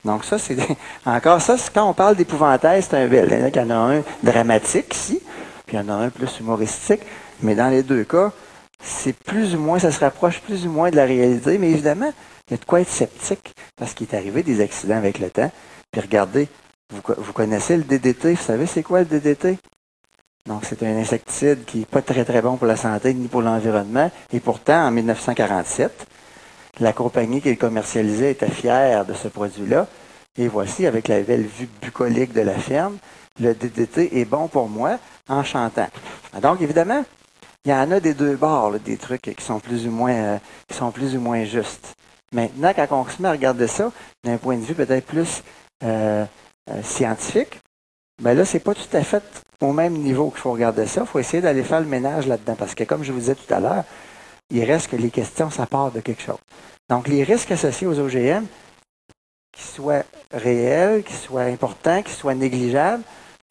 Donc, 0.05 0.25
ça, 0.25 0.39
c'est 0.39 0.57
encore 1.07 1.41
ça, 1.41 1.57
quand 1.73 1.89
on 1.89 1.95
parle 1.95 2.17
d'épouvantail, 2.17 2.83
c'est 2.83 2.97
un 2.97 3.07
bel. 3.07 3.29
Il 3.55 3.57
y 3.57 3.61
en 3.61 3.71
a 3.71 3.97
un 3.97 4.03
dramatique 4.23 4.95
ici, 4.95 5.21
puis 5.67 5.77
il 5.77 5.81
y 5.81 5.83
en 5.83 5.89
a 5.89 5.95
un 5.95 6.11
plus 6.11 6.39
humoristique, 6.39 7.03
mais 7.43 7.55
dans 7.55 7.69
les 7.69 7.83
deux 7.83 8.05
cas, 8.05 8.33
c'est 8.85 9.17
plus 9.17 9.55
ou 9.55 9.59
moins, 9.59 9.79
ça 9.79 9.91
se 9.91 10.01
rapproche 10.01 10.41
plus 10.41 10.67
ou 10.67 10.71
moins 10.71 10.91
de 10.91 10.97
la 10.97 11.05
réalité, 11.05 11.59
mais 11.59 11.71
évidemment, 11.71 12.13
il 12.49 12.53
y 12.53 12.55
a 12.55 12.59
de 12.59 12.65
quoi 12.65 12.81
être 12.81 12.91
sceptique 12.91 13.55
parce 13.77 13.95
qu'il 13.95 14.07
est 14.07 14.15
arrivé 14.15 14.43
des 14.43 14.61
accidents 14.61 14.97
avec 14.97 15.19
le 15.19 15.31
temps. 15.31 15.51
Puis 15.91 16.01
regardez, 16.01 16.49
vous, 16.91 17.33
connaissez 17.33 17.77
le 17.77 17.85
DDT. 17.85 18.35
Vous 18.35 18.43
savez 18.43 18.67
c'est 18.67 18.83
quoi 18.83 19.01
le 19.01 19.07
DDT? 19.07 19.59
Donc, 20.47 20.67
c'est 20.67 20.83
un 20.83 20.99
insecticide 20.99 21.65
qui 21.65 21.79
n'est 21.79 21.85
pas 21.87 22.03
très, 22.03 22.25
très 22.25 22.43
bon 22.43 22.59
pour 22.59 22.67
la 22.67 22.77
santé 22.77 23.15
ni 23.15 23.29
pour 23.29 23.41
l'environnement. 23.41 24.11
Et 24.31 24.41
pourtant, 24.41 24.87
en 24.87 24.91
1947, 24.91 26.07
la 26.81 26.93
compagnie 26.93 27.41
qui 27.41 27.49
le 27.49 27.57
commercialisait 27.57 28.33
était 28.33 28.51
fière 28.51 29.07
de 29.07 29.15
ce 29.15 29.29
produit-là. 29.29 29.87
Et 30.37 30.49
voici, 30.49 30.87
avec 30.87 31.09
la 31.09 31.21
belle 31.21 31.47
vue 31.47 31.69
bucolique 31.81 32.35
de 32.35 32.43
la 32.43 32.59
ferme, 32.59 32.99
le 33.41 33.55
DDT 33.55 34.21
est 34.21 34.27
bon 34.27 34.49
pour 34.49 34.69
moi 34.69 34.99
en 35.29 35.43
chantant. 35.43 35.89
Donc, 36.43 36.61
évidemment, 36.61 37.05
il 37.65 37.71
y 37.71 37.75
en 37.75 37.91
a 37.91 38.01
des 38.01 38.15
deux 38.15 38.37
bords, 38.37 38.79
des 38.79 38.97
trucs 38.97 39.23
qui 39.23 39.45
sont 39.45 39.59
plus 39.59 39.87
ou 39.87 39.91
moins, 39.91 40.13
euh, 40.13 40.39
qui 40.69 40.77
sont 40.77 40.91
plus 40.91 41.17
ou 41.17 41.21
moins 41.21 41.45
justes. 41.45 41.95
Maintenant, 42.33 42.73
quand 42.75 42.87
on 42.91 43.09
se 43.09 43.23
met 43.23 43.29
à 43.29 43.33
regarder 43.33 43.69
ça 43.69 43.91
d'un 44.23 44.37
point 44.37 44.57
de 44.57 44.63
vue 44.63 44.75
peut-être 44.75 45.07
plus 45.07 45.43
euh, 45.83 46.25
euh, 46.71 46.83
scientifique, 46.83 47.61
ben 48.23 48.35
là, 48.35 48.45
c'est 48.45 48.61
pas 48.61 48.75
tout 48.75 48.97
à 48.97 49.03
fait 49.03 49.23
au 49.61 49.73
même 49.73 49.95
niveau 49.95 50.31
qu'il 50.31 50.41
faut 50.41 50.53
regarder 50.53 50.87
ça. 50.87 51.03
Il 51.03 51.07
faut 51.07 51.19
essayer 51.19 51.41
d'aller 51.41 51.63
faire 51.63 51.81
le 51.81 51.87
ménage 51.87 52.27
là-dedans. 52.27 52.55
Parce 52.55 52.75
que, 52.75 52.85
comme 52.85 53.03
je 53.03 53.13
vous 53.13 53.21
disais 53.21 53.35
tout 53.35 53.53
à 53.53 53.61
l'heure, 53.61 53.85
il 54.51 54.63
reste 54.65 54.89
que 54.89 54.97
les 54.97 55.11
questions, 55.11 55.51
ça 55.51 55.67
part 55.67 55.91
de 55.91 56.01
quelque 56.01 56.23
chose. 56.23 56.39
Donc, 56.91 57.09
les 57.09 57.25
risques 57.25 57.51
associés 57.51 57.87
aux 57.87 57.99
OGM, 57.99 58.45
qu'ils 59.53 59.65
soient 59.65 60.03
réels, 60.33 61.03
qu'ils 61.03 61.17
soient 61.17 61.43
importants, 61.43 62.03
qu'ils 62.03 62.15
soient 62.15 62.35
négligeables, 62.35 63.03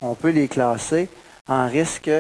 on 0.02 0.14
peut 0.14 0.30
les 0.30 0.48
classer 0.48 1.10
en 1.48 1.68
risques 1.68 2.12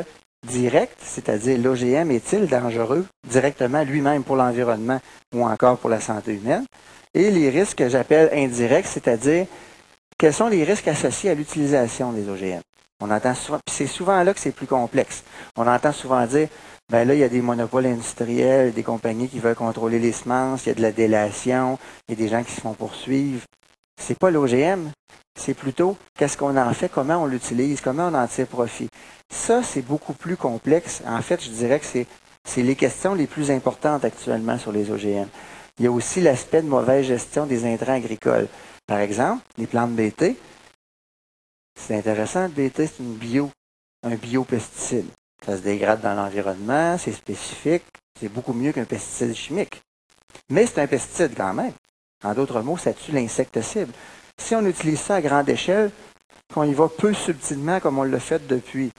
direct, 0.44 0.98
c'est-à-dire 1.02 1.58
l'OGM 1.58 2.12
est-il 2.12 2.48
dangereux 2.48 3.06
directement 3.28 3.84
lui-même 3.84 4.24
pour 4.24 4.36
l'environnement 4.36 5.00
ou 5.34 5.46
encore 5.46 5.78
pour 5.78 5.89
la 5.89 6.00
santé 6.00 6.34
humaine, 6.34 6.66
et 7.14 7.32
les 7.32 7.50
risques 7.50 7.78
que 7.78 7.89
j'appelle 7.89 8.30
indirects, 8.34 8.88
c'est-à-dire 8.88 9.46
quels 10.18 10.34
sont 10.34 10.48
les 10.48 10.64
risques 10.64 10.88
associés 10.88 11.30
à 11.30 11.36
l'utilisation 11.36 12.12
des 12.12 12.30
OGM. 12.30 12.62
On 13.02 13.12
entend 13.12 13.36
souvent, 13.36 13.60
c'est 13.70 13.88
souvent 13.88 14.24
là 14.24 14.34
que 14.34 14.39
c'est 14.39 14.56
plus 14.56 14.68
complexe. 14.68 15.24
On 15.58 15.68
entend 15.68 15.91
souvent 15.91 16.26
dire, 16.26 16.48
ben 16.89 17.08
là, 17.08 17.14
il 17.14 17.20
y 17.20 17.24
a 17.24 17.30
des 17.30 17.41
monopoles 17.41 17.88
industriels, 17.88 18.74
des 18.74 18.84
compagnies 18.84 19.28
qui 19.28 19.39
veulent 19.39 19.56
contrôler 19.56 20.00
les 20.00 20.12
semences, 20.12 20.66
il 20.66 20.70
y 20.70 20.72
a 20.72 20.76
de 20.76 20.82
la 20.82 20.91
délation, 20.91 21.78
il 22.08 22.18
y 22.18 22.22
a 22.22 22.24
des 22.24 22.30
gens 22.30 22.44
qui 22.44 22.54
se 22.54 22.62
font 22.62 22.74
poursuivre. 22.74 23.44
C'est 24.02 24.18
pas 24.18 24.32
l'OGM, 24.32 24.91
c'est 25.36 25.54
plutôt 25.54 25.98
qu'est-ce 26.18 26.38
qu'on 26.38 26.56
en 26.58 26.74
fait, 26.74 26.90
comment 26.90 27.18
on 27.18 27.26
l'utilise, 27.26 27.82
comment 27.82 28.08
on 28.08 28.14
en 28.14 28.28
tire 28.28 28.48
profit. 28.48 28.90
Ça, 29.32 29.64
c'est 29.64 29.82
beaucoup 29.82 30.14
plus 30.14 30.38
complexe. 30.38 31.02
En 31.06 31.22
fait, 31.22 31.44
je 31.44 31.50
dirais 31.50 31.80
que 31.80 31.86
c'est, 31.86 32.62
les 32.62 32.76
questions 32.76 33.16
les 33.16 33.28
plus 33.28 33.52
importantes 33.52 34.06
actuellement 34.06 34.58
sur 34.58 34.72
les 34.72 34.92
OGM. 34.92 35.28
Il 35.80 35.86
y 35.86 35.88
a 35.88 35.92
aussi 35.92 36.22
l'aspect 36.22 36.62
de 36.62 36.68
mauvaise 36.68 37.06
gestion 37.06 37.46
des 37.46 37.66
intrants 37.66 37.94
agricoles. 37.94 38.48
Par 38.86 39.00
exemple, 39.00 39.44
les 39.58 39.66
plantes 39.66 39.96
BT, 39.96 40.38
c'est 41.76 41.98
intéressant, 41.98 42.44
le 42.44 42.50
BT, 42.50 42.88
c'est 42.88 43.00
une 43.00 43.16
bio, 43.16 43.50
un 44.04 44.16
biopesticide. 44.16 45.08
Ça 45.44 45.58
se 45.58 45.62
dégrade 45.64 46.02
dans 46.02 46.14
l'environnement, 46.14 46.98
c'est 46.98 47.12
spécifique, 47.12 47.84
c'est 48.20 48.30
beaucoup 48.30 48.54
mieux 48.54 48.72
qu'un 48.72 48.86
pesticide 48.86 49.34
chimique. 49.34 49.82
Mais 50.50 50.68
c'est 50.68 50.82
un 50.82 50.88
pesticide 50.88 51.34
quand 51.36 51.54
même. 51.54 51.74
En 52.24 52.34
d'autres 52.34 52.62
mots, 52.62 52.78
ça 52.78 52.94
tue 52.94 53.12
l'insecte 53.12 53.60
cible. 53.62 53.92
Si 54.42 54.56
on 54.56 54.66
utilise 54.66 55.00
ça 55.00 55.16
à 55.16 55.22
grande 55.22 55.50
échelle, 55.50 55.92
qu'on 56.54 56.64
y 56.64 56.74
va 56.74 56.88
peu 56.88 57.14
subtilement 57.14 57.80
comme 57.80 57.98
on 57.98 58.04
l'a 58.04 58.20
fait 58.20 58.46
depuis 58.48 58.92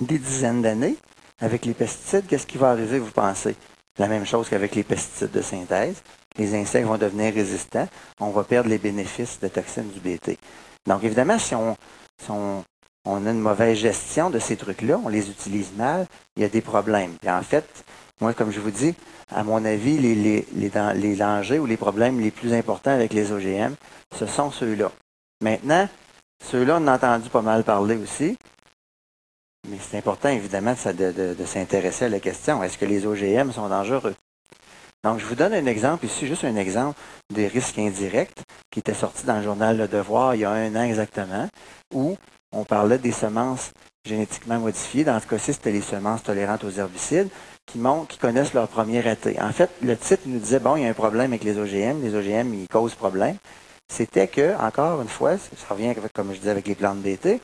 des 0.00 0.18
dizaines 0.18 0.62
d'années, 0.62 0.96
avec 1.40 1.64
les 1.64 1.74
pesticides, 1.74 2.26
qu'est-ce 2.26 2.46
qui 2.46 2.58
va 2.58 2.70
arriver, 2.70 2.98
vous 2.98 3.10
pensez? 3.10 3.56
La 3.98 4.08
même 4.08 4.26
chose 4.26 4.48
qu'avec 4.48 4.74
les 4.74 4.84
pesticides 4.84 5.30
de 5.30 5.42
synthèse. 5.42 6.02
Les 6.36 6.54
insectes 6.54 6.86
vont 6.86 6.96
devenir 6.96 7.34
résistants. 7.34 7.88
On 8.20 8.30
va 8.30 8.44
perdre 8.44 8.70
les 8.70 8.78
bénéfices 8.78 9.40
de 9.40 9.48
toxines 9.48 9.90
du 9.90 10.00
BT. 10.00 10.38
Donc, 10.86 11.04
évidemment, 11.04 11.38
si 11.38 11.54
on, 11.54 11.76
on, 12.28 13.26
a 13.26 13.30
une 13.30 13.40
mauvaise 13.40 13.78
gestion 13.78 14.30
de 14.30 14.38
ces 14.38 14.56
trucs-là, 14.56 15.00
on 15.04 15.08
les 15.08 15.28
utilise 15.28 15.72
mal, 15.76 16.06
il 16.36 16.42
y 16.42 16.44
a 16.44 16.48
des 16.48 16.60
problèmes. 16.60 17.16
Et 17.22 17.30
en 17.30 17.42
fait, 17.42 17.66
moi, 18.20 18.34
comme 18.34 18.50
je 18.50 18.60
vous 18.60 18.70
dis, 18.70 18.94
à 19.34 19.42
mon 19.44 19.64
avis, 19.64 19.98
les, 19.98 20.14
les, 20.14 20.46
les, 20.54 20.70
les 20.94 21.16
dangers 21.16 21.58
ou 21.58 21.66
les 21.66 21.76
problèmes 21.76 22.20
les 22.20 22.30
plus 22.30 22.52
importants 22.52 22.90
avec 22.90 23.12
les 23.12 23.32
OGM, 23.32 23.74
ce 24.16 24.26
sont 24.26 24.50
ceux-là. 24.50 24.92
Maintenant, 25.40 25.88
ceux-là, 26.44 26.78
on 26.80 26.86
a 26.86 26.94
entendu 26.94 27.30
pas 27.30 27.42
mal 27.42 27.64
parler 27.64 27.96
aussi. 27.96 28.36
Mais 29.68 29.76
c'est 29.78 29.98
important, 29.98 30.28
évidemment, 30.28 30.74
de, 30.74 31.44
s'intéresser 31.44 32.06
à 32.06 32.08
la 32.08 32.20
question. 32.20 32.62
Est-ce 32.62 32.78
que 32.78 32.86
les 32.86 33.06
OGM 33.06 33.52
sont 33.52 33.68
dangereux? 33.68 34.14
Donc, 35.02 35.18
je 35.18 35.24
vous 35.24 35.34
donne 35.34 35.54
un 35.54 35.66
exemple 35.66 36.04
ici, 36.04 36.26
juste 36.26 36.44
un 36.44 36.56
exemple 36.56 36.98
des 37.32 37.46
risques 37.46 37.78
indirects 37.78 38.42
qui 38.70 38.80
était 38.80 38.94
sorti 38.94 39.24
dans 39.24 39.36
le 39.36 39.42
journal 39.42 39.78
Le 39.78 39.88
Devoir 39.88 40.34
il 40.34 40.42
y 40.42 40.44
a 40.44 40.50
un 40.50 40.76
an 40.76 40.82
exactement, 40.82 41.48
où 41.94 42.18
on 42.52 42.64
parlait 42.64 42.98
des 42.98 43.12
semences 43.12 43.72
génétiquement 44.04 44.58
modifiées. 44.58 45.04
Dans 45.04 45.20
ce 45.20 45.26
cas-ci, 45.26 45.54
c'était 45.54 45.72
les 45.72 45.80
semences 45.80 46.22
tolérantes 46.22 46.64
aux 46.64 46.70
herbicides 46.70 47.30
qui, 47.72 47.78
qui 48.08 48.18
connaissent 48.18 48.54
leur 48.54 48.68
premier 48.68 49.00
raté. 49.00 49.40
En 49.40 49.52
fait, 49.52 49.70
le 49.82 49.96
titre 49.96 50.22
nous 50.26 50.38
disait, 50.38 50.60
bon, 50.60 50.76
il 50.76 50.82
y 50.82 50.86
a 50.86 50.88
un 50.88 50.94
problème 50.94 51.32
avec 51.32 51.44
les 51.44 51.58
OGM, 51.58 52.02
les 52.02 52.14
OGM, 52.14 52.54
ils 52.54 52.68
causent 52.68 52.94
problème. 52.94 53.36
C'était 53.88 54.28
que, 54.28 54.54
encore 54.60 55.02
une 55.02 55.08
fois, 55.08 55.36
ça 55.36 55.74
revient, 55.74 55.94
comme 56.14 56.32
je 56.32 56.38
disais, 56.38 56.50
avec 56.50 56.68
les 56.68 56.74
plantes 56.74 57.02
d'été, 57.02 57.40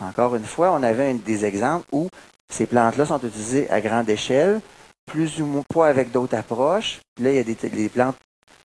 encore 0.00 0.34
une 0.34 0.44
fois, 0.44 0.72
on 0.72 0.82
avait 0.82 1.12
des 1.14 1.44
exemples 1.44 1.86
où 1.92 2.08
ces 2.50 2.66
plantes-là 2.66 3.06
sont 3.06 3.18
utilisées 3.18 3.70
à 3.70 3.80
grande 3.80 4.08
échelle, 4.08 4.60
plus 5.06 5.40
ou 5.40 5.46
moins 5.46 5.64
pas 5.72 5.88
avec 5.88 6.10
d'autres 6.10 6.36
approches. 6.36 7.00
là, 7.20 7.30
il 7.30 7.36
y 7.36 7.38
a 7.38 7.42
des, 7.44 7.88
plantes 7.88 8.16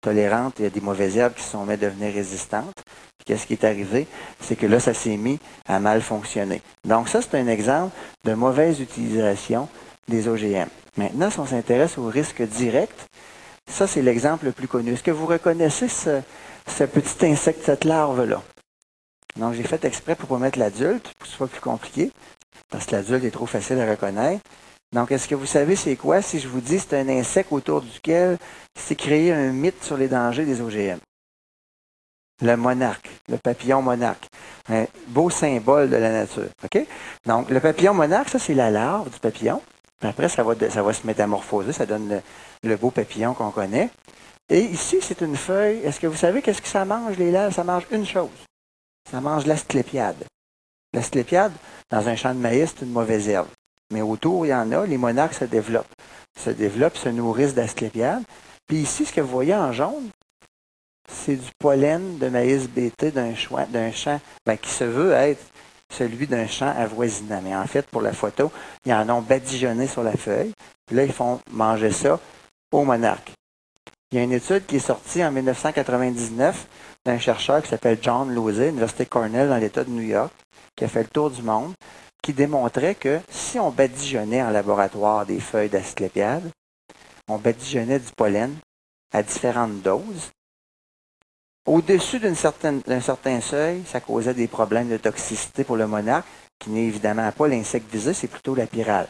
tolérantes, 0.01 0.55
il 0.59 0.65
y 0.65 0.67
a 0.67 0.71
des 0.71 0.81
mauvaises 0.81 1.17
herbes 1.17 1.35
qui 1.35 1.43
sont 1.43 1.65
mises 1.67 1.81
devenir 1.81 2.15
résistantes. 2.15 2.83
Qu'est-ce 3.25 3.47
qui 3.47 3.55
est 3.55 3.65
arrivé? 3.65 4.07
C'est 4.41 4.55
que 4.55 4.67
là, 4.67 4.79
ça 4.79 4.95
s'est 4.95 5.17
mis 5.17 5.41
à 5.67 5.81
mal 5.81 6.01
fonctionner. 6.01 6.63
Donc 6.85 7.09
ça, 7.09 7.21
c'est 7.21 7.37
un 7.37 7.49
exemple 7.49 7.93
de 8.25 8.35
mauvaise 8.35 8.81
utilisation 8.81 9.69
des 10.09 10.29
OGM. 10.29 10.69
Maintenant, 10.97 11.31
si 11.31 11.41
on 11.41 11.47
s'intéresse 11.47 11.99
au 11.99 12.07
risque 12.07 12.43
direct, 12.43 13.07
ça, 13.69 13.87
c'est 13.87 14.03
l'exemple 14.03 14.47
le 14.47 14.53
plus 14.53 14.69
connu. 14.69 14.93
Est-ce 14.93 15.03
que 15.03 15.11
vous 15.11 15.27
reconnaissez 15.27 15.89
ce, 15.89 16.23
petit 16.85 17.27
insecte, 17.27 17.65
cette 17.65 17.85
larve-là? 17.85 18.43
Donc, 19.37 19.55
j'ai 19.55 19.65
fait 19.65 19.85
exprès 19.85 20.15
pour 20.15 20.29
pas 20.29 20.39
mettre 20.39 20.59
l'adulte, 20.59 21.03
pour 21.03 21.19
que 21.19 21.27
ce 21.27 21.37
soit 21.37 21.49
plus 21.49 21.61
compliqué, 21.61 22.13
parce 22.71 22.87
que 22.87 22.93
l'adulte 22.93 23.25
est 23.25 23.31
trop 23.31 23.47
facile 23.47 23.81
à 23.81 23.91
reconnaître. 23.91 24.43
Donc, 24.93 25.11
est-ce 25.11 25.29
que 25.29 25.35
vous 25.35 25.47
savez 25.47 25.77
c'est 25.77 25.97
quoi 25.97 26.23
si 26.23 26.39
je 26.39 26.49
vous 26.49 26.61
dis 26.61 26.79
c'est 26.79 26.99
un 26.99 27.09
insecte 27.09 27.53
autour 27.53 27.83
duquel 27.83 28.39
s'est 28.79 28.95
créé 28.95 29.33
un 29.33 29.53
mythe 29.53 29.83
sur 29.83 29.97
les 29.97 30.09
dangers 30.09 30.45
des 30.45 30.61
OGM? 30.61 30.99
Le 32.43 32.57
monarque, 32.57 33.11
le 33.29 33.39
papillon 33.39 33.83
monarque. 33.83 34.29
Beau 35.09 35.29
symbole 35.29 35.91
de 35.91 35.97
la 35.97 36.13
nature. 36.13 36.49
Donc, 37.25 37.51
le 37.51 37.61
papillon 37.61 37.95
monarque, 37.95 38.29
ça, 38.29 38.39
c'est 38.39 38.55
la 38.55 38.71
larve 38.71 39.11
du 39.11 39.19
papillon. 39.19 39.61
Après, 40.03 40.29
ça 40.29 40.43
va, 40.43 40.55
se 40.93 41.07
métamorphoser, 41.07 41.73
ça 41.73 41.87
donne 41.87 42.21
le, 42.63 42.77
beau 42.77 42.91
papillon 42.91 43.35
qu'on 43.35 43.51
connaît. 43.51 43.91
Et 44.49 44.61
ici, 44.61 44.99
c'est 45.01 45.23
une 45.23 45.37
feuille. 45.37 45.79
Est-ce 45.79 45.99
que 45.99 46.07
vous 46.07 46.17
savez 46.17 46.43
qu'est-ce 46.43 46.63
que 46.63 46.69
ça 46.69 46.85
mange, 46.85 47.17
les 47.17 47.31
larves? 47.31 47.55
Ça 47.55 47.65
mange 47.65 47.87
une 47.91 48.07
chose. 48.07 48.31
Ça 49.11 49.21
mange 49.21 49.47
l'asclépiade. 49.47 50.25
L'asclépiade, 50.93 51.53
dans 51.91 52.09
un 52.09 52.17
champ 52.17 52.35
de 52.35 52.41
maïs, 52.41 52.75
c'est 52.77 52.85
une 52.85 52.93
mauvaise 52.93 53.29
herbe. 53.29 53.49
Mais 53.93 54.03
autour, 54.03 54.47
il 54.47 54.51
y 54.51 54.55
en 54.55 54.71
a, 54.73 54.87
les 54.87 54.99
monarques 54.99 55.35
se 55.35 55.45
développent. 55.45 55.95
Se 56.39 56.51
développent, 56.51 56.97
se 56.97 57.09
nourrissent 57.09 57.55
d'asclépiades. 57.55 58.23
Puis 58.67 58.79
ici, 58.79 59.07
ce 59.07 59.13
que 59.13 59.21
vous 59.21 59.29
voyez 59.29 59.55
en 59.55 59.73
jaune, 59.73 60.11
c'est 61.09 61.37
du 61.37 61.51
pollen 61.59 62.19
de 62.19 62.29
maïs 62.29 62.69
BT 62.69 63.13
d'un 63.13 63.35
champ 63.35 64.21
ben, 64.45 64.59
qui 64.59 64.71
se 64.71 64.85
veut 64.85 65.13
être 65.13 65.45
celui 65.93 66.26
d'un 66.26 66.47
champ 66.47 66.72
avoisinant. 66.76 67.41
Mais 67.43 67.55
en 67.55 67.66
fait, 67.66 67.87
pour 67.87 68.03
la 68.03 68.12
photo, 68.12 68.51
ils 68.84 68.93
en 68.93 69.09
ont 69.11 69.22
badigeonné 69.22 69.87
sur 69.87 70.03
la 70.03 70.16
feuille. 70.16 70.53
Puis 70.87 70.97
là, 70.97 71.05
ils 71.05 71.12
font 71.12 71.41
manger 71.51 71.91
ça 71.91 72.20
aux 72.72 72.84
monarques. 72.84 73.32
Il 74.12 74.18
y 74.18 74.20
a 74.20 74.24
une 74.24 74.32
étude 74.32 74.66
qui 74.66 74.76
est 74.76 74.80
sortie 74.80 75.24
en 75.24 75.32
1999 75.32 76.66
d'un 77.05 77.18
chercheur 77.18 77.62
qui 77.62 77.68
s'appelle 77.68 77.99
John 78.01 78.32
Losey, 78.32 78.68
Université 78.68 79.07
Cornell 79.07 79.49
dans 79.49 79.57
l'État 79.57 79.84
de 79.84 79.91
New 79.91 80.03
York, 80.03 80.32
qui 80.76 80.84
a 80.84 80.89
fait 80.89 81.03
le 81.03 81.09
tour 81.09 81.30
du 81.30 81.43
monde, 81.43 81.72
qui 82.22 82.32
démontrait 82.32 82.95
que 82.95 83.20
si 83.28 83.59
on 83.59 83.70
badigeonnait 83.70 84.43
en 84.43 84.51
laboratoire 84.51 85.26
des 85.26 85.41
feuilles 85.41 85.68
d'asclépiade, 85.68 86.51
on 87.28 87.39
badigeonnait 87.39 87.99
du 87.99 88.11
pollen 88.16 88.55
à 89.12 89.22
différentes 89.22 89.82
doses. 89.82 90.30
Au-dessus 91.67 92.21
d'un 92.21 92.35
certain 92.35 93.41
seuil, 93.41 93.83
ça 93.87 94.01
causait 94.01 94.35
des 94.35 94.47
problèmes 94.47 94.89
de 94.89 94.97
toxicité 94.97 95.64
pour 95.64 95.77
le 95.77 95.89
monarque, 95.89 96.27
qui 96.61 96.71
n'est 96.71 96.85
évidemment 96.85 97.31
pas 97.33 97.49
l'insecte 97.49 97.93
visé, 97.93 98.14
c'est 98.14 98.29
plutôt 98.29 98.55
la 98.55 98.67
pyrale. 98.67 99.09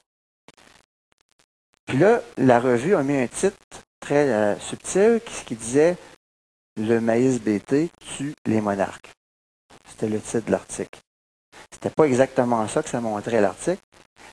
Puis 1.84 1.98
là, 1.98 2.22
la 2.38 2.58
revue 2.58 2.96
a 2.96 3.02
mis 3.02 3.16
un 3.16 3.26
titre 3.26 3.56
très 4.00 4.28
euh, 4.28 4.58
subtil 4.58 5.20
qui, 5.24 5.44
qui 5.44 5.54
disait 5.54 5.96
Le 6.76 6.98
maïs 7.00 7.40
BT 7.40 7.90
tue 8.00 8.34
les 8.46 8.60
monarques. 8.60 9.12
C'était 9.88 10.08
le 10.08 10.20
titre 10.20 10.46
de 10.46 10.52
l'article. 10.52 10.98
C'était 11.70 11.90
pas 11.90 12.04
exactement 12.04 12.66
ça 12.68 12.82
que 12.82 12.88
ça 12.88 13.00
montrait 13.00 13.40
l'article. 13.40 13.82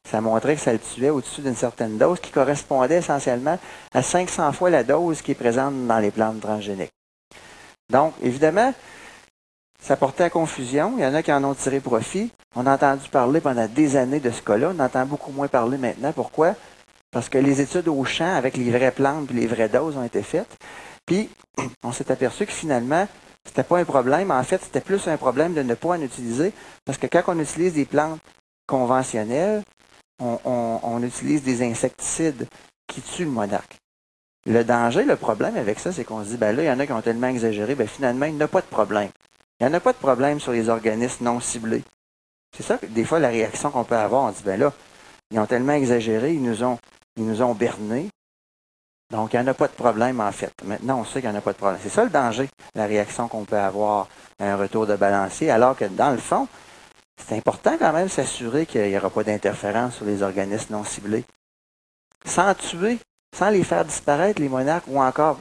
Ça 0.10 0.22
montrait 0.22 0.56
que 0.56 0.62
ça 0.62 0.74
le 0.74 0.80
tuait 0.80 1.10
au-dessus 1.10 1.42
d'une 1.42 1.56
certaine 1.56 1.98
dose 1.98 2.20
qui 2.20 2.32
correspondait 2.32 2.98
essentiellement 2.98 3.60
à 3.94 4.02
500 4.02 4.54
fois 4.54 4.70
la 4.70 4.84
dose 4.84 5.22
qui 5.22 5.32
est 5.32 5.36
présente 5.36 5.88
dans 5.88 6.00
les 6.00 6.12
plantes 6.12 6.42
transgéniques. 6.42 6.92
Donc, 7.92 8.14
évidemment, 8.22 8.74
ça 9.82 9.98
portait 9.98 10.24
à 10.24 10.30
confusion. 10.30 10.94
Il 10.98 11.04
y 11.04 11.06
en 11.06 11.14
a 11.14 11.24
qui 11.24 11.32
en 11.32 11.44
ont 11.44 11.54
tiré 11.54 11.80
profit. 11.80 12.32
On 12.56 12.66
a 12.66 12.74
entendu 12.74 13.10
parler 13.10 13.42
pendant 13.42 13.68
des 13.68 13.96
années 13.98 14.20
de 14.20 14.32
ce 14.32 14.42
cas-là. 14.42 14.72
On 14.76 14.80
entend 14.80 15.06
beaucoup 15.06 15.32
moins 15.32 15.48
parler 15.48 15.78
maintenant. 15.78 16.14
Pourquoi? 16.14 16.56
Parce 17.12 17.30
que 17.30 17.38
les 17.38 17.62
études 17.62 17.88
au 17.88 18.04
champ 18.06 18.36
avec 18.36 18.58
les 18.58 18.72
vraies 18.72 18.92
plantes 18.92 19.30
et 19.32 19.34
les 19.34 19.48
vraies 19.48 19.70
doses 19.70 19.98
ont 19.98 20.04
été 20.04 20.24
faites. 20.24 20.58
Puis, 21.06 21.30
on 21.84 21.92
s'est 21.92 22.12
aperçu 22.12 22.46
que 22.46 22.52
finalement, 22.52 23.08
c'était 23.46 23.64
pas 23.64 23.78
un 23.78 23.86
problème. 23.86 24.32
En 24.32 24.44
fait, 24.44 24.62
c'était 24.64 24.82
plus 24.82 25.08
un 25.08 25.18
problème 25.18 25.54
de 25.54 25.62
ne 25.62 25.74
pas 25.76 25.90
en 25.90 26.02
utiliser. 26.02 26.54
Parce 26.86 26.98
que 26.98 27.08
quand 27.08 27.24
on 27.28 27.40
utilise 27.40 27.74
des 27.74 27.86
plantes 27.86 28.20
conventionnelles, 28.68 29.64
on, 30.20 31.04
utilise 31.04 31.44
des 31.44 31.64
insecticides 31.64 32.48
qui 32.88 33.02
tuent 33.02 33.26
le 33.26 33.32
monarque. 33.32 33.78
Le 34.46 34.64
danger, 34.64 35.04
le 35.06 35.16
problème 35.16 35.56
avec 35.56 35.80
ça, 35.80 35.92
c'est 35.92 36.04
qu'on 36.04 36.24
se 36.24 36.30
dit, 36.30 36.38
ben 36.38 36.56
là, 36.56 36.64
il 36.64 36.66
y 36.66 36.72
en 36.72 36.80
a 36.80 36.86
qui 36.86 36.92
ont 36.92 37.02
tellement 37.02 37.28
exagéré, 37.28 37.76
ben 37.76 37.88
finalement, 37.88 38.26
il 38.26 38.36
n'y 38.36 38.44
a 38.44 38.48
pas 38.48 38.62
de 38.62 38.68
problème. 38.68 39.10
Il 39.60 39.66
n'y 39.66 39.72
en 39.72 39.78
a 39.78 39.80
pas 39.80 39.94
de 39.94 39.98
problème 39.98 40.40
sur 40.40 40.52
les 40.52 40.70
organismes 40.70 41.26
non 41.26 41.40
ciblés. 41.40 41.84
C'est 42.56 42.64
ça 42.64 42.78
que 42.78 42.86
des 42.86 43.06
fois, 43.06 43.20
la 43.20 43.30
réaction 43.30 43.72
qu'on 43.72 43.84
peut 43.84 43.96
avoir, 43.96 44.24
on 44.24 44.32
dit, 44.32 44.44
ben 44.44 44.60
là, 44.60 44.74
ils 45.32 45.40
ont 45.40 45.46
tellement 45.46 45.74
exagéré, 45.74 46.34
ils 46.34 46.44
nous 46.44 46.64
ont, 46.64 46.78
ils 47.16 47.26
nous 47.26 47.42
ont 47.42 47.54
bernés, 47.54 48.10
donc, 49.14 49.34
il 49.34 49.40
n'y 49.40 49.46
en 49.46 49.48
a 49.48 49.54
pas 49.54 49.68
de 49.68 49.74
problème, 49.74 50.20
en 50.20 50.32
fait. 50.32 50.52
Maintenant, 50.64 51.02
on 51.02 51.06
sait 51.06 51.22
qu'il 51.22 51.30
n'y 51.30 51.36
en 51.36 51.38
a 51.38 51.42
pas 51.42 51.54
de 51.54 51.58
problème. 51.58 51.80
C'est 51.84 51.90
ça 51.90 52.04
le 52.04 52.10
danger, 52.10 52.50
la 52.74 52.88
réaction 52.88 53.28
qu'on 53.28 53.46
peut 53.46 53.60
avoir 53.60 54.08
à 54.40 54.46
un 54.46 54.56
retour 54.56 54.88
de 54.88 54.96
balancier, 54.96 55.52
alors 55.52 55.78
que 55.78 55.86
dans 55.86 56.10
le 56.10 56.18
fond, 56.18 56.48
c'est 57.18 57.38
important 57.38 57.78
quand 57.78 57.94
même 57.94 58.10
s'assurer 58.10 58.66
qu'il 58.66 58.82
n'y 58.82 58.98
aura 58.98 59.12
pas 59.12 59.24
d'interférence 59.24 59.98
sur 59.98 60.06
les 60.06 60.24
organismes 60.24 60.74
non 60.74 60.84
ciblés. 60.84 61.26
Sans 62.26 62.56
tuer, 62.56 62.98
sans 63.34 63.50
les 63.50 63.64
faire 63.64 63.84
disparaître, 63.84 64.42
les 64.42 64.50
monarques, 64.50 64.88
ou 64.88 65.02
encore, 65.02 65.40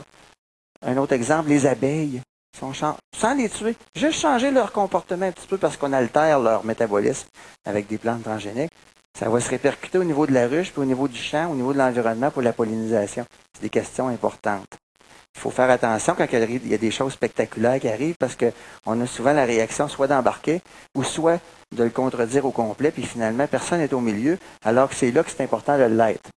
un 0.84 0.97
autre 0.97 1.12
exemple, 1.12 1.49
les 1.49 1.66
abeilles. 1.66 2.20
Sans 2.55 3.34
les 3.34 3.49
tuer, 3.49 3.76
juste 3.97 4.20
changer 4.20 4.51
leur 4.51 4.72
comportement 4.72 5.26
un 5.26 5.32
petit 5.32 5.47
peu 5.47 5.57
parce 5.57 5.76
qu'on 5.76 5.93
altère 5.93 6.38
leur 6.38 6.64
métabolisme 6.64 7.26
avec 7.64 7.86
des 7.88 7.99
plantes 7.99 8.22
transgéniques. 8.22 8.70
Ça 9.18 9.28
va 9.28 9.40
se 9.40 9.51
répercuter 9.51 9.99
au 9.99 10.05
niveau 10.05 10.26
de 10.26 10.32
la 10.32 10.47
ruche, 10.47 10.70
puis 10.70 10.82
au 10.82 10.84
niveau 10.84 11.09
du 11.09 11.18
champ, 11.18 11.50
au 11.50 11.54
niveau 11.54 11.72
de 11.72 11.79
l'environnement 11.79 12.30
pour 12.30 12.42
la 12.42 12.53
pollinisation. 12.53 13.25
C'est 13.54 13.62
des 13.62 13.71
questions 13.71 14.08
importantes. 14.08 14.67
Il 15.34 15.41
faut 15.41 15.50
faire 15.50 15.71
attention 15.71 16.14
quand 16.14 16.26
il 16.30 16.68
y 16.68 16.75
a 16.75 16.79
des 16.79 16.91
choses 16.91 17.14
spectaculaires 17.14 17.80
qui 17.80 17.88
arrivent 17.88 18.17
parce 18.18 18.37
qu'on 18.37 19.00
a 19.00 19.07
souvent 19.07 19.33
la 19.33 19.46
réaction 19.46 19.88
soit 19.88 20.07
d'embarquer 20.07 20.61
ou 20.95 21.03
soit 21.03 21.41
de 21.75 21.84
le 21.84 21.91
contredire 21.91 22.45
au 22.45 22.50
complet, 22.50 22.91
puis 22.91 23.04
finalement, 23.04 23.46
personne 23.46 23.79
n'est 23.79 23.95
au 23.95 24.00
milieu, 24.00 24.38
alors 24.62 24.91
que 24.91 24.95
c'est 24.95 25.11
là 25.11 25.25
que 25.25 25.30
c'est 25.30 25.42
important 25.42 25.79
de 25.79 25.84
l'être. 25.84 26.30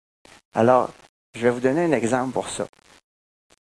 Alors, 0.55 0.91
je 1.35 1.41
vais 1.43 1.51
vous 1.51 1.61
donner 1.61 1.85
un 1.85 1.93
exemple 1.93 2.33
pour 2.33 2.49
ça. 2.49 2.67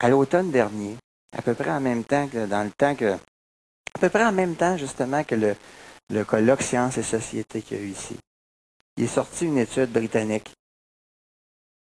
À 0.00 0.08
l'automne 0.08 0.50
dernier, 0.50 0.96
à 1.36 1.42
peu 1.42 1.54
près 1.54 1.70
en 1.70 1.80
même 1.80 2.04
temps 2.04 2.28
que 2.28 2.46
dans 2.46 2.64
le 2.64 2.70
temps 2.70 2.94
que, 2.94 3.14
à 3.14 3.98
peu 4.00 4.08
près 4.08 4.24
en 4.24 4.32
même 4.32 4.56
temps 4.56 4.76
justement 4.76 5.24
que 5.24 5.34
le, 5.34 5.56
le 6.10 6.24
colloque 6.24 6.62
Sciences 6.62 6.98
et 6.98 7.02
Société 7.02 7.62
qu'il 7.62 7.76
y 7.76 7.80
a 7.80 7.84
eu 7.84 7.88
ici, 7.88 8.16
il 8.96 9.04
est 9.04 9.08
sorti 9.08 9.46
une 9.46 9.58
étude 9.58 9.90
britannique 9.90 10.52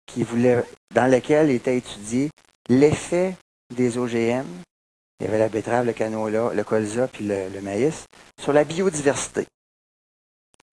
qui 0.06 0.22
voulait, 0.24 0.64
dans 0.94 1.06
laquelle 1.06 1.50
était 1.50 1.76
étudié 1.76 2.30
l'effet 2.68 3.36
des 3.74 3.96
OGM, 3.96 4.46
il 5.20 5.24
y 5.24 5.28
avait 5.28 5.38
la 5.38 5.48
betterave, 5.48 5.86
le 5.86 5.92
canola, 5.92 6.52
le 6.52 6.64
colza 6.64 7.06
puis 7.08 7.26
le, 7.26 7.60
maïs, 7.60 8.06
sur 8.40 8.52
la 8.52 8.64
biodiversité. 8.64 9.46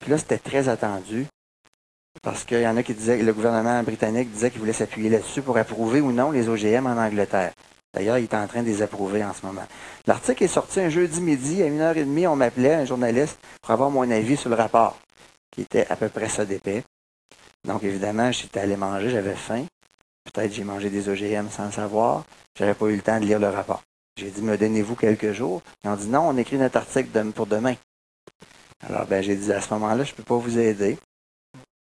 Puis 0.00 0.10
là, 0.10 0.18
c'était 0.18 0.38
très 0.38 0.68
attendu 0.68 1.26
parce 2.22 2.44
qu'il 2.44 2.60
y 2.60 2.66
en 2.66 2.76
a 2.76 2.82
qui 2.82 2.94
disaient, 2.94 3.18
le 3.18 3.32
gouvernement 3.32 3.82
britannique 3.82 4.30
disait 4.32 4.50
qu'il 4.50 4.60
voulait 4.60 4.72
s'appuyer 4.72 5.10
là-dessus 5.10 5.42
pour 5.42 5.56
approuver 5.56 6.00
ou 6.00 6.12
non 6.12 6.30
les 6.30 6.48
OGM 6.48 6.86
en 6.86 6.96
Angleterre. 6.96 7.52
D'ailleurs, 7.94 8.18
il 8.18 8.24
est 8.24 8.34
en 8.34 8.46
train 8.46 8.62
de 8.62 8.68
les 8.68 8.82
approuver 8.82 9.24
en 9.24 9.32
ce 9.32 9.44
moment. 9.46 9.66
L'article 10.06 10.44
est 10.44 10.48
sorti 10.48 10.80
un 10.80 10.88
jeudi 10.88 11.20
midi, 11.20 11.62
à 11.62 11.66
1h30, 11.66 12.28
on 12.28 12.36
m'appelait, 12.36 12.74
un 12.74 12.84
journaliste, 12.84 13.38
pour 13.62 13.70
avoir 13.70 13.90
mon 13.90 14.10
avis 14.10 14.36
sur 14.36 14.50
le 14.50 14.56
rapport 14.56 14.98
qui 15.50 15.62
était 15.62 15.86
à 15.88 15.96
peu 15.96 16.08
près 16.08 16.28
ça 16.28 16.44
d'épais. 16.44 16.84
Donc, 17.66 17.82
évidemment, 17.82 18.30
j'étais 18.30 18.60
allé 18.60 18.76
manger, 18.76 19.10
j'avais 19.10 19.34
faim. 19.34 19.64
Peut-être 20.32 20.52
j'ai 20.52 20.64
mangé 20.64 20.90
des 20.90 21.08
OGM 21.08 21.48
sans 21.50 21.66
le 21.66 21.72
savoir. 21.72 22.24
J'avais 22.56 22.74
pas 22.74 22.86
eu 22.86 22.96
le 22.96 23.02
temps 23.02 23.18
de 23.18 23.24
lire 23.24 23.40
le 23.40 23.48
rapport. 23.48 23.82
J'ai 24.16 24.30
dit, 24.30 24.42
me 24.42 24.56
donnez-vous 24.56 24.94
quelques 24.94 25.32
jours. 25.32 25.62
Ils 25.82 25.90
ont 25.90 25.96
dit, 25.96 26.08
non, 26.08 26.28
on 26.28 26.36
écrit 26.36 26.56
notre 26.56 26.76
article 26.76 27.08
pour 27.32 27.46
demain. 27.46 27.74
Alors, 28.86 29.06
ben, 29.06 29.22
j'ai 29.22 29.36
dit, 29.36 29.52
à 29.52 29.60
ce 29.60 29.72
moment-là, 29.74 30.04
je 30.04 30.12
ne 30.12 30.16
peux 30.16 30.22
pas 30.22 30.36
vous 30.36 30.58
aider. 30.58 30.98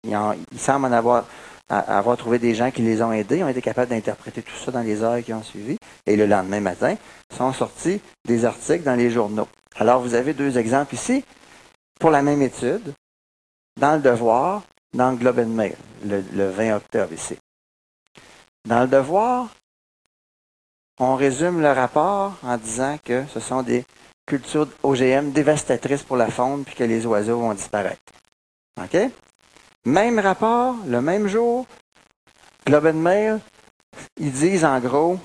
Ils, 0.04 0.60
semblent 0.60 0.86
en 0.86 0.92
avoir, 0.92 1.26
trouvé 2.18 2.40
des 2.40 2.56
gens 2.56 2.72
qui 2.72 2.82
les 2.82 3.02
ont 3.02 3.12
aidés, 3.12 3.38
ils 3.38 3.44
ont 3.44 3.50
été 3.50 3.62
capables 3.62 3.90
d'interpréter 3.90 4.42
tout 4.42 4.56
ça 4.64 4.72
dans 4.72 4.82
les 4.82 5.04
heures 5.04 5.24
qui 5.24 5.34
ont 5.34 5.44
suivi. 5.44 5.78
Et 6.06 6.16
le 6.16 6.26
lendemain 6.26 6.62
matin, 6.62 6.96
sont 7.36 7.54
sortis 7.54 8.02
des 8.26 8.46
articles 8.46 8.84
dans 8.84 8.96
les 8.96 9.10
journaux. 9.10 9.48
Alors, 9.76 10.02
vous 10.02 10.14
avez 10.14 10.34
deux 10.34 10.58
exemples 10.58 10.96
ici. 10.96 11.24
Pour 12.00 12.12
la 12.12 12.22
même 12.22 12.42
étude, 12.42 12.94
dans 13.80 13.96
le 13.96 14.02
devoir, 14.02 14.64
dans 14.94 15.12
le 15.12 15.18
Globe 15.18 15.40
and 15.40 15.48
Mail, 15.48 15.76
le, 16.06 16.50
20 16.50 16.76
octobre 16.76 17.14
ici. 17.14 17.38
Dans 18.68 18.82
le 18.82 18.88
devoir, 18.88 19.50
on 21.00 21.16
résume 21.16 21.62
le 21.62 21.72
rapport 21.72 22.38
en 22.44 22.58
disant 22.58 22.98
que 23.04 23.26
ce 23.34 23.40
sont 23.40 23.62
des 23.62 23.86
cultures 24.26 24.68
OGM 24.84 25.32
dévastatrices 25.32 26.04
pour 26.04 26.18
la 26.18 26.30
faune 26.30 26.64
puis 26.66 26.76
que 26.76 26.84
les 26.84 27.06
oiseaux 27.06 27.40
vont 27.40 27.54
disparaître. 27.54 28.02
OK? 28.82 28.98
Même 29.88 30.20
rapport, 30.20 30.76
le 30.86 31.00
même 31.00 31.28
jour, 31.28 31.66
Globe 32.66 32.88
and 32.88 32.96
Mail, 32.96 33.40
ils 34.18 34.34
disent 34.34 34.66
en 34.66 34.82
gros, 34.82 35.18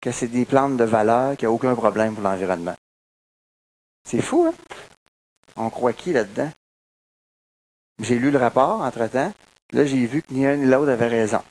que 0.00 0.10
c'est 0.12 0.28
des 0.28 0.46
plantes 0.46 0.78
de 0.78 0.84
valeur, 0.84 1.36
qu'il 1.36 1.46
n'y 1.46 1.52
a 1.52 1.54
aucun 1.54 1.74
problème 1.74 2.14
pour 2.14 2.24
l'environnement. 2.24 2.74
C'est 4.08 4.22
fou, 4.22 4.46
hein? 4.46 4.54
On 5.56 5.68
croit 5.68 5.92
qui 5.92 6.14
là-dedans? 6.14 6.50
J'ai 8.00 8.18
lu 8.18 8.30
le 8.30 8.38
rapport 8.38 8.80
entre-temps. 8.80 9.30
Là, 9.72 9.84
j'ai 9.84 10.06
vu 10.06 10.22
que 10.22 10.32
ni 10.32 10.46
un 10.46 10.56
ni 10.56 10.64
l'autre 10.64 10.90
avait 10.90 11.08
raison. 11.08 11.42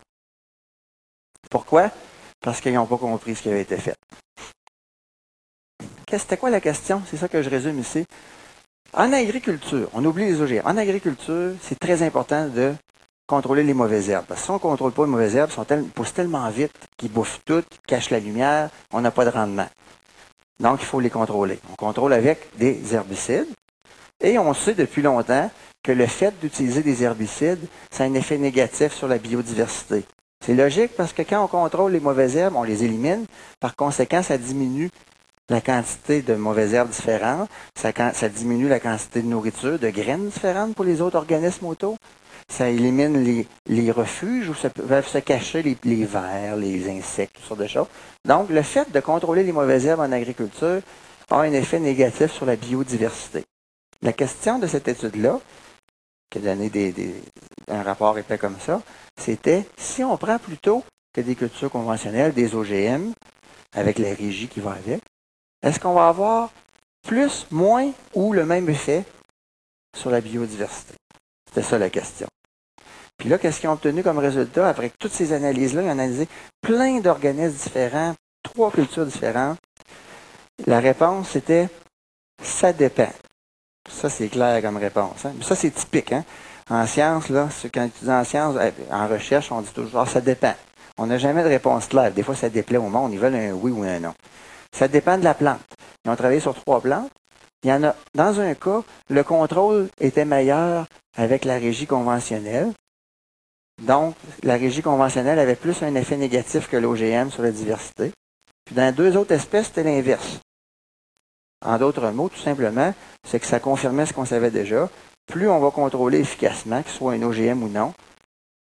Pourquoi? 1.51 1.91
Parce 2.41 2.59
qu'ils 2.59 2.73
n'ont 2.73 2.87
pas 2.87 2.97
compris 2.97 3.35
ce 3.35 3.43
qui 3.43 3.49
avait 3.49 3.61
été 3.61 3.77
fait. 3.77 3.95
C'était 6.09 6.37
quoi 6.37 6.49
la 6.49 6.59
question? 6.59 7.03
C'est 7.05 7.17
ça 7.17 7.27
que 7.27 7.43
je 7.43 7.51
résume 7.51 7.77
ici. 7.77 8.03
En 8.93 9.11
agriculture, 9.13 9.89
on 9.93 10.03
oublie 10.05 10.25
les 10.25 10.41
OGM. 10.41 10.65
En 10.65 10.77
agriculture, 10.77 11.53
c'est 11.61 11.77
très 11.77 12.01
important 12.03 12.47
de 12.47 12.73
contrôler 13.27 13.63
les 13.63 13.73
mauvaises 13.73 14.09
herbes. 14.09 14.25
Parce 14.27 14.41
que 14.41 14.45
si 14.45 14.51
on 14.51 14.55
ne 14.55 14.59
contrôle 14.59 14.91
pas 14.93 15.03
les 15.03 15.11
mauvaises 15.11 15.35
herbes, 15.35 15.51
elles 15.69 15.83
poussent 15.83 16.13
tellement 16.13 16.49
vite 16.49 16.71
qu'ils 16.95 17.11
bouffent 17.11 17.41
tout, 17.45 17.63
cachent 17.85 18.09
la 18.09 18.19
lumière, 18.19 18.69
on 18.93 19.01
n'a 19.01 19.11
pas 19.11 19.25
de 19.25 19.29
rendement. 19.29 19.67
Donc, 20.59 20.79
il 20.81 20.85
faut 20.85 20.99
les 20.99 21.09
contrôler. 21.09 21.59
On 21.71 21.75
contrôle 21.75 22.13
avec 22.13 22.49
des 22.57 22.95
herbicides. 22.95 23.47
Et 24.23 24.39
on 24.39 24.53
sait 24.53 24.73
depuis 24.73 25.01
longtemps 25.01 25.51
que 25.83 25.91
le 25.91 26.07
fait 26.07 26.33
d'utiliser 26.39 26.81
des 26.81 27.03
herbicides, 27.03 27.67
ça 27.91 28.03
a 28.03 28.07
un 28.07 28.13
effet 28.15 28.37
négatif 28.37 28.93
sur 28.93 29.07
la 29.07 29.19
biodiversité. 29.19 30.05
C'est 30.43 30.55
logique 30.55 30.95
parce 30.95 31.13
que 31.13 31.21
quand 31.21 31.43
on 31.43 31.47
contrôle 31.47 31.91
les 31.91 31.99
mauvaises 31.99 32.35
herbes, 32.35 32.55
on 32.55 32.63
les 32.63 32.83
élimine. 32.83 33.25
Par 33.59 33.75
conséquent, 33.75 34.23
ça 34.23 34.37
diminue 34.37 34.89
la 35.49 35.61
quantité 35.61 36.21
de 36.21 36.35
mauvaises 36.35 36.73
herbes 36.73 36.89
différentes, 36.89 37.49
ça, 37.75 37.91
diminue 38.29 38.67
la 38.67 38.79
quantité 38.79 39.21
de 39.21 39.27
nourriture, 39.27 39.79
de 39.79 39.89
graines 39.89 40.27
différentes 40.27 40.75
pour 40.75 40.85
les 40.85 41.01
autres 41.01 41.17
organismes 41.17 41.67
autour. 41.67 41.97
Ça 42.49 42.69
élimine 42.69 43.45
les, 43.65 43.91
refuges 43.91 44.49
où 44.49 44.53
peuvent 44.69 45.07
se 45.07 45.17
cacher 45.17 45.61
les, 45.63 45.77
les 45.83 46.05
vers, 46.05 46.55
les 46.55 46.89
insectes, 46.89 47.35
toutes 47.35 47.45
sortes 47.45 47.59
de 47.61 47.67
choses. 47.67 47.87
Donc, 48.25 48.49
le 48.49 48.61
fait 48.61 48.91
de 48.91 48.99
contrôler 48.99 49.43
les 49.43 49.51
mauvaises 49.51 49.85
herbes 49.85 49.99
en 49.99 50.11
agriculture 50.11 50.81
a 51.29 51.41
un 51.41 51.51
effet 51.51 51.79
négatif 51.79 52.31
sur 52.31 52.45
la 52.45 52.55
biodiversité. 52.55 53.43
La 54.01 54.13
question 54.13 54.59
de 54.59 54.67
cette 54.67 54.87
étude-là, 54.87 55.39
qui 56.29 56.37
a 56.39 56.41
donné 56.41 56.69
des, 56.69 56.93
un 57.67 57.83
rapport 57.83 58.17
épais 58.17 58.37
comme 58.37 58.59
ça, 58.59 58.81
c'était 59.19 59.65
si 59.77 60.03
on 60.03 60.17
prend 60.17 60.39
plutôt 60.39 60.83
que 61.13 61.21
des 61.21 61.35
cultures 61.35 61.71
conventionnelles, 61.71 62.33
des 62.33 62.55
OGM, 62.55 63.11
avec 63.73 63.99
la 63.99 64.13
régie 64.13 64.47
qui 64.47 64.59
va 64.59 64.71
avec, 64.71 65.01
est-ce 65.61 65.79
qu'on 65.79 65.93
va 65.93 66.07
avoir 66.07 66.51
plus, 67.05 67.47
moins 67.51 67.91
ou 68.13 68.33
le 68.33 68.45
même 68.45 68.69
effet 68.69 69.05
sur 69.95 70.09
la 70.09 70.21
biodiversité? 70.21 70.95
C'était 71.47 71.67
ça 71.67 71.77
la 71.77 71.89
question. 71.89 72.27
Puis 73.17 73.29
là, 73.29 73.37
qu'est-ce 73.37 73.59
qu'ils 73.59 73.69
ont 73.69 73.73
obtenu 73.73 74.03
comme 74.03 74.19
résultat? 74.19 74.69
Après 74.69 74.91
toutes 74.99 75.11
ces 75.11 75.33
analyses-là, 75.33 75.81
ils 75.81 75.87
ont 75.87 75.91
analysé 75.91 76.27
plein 76.61 76.99
d'organismes 76.99 77.57
différents, 77.63 78.13
trois 78.43 78.71
cultures 78.71 79.05
différentes. 79.05 79.57
La 80.65 80.79
réponse, 80.79 81.29
c'était 81.29 81.69
ça 82.41 82.73
dépend. 82.73 83.11
Ça, 83.89 84.09
c'est 84.09 84.27
clair 84.27 84.61
comme 84.61 84.77
réponse. 84.77 85.25
Hein. 85.25 85.33
Ça, 85.41 85.55
c'est 85.55 85.71
typique. 85.71 86.11
Hein? 86.11 86.23
En 86.69 86.85
science, 86.85 87.29
là, 87.29 87.47
quand 87.73 87.89
tu 87.97 88.05
dis 88.05 88.11
en 88.11 88.23
science, 88.23 88.55
eh, 88.61 88.93
en 88.93 89.07
recherche, 89.07 89.51
on 89.51 89.61
dit 89.61 89.71
toujours 89.73 90.07
ça 90.07 90.21
dépend. 90.21 90.53
On 90.97 91.07
n'a 91.07 91.17
jamais 91.17 91.43
de 91.43 91.47
réponse 91.47 91.87
claire. 91.87 92.11
Des 92.11 92.23
fois, 92.23 92.35
ça 92.35 92.49
déplaît 92.49 92.77
au 92.77 92.89
monde. 92.89 93.13
Ils 93.13 93.19
veulent 93.19 93.35
un 93.35 93.51
oui 93.53 93.71
ou 93.71 93.83
un 93.83 93.99
non. 93.99 94.13
Ça 94.77 94.87
dépend 94.87 95.17
de 95.17 95.23
la 95.23 95.33
plante. 95.33 95.59
Ils 96.05 96.11
ont 96.11 96.15
travaillé 96.15 96.39
sur 96.39 96.53
trois 96.53 96.81
plantes. 96.81 97.09
Il 97.63 97.69
y 97.71 97.73
en 97.73 97.83
a, 97.83 97.95
dans 98.13 98.39
un 98.39 98.53
cas, 98.53 98.83
le 99.09 99.23
contrôle 99.23 99.89
était 99.99 100.23
meilleur 100.23 100.85
avec 101.17 101.45
la 101.45 101.55
régie 101.55 101.87
conventionnelle. 101.87 102.71
Donc, 103.81 104.15
la 104.43 104.55
régie 104.55 104.83
conventionnelle 104.83 105.39
avait 105.39 105.55
plus 105.55 105.81
un 105.81 105.95
effet 105.95 106.15
négatif 106.15 106.69
que 106.69 106.77
l'OGM 106.77 107.31
sur 107.31 107.41
la 107.41 107.49
diversité. 107.49 108.11
Puis 108.65 108.75
dans 108.75 108.93
deux 108.93 109.17
autres 109.17 109.33
espèces, 109.33 109.67
c'était 109.67 109.83
l'inverse. 109.83 110.41
En 111.65 111.79
d'autres 111.79 112.11
mots, 112.11 112.29
tout 112.29 112.39
simplement, 112.39 112.93
c'est 113.27 113.39
que 113.39 113.47
ça 113.47 113.59
confirmait 113.59 114.05
ce 114.05 114.13
qu'on 114.13 114.25
savait 114.25 114.51
déjà. 114.51 114.89
Plus 115.25 115.49
on 115.49 115.59
va 115.59 115.71
contrôler 115.71 116.19
efficacement, 116.19 116.83
que 116.83 116.89
ce 116.89 116.97
soit 116.97 117.13
un 117.13 117.23
OGM 117.23 117.63
ou 117.63 117.67
non, 117.67 117.95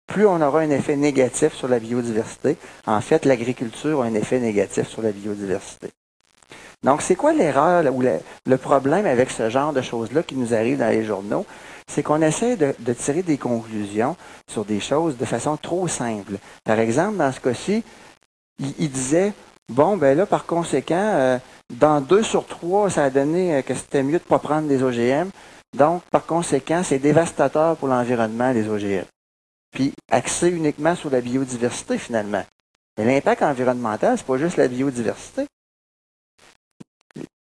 plus 0.06 0.26
on 0.26 0.40
aura 0.40 0.60
un 0.60 0.70
effet 0.70 0.96
négatif 0.96 1.54
sur 1.54 1.68
la 1.68 1.78
biodiversité. 1.78 2.56
En 2.86 3.00
fait, 3.00 3.24
l'agriculture 3.24 4.02
a 4.02 4.06
un 4.06 4.14
effet 4.14 4.38
négatif 4.38 4.88
sur 4.88 5.02
la 5.02 5.12
biodiversité. 5.12 5.90
Donc, 6.82 7.02
c'est 7.02 7.16
quoi 7.16 7.32
l'erreur 7.32 7.84
ou 7.92 8.02
le, 8.02 8.56
problème 8.56 9.06
avec 9.06 9.30
ce 9.30 9.50
genre 9.50 9.72
de 9.72 9.82
choses-là 9.82 10.22
qui 10.22 10.36
nous 10.36 10.54
arrive 10.54 10.78
dans 10.78 10.90
les 10.90 11.04
journaux? 11.04 11.44
C'est 11.88 12.02
qu'on 12.02 12.22
essaie 12.22 12.56
de, 12.56 12.92
tirer 12.92 13.22
des 13.22 13.38
conclusions 13.38 14.16
sur 14.48 14.64
des 14.64 14.80
choses 14.80 15.16
de 15.16 15.24
façon 15.24 15.56
trop 15.56 15.88
simple. 15.88 16.34
Par 16.64 16.78
exemple, 16.78 17.16
dans 17.16 17.32
ce 17.32 17.40
cas-ci, 17.40 17.82
il, 18.58 18.90
disait, 18.90 19.32
bon, 19.68 19.96
ben 19.96 20.16
là, 20.16 20.26
par 20.26 20.46
conséquent, 20.46 20.94
euh, 21.14 21.38
dans 21.74 22.00
deux 22.00 22.22
sur 22.22 22.46
trois, 22.46 22.90
ça 22.90 23.04
a 23.04 23.10
donné 23.10 23.56
euh, 23.56 23.62
que 23.62 23.74
c'était 23.74 24.02
mieux 24.02 24.18
de 24.18 24.24
ne 24.24 24.28
pas 24.28 24.38
prendre 24.38 24.68
des 24.68 24.82
OGM. 24.82 25.30
Donc, 25.76 26.02
par 26.10 26.24
conséquent, 26.26 26.82
c'est 26.84 26.98
dévastateur 26.98 27.76
pour 27.76 27.88
l'environnement, 27.88 28.52
les 28.52 28.68
OGM 28.68 29.04
puis 29.76 29.92
axé 30.10 30.48
uniquement 30.48 30.96
sur 30.96 31.10
la 31.10 31.20
biodiversité 31.20 31.98
finalement. 31.98 32.42
Mais 32.96 33.04
l'impact 33.04 33.42
environnemental, 33.42 34.16
c'est 34.16 34.26
pas 34.26 34.38
juste 34.38 34.56
la 34.56 34.68
biodiversité. 34.68 35.44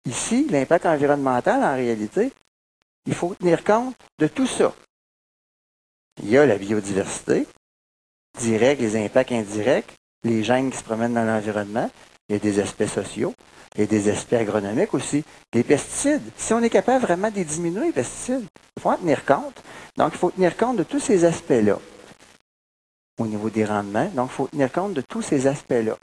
Ici, 0.06 0.46
l'impact 0.48 0.86
environnemental, 0.86 1.62
en 1.62 1.74
réalité, 1.74 2.32
il 3.04 3.14
faut 3.14 3.34
tenir 3.34 3.62
compte 3.62 3.94
de 4.18 4.28
tout 4.28 4.46
ça. 4.46 4.74
Il 6.22 6.30
y 6.30 6.38
a 6.38 6.46
la 6.46 6.56
biodiversité, 6.56 7.46
direct, 8.40 8.80
les 8.80 8.96
impacts 8.96 9.32
indirects, 9.32 9.92
les 10.24 10.42
gènes 10.42 10.70
qui 10.70 10.78
se 10.78 10.84
promènent 10.84 11.12
dans 11.12 11.26
l'environnement, 11.26 11.90
il 12.30 12.32
y 12.32 12.36
a 12.36 12.38
des 12.38 12.60
aspects 12.60 12.86
sociaux, 12.86 13.34
il 13.74 13.82
y 13.82 13.84
a 13.84 13.86
des 13.86 14.09
aspects 14.09 14.32
agronomiques 14.32 14.94
aussi. 14.94 15.22
Les 15.52 15.64
pesticides, 15.64 16.22
si 16.38 16.54
on 16.54 16.62
est 16.62 16.70
capable 16.70 17.04
vraiment 17.04 17.30
de 17.30 17.42
diminuer, 17.42 17.88
les 17.88 17.92
pesticides, 17.92 18.46
il 18.78 18.82
faut 18.82 18.90
en 18.90 18.96
tenir 18.96 19.22
compte. 19.26 19.62
Donc, 19.98 20.14
il 20.14 20.18
faut 20.18 20.30
tenir 20.30 20.56
compte 20.56 20.78
de 20.78 20.82
tous 20.82 21.00
ces 21.00 21.26
aspects-là 21.26 21.78
au 23.18 23.26
niveau 23.26 23.51
des 23.51 23.64
rendements. 23.64 24.10
Donc, 24.14 24.30
il 24.30 24.34
faut 24.34 24.48
tenir 24.48 24.72
compte 24.72 24.94
de 24.94 25.01
tous 25.01 25.22
ces 25.22 25.47
aspects-là. 25.47 25.97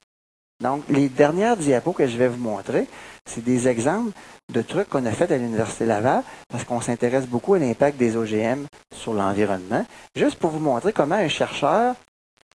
Donc, 0.60 0.84
les 0.90 1.08
dernières 1.08 1.56
diapos 1.56 1.92
que 1.92 2.06
je 2.06 2.18
vais 2.18 2.28
vous 2.28 2.42
montrer, 2.42 2.86
c'est 3.24 3.42
des 3.42 3.66
exemples 3.66 4.12
de 4.52 4.60
trucs 4.60 4.88
qu'on 4.88 5.06
a 5.06 5.12
fait 5.12 5.30
à 5.32 5.38
l'Université 5.38 5.86
Laval 5.86 6.22
parce 6.48 6.64
qu'on 6.64 6.80
s'intéresse 6.80 7.26
beaucoup 7.26 7.54
à 7.54 7.58
l'impact 7.58 7.96
des 7.96 8.16
OGM 8.16 8.66
sur 8.94 9.14
l'environnement. 9.14 9.86
Juste 10.14 10.38
pour 10.38 10.50
vous 10.50 10.60
montrer 10.60 10.92
comment 10.92 11.14
un 11.14 11.28
chercheur 11.28 11.94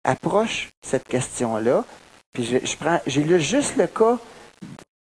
approche 0.03 0.69
cette 0.85 1.07
question-là. 1.07 1.85
Puis 2.33 2.43
je, 2.43 2.77
prends, 2.77 2.99
j'ai 3.07 3.23
lu 3.23 3.39
juste 3.39 3.77
le 3.77 3.87
cas 3.87 4.17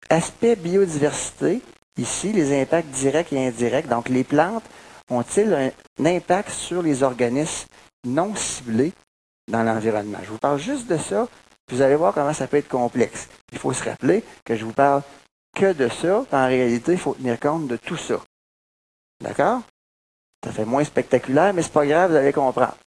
aspect 0.09 0.55
biodiversité. 0.55 1.61
Ici, 1.99 2.31
les 2.31 2.59
impacts 2.59 2.89
directs 2.89 3.33
et 3.33 3.47
indirects. 3.47 3.87
Donc, 3.87 4.09
les 4.09 4.23
plantes 4.23 4.63
ont-ils 5.09 5.53
un 5.53 6.05
impact 6.05 6.49
sur 6.49 6.81
les 6.81 7.03
organismes 7.03 7.67
non 8.05 8.33
ciblés? 8.35 8.93
Dans 9.47 9.63
l'environnement. 9.63 10.19
Je 10.23 10.29
vous 10.29 10.37
parle 10.37 10.59
juste 10.59 10.87
de 10.87 10.97
ça, 10.97 11.27
vous 11.69 11.81
allez 11.81 11.95
voir 11.95 12.13
comment 12.13 12.33
ça 12.33 12.47
peut 12.47 12.57
être 12.57 12.69
complexe. 12.69 13.27
Il 13.51 13.57
faut 13.57 13.73
se 13.73 13.83
rappeler 13.83 14.23
que 14.45 14.55
je 14.55 14.65
vous 14.65 14.73
parle 14.73 15.01
que 15.55 15.73
de 15.73 15.89
ça. 15.89 16.25
En 16.31 16.47
réalité, 16.47 16.93
il 16.93 16.97
faut 16.97 17.13
tenir 17.13 17.39
compte 17.39 17.67
de 17.67 17.77
tout 17.77 17.97
ça. 17.97 18.19
D'accord? 19.21 19.61
Ça 20.43 20.51
fait 20.51 20.65
moins 20.65 20.83
spectaculaire, 20.83 21.53
mais 21.53 21.61
c'est 21.61 21.73
pas 21.73 21.85
grave, 21.85 22.11
vous 22.11 22.17
allez 22.17 22.31
comprendre. 22.31 22.77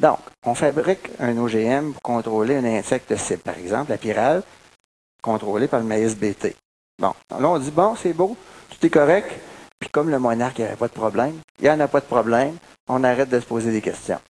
Donc, 0.00 0.18
on 0.44 0.54
fabrique 0.54 1.10
un 1.18 1.36
OGM 1.36 1.92
pour 1.92 2.02
contrôler 2.02 2.56
un 2.56 2.64
insecte 2.64 3.16
cible, 3.16 3.42
par 3.42 3.58
exemple, 3.58 3.90
la 3.90 3.98
pyrale, 3.98 4.42
contrôlée 5.22 5.68
par 5.68 5.80
le 5.80 5.86
maïs 5.86 6.14
BT. 6.14 6.54
Bon, 6.98 7.14
là, 7.30 7.48
on 7.48 7.58
dit, 7.58 7.70
bon, 7.70 7.96
c'est 7.96 8.12
beau, 8.12 8.36
tout 8.68 8.86
est 8.86 8.90
correct. 8.90 9.30
Puis 9.78 9.88
comme 9.90 10.10
le 10.10 10.18
monarque, 10.18 10.58
il 10.58 10.62
n'y 10.62 10.68
avait 10.68 10.76
pas 10.76 10.88
de 10.88 10.92
problème, 10.92 11.40
il 11.58 11.64
n'y 11.64 11.70
en 11.70 11.80
a 11.80 11.88
pas 11.88 12.00
de 12.00 12.06
problème, 12.06 12.56
on 12.88 13.02
arrête 13.02 13.30
de 13.30 13.40
se 13.40 13.46
poser 13.46 13.72
des 13.72 13.80
questions. 13.80 14.20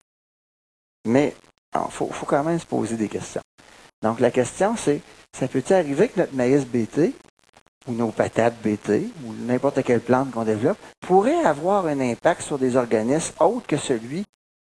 Mais 1.05 1.35
il 1.74 1.90
faut, 1.90 2.10
quand 2.26 2.44
même 2.44 2.59
se 2.59 2.66
poser 2.66 2.97
des 2.97 3.09
questions. 3.09 3.42
Donc, 4.02 4.20
la 4.20 4.30
question, 4.30 4.76
c'est, 4.76 5.01
ça 5.36 5.47
peut-il 5.47 5.74
arriver 5.74 6.09
que 6.09 6.20
notre 6.20 6.34
maïs 6.34 6.64
BT, 6.64 7.14
ou 7.86 7.92
nos 7.92 8.10
patates 8.10 8.55
BT, 8.62 9.10
ou 9.24 9.34
n'importe 9.34 9.82
quelle 9.82 10.01
plante 10.01 10.30
qu'on 10.30 10.44
développe, 10.44 10.78
pourrait 11.01 11.44
avoir 11.44 11.86
un 11.86 12.01
impact 12.01 12.42
sur 12.42 12.59
des 12.59 12.76
organismes 12.76 13.34
autres 13.40 13.66
que 13.66 13.76
celui 13.76 14.24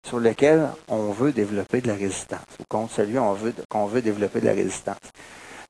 sur 0.08 0.20
lequel 0.20 0.70
on 0.88 1.12
veut 1.12 1.32
développer 1.32 1.82
de 1.82 1.88
la 1.88 1.96
résistance, 1.96 2.46
ou 2.60 2.64
contre 2.68 2.94
celui 2.94 3.16
qu'on 3.16 3.34
veut, 3.34 3.54
veut 3.88 4.02
développer 4.02 4.42
de 4.42 4.46
la 4.46 4.54
résistance? 4.54 4.98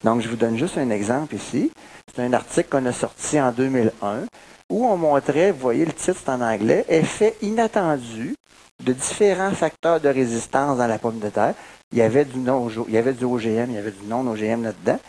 Donc, 0.04 0.22
je 0.22 0.30
vous 0.30 0.38
donne 0.38 0.58
juste 0.58 0.78
un 0.78 0.90
exemple 0.92 1.36
ici. 1.36 1.72
C'est 2.08 2.24
un 2.24 2.32
article 2.32 2.70
qu'on 2.70 2.86
a 2.86 2.94
sorti 2.94 3.40
en 3.40 3.52
2001 3.52 4.26
où 4.70 4.86
on 4.86 4.98
montrait, 4.98 5.52
vous 5.52 5.60
voyez 5.60 5.84
le 5.84 5.92
titre 5.92 6.22
en 6.28 6.42
anglais, 6.42 6.86
effet 6.88 7.36
inattendu 7.42 8.36
de 8.84 8.94
différents 8.94 9.52
facteurs 9.52 10.00
de 10.00 10.10
résistance 10.10 10.78
dans 10.78 10.88
la 10.88 11.00
pomme 11.00 11.20
de 11.20 11.30
terre. 11.30 11.56
Il 11.92 11.98
y 11.98 12.02
avait 12.02 12.26
du, 12.26 12.38
non, 12.38 12.70
il 12.88 12.94
y 12.94 12.98
avait 12.98 13.14
du 13.14 13.26
OGM, 13.26 13.66
il 13.70 13.74
y 13.74 13.78
avait 13.78 13.92
du 13.92 14.06
non-OGM 14.06 14.64
là-dedans, 14.64 15.00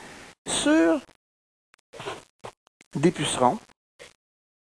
sur 0.49 1.01
des 2.97 3.11
pucerons. 3.11 3.59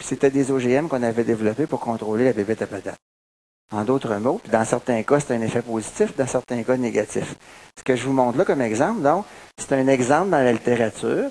C'était 0.04 0.32
des 0.32 0.52
OGM 0.52 0.88
qu'on 0.88 1.04
avait 1.04 1.24
développés 1.24 1.68
pour 1.68 1.80
contrôler 1.80 2.26
la 2.26 2.34
bébête 2.34 2.62
à 2.62 2.68
patate. 2.68 3.00
En 3.72 3.84
d'autres 3.84 4.16
mots, 4.16 4.42
dans 4.52 4.66
certains 4.66 5.04
cas, 5.04 5.20
c'est 5.20 5.36
un 5.36 5.42
effet 5.42 5.62
positif, 5.62 6.16
dans 6.16 6.26
certains 6.26 6.64
cas, 6.64 6.76
négatif. 6.76 7.36
Ce 7.78 7.84
que 7.84 7.96
je 7.96 8.04
vous 8.06 8.14
montre 8.14 8.38
là 8.38 8.46
comme 8.46 8.62
exemple, 8.62 9.02
donc, 9.02 9.26
c'est 9.58 9.74
un 9.74 9.88
exemple 9.88 10.32
dans 10.32 10.44
la 10.44 10.52
littérature 10.52 11.30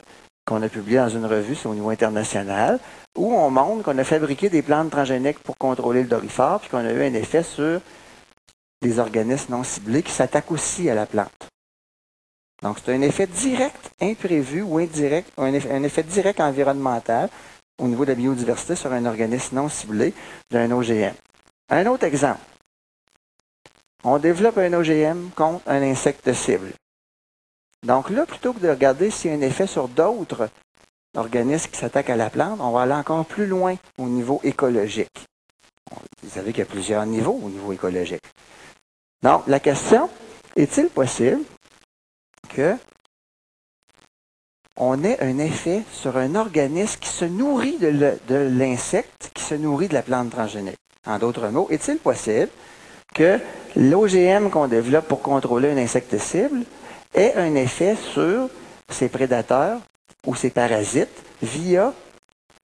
qu'on 0.49 0.63
a 0.63 0.69
publié 0.69 0.97
dans 0.97 1.11
une 1.11 1.27
revue, 1.27 1.55
c'est 1.55 1.69
au 1.69 1.75
niveau 1.75 1.91
international, 1.91 2.81
où 3.17 3.35
on 3.35 3.51
montre 3.51 3.83
qu'on 3.83 3.99
a 3.99 4.05
fabriqué 4.05 4.49
des 4.49 4.63
plantes 4.63 4.91
transgéniques 4.91 5.41
pour 5.41 5.59
contrôler 5.59 6.03
le 6.03 6.09
dorifort, 6.09 6.61
puis 6.61 6.71
qu'on 6.71 6.79
a 6.79 6.93
eu 6.93 7.03
un 7.03 7.13
effet 7.13 7.43
sur 7.43 7.83
des 8.81 8.99
organismes 8.99 9.53
non 9.53 9.63
ciblés 9.63 10.03
qui 10.03 10.13
s'attaquent 10.13 10.51
aussi 10.51 10.89
à 10.89 10.95
la 10.95 11.05
plante. 11.05 11.49
Donc, 12.63 12.79
c'est 12.83 12.95
un 12.95 13.03
effet 13.03 13.27
direct, 13.27 13.91
imprévu 14.01 14.63
ou 14.63 14.79
indirect, 14.79 15.31
un 15.37 15.53
effet, 15.53 15.71
un 15.71 15.83
effet 15.83 16.03
direct 16.03 16.41
environnemental 16.41 17.29
au 17.81 17.87
niveau 17.87 18.05
de 18.05 18.11
la 18.11 18.17
biodiversité 18.17 18.75
sur 18.75 18.93
un 18.93 19.05
organisme 19.05 19.57
non 19.57 19.69
ciblé 19.69 20.15
d'un 20.51 20.71
OGM. 20.71 21.15
Un 21.71 21.87
autre 21.87 22.05
exemple. 22.05 22.41
On 24.03 24.19
développe 24.19 24.59
un 24.59 24.73
OGM 24.73 25.31
contre 25.37 25.69
un 25.69 25.83
insecte 25.83 26.33
cible. 26.33 26.73
Donc 27.87 28.11
là, 28.11 28.27
plutôt 28.27 28.53
que 28.53 28.61
de 28.61 28.69
regarder 28.69 29.11
s'il 29.11 29.31
y 29.31 29.35
a 29.35 29.37
un 29.37 29.41
effet 29.41 29.67
sur 29.67 29.89
d'autres 29.89 30.49
organismes 31.17 31.71
qui 31.71 31.79
s'attaquent 31.79 32.11
à 32.11 32.17
la 32.17 32.31
plante, 32.31 32.61
on 32.61 32.73
va 32.73 32.83
aller 32.83 32.93
encore 32.93 33.25
plus 33.25 33.47
loin 33.47 33.77
au 33.99 34.09
niveau 34.09 34.41
écologique. 34.45 35.27
Vous 36.23 36.31
savez 36.31 36.53
qu'il 36.53 36.61
y 36.61 36.63
a 36.63 36.67
plusieurs 36.67 37.07
niveaux 37.07 37.41
au 37.43 37.49
niveau 37.49 37.73
écologique. 37.73 38.23
Donc, 39.23 39.47
la 39.47 39.61
question, 39.61 40.11
est-il 40.57 40.89
possible 40.89 41.41
que 42.49 42.77
on 44.77 45.03
ait 45.03 45.21
un 45.21 45.39
effet 45.39 45.83
sur 45.93 46.17
un 46.17 46.35
organisme 46.35 47.01
qui 47.01 47.09
se 47.09 47.25
nourrit 47.25 47.79
de 47.79 48.37
l'insecte, 48.37 49.31
qui 49.35 49.43
se 49.43 49.55
nourrit 49.55 49.89
de 49.89 49.95
la 49.95 50.03
plante 50.03 50.31
transgénique? 50.31 50.79
En 51.07 51.19
d'autres 51.19 51.49
mots, 51.49 51.69
est-il 51.71 51.99
possible 51.99 52.49
que 53.15 53.41
l'OGM 53.75 54.51
qu'on 54.51 54.69
développe 54.69 55.09
pour 55.09 55.23
contrôler 55.23 55.71
un 55.71 55.79
insecte 55.79 56.19
cible 56.19 56.65
ait 57.15 57.35
un 57.37 57.55
effet 57.55 57.97
sur 57.97 58.49
ses 58.91 59.09
prédateurs 59.09 59.81
ou 60.27 60.35
ses 60.35 60.51
parasites 60.51 61.23
via, 61.43 61.93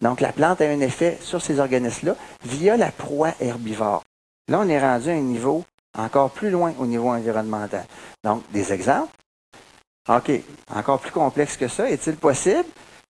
donc 0.01 0.21
la 0.21 0.33
plante 0.33 0.61
a 0.61 0.65
un 0.65 0.81
effet 0.81 1.19
sur 1.21 1.41
ces 1.41 1.61
organismes-là 1.61 2.17
via 2.45 2.77
la 2.77 2.91
proie 2.91 3.33
herbivore. 3.41 4.03
Là, 4.49 4.61
on 4.61 4.69
est 4.69 4.81
rendu 4.81 5.11
à 5.11 5.15
un 5.15 5.21
niveau 5.21 5.65
encore 5.97 6.31
plus 6.31 6.51
loin 6.51 6.75
au 6.79 6.87
niveau 6.87 7.11
environnemental. 7.11 7.87
Donc, 8.23 8.43
des 8.51 8.73
exemples. 8.73 9.13
OK, 10.09 10.31
encore 10.75 11.01
plus 11.01 11.13
complexe 11.13 11.57
que 11.57 11.69
ça. 11.69 11.89
Est-il 11.89 12.17
possible 12.17 12.67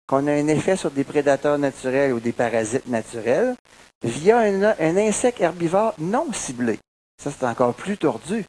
qu'on 0.06 0.26
ait 0.26 0.40
un 0.40 0.48
effet 0.48 0.76
sur 0.76 0.90
des 0.90 1.04
prédateurs 1.04 1.58
naturels 1.58 2.14
ou 2.14 2.20
des 2.20 2.32
parasites 2.32 2.86
naturels 2.86 3.54
via 4.02 4.38
un, 4.38 4.62
un 4.62 4.96
insecte 4.96 5.40
herbivore 5.40 5.94
non 5.98 6.32
ciblé? 6.32 6.78
Ça, 7.22 7.30
c'est 7.30 7.44
encore 7.44 7.74
plus 7.74 7.98
tordu. 7.98 8.46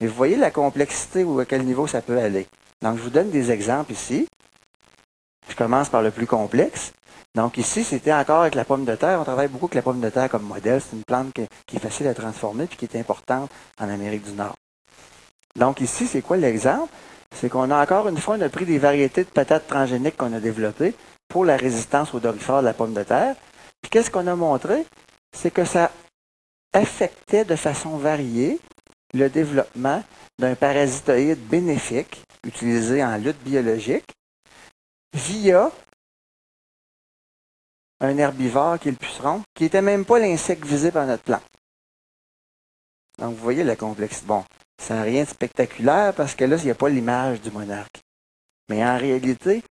Mais 0.00 0.06
vous 0.06 0.14
voyez 0.14 0.36
la 0.36 0.50
complexité 0.50 1.24
ou 1.24 1.38
à 1.40 1.44
quel 1.44 1.64
niveau 1.64 1.86
ça 1.86 2.00
peut 2.00 2.18
aller. 2.18 2.46
Donc, 2.82 2.98
je 2.98 3.02
vous 3.02 3.10
donne 3.10 3.30
des 3.30 3.50
exemples 3.50 3.92
ici. 3.92 4.28
Je 5.48 5.56
commence 5.56 5.88
par 5.88 6.02
le 6.02 6.10
plus 6.10 6.26
complexe. 6.26 6.92
Donc, 7.34 7.58
ici, 7.58 7.82
c'était 7.84 8.12
encore 8.12 8.42
avec 8.42 8.54
la 8.54 8.64
pomme 8.64 8.84
de 8.84 8.94
terre. 8.94 9.20
On 9.20 9.24
travaille 9.24 9.48
beaucoup 9.48 9.66
avec 9.66 9.74
la 9.74 9.82
pomme 9.82 10.00
de 10.00 10.08
terre 10.08 10.28
comme 10.28 10.44
modèle. 10.44 10.80
C'est 10.80 10.96
une 10.96 11.04
plante 11.04 11.32
qui 11.66 11.76
est 11.76 11.80
facile 11.80 12.06
à 12.06 12.14
transformer 12.14 12.64
et 12.64 12.68
qui 12.68 12.84
est 12.84 12.96
importante 12.96 13.50
en 13.80 13.88
Amérique 13.88 14.24
du 14.24 14.32
Nord. 14.32 14.54
Donc, 15.56 15.80
ici, 15.80 16.06
c'est 16.06 16.22
quoi 16.22 16.36
l'exemple? 16.36 16.92
C'est 17.34 17.48
qu'on 17.48 17.70
a 17.70 17.82
encore 17.82 18.08
une 18.08 18.18
fois, 18.18 18.36
on 18.36 18.40
a 18.40 18.48
pris 18.48 18.64
des 18.64 18.78
variétés 18.78 19.24
de 19.24 19.28
patates 19.28 19.66
transgéniques 19.66 20.16
qu'on 20.16 20.32
a 20.32 20.40
développées 20.40 20.94
pour 21.28 21.44
la 21.44 21.56
résistance 21.56 22.14
aux 22.14 22.20
dorifores 22.20 22.60
de 22.60 22.66
la 22.66 22.72
pomme 22.72 22.94
de 22.94 23.02
terre. 23.02 23.34
Puis, 23.82 23.90
qu'est-ce 23.90 24.10
qu'on 24.10 24.26
a 24.28 24.36
montré? 24.36 24.86
C'est 25.36 25.50
que 25.50 25.64
ça 25.64 25.90
affectait 26.72 27.44
de 27.44 27.56
façon 27.56 27.96
variée 27.96 28.60
le 29.14 29.28
développement 29.28 30.02
d'un 30.38 30.54
parasitoïde 30.54 31.40
bénéfique 31.48 32.22
utilisé 32.46 33.02
en 33.02 33.16
lutte 33.16 33.42
biologique 33.42 34.12
via 35.12 35.70
un 38.00 38.16
herbivore 38.16 38.78
qui 38.78 38.88
est 38.88 38.92
le 38.92 38.96
puceron, 38.96 39.42
qui 39.54 39.64
n'était 39.64 39.82
même 39.82 40.04
pas 40.04 40.18
l'insecte 40.18 40.64
visé 40.64 40.90
par 40.90 41.06
notre 41.06 41.24
plan. 41.24 41.40
Donc, 43.18 43.34
vous 43.34 43.42
voyez 43.42 43.64
la 43.64 43.74
complexité. 43.74 44.26
Bon, 44.26 44.44
ça 44.80 44.94
n'a 44.94 45.02
rien 45.02 45.24
de 45.24 45.28
spectaculaire 45.28 46.14
parce 46.14 46.34
que 46.34 46.44
là, 46.44 46.56
il 46.56 46.64
n'y 46.64 46.70
a 46.70 46.76
pas 46.76 46.88
l'image 46.88 47.40
du 47.40 47.50
monarque. 47.50 48.00
Mais 48.68 48.84
en 48.84 48.96
réalité, 48.96 49.64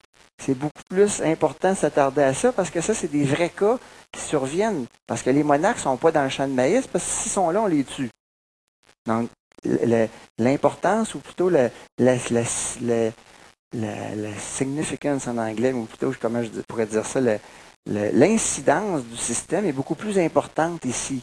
c'est 0.42 0.54
beaucoup 0.54 0.82
plus 0.88 1.22
important 1.22 1.70
de 1.70 1.76
s'attarder 1.76 2.22
à 2.22 2.34
ça 2.34 2.52
parce 2.52 2.70
que 2.70 2.80
ça, 2.80 2.94
c'est 2.94 3.08
des 3.08 3.24
vrais 3.24 3.50
cas 3.50 3.78
qui 4.10 4.20
surviennent. 4.20 4.86
Parce 5.06 5.22
que 5.22 5.30
les 5.30 5.44
monarques 5.44 5.76
ne 5.76 5.82
sont 5.82 5.96
pas 5.96 6.10
dans 6.10 6.24
le 6.24 6.28
champ 6.28 6.48
de 6.48 6.52
maïs 6.52 6.86
parce 6.88 7.04
que 7.04 7.10
s'ils 7.10 7.32
sont 7.32 7.50
là, 7.50 7.62
on 7.62 7.66
les 7.66 7.84
tue. 7.84 8.10
Donc, 9.06 9.28
l'importance, 10.38 11.14
ou 11.14 11.20
plutôt 11.20 11.48
la, 11.48 11.70
la, 11.98 12.16
significance 14.38 15.28
en 15.28 15.38
anglais, 15.38 15.72
ou 15.72 15.84
plutôt, 15.84 16.12
comment 16.20 16.42
je 16.42 16.50
pourrais 16.68 16.86
dire 16.86 17.06
ça, 17.06 17.20
l'incidence 17.86 19.04
du 19.04 19.16
système 19.16 19.64
est 19.66 19.72
beaucoup 19.72 19.94
plus 19.94 20.18
importante 20.18 20.84
ici. 20.84 21.22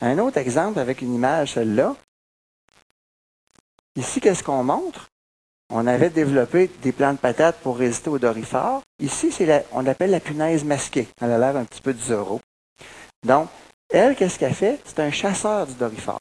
Un 0.00 0.18
autre 0.18 0.38
exemple 0.38 0.78
avec 0.78 1.00
une 1.00 1.14
image, 1.14 1.54
celle-là. 1.54 1.94
Ici, 3.96 4.20
qu'est-ce 4.20 4.42
qu'on 4.42 4.64
montre? 4.64 5.08
On 5.70 5.86
avait 5.86 6.10
développé 6.10 6.70
des 6.82 6.92
plants 6.92 7.12
de 7.12 7.18
patates 7.18 7.58
pour 7.60 7.78
résister 7.78 8.10
aux 8.10 8.18
dorifores. 8.18 8.82
Ici, 9.00 9.32
on 9.72 9.86
appelle 9.86 10.10
la 10.10 10.20
punaise 10.20 10.64
masquée. 10.64 11.08
Elle 11.20 11.32
a 11.32 11.38
l'air 11.38 11.56
un 11.56 11.64
petit 11.64 11.80
peu 11.80 11.94
du 11.94 12.02
zéro. 12.02 12.40
Donc, 13.24 13.48
elle, 13.90 14.16
qu'est-ce 14.16 14.38
qu'elle 14.38 14.54
fait? 14.54 14.80
C'est 14.84 15.00
un 15.00 15.10
chasseur 15.10 15.66
du 15.66 15.74
dorifore. 15.74 16.20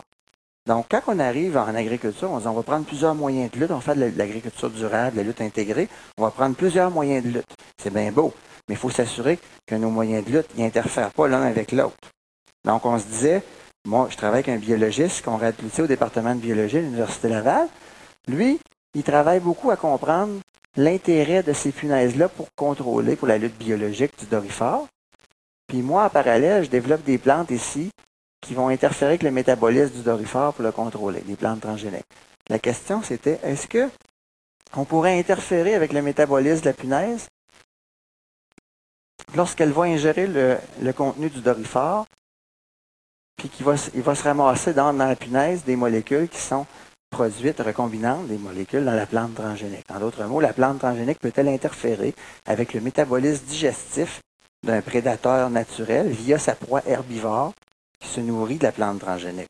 Donc, 0.71 0.85
quand 0.89 1.01
on 1.07 1.19
arrive 1.19 1.57
en 1.57 1.75
agriculture, 1.75 2.31
on 2.31 2.39
dit 2.39 2.47
on 2.47 2.53
va 2.53 2.63
prendre 2.63 2.85
plusieurs 2.85 3.13
moyens 3.13 3.51
de 3.51 3.59
lutte. 3.59 3.71
On 3.71 3.81
fait 3.81 3.93
de 3.93 4.17
l'agriculture 4.17 4.69
durable, 4.69 5.11
de 5.11 5.17
la 5.17 5.23
lutte 5.27 5.41
intégrée. 5.41 5.89
On 6.17 6.23
va 6.23 6.31
prendre 6.31 6.55
plusieurs 6.55 6.89
moyens 6.89 7.25
de 7.25 7.27
lutte. 7.27 7.53
C'est 7.77 7.91
bien 7.91 8.09
beau, 8.13 8.33
mais 8.69 8.75
il 8.75 8.77
faut 8.77 8.89
s'assurer 8.89 9.37
que 9.67 9.75
nos 9.75 9.89
moyens 9.89 10.23
de 10.23 10.31
lutte 10.31 10.57
n'interfèrent 10.57 11.11
pas 11.11 11.27
l'un 11.27 11.41
avec 11.41 11.73
l'autre. 11.73 11.97
Donc, 12.63 12.85
on 12.85 12.97
se 12.97 13.05
disait, 13.05 13.43
moi, 13.85 14.07
je 14.09 14.15
travaille 14.15 14.45
avec 14.45 14.47
un 14.47 14.59
biologiste 14.59 15.25
qu'on 15.25 15.35
recruté 15.35 15.81
au 15.81 15.87
département 15.87 16.33
de 16.35 16.39
biologie 16.39 16.77
à 16.77 16.81
l'Université 16.81 17.27
Laval. 17.27 17.67
Lui, 18.29 18.57
il 18.95 19.03
travaille 19.03 19.41
beaucoup 19.41 19.71
à 19.71 19.75
comprendre 19.75 20.39
l'intérêt 20.77 21.43
de 21.43 21.51
ces 21.51 21.73
punaises-là 21.73 22.29
pour 22.29 22.47
contrôler, 22.55 23.17
pour 23.17 23.27
la 23.27 23.37
lutte 23.37 23.57
biologique 23.57 24.17
du 24.17 24.25
dorifort. 24.25 24.87
Puis 25.67 25.81
moi, 25.81 26.05
en 26.05 26.09
parallèle, 26.09 26.63
je 26.63 26.69
développe 26.69 27.03
des 27.03 27.17
plantes 27.17 27.51
ici 27.51 27.91
qui 28.41 28.53
vont 28.55 28.69
interférer 28.69 29.11
avec 29.11 29.23
le 29.23 29.31
métabolisme 29.31 29.93
du 29.93 30.01
dorifort 30.01 30.53
pour 30.53 30.63
le 30.63 30.71
contrôler, 30.71 31.21
des 31.21 31.35
plantes 31.35 31.61
transgéniques. 31.61 32.05
La 32.49 32.59
question, 32.59 33.01
c'était, 33.03 33.39
est-ce 33.43 33.67
que 33.67 33.89
on 34.75 34.85
pourrait 34.85 35.17
interférer 35.17 35.75
avec 35.75 35.93
le 35.93 36.01
métabolisme 36.01 36.61
de 36.61 36.65
la 36.65 36.73
punaise 36.73 37.27
lorsqu'elle 39.35 39.71
va 39.71 39.83
ingérer 39.83 40.27
le, 40.27 40.57
contenu 40.93 41.29
du 41.29 41.41
dorifort, 41.41 42.05
puis 43.37 43.49
qu'il 43.49 43.65
va, 43.65 43.75
il 43.93 44.01
va 44.01 44.15
se 44.15 44.23
ramasser 44.23 44.73
dans, 44.73 44.91
la 44.91 45.15
punaise 45.15 45.63
des 45.63 45.75
molécules 45.75 46.27
qui 46.27 46.39
sont 46.39 46.65
produites 47.09 47.59
recombinantes 47.59 48.27
des 48.27 48.37
molécules 48.37 48.85
dans 48.85 48.95
la 48.95 49.05
plante 49.05 49.35
transgénique? 49.35 49.85
En 49.89 49.99
d'autres 49.99 50.23
mots, 50.23 50.39
la 50.39 50.53
plante 50.53 50.79
transgénique 50.79 51.19
peut-elle 51.19 51.49
interférer 51.49 52.15
avec 52.45 52.73
le 52.73 52.81
métabolisme 52.81 53.45
digestif 53.45 54.21
d'un 54.63 54.81
prédateur 54.81 55.49
naturel 55.49 56.09
via 56.09 56.37
sa 56.37 56.55
proie 56.55 56.81
herbivore 56.85 57.53
qui 58.01 58.09
se 58.09 58.19
nourrit 58.19 58.57
de 58.57 58.63
la 58.63 58.71
plante 58.71 58.99
transgénique? 58.99 59.47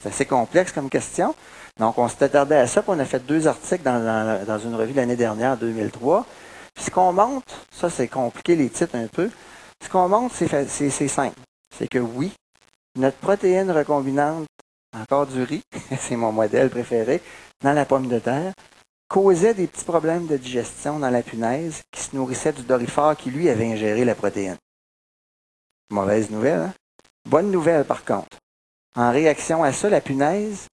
C'est 0.00 0.08
assez 0.08 0.26
complexe 0.26 0.72
comme 0.72 0.88
question. 0.88 1.34
Donc, 1.78 1.98
on 1.98 2.08
s'est 2.08 2.24
attardé 2.24 2.54
à 2.54 2.66
ça, 2.66 2.82
puis 2.82 2.92
on 2.94 2.98
a 2.98 3.04
fait 3.04 3.20
deux 3.20 3.46
articles 3.46 3.82
dans, 3.82 4.58
une 4.58 4.74
revue 4.74 4.94
l'année 4.94 5.16
dernière, 5.16 5.56
2003. 5.56 6.26
Puis 6.74 6.84
ce 6.84 6.90
qu'on 6.90 7.12
montre, 7.12 7.52
ça 7.72 7.90
c'est 7.90 8.08
compliqué 8.08 8.54
les 8.54 8.70
titres 8.70 8.94
un 8.94 9.08
peu, 9.08 9.30
ce 9.82 9.88
qu'on 9.88 10.08
montre, 10.08 10.34
c'est 10.34 11.08
simple. 11.08 11.38
C'est 11.76 11.88
que 11.88 11.98
oui, 11.98 12.32
notre 12.96 13.16
protéine 13.18 13.70
recombinante, 13.70 14.46
encore 14.96 15.26
du 15.26 15.42
riz, 15.42 15.62
c'est 15.98 16.16
mon 16.16 16.32
modèle 16.32 16.70
préféré, 16.70 17.20
dans 17.62 17.72
la 17.72 17.84
pomme 17.84 18.08
de 18.08 18.18
terre, 18.18 18.52
causait 19.08 19.54
des 19.54 19.66
petits 19.66 19.84
problèmes 19.84 20.26
de 20.26 20.36
digestion 20.36 20.98
dans 20.98 21.10
la 21.10 21.22
punaise 21.22 21.82
qui 21.90 22.00
se 22.00 22.14
nourrissait 22.14 22.52
du 22.52 22.62
dorifort 22.62 23.16
qui, 23.16 23.30
lui, 23.30 23.48
avait 23.48 23.70
ingéré 23.70 24.04
la 24.04 24.14
protéine. 24.14 24.56
Mauvaise 25.90 26.30
nouvelle, 26.30 26.60
hein? 26.60 26.74
Bonne 27.30 27.52
nouvelle, 27.52 27.84
par 27.84 28.04
contre. 28.04 28.38
En 28.96 29.12
réaction 29.12 29.62
à 29.62 29.72
ça, 29.72 29.88
la 29.88 30.00
punaise 30.00 30.66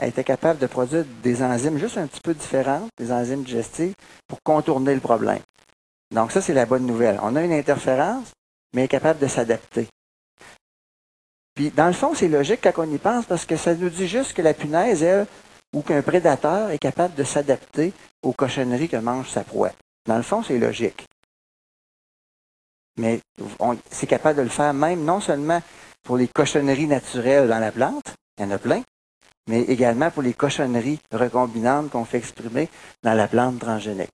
elle 0.00 0.10
était 0.10 0.22
capable 0.22 0.60
de 0.60 0.68
produire 0.68 1.04
des 1.24 1.42
enzymes 1.42 1.76
juste 1.76 1.98
un 1.98 2.06
petit 2.06 2.20
peu 2.20 2.32
différentes, 2.32 2.88
des 2.98 3.10
enzymes 3.10 3.42
digestives, 3.42 3.96
pour 4.28 4.40
contourner 4.44 4.94
le 4.94 5.00
problème. 5.00 5.40
Donc 6.14 6.30
ça, 6.30 6.40
c'est 6.40 6.54
la 6.54 6.66
bonne 6.66 6.86
nouvelle. 6.86 7.18
On 7.20 7.34
a 7.34 7.42
une 7.42 7.52
interférence, 7.52 8.28
mais 8.72 8.82
elle 8.82 8.84
est 8.84 8.88
capable 8.88 9.18
de 9.18 9.26
s'adapter. 9.26 9.88
Puis, 11.56 11.70
dans 11.70 11.88
le 11.88 11.94
fond, 11.94 12.14
c'est 12.14 12.28
logique 12.28 12.60
quand 12.62 12.74
on 12.76 12.94
y 12.94 12.98
pense, 12.98 13.26
parce 13.26 13.44
que 13.44 13.56
ça 13.56 13.74
nous 13.74 13.90
dit 13.90 14.06
juste 14.06 14.34
que 14.34 14.42
la 14.42 14.54
punaise, 14.54 15.02
elle, 15.02 15.26
ou 15.74 15.82
qu'un 15.82 16.02
prédateur 16.02 16.70
est 16.70 16.78
capable 16.78 17.16
de 17.16 17.24
s'adapter 17.24 17.92
aux 18.22 18.32
cochonneries 18.32 18.88
que 18.88 18.98
mange 18.98 19.28
sa 19.28 19.42
proie. 19.42 19.72
Dans 20.06 20.16
le 20.16 20.22
fond, 20.22 20.44
c'est 20.44 20.58
logique. 20.58 21.08
Mais 22.98 23.20
c'est 23.90 24.06
capable 24.06 24.38
de 24.38 24.42
le 24.42 24.48
faire 24.48 24.74
même 24.74 25.04
non 25.04 25.20
seulement 25.20 25.62
pour 26.04 26.16
les 26.16 26.28
cochonneries 26.28 26.86
naturelles 26.86 27.48
dans 27.48 27.58
la 27.58 27.72
plante, 27.72 28.14
il 28.38 28.44
y 28.44 28.46
en 28.46 28.50
a 28.50 28.58
plein, 28.58 28.82
mais 29.48 29.62
également 29.62 30.10
pour 30.10 30.22
les 30.22 30.34
cochonneries 30.34 31.00
recombinantes 31.12 31.90
qu'on 31.90 32.04
fait 32.04 32.18
exprimer 32.18 32.68
dans 33.02 33.14
la 33.14 33.28
plante 33.28 33.60
transgénique. 33.60 34.10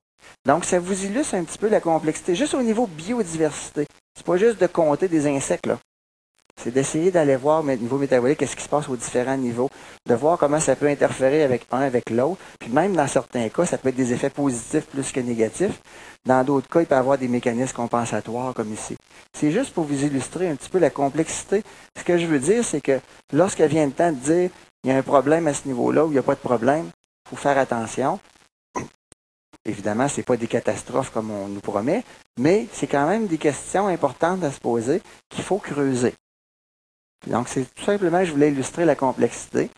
Donc, 0.46 0.64
ça 0.64 0.78
vous 0.78 1.04
illustre 1.04 1.34
un 1.34 1.44
petit 1.44 1.58
peu 1.58 1.68
la 1.68 1.80
complexité, 1.80 2.34
juste 2.34 2.54
au 2.54 2.62
niveau 2.62 2.86
biodiversité. 2.86 3.86
C'est 4.14 4.26
pas 4.26 4.36
juste 4.36 4.60
de 4.60 4.66
compter 4.66 5.08
des 5.08 5.26
insectes, 5.26 5.66
là. 5.66 5.78
C'est 6.62 6.70
d'essayer 6.70 7.10
d'aller 7.10 7.36
voir 7.36 7.62
au 7.62 7.66
niveau 7.66 7.98
métabolique 7.98 8.38
qu'est-ce 8.38 8.56
qui 8.56 8.62
se 8.62 8.68
passe 8.68 8.88
aux 8.88 8.96
différents 8.96 9.36
niveaux, 9.36 9.68
de 10.06 10.14
voir 10.14 10.38
comment 10.38 10.60
ça 10.60 10.76
peut 10.76 10.88
interférer 10.88 11.42
avec 11.42 11.66
un 11.72 11.80
avec 11.80 12.10
l'autre. 12.10 12.40
Puis 12.58 12.70
même 12.70 12.94
dans 12.94 13.06
certains 13.06 13.48
cas, 13.48 13.66
ça 13.66 13.76
peut 13.76 13.90
être 13.90 13.96
des 13.96 14.12
effets 14.12 14.30
positifs 14.30 14.86
plus 14.86 15.12
que 15.12 15.20
négatifs. 15.20 15.80
Dans 16.24 16.42
d'autres 16.44 16.68
cas, 16.68 16.80
il 16.80 16.86
peut 16.86 16.94
y 16.94 16.98
avoir 16.98 17.18
des 17.18 17.28
mécanismes 17.28 17.74
compensatoires 17.74 18.54
comme 18.54 18.72
ici. 18.72 18.96
C'est 19.36 19.50
juste 19.50 19.74
pour 19.74 19.84
vous 19.84 20.04
illustrer 20.04 20.48
un 20.48 20.56
petit 20.56 20.70
peu 20.70 20.78
la 20.78 20.90
complexité. 20.90 21.62
Ce 21.98 22.04
que 22.04 22.16
je 22.16 22.26
veux 22.26 22.38
dire, 22.38 22.64
c'est 22.64 22.80
que 22.80 23.00
lorsqu'il 23.32 23.66
vient 23.66 23.86
le 23.86 23.92
temps 23.92 24.12
de 24.12 24.16
dire 24.16 24.50
il 24.84 24.90
y 24.90 24.92
a 24.92 24.96
un 24.96 25.02
problème 25.02 25.46
à 25.48 25.54
ce 25.54 25.66
niveau-là 25.66 26.04
ou 26.04 26.08
il 26.08 26.12
n'y 26.12 26.18
a 26.18 26.22
pas 26.22 26.34
de 26.34 26.40
problème, 26.40 26.86
il 27.26 27.30
faut 27.30 27.36
faire 27.36 27.58
attention. 27.58 28.20
Évidemment, 29.66 30.08
ce 30.08 30.18
n'est 30.18 30.24
pas 30.24 30.36
des 30.36 30.46
catastrophes 30.46 31.10
comme 31.10 31.30
on 31.30 31.48
nous 31.48 31.60
promet, 31.60 32.04
mais 32.38 32.66
c'est 32.72 32.86
quand 32.86 33.08
même 33.08 33.26
des 33.26 33.38
questions 33.38 33.86
importantes 33.86 34.44
à 34.44 34.52
se 34.52 34.60
poser 34.60 35.00
qu'il 35.30 35.42
faut 35.42 35.58
creuser. 35.58 36.14
Donc, 37.26 37.48
c'est 37.48 37.64
tout 37.74 37.84
simplement, 37.84 38.24
je 38.24 38.32
voulais 38.32 38.50
illustrer 38.50 38.84
la 38.84 38.94
complexité. 38.94 39.70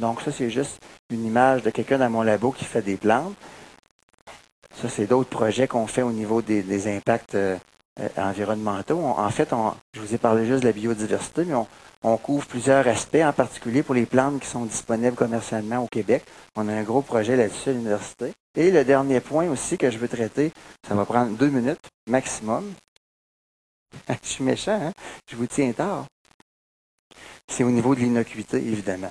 Donc, 0.00 0.20
ça, 0.22 0.32
c'est 0.32 0.50
juste 0.50 0.80
une 1.10 1.24
image 1.24 1.62
de 1.62 1.70
quelqu'un 1.70 1.98
dans 1.98 2.10
mon 2.10 2.22
labo 2.22 2.50
qui 2.50 2.64
fait 2.64 2.82
des 2.82 2.96
plantes. 2.96 3.34
Ça, 4.74 4.88
c'est 4.88 5.06
d'autres 5.06 5.30
projets 5.30 5.68
qu'on 5.68 5.86
fait 5.86 6.02
au 6.02 6.10
niveau 6.10 6.42
des, 6.42 6.88
impacts 6.88 7.36
euh, 7.36 7.56
euh, 8.00 8.08
environnementaux. 8.16 8.98
en 8.98 9.30
fait, 9.30 9.50
je 9.94 10.00
vous 10.00 10.14
ai 10.14 10.18
parlé 10.18 10.46
juste 10.46 10.62
de 10.62 10.66
la 10.66 10.72
biodiversité, 10.72 11.44
mais 11.44 11.54
on, 11.54 11.68
on, 12.02 12.16
couvre 12.16 12.44
plusieurs 12.46 12.86
aspects, 12.88 13.22
en 13.22 13.32
particulier 13.32 13.84
pour 13.84 13.94
les 13.94 14.04
plantes 14.04 14.40
qui 14.40 14.48
sont 14.48 14.64
disponibles 14.64 15.14
commercialement 15.14 15.78
au 15.78 15.86
Québec. 15.86 16.24
On 16.56 16.68
a 16.68 16.72
un 16.72 16.82
gros 16.82 17.02
projet 17.02 17.36
là-dessus 17.36 17.70
à 17.70 17.72
l'université. 17.72 18.32
Et 18.56 18.72
le 18.72 18.84
dernier 18.84 19.20
point 19.20 19.48
aussi 19.48 19.78
que 19.78 19.90
je 19.90 19.98
veux 19.98 20.08
traiter, 20.08 20.52
ça 20.86 20.94
va 20.94 21.04
prendre 21.04 21.36
deux 21.36 21.50
minutes 21.50 21.88
maximum. 22.08 22.72
je 24.08 24.28
suis 24.28 24.44
méchant, 24.44 24.80
hein? 24.82 24.92
Je 25.30 25.36
vous 25.36 25.46
tiens 25.46 25.72
tard. 25.72 26.06
C'est 27.48 27.64
au 27.64 27.70
niveau 27.70 27.94
de 27.94 28.00
l'innocuité, 28.00 28.56
évidemment. 28.56 29.10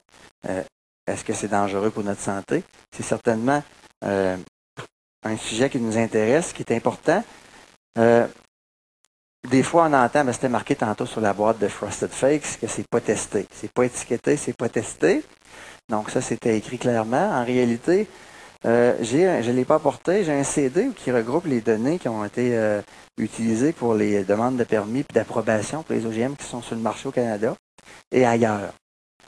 Euh, 0.50 0.64
est-ce 1.08 1.24
que 1.24 1.34
c'est 1.34 1.48
dangereux 1.48 1.92
pour 1.92 2.04
notre 2.04 2.22
santé? 2.22 2.64
C'est 2.96 3.04
certainement 3.04 3.64
euh, 4.04 4.38
un 5.24 5.38
sujet 5.38 5.70
qui 5.70 5.80
nous 5.80 5.98
intéresse, 5.98 6.54
qui 6.54 6.64
est 6.64 6.74
important. 6.74 7.24
Euh, 7.98 8.28
des 9.50 9.64
fois, 9.64 9.88
on 9.90 9.94
entend, 9.94 10.24
ben, 10.24 10.34
c'était 10.34 10.50
marqué 10.50 10.76
tantôt 10.76 11.06
sur 11.06 11.22
la 11.22 11.34
boîte 11.34 11.60
de 11.60 11.68
Frosted 11.68 12.12
Fakes 12.12 12.60
que 12.60 12.68
c'est 12.68 12.88
pas 12.88 13.02
testé. 13.02 13.46
C'est 13.54 13.72
pas 13.72 13.86
étiqueté, 13.86 14.38
c'est 14.38 14.56
pas 14.56 14.70
testé. 14.70 15.24
Donc 15.90 16.10
ça, 16.10 16.22
c'était 16.22 16.58
écrit 16.58 16.78
clairement. 16.78 17.30
En 17.30 17.44
réalité, 17.44 18.08
je 18.64 18.70
ne 19.50 19.52
l'ai 19.52 19.66
pas 19.66 19.76
apporté. 19.76 20.24
J'ai 20.24 20.32
un 20.32 20.46
CD 20.46 20.90
qui 20.96 21.12
regroupe 21.12 21.46
les 21.46 21.60
données 21.60 22.00
qui 22.00 22.08
ont 22.08 22.24
été 22.24 22.58
utilisées 23.18 23.74
pour 23.74 23.94
les 23.94 24.24
demandes 24.24 24.56
de 24.56 24.64
permis 24.64 25.02
et 25.02 25.14
d'approbation 25.14 25.84
pour 25.84 25.94
les 25.94 26.06
OGM 26.06 26.38
qui 26.38 26.46
sont 26.46 26.62
sur 26.62 26.76
le 26.76 26.82
marché 26.82 27.10
au 27.10 27.12
Canada 27.12 27.54
et 28.12 28.26
ailleurs. 28.26 28.74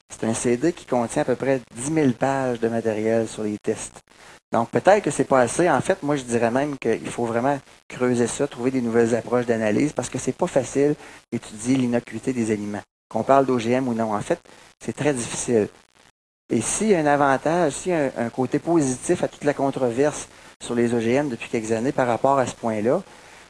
C'est 0.09 0.25
un 0.25 0.33
CD 0.33 0.71
qui 0.71 0.85
contient 0.85 1.23
à 1.23 1.25
peu 1.25 1.35
près 1.35 1.61
10 1.75 1.93
000 1.93 2.11
pages 2.11 2.59
de 2.59 2.67
matériel 2.67 3.27
sur 3.27 3.43
les 3.43 3.57
tests. 3.61 4.01
Donc 4.51 4.69
peut-être 4.69 5.03
que 5.03 5.11
c'est 5.11 5.25
pas 5.25 5.41
assez. 5.41 5.69
En 5.69 5.81
fait, 5.81 6.01
moi 6.03 6.15
je 6.15 6.23
dirais 6.23 6.51
même 6.51 6.77
qu'il 6.77 7.09
faut 7.09 7.25
vraiment 7.25 7.59
creuser 7.89 8.27
ça, 8.27 8.47
trouver 8.47 8.71
des 8.71 8.81
nouvelles 8.81 9.15
approches 9.15 9.45
d'analyse 9.45 9.93
parce 9.93 10.09
que 10.09 10.17
c'est 10.17 10.31
pas 10.31 10.47
facile 10.47 10.95
d'étudier 11.31 11.75
l'innocuité 11.75 12.31
des 12.31 12.51
aliments. 12.51 12.81
Qu'on 13.09 13.23
parle 13.23 13.45
d'OGM 13.45 13.87
ou 13.87 13.93
non, 13.93 14.13
en 14.13 14.21
fait, 14.21 14.39
c'est 14.79 14.95
très 14.95 15.13
difficile. 15.13 15.67
Et 16.49 16.61
s'il 16.61 16.87
y 16.87 16.95
a 16.95 16.99
un 16.99 17.05
avantage, 17.05 17.73
s'il 17.73 17.91
y 17.91 17.95
a 17.95 18.11
un, 18.17 18.29
côté 18.29 18.59
positif 18.59 19.23
à 19.23 19.27
toute 19.27 19.43
la 19.43 19.53
controverse 19.53 20.27
sur 20.63 20.75
les 20.75 20.93
OGM 20.93 21.29
depuis 21.29 21.49
quelques 21.49 21.71
années 21.71 21.91
par 21.91 22.07
rapport 22.07 22.37
à 22.37 22.45
ce 22.45 22.55
point-là, 22.55 23.01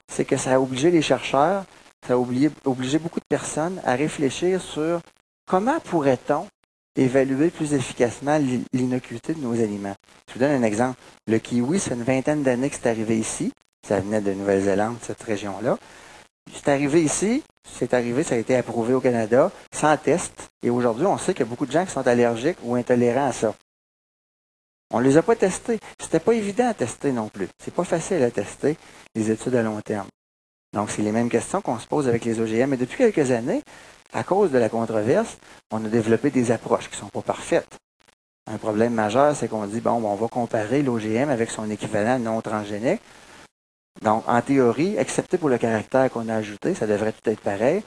c'est 0.08 0.26
que 0.26 0.38
ça 0.38 0.54
a 0.54 0.60
obligé 0.60 0.92
les 0.92 1.02
chercheurs, 1.02 1.66
ça 2.08 2.14
a 2.14 2.18
obligé, 2.18 2.50
beaucoup 3.00 3.20
de 3.20 3.26
personnes 3.28 3.82
à 3.84 3.96
réfléchir 3.96 4.62
sur 4.62 5.02
comment 5.48 5.80
pourrait-on 5.80 6.48
évaluer 6.96 7.50
plus 7.50 7.74
efficacement 7.74 8.40
l'innocuité 8.74 9.34
de 9.34 9.42
nos 9.42 9.54
aliments. 9.54 9.96
Je 10.30 10.34
vous 10.34 10.40
donne 10.40 10.52
un 10.52 10.64
exemple. 10.64 10.98
Le 11.28 11.40
kiwi, 11.40 11.80
c'est 11.80 11.94
une 11.94 12.04
vingtaine 12.04 12.44
d'années 12.44 12.70
que 12.70 12.76
c'est 12.76 12.90
arrivé 12.90 13.18
ici. 13.18 13.52
Ça 13.86 14.00
venait 14.00 14.22
de 14.22 14.34
Nouvelle-Zélande, 14.34 14.98
cette 15.02 15.22
région-là. 15.22 15.78
C'est 16.54 16.70
arrivé 16.70 17.04
ici, 17.04 17.44
c'est 17.64 17.94
arrivé, 17.94 18.24
ça 18.24 18.36
a 18.36 18.38
été 18.38 18.56
approuvé 18.56 18.94
au 18.94 19.02
Canada, 19.02 19.52
sans 19.74 19.98
test. 19.98 20.50
Et 20.64 20.70
aujourd'hui, 20.70 21.06
on 21.06 21.18
sait 21.18 21.34
qu'il 21.34 21.46
y 21.46 21.48
a 21.48 21.50
beaucoup 21.50 21.66
de 21.66 21.72
gens 21.72 21.86
qui 21.86 21.92
sont 21.92 22.08
allergiques 22.08 22.58
ou 22.64 22.76
intolérants 22.76 23.28
à 23.28 23.32
ça. 23.32 23.56
On 24.92 25.00
ne 25.00 25.06
les 25.06 25.18
a 25.18 25.24
pas 25.24 25.36
testés. 25.36 25.80
C'était 26.00 26.20
pas 26.20 26.34
évident 26.34 26.70
à 26.70 26.74
tester 26.74 27.12
non 27.12 27.30
plus. 27.30 27.48
C'est 27.62 27.74
pas 27.74 27.84
facile 27.84 28.24
à 28.24 28.32
tester 28.32 28.78
les 29.16 29.32
études 29.32 29.56
à 29.56 29.64
long 29.64 29.82
terme. 29.82 30.08
Donc, 30.76 30.92
c'est 30.92 31.02
les 31.02 31.14
mêmes 31.14 31.30
questions 31.30 31.62
qu'on 31.62 31.80
se 31.80 31.88
pose 31.88 32.08
avec 32.08 32.26
les 32.26 32.40
OGM. 32.40 32.74
Et 32.74 32.78
depuis 32.78 32.98
quelques 32.98 33.32
années, 33.32 33.64
à 34.14 34.24
cause 34.24 34.52
de 34.52 34.58
la 34.58 34.70
controverse, 34.70 35.38
on 35.72 35.84
a 35.84 35.88
développé 35.88 36.30
des 36.30 36.52
approches 36.52 36.90
qui 36.90 36.98
ne 36.98 37.00
sont 37.00 37.10
pas 37.10 37.22
parfaites. 37.22 37.78
Un 38.46 38.58
problème 38.58 38.94
majeur, 38.94 39.36
c'est 39.36 39.48
qu'on 39.48 39.66
dit, 39.66 39.80
bon, 39.80 40.04
on 40.04 40.16
va 40.16 40.28
comparer 40.28 40.84
l'OGM 40.84 41.30
avec 41.30 41.50
son 41.50 41.72
équivalent 41.72 42.20
non 42.20 42.42
transgénique. 42.42 43.02
Donc, 44.04 44.24
en 44.28 44.42
théorie, 44.42 44.98
excepté 44.98 45.38
pour 45.38 45.48
le 45.48 45.58
caractère 45.58 46.12
qu'on 46.12 46.28
a 46.28 46.36
ajouté, 46.36 46.76
ça 46.76 46.86
devrait 46.86 47.14
tout 47.14 47.30
être 47.30 47.40
pareil. 47.40 47.82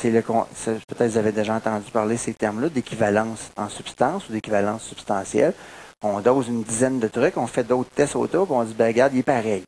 Peut-être 0.00 1.10
vous 1.10 1.18
avez 1.18 1.32
déjà 1.32 1.54
entendu 1.54 1.90
parler 1.90 2.16
ces 2.16 2.32
termes-là 2.32 2.70
d'équivalence 2.70 3.50
en 3.56 3.68
substance 3.68 4.28
ou 4.28 4.32
d'équivalence 4.32 4.84
substantielle. 4.84 5.52
On 6.02 6.20
dose 6.20 6.48
une 6.48 6.62
dizaine 6.62 6.98
de 6.98 7.08
trucs, 7.08 7.36
on 7.36 7.46
fait 7.46 7.64
d'autres 7.64 7.90
tests 7.90 8.16
autour, 8.16 8.46
puis 8.46 8.56
on 8.56 8.64
dit 8.64 8.74
ben 8.74 8.86
regarde, 8.86 9.12
il 9.12 9.18
est 9.18 9.22
pareil. 9.22 9.62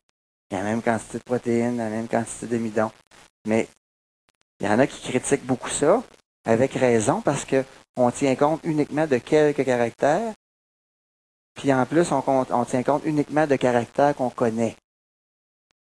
La 0.50 0.62
même 0.62 0.82
quantité 0.82 1.18
de 1.18 1.22
protéines, 1.24 1.78
la 1.78 1.88
même 1.88 2.08
quantité 2.08 2.46
d'amidon. 2.46 2.90
Mais 3.46 3.68
il 4.60 4.66
y 4.66 4.68
en 4.68 4.78
a 4.78 4.86
qui 4.86 5.00
critiquent 5.10 5.46
beaucoup 5.46 5.70
ça, 5.70 6.02
avec 6.44 6.72
raison, 6.74 7.20
parce 7.20 7.44
qu'on 7.44 8.10
tient 8.10 8.36
compte 8.36 8.60
uniquement 8.64 9.06
de 9.06 9.18
quelques 9.18 9.64
caractères, 9.64 10.32
puis 11.54 11.72
en 11.72 11.86
plus, 11.86 12.10
on, 12.12 12.22
on 12.26 12.64
tient 12.64 12.82
compte 12.82 13.02
uniquement 13.04 13.46
de 13.46 13.56
caractères 13.56 14.14
qu'on 14.14 14.30
connaît. 14.30 14.76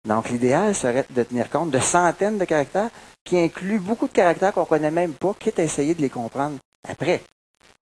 Donc, 0.07 0.29
l'idéal 0.29 0.73
serait 0.73 1.05
de 1.09 1.23
tenir 1.23 1.49
compte 1.49 1.71
de 1.71 1.79
centaines 1.79 2.37
de 2.37 2.45
caractères 2.45 2.89
qui 3.23 3.37
incluent 3.37 3.79
beaucoup 3.79 4.07
de 4.07 4.13
caractères 4.13 4.53
qu'on 4.53 4.61
ne 4.61 4.65
connaît 4.65 4.91
même 4.91 5.13
pas, 5.13 5.33
quitte 5.39 5.59
à 5.59 5.63
essayer 5.63 5.93
de 5.93 6.01
les 6.01 6.09
comprendre 6.09 6.57
après. 6.87 7.21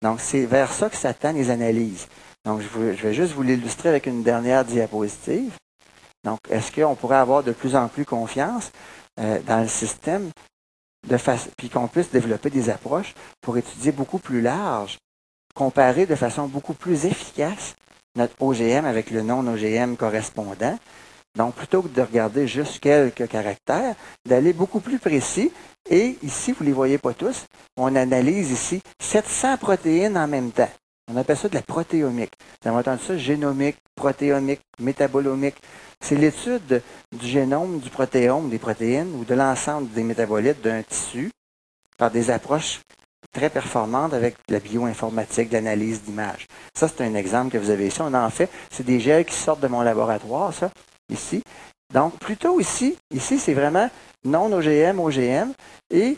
Donc, 0.01 0.21
c'est 0.21 0.45
vers 0.45 0.71
ça 0.71 0.89
que 0.89 0.95
s'attendent 0.95 1.35
les 1.35 1.49
analyses. 1.49 2.07
Donc, 2.45 2.61
je, 2.61 2.67
vais 2.67 3.13
juste 3.13 3.33
vous 3.33 3.43
l'illustrer 3.43 3.89
avec 3.89 4.05
une 4.05 4.23
dernière 4.23 4.63
diapositive. 4.63 5.53
Donc, 6.25 6.39
est-ce 6.49 6.71
qu'on 6.71 6.95
pourrait 6.95 7.17
avoir 7.17 7.43
de 7.43 7.51
plus 7.53 7.75
en 7.75 7.87
plus 7.87 8.03
confiance 8.03 8.71
euh, 9.19 9.39
dans 9.47 9.61
le 9.61 9.67
système, 9.67 10.31
de 11.07 11.17
puis 11.55 11.69
qu'on 11.69 11.87
puisse 11.87 12.11
développer 12.11 12.49
des 12.49 12.69
approches 12.69 13.13
pour 13.41 13.57
étudier 13.57 13.91
beaucoup 13.91 14.19
plus 14.19 14.41
large, 14.41 14.97
comparer 15.53 16.05
de 16.05 16.15
façon 16.15 16.47
beaucoup 16.47 16.73
plus 16.73 17.05
efficace 17.05 17.75
notre 18.17 18.35
OGM 18.41 18.85
avec 18.85 19.11
le 19.11 19.21
non-OGM 19.21 19.95
correspondant, 19.95 20.77
donc, 21.35 21.53
plutôt 21.55 21.81
que 21.81 21.89
de 21.89 22.01
regarder 22.01 22.47
juste 22.47 22.79
quelques 22.79 23.27
caractères, 23.27 23.95
d'aller 24.25 24.53
beaucoup 24.53 24.79
plus 24.79 24.99
précis. 24.99 25.51
Et 25.89 26.17
ici, 26.23 26.53
vous 26.53 26.63
ne 26.63 26.69
les 26.69 26.73
voyez 26.73 26.97
pas 26.97 27.13
tous, 27.13 27.45
on 27.77 27.95
analyse 27.95 28.51
ici 28.51 28.81
700 29.01 29.57
protéines 29.57 30.17
en 30.17 30.27
même 30.27 30.51
temps. 30.51 30.69
On 31.11 31.17
appelle 31.17 31.37
ça 31.37 31.49
de 31.49 31.55
la 31.55 31.61
protéomique. 31.61 32.31
Vous 32.61 32.69
avez 32.69 32.79
entendu 32.79 33.03
ça? 33.03 33.17
Génomique, 33.17 33.77
protéomique, 33.95 34.61
métabolomique. 34.79 35.55
C'est 36.01 36.15
l'étude 36.15 36.81
du 37.11 37.27
génome, 37.27 37.79
du 37.79 37.89
protéome, 37.89 38.49
des 38.49 38.59
protéines 38.59 39.13
ou 39.15 39.25
de 39.25 39.33
l'ensemble 39.33 39.91
des 39.91 40.03
métabolites 40.03 40.61
d'un 40.61 40.83
tissu 40.83 41.31
par 41.97 42.11
des 42.11 42.29
approches 42.29 42.81
très 43.31 43.49
performantes 43.49 44.13
avec 44.13 44.35
la 44.49 44.59
bioinformatique, 44.59 45.51
l'analyse 45.51 46.03
d'images. 46.03 46.47
Ça, 46.73 46.87
c'est 46.87 47.03
un 47.03 47.15
exemple 47.15 47.51
que 47.51 47.57
vous 47.57 47.69
avez 47.69 47.87
ici. 47.87 48.01
On 48.01 48.13
en 48.13 48.29
fait. 48.29 48.49
C'est 48.71 48.85
des 48.85 48.99
gels 48.99 49.25
qui 49.25 49.35
sortent 49.35 49.59
de 49.59 49.67
mon 49.67 49.81
laboratoire, 49.81 50.53
ça 50.53 50.71
ici. 51.09 51.43
Donc, 51.93 52.17
plutôt 52.19 52.59
ici, 52.59 52.97
ici, 53.13 53.37
c'est 53.37 53.53
vraiment 53.53 53.89
non 54.23 54.51
OGM, 54.51 54.99
OGM. 54.99 55.53
Et 55.91 56.17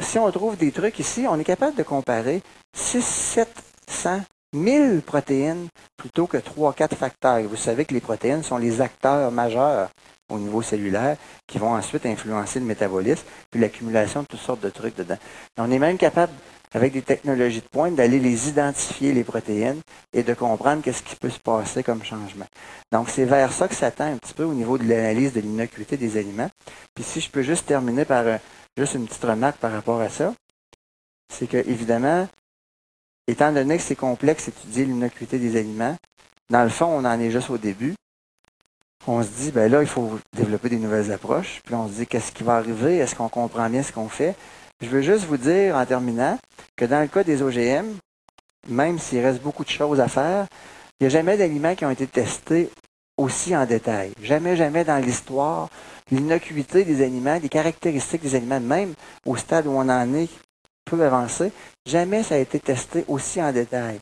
si 0.00 0.18
on 0.18 0.30
trouve 0.30 0.56
des 0.56 0.72
trucs 0.72 0.98
ici, 0.98 1.26
on 1.28 1.38
est 1.38 1.44
capable 1.44 1.76
de 1.76 1.82
comparer 1.82 2.42
6, 2.76 3.04
700, 3.04 4.22
1000 4.54 5.02
protéines 5.04 5.68
plutôt 5.96 6.26
que 6.26 6.36
3, 6.36 6.72
4 6.72 6.96
facteurs. 6.96 7.42
vous 7.42 7.56
savez 7.56 7.84
que 7.84 7.94
les 7.94 8.00
protéines 8.00 8.42
sont 8.42 8.56
les 8.56 8.80
acteurs 8.80 9.30
majeurs 9.30 9.90
au 10.30 10.38
niveau 10.38 10.62
cellulaire 10.62 11.16
qui 11.46 11.58
vont 11.58 11.74
ensuite 11.74 12.06
influencer 12.06 12.60
le 12.60 12.66
métabolisme 12.66 13.24
puis 13.50 13.60
l'accumulation 13.60 14.22
de 14.22 14.26
toutes 14.26 14.40
sortes 14.40 14.60
de 14.60 14.70
trucs 14.70 14.96
dedans. 14.96 15.18
On 15.58 15.70
est 15.70 15.78
même 15.78 15.98
capable 15.98 16.32
avec 16.72 16.92
des 16.92 17.02
technologies 17.02 17.60
de 17.60 17.68
pointe, 17.68 17.94
d'aller 17.94 18.18
les 18.18 18.48
identifier, 18.48 19.12
les 19.12 19.22
protéines, 19.22 19.80
et 20.12 20.24
de 20.24 20.34
comprendre 20.34 20.82
qu'est-ce 20.82 21.04
qui 21.04 21.14
peut 21.14 21.30
se 21.30 21.38
passer 21.38 21.84
comme 21.84 22.02
changement. 22.02 22.46
Donc, 22.90 23.10
c'est 23.10 23.26
vers 23.26 23.52
ça 23.52 23.68
que 23.68 23.76
ça 23.76 23.92
tend 23.92 24.12
un 24.12 24.16
petit 24.16 24.34
peu 24.34 24.42
au 24.42 24.54
niveau 24.54 24.76
de 24.76 24.82
l'analyse 24.82 25.32
de 25.32 25.40
l'innocuité 25.40 25.96
des 25.96 26.16
aliments. 26.16 26.50
Puis 26.92 27.04
si 27.04 27.20
je 27.20 27.30
peux 27.30 27.42
juste 27.42 27.66
terminer 27.66 28.04
par 28.04 28.24
Juste 28.76 28.94
une 28.94 29.06
petite 29.06 29.22
remarque 29.22 29.58
par 29.58 29.70
rapport 29.70 30.00
à 30.00 30.08
ça. 30.08 30.34
C'est 31.32 31.46
que, 31.46 31.58
évidemment, 31.58 32.26
étant 33.26 33.52
donné 33.52 33.76
que 33.76 33.82
c'est 33.82 33.96
complexe 33.96 34.48
étudier 34.48 34.84
l'innocuité 34.84 35.38
des 35.38 35.56
aliments, 35.56 35.96
dans 36.50 36.62
le 36.62 36.68
fond, 36.68 36.86
on 36.86 37.04
en 37.04 37.20
est 37.20 37.30
juste 37.30 37.50
au 37.50 37.58
début. 37.58 37.94
On 39.06 39.22
se 39.22 39.28
dit, 39.28 39.50
ben 39.50 39.70
là, 39.70 39.82
il 39.82 39.88
faut 39.88 40.18
développer 40.34 40.68
des 40.68 40.78
nouvelles 40.78 41.12
approches. 41.12 41.60
Puis 41.64 41.74
on 41.74 41.88
se 41.88 41.94
dit, 41.94 42.06
qu'est-ce 42.06 42.32
qui 42.32 42.42
va 42.42 42.56
arriver? 42.56 42.98
Est-ce 42.98 43.14
qu'on 43.14 43.28
comprend 43.28 43.68
bien 43.68 43.82
ce 43.82 43.92
qu'on 43.92 44.08
fait? 44.08 44.34
Je 44.80 44.88
veux 44.88 45.02
juste 45.02 45.24
vous 45.24 45.36
dire, 45.36 45.76
en 45.76 45.84
terminant, 45.84 46.38
que 46.76 46.84
dans 46.84 47.00
le 47.00 47.08
cas 47.08 47.24
des 47.24 47.42
OGM, 47.42 47.86
même 48.68 48.98
s'il 48.98 49.20
reste 49.20 49.42
beaucoup 49.42 49.64
de 49.64 49.70
choses 49.70 50.00
à 50.00 50.08
faire, 50.08 50.46
il 51.00 51.04
n'y 51.04 51.06
a 51.06 51.10
jamais 51.10 51.36
d'aliments 51.36 51.74
qui 51.74 51.84
ont 51.84 51.90
été 51.90 52.06
testés 52.06 52.70
aussi 53.16 53.54
en 53.56 53.66
détail. 53.66 54.12
Jamais, 54.22 54.56
jamais 54.56 54.84
dans 54.84 54.98
l'histoire, 54.98 55.68
l'innocuité 56.10 56.84
des 56.84 57.02
aliments, 57.02 57.38
les 57.42 57.48
caractéristiques 57.48 58.22
des 58.22 58.34
aliments, 58.34 58.60
même 58.60 58.94
au 59.26 59.36
stade 59.36 59.66
où 59.66 59.70
on 59.70 59.88
en 59.88 60.14
est 60.14 60.28
peu 60.84 61.02
avancé, 61.04 61.52
jamais 61.86 62.22
ça 62.22 62.36
a 62.36 62.38
été 62.38 62.60
testé 62.60 63.04
aussi 63.08 63.42
en 63.42 63.52
détail. 63.52 63.98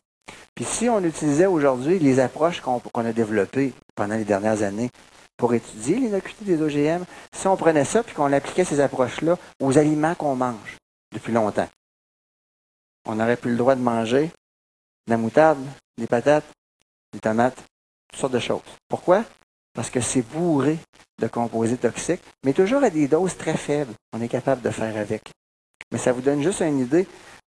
Puis 0.54 0.64
si 0.64 0.88
on 0.88 1.02
utilisait 1.02 1.46
aujourd'hui 1.46 1.98
les 1.98 2.20
approches 2.20 2.60
qu'on 2.60 2.80
a 2.94 3.12
développées 3.12 3.72
pendant 3.94 4.16
les 4.16 4.24
dernières 4.24 4.62
années 4.62 4.90
pour 5.36 5.54
étudier 5.54 5.96
l'innocuité 5.96 6.44
des 6.44 6.60
OGM, 6.60 7.04
si 7.34 7.46
on 7.46 7.56
prenait 7.56 7.84
ça 7.84 8.02
puis 8.02 8.14
qu'on 8.14 8.32
appliquait 8.32 8.64
ces 8.64 8.80
approches-là 8.80 9.38
aux 9.60 9.78
aliments 9.78 10.14
qu'on 10.14 10.36
mange 10.36 10.76
depuis 11.14 11.32
longtemps, 11.32 11.68
on 13.06 13.16
n'aurait 13.16 13.36
plus 13.36 13.50
le 13.50 13.56
droit 13.56 13.74
de 13.74 13.80
manger 13.80 14.30
de 15.06 15.10
la 15.10 15.16
moutarde, 15.16 15.58
des 15.98 16.06
patates, 16.06 16.44
des 17.12 17.20
tomates, 17.20 17.64
toutes 18.08 18.20
sortes 18.20 18.32
de 18.32 18.38
choses. 18.38 18.62
Pourquoi? 18.88 19.24
Parce 19.74 19.90
que 19.90 20.00
c'est 20.00 20.22
bourré 20.22 20.78
de 21.18 21.26
composés 21.26 21.76
toxiques, 21.76 22.22
mais 22.44 22.52
toujours 22.52 22.84
à 22.84 22.90
des 22.90 23.08
doses 23.08 23.36
très 23.36 23.56
faibles. 23.56 23.94
On 24.12 24.20
est 24.20 24.28
capable 24.28 24.62
de 24.62 24.70
faire 24.70 24.96
avec. 24.96 25.22
Mais 25.90 25.98
ça 25.98 26.12
vous 26.12 26.20
donne 26.20 26.42
juste 26.42 26.60
une 26.60 26.80
idée 26.80 27.06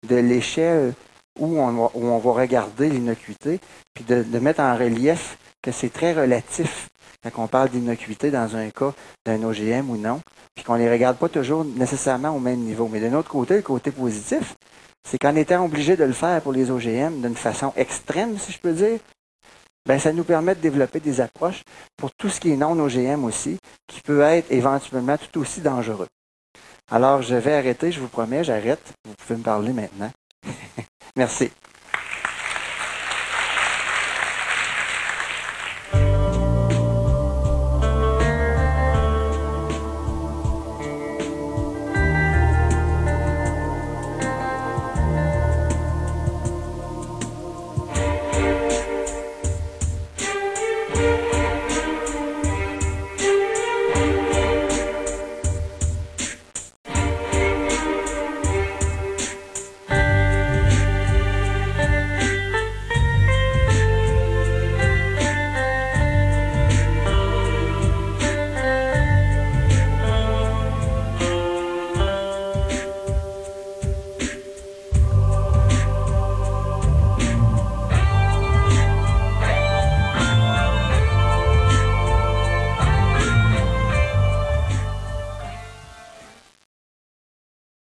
de 0.09 0.17
l'échelle 0.17 0.95
où 1.39 1.59
on, 1.59 2.19
va, 2.19 2.31
regarder 2.33 2.89
l'innocuité, 2.89 3.61
puis 3.93 4.05
de, 4.05 4.23
de, 4.23 4.39
mettre 4.39 4.61
en 4.61 4.77
relief 4.77 5.37
que 5.63 5.73
c'est 5.73 5.93
très 5.93 6.13
relatif 6.13 6.89
quand 7.23 7.45
on 7.45 7.49
parle 7.49 7.71
d'innocuité 7.71 8.31
dans 8.31 8.57
un 8.57 8.71
cas 8.71 8.93
d'un 9.25 9.43
OGM 9.43 9.91
ou 9.91 9.97
non, 9.97 10.21
puis 10.55 10.65
qu'on 10.65 10.75
ne 10.75 10.81
les 10.81 10.91
regarde 10.91 11.17
pas 11.17 11.29
toujours 11.29 11.65
nécessairement 11.65 12.31
au 12.31 12.39
même 12.39 12.61
niveau. 12.61 12.89
Mais 12.89 13.01
d'un 13.01 13.15
autre 13.15 13.31
côté, 13.31 13.57
le 13.57 13.63
côté 13.63 13.91
positif, 13.91 14.55
c'est 15.09 15.19
qu'en 15.19 15.35
étant 15.37 15.65
obligé 15.65 15.97
de 15.97 16.05
le 16.05 16.13
faire 16.13 16.41
pour 16.43 16.53
les 16.53 16.71
OGM 16.71 17.21
d'une 17.21 17.37
façon 17.37 17.73
extrême, 17.77 18.39
si 18.39 18.53
je 18.53 18.61
peux 18.61 18.73
dire, 18.73 18.99
ben, 19.87 19.99
ça 19.99 20.13
nous 20.13 20.25
permet 20.25 20.55
de 20.55 20.61
développer 20.61 21.01
des 21.01 21.21
approches 21.21 21.63
pour 21.97 22.11
tout 22.13 22.31
ce 22.31 22.41
qui 22.41 22.53
est 22.53 22.57
non 22.57 22.79
OGM 22.79 23.25
aussi, 23.25 23.59
qui 23.87 24.01
peut 24.01 24.23
être 24.23 24.51
éventuellement 24.51 25.17
tout 25.19 25.41
aussi 25.41 25.61
dangereux. 25.61 26.09
Alors, 26.91 27.23
je 27.23 27.35
vais 27.35 27.55
arrêter, 27.55 27.91
je 27.93 28.01
vous 28.01 28.09
promets, 28.09 28.45
j'arrête. 28.45 28.93
Vous 29.05 29.15
pouvez 29.15 29.39
me 29.39 29.45
parler 29.45 29.73
maintenant. 29.73 30.11
Merci. 31.17 31.51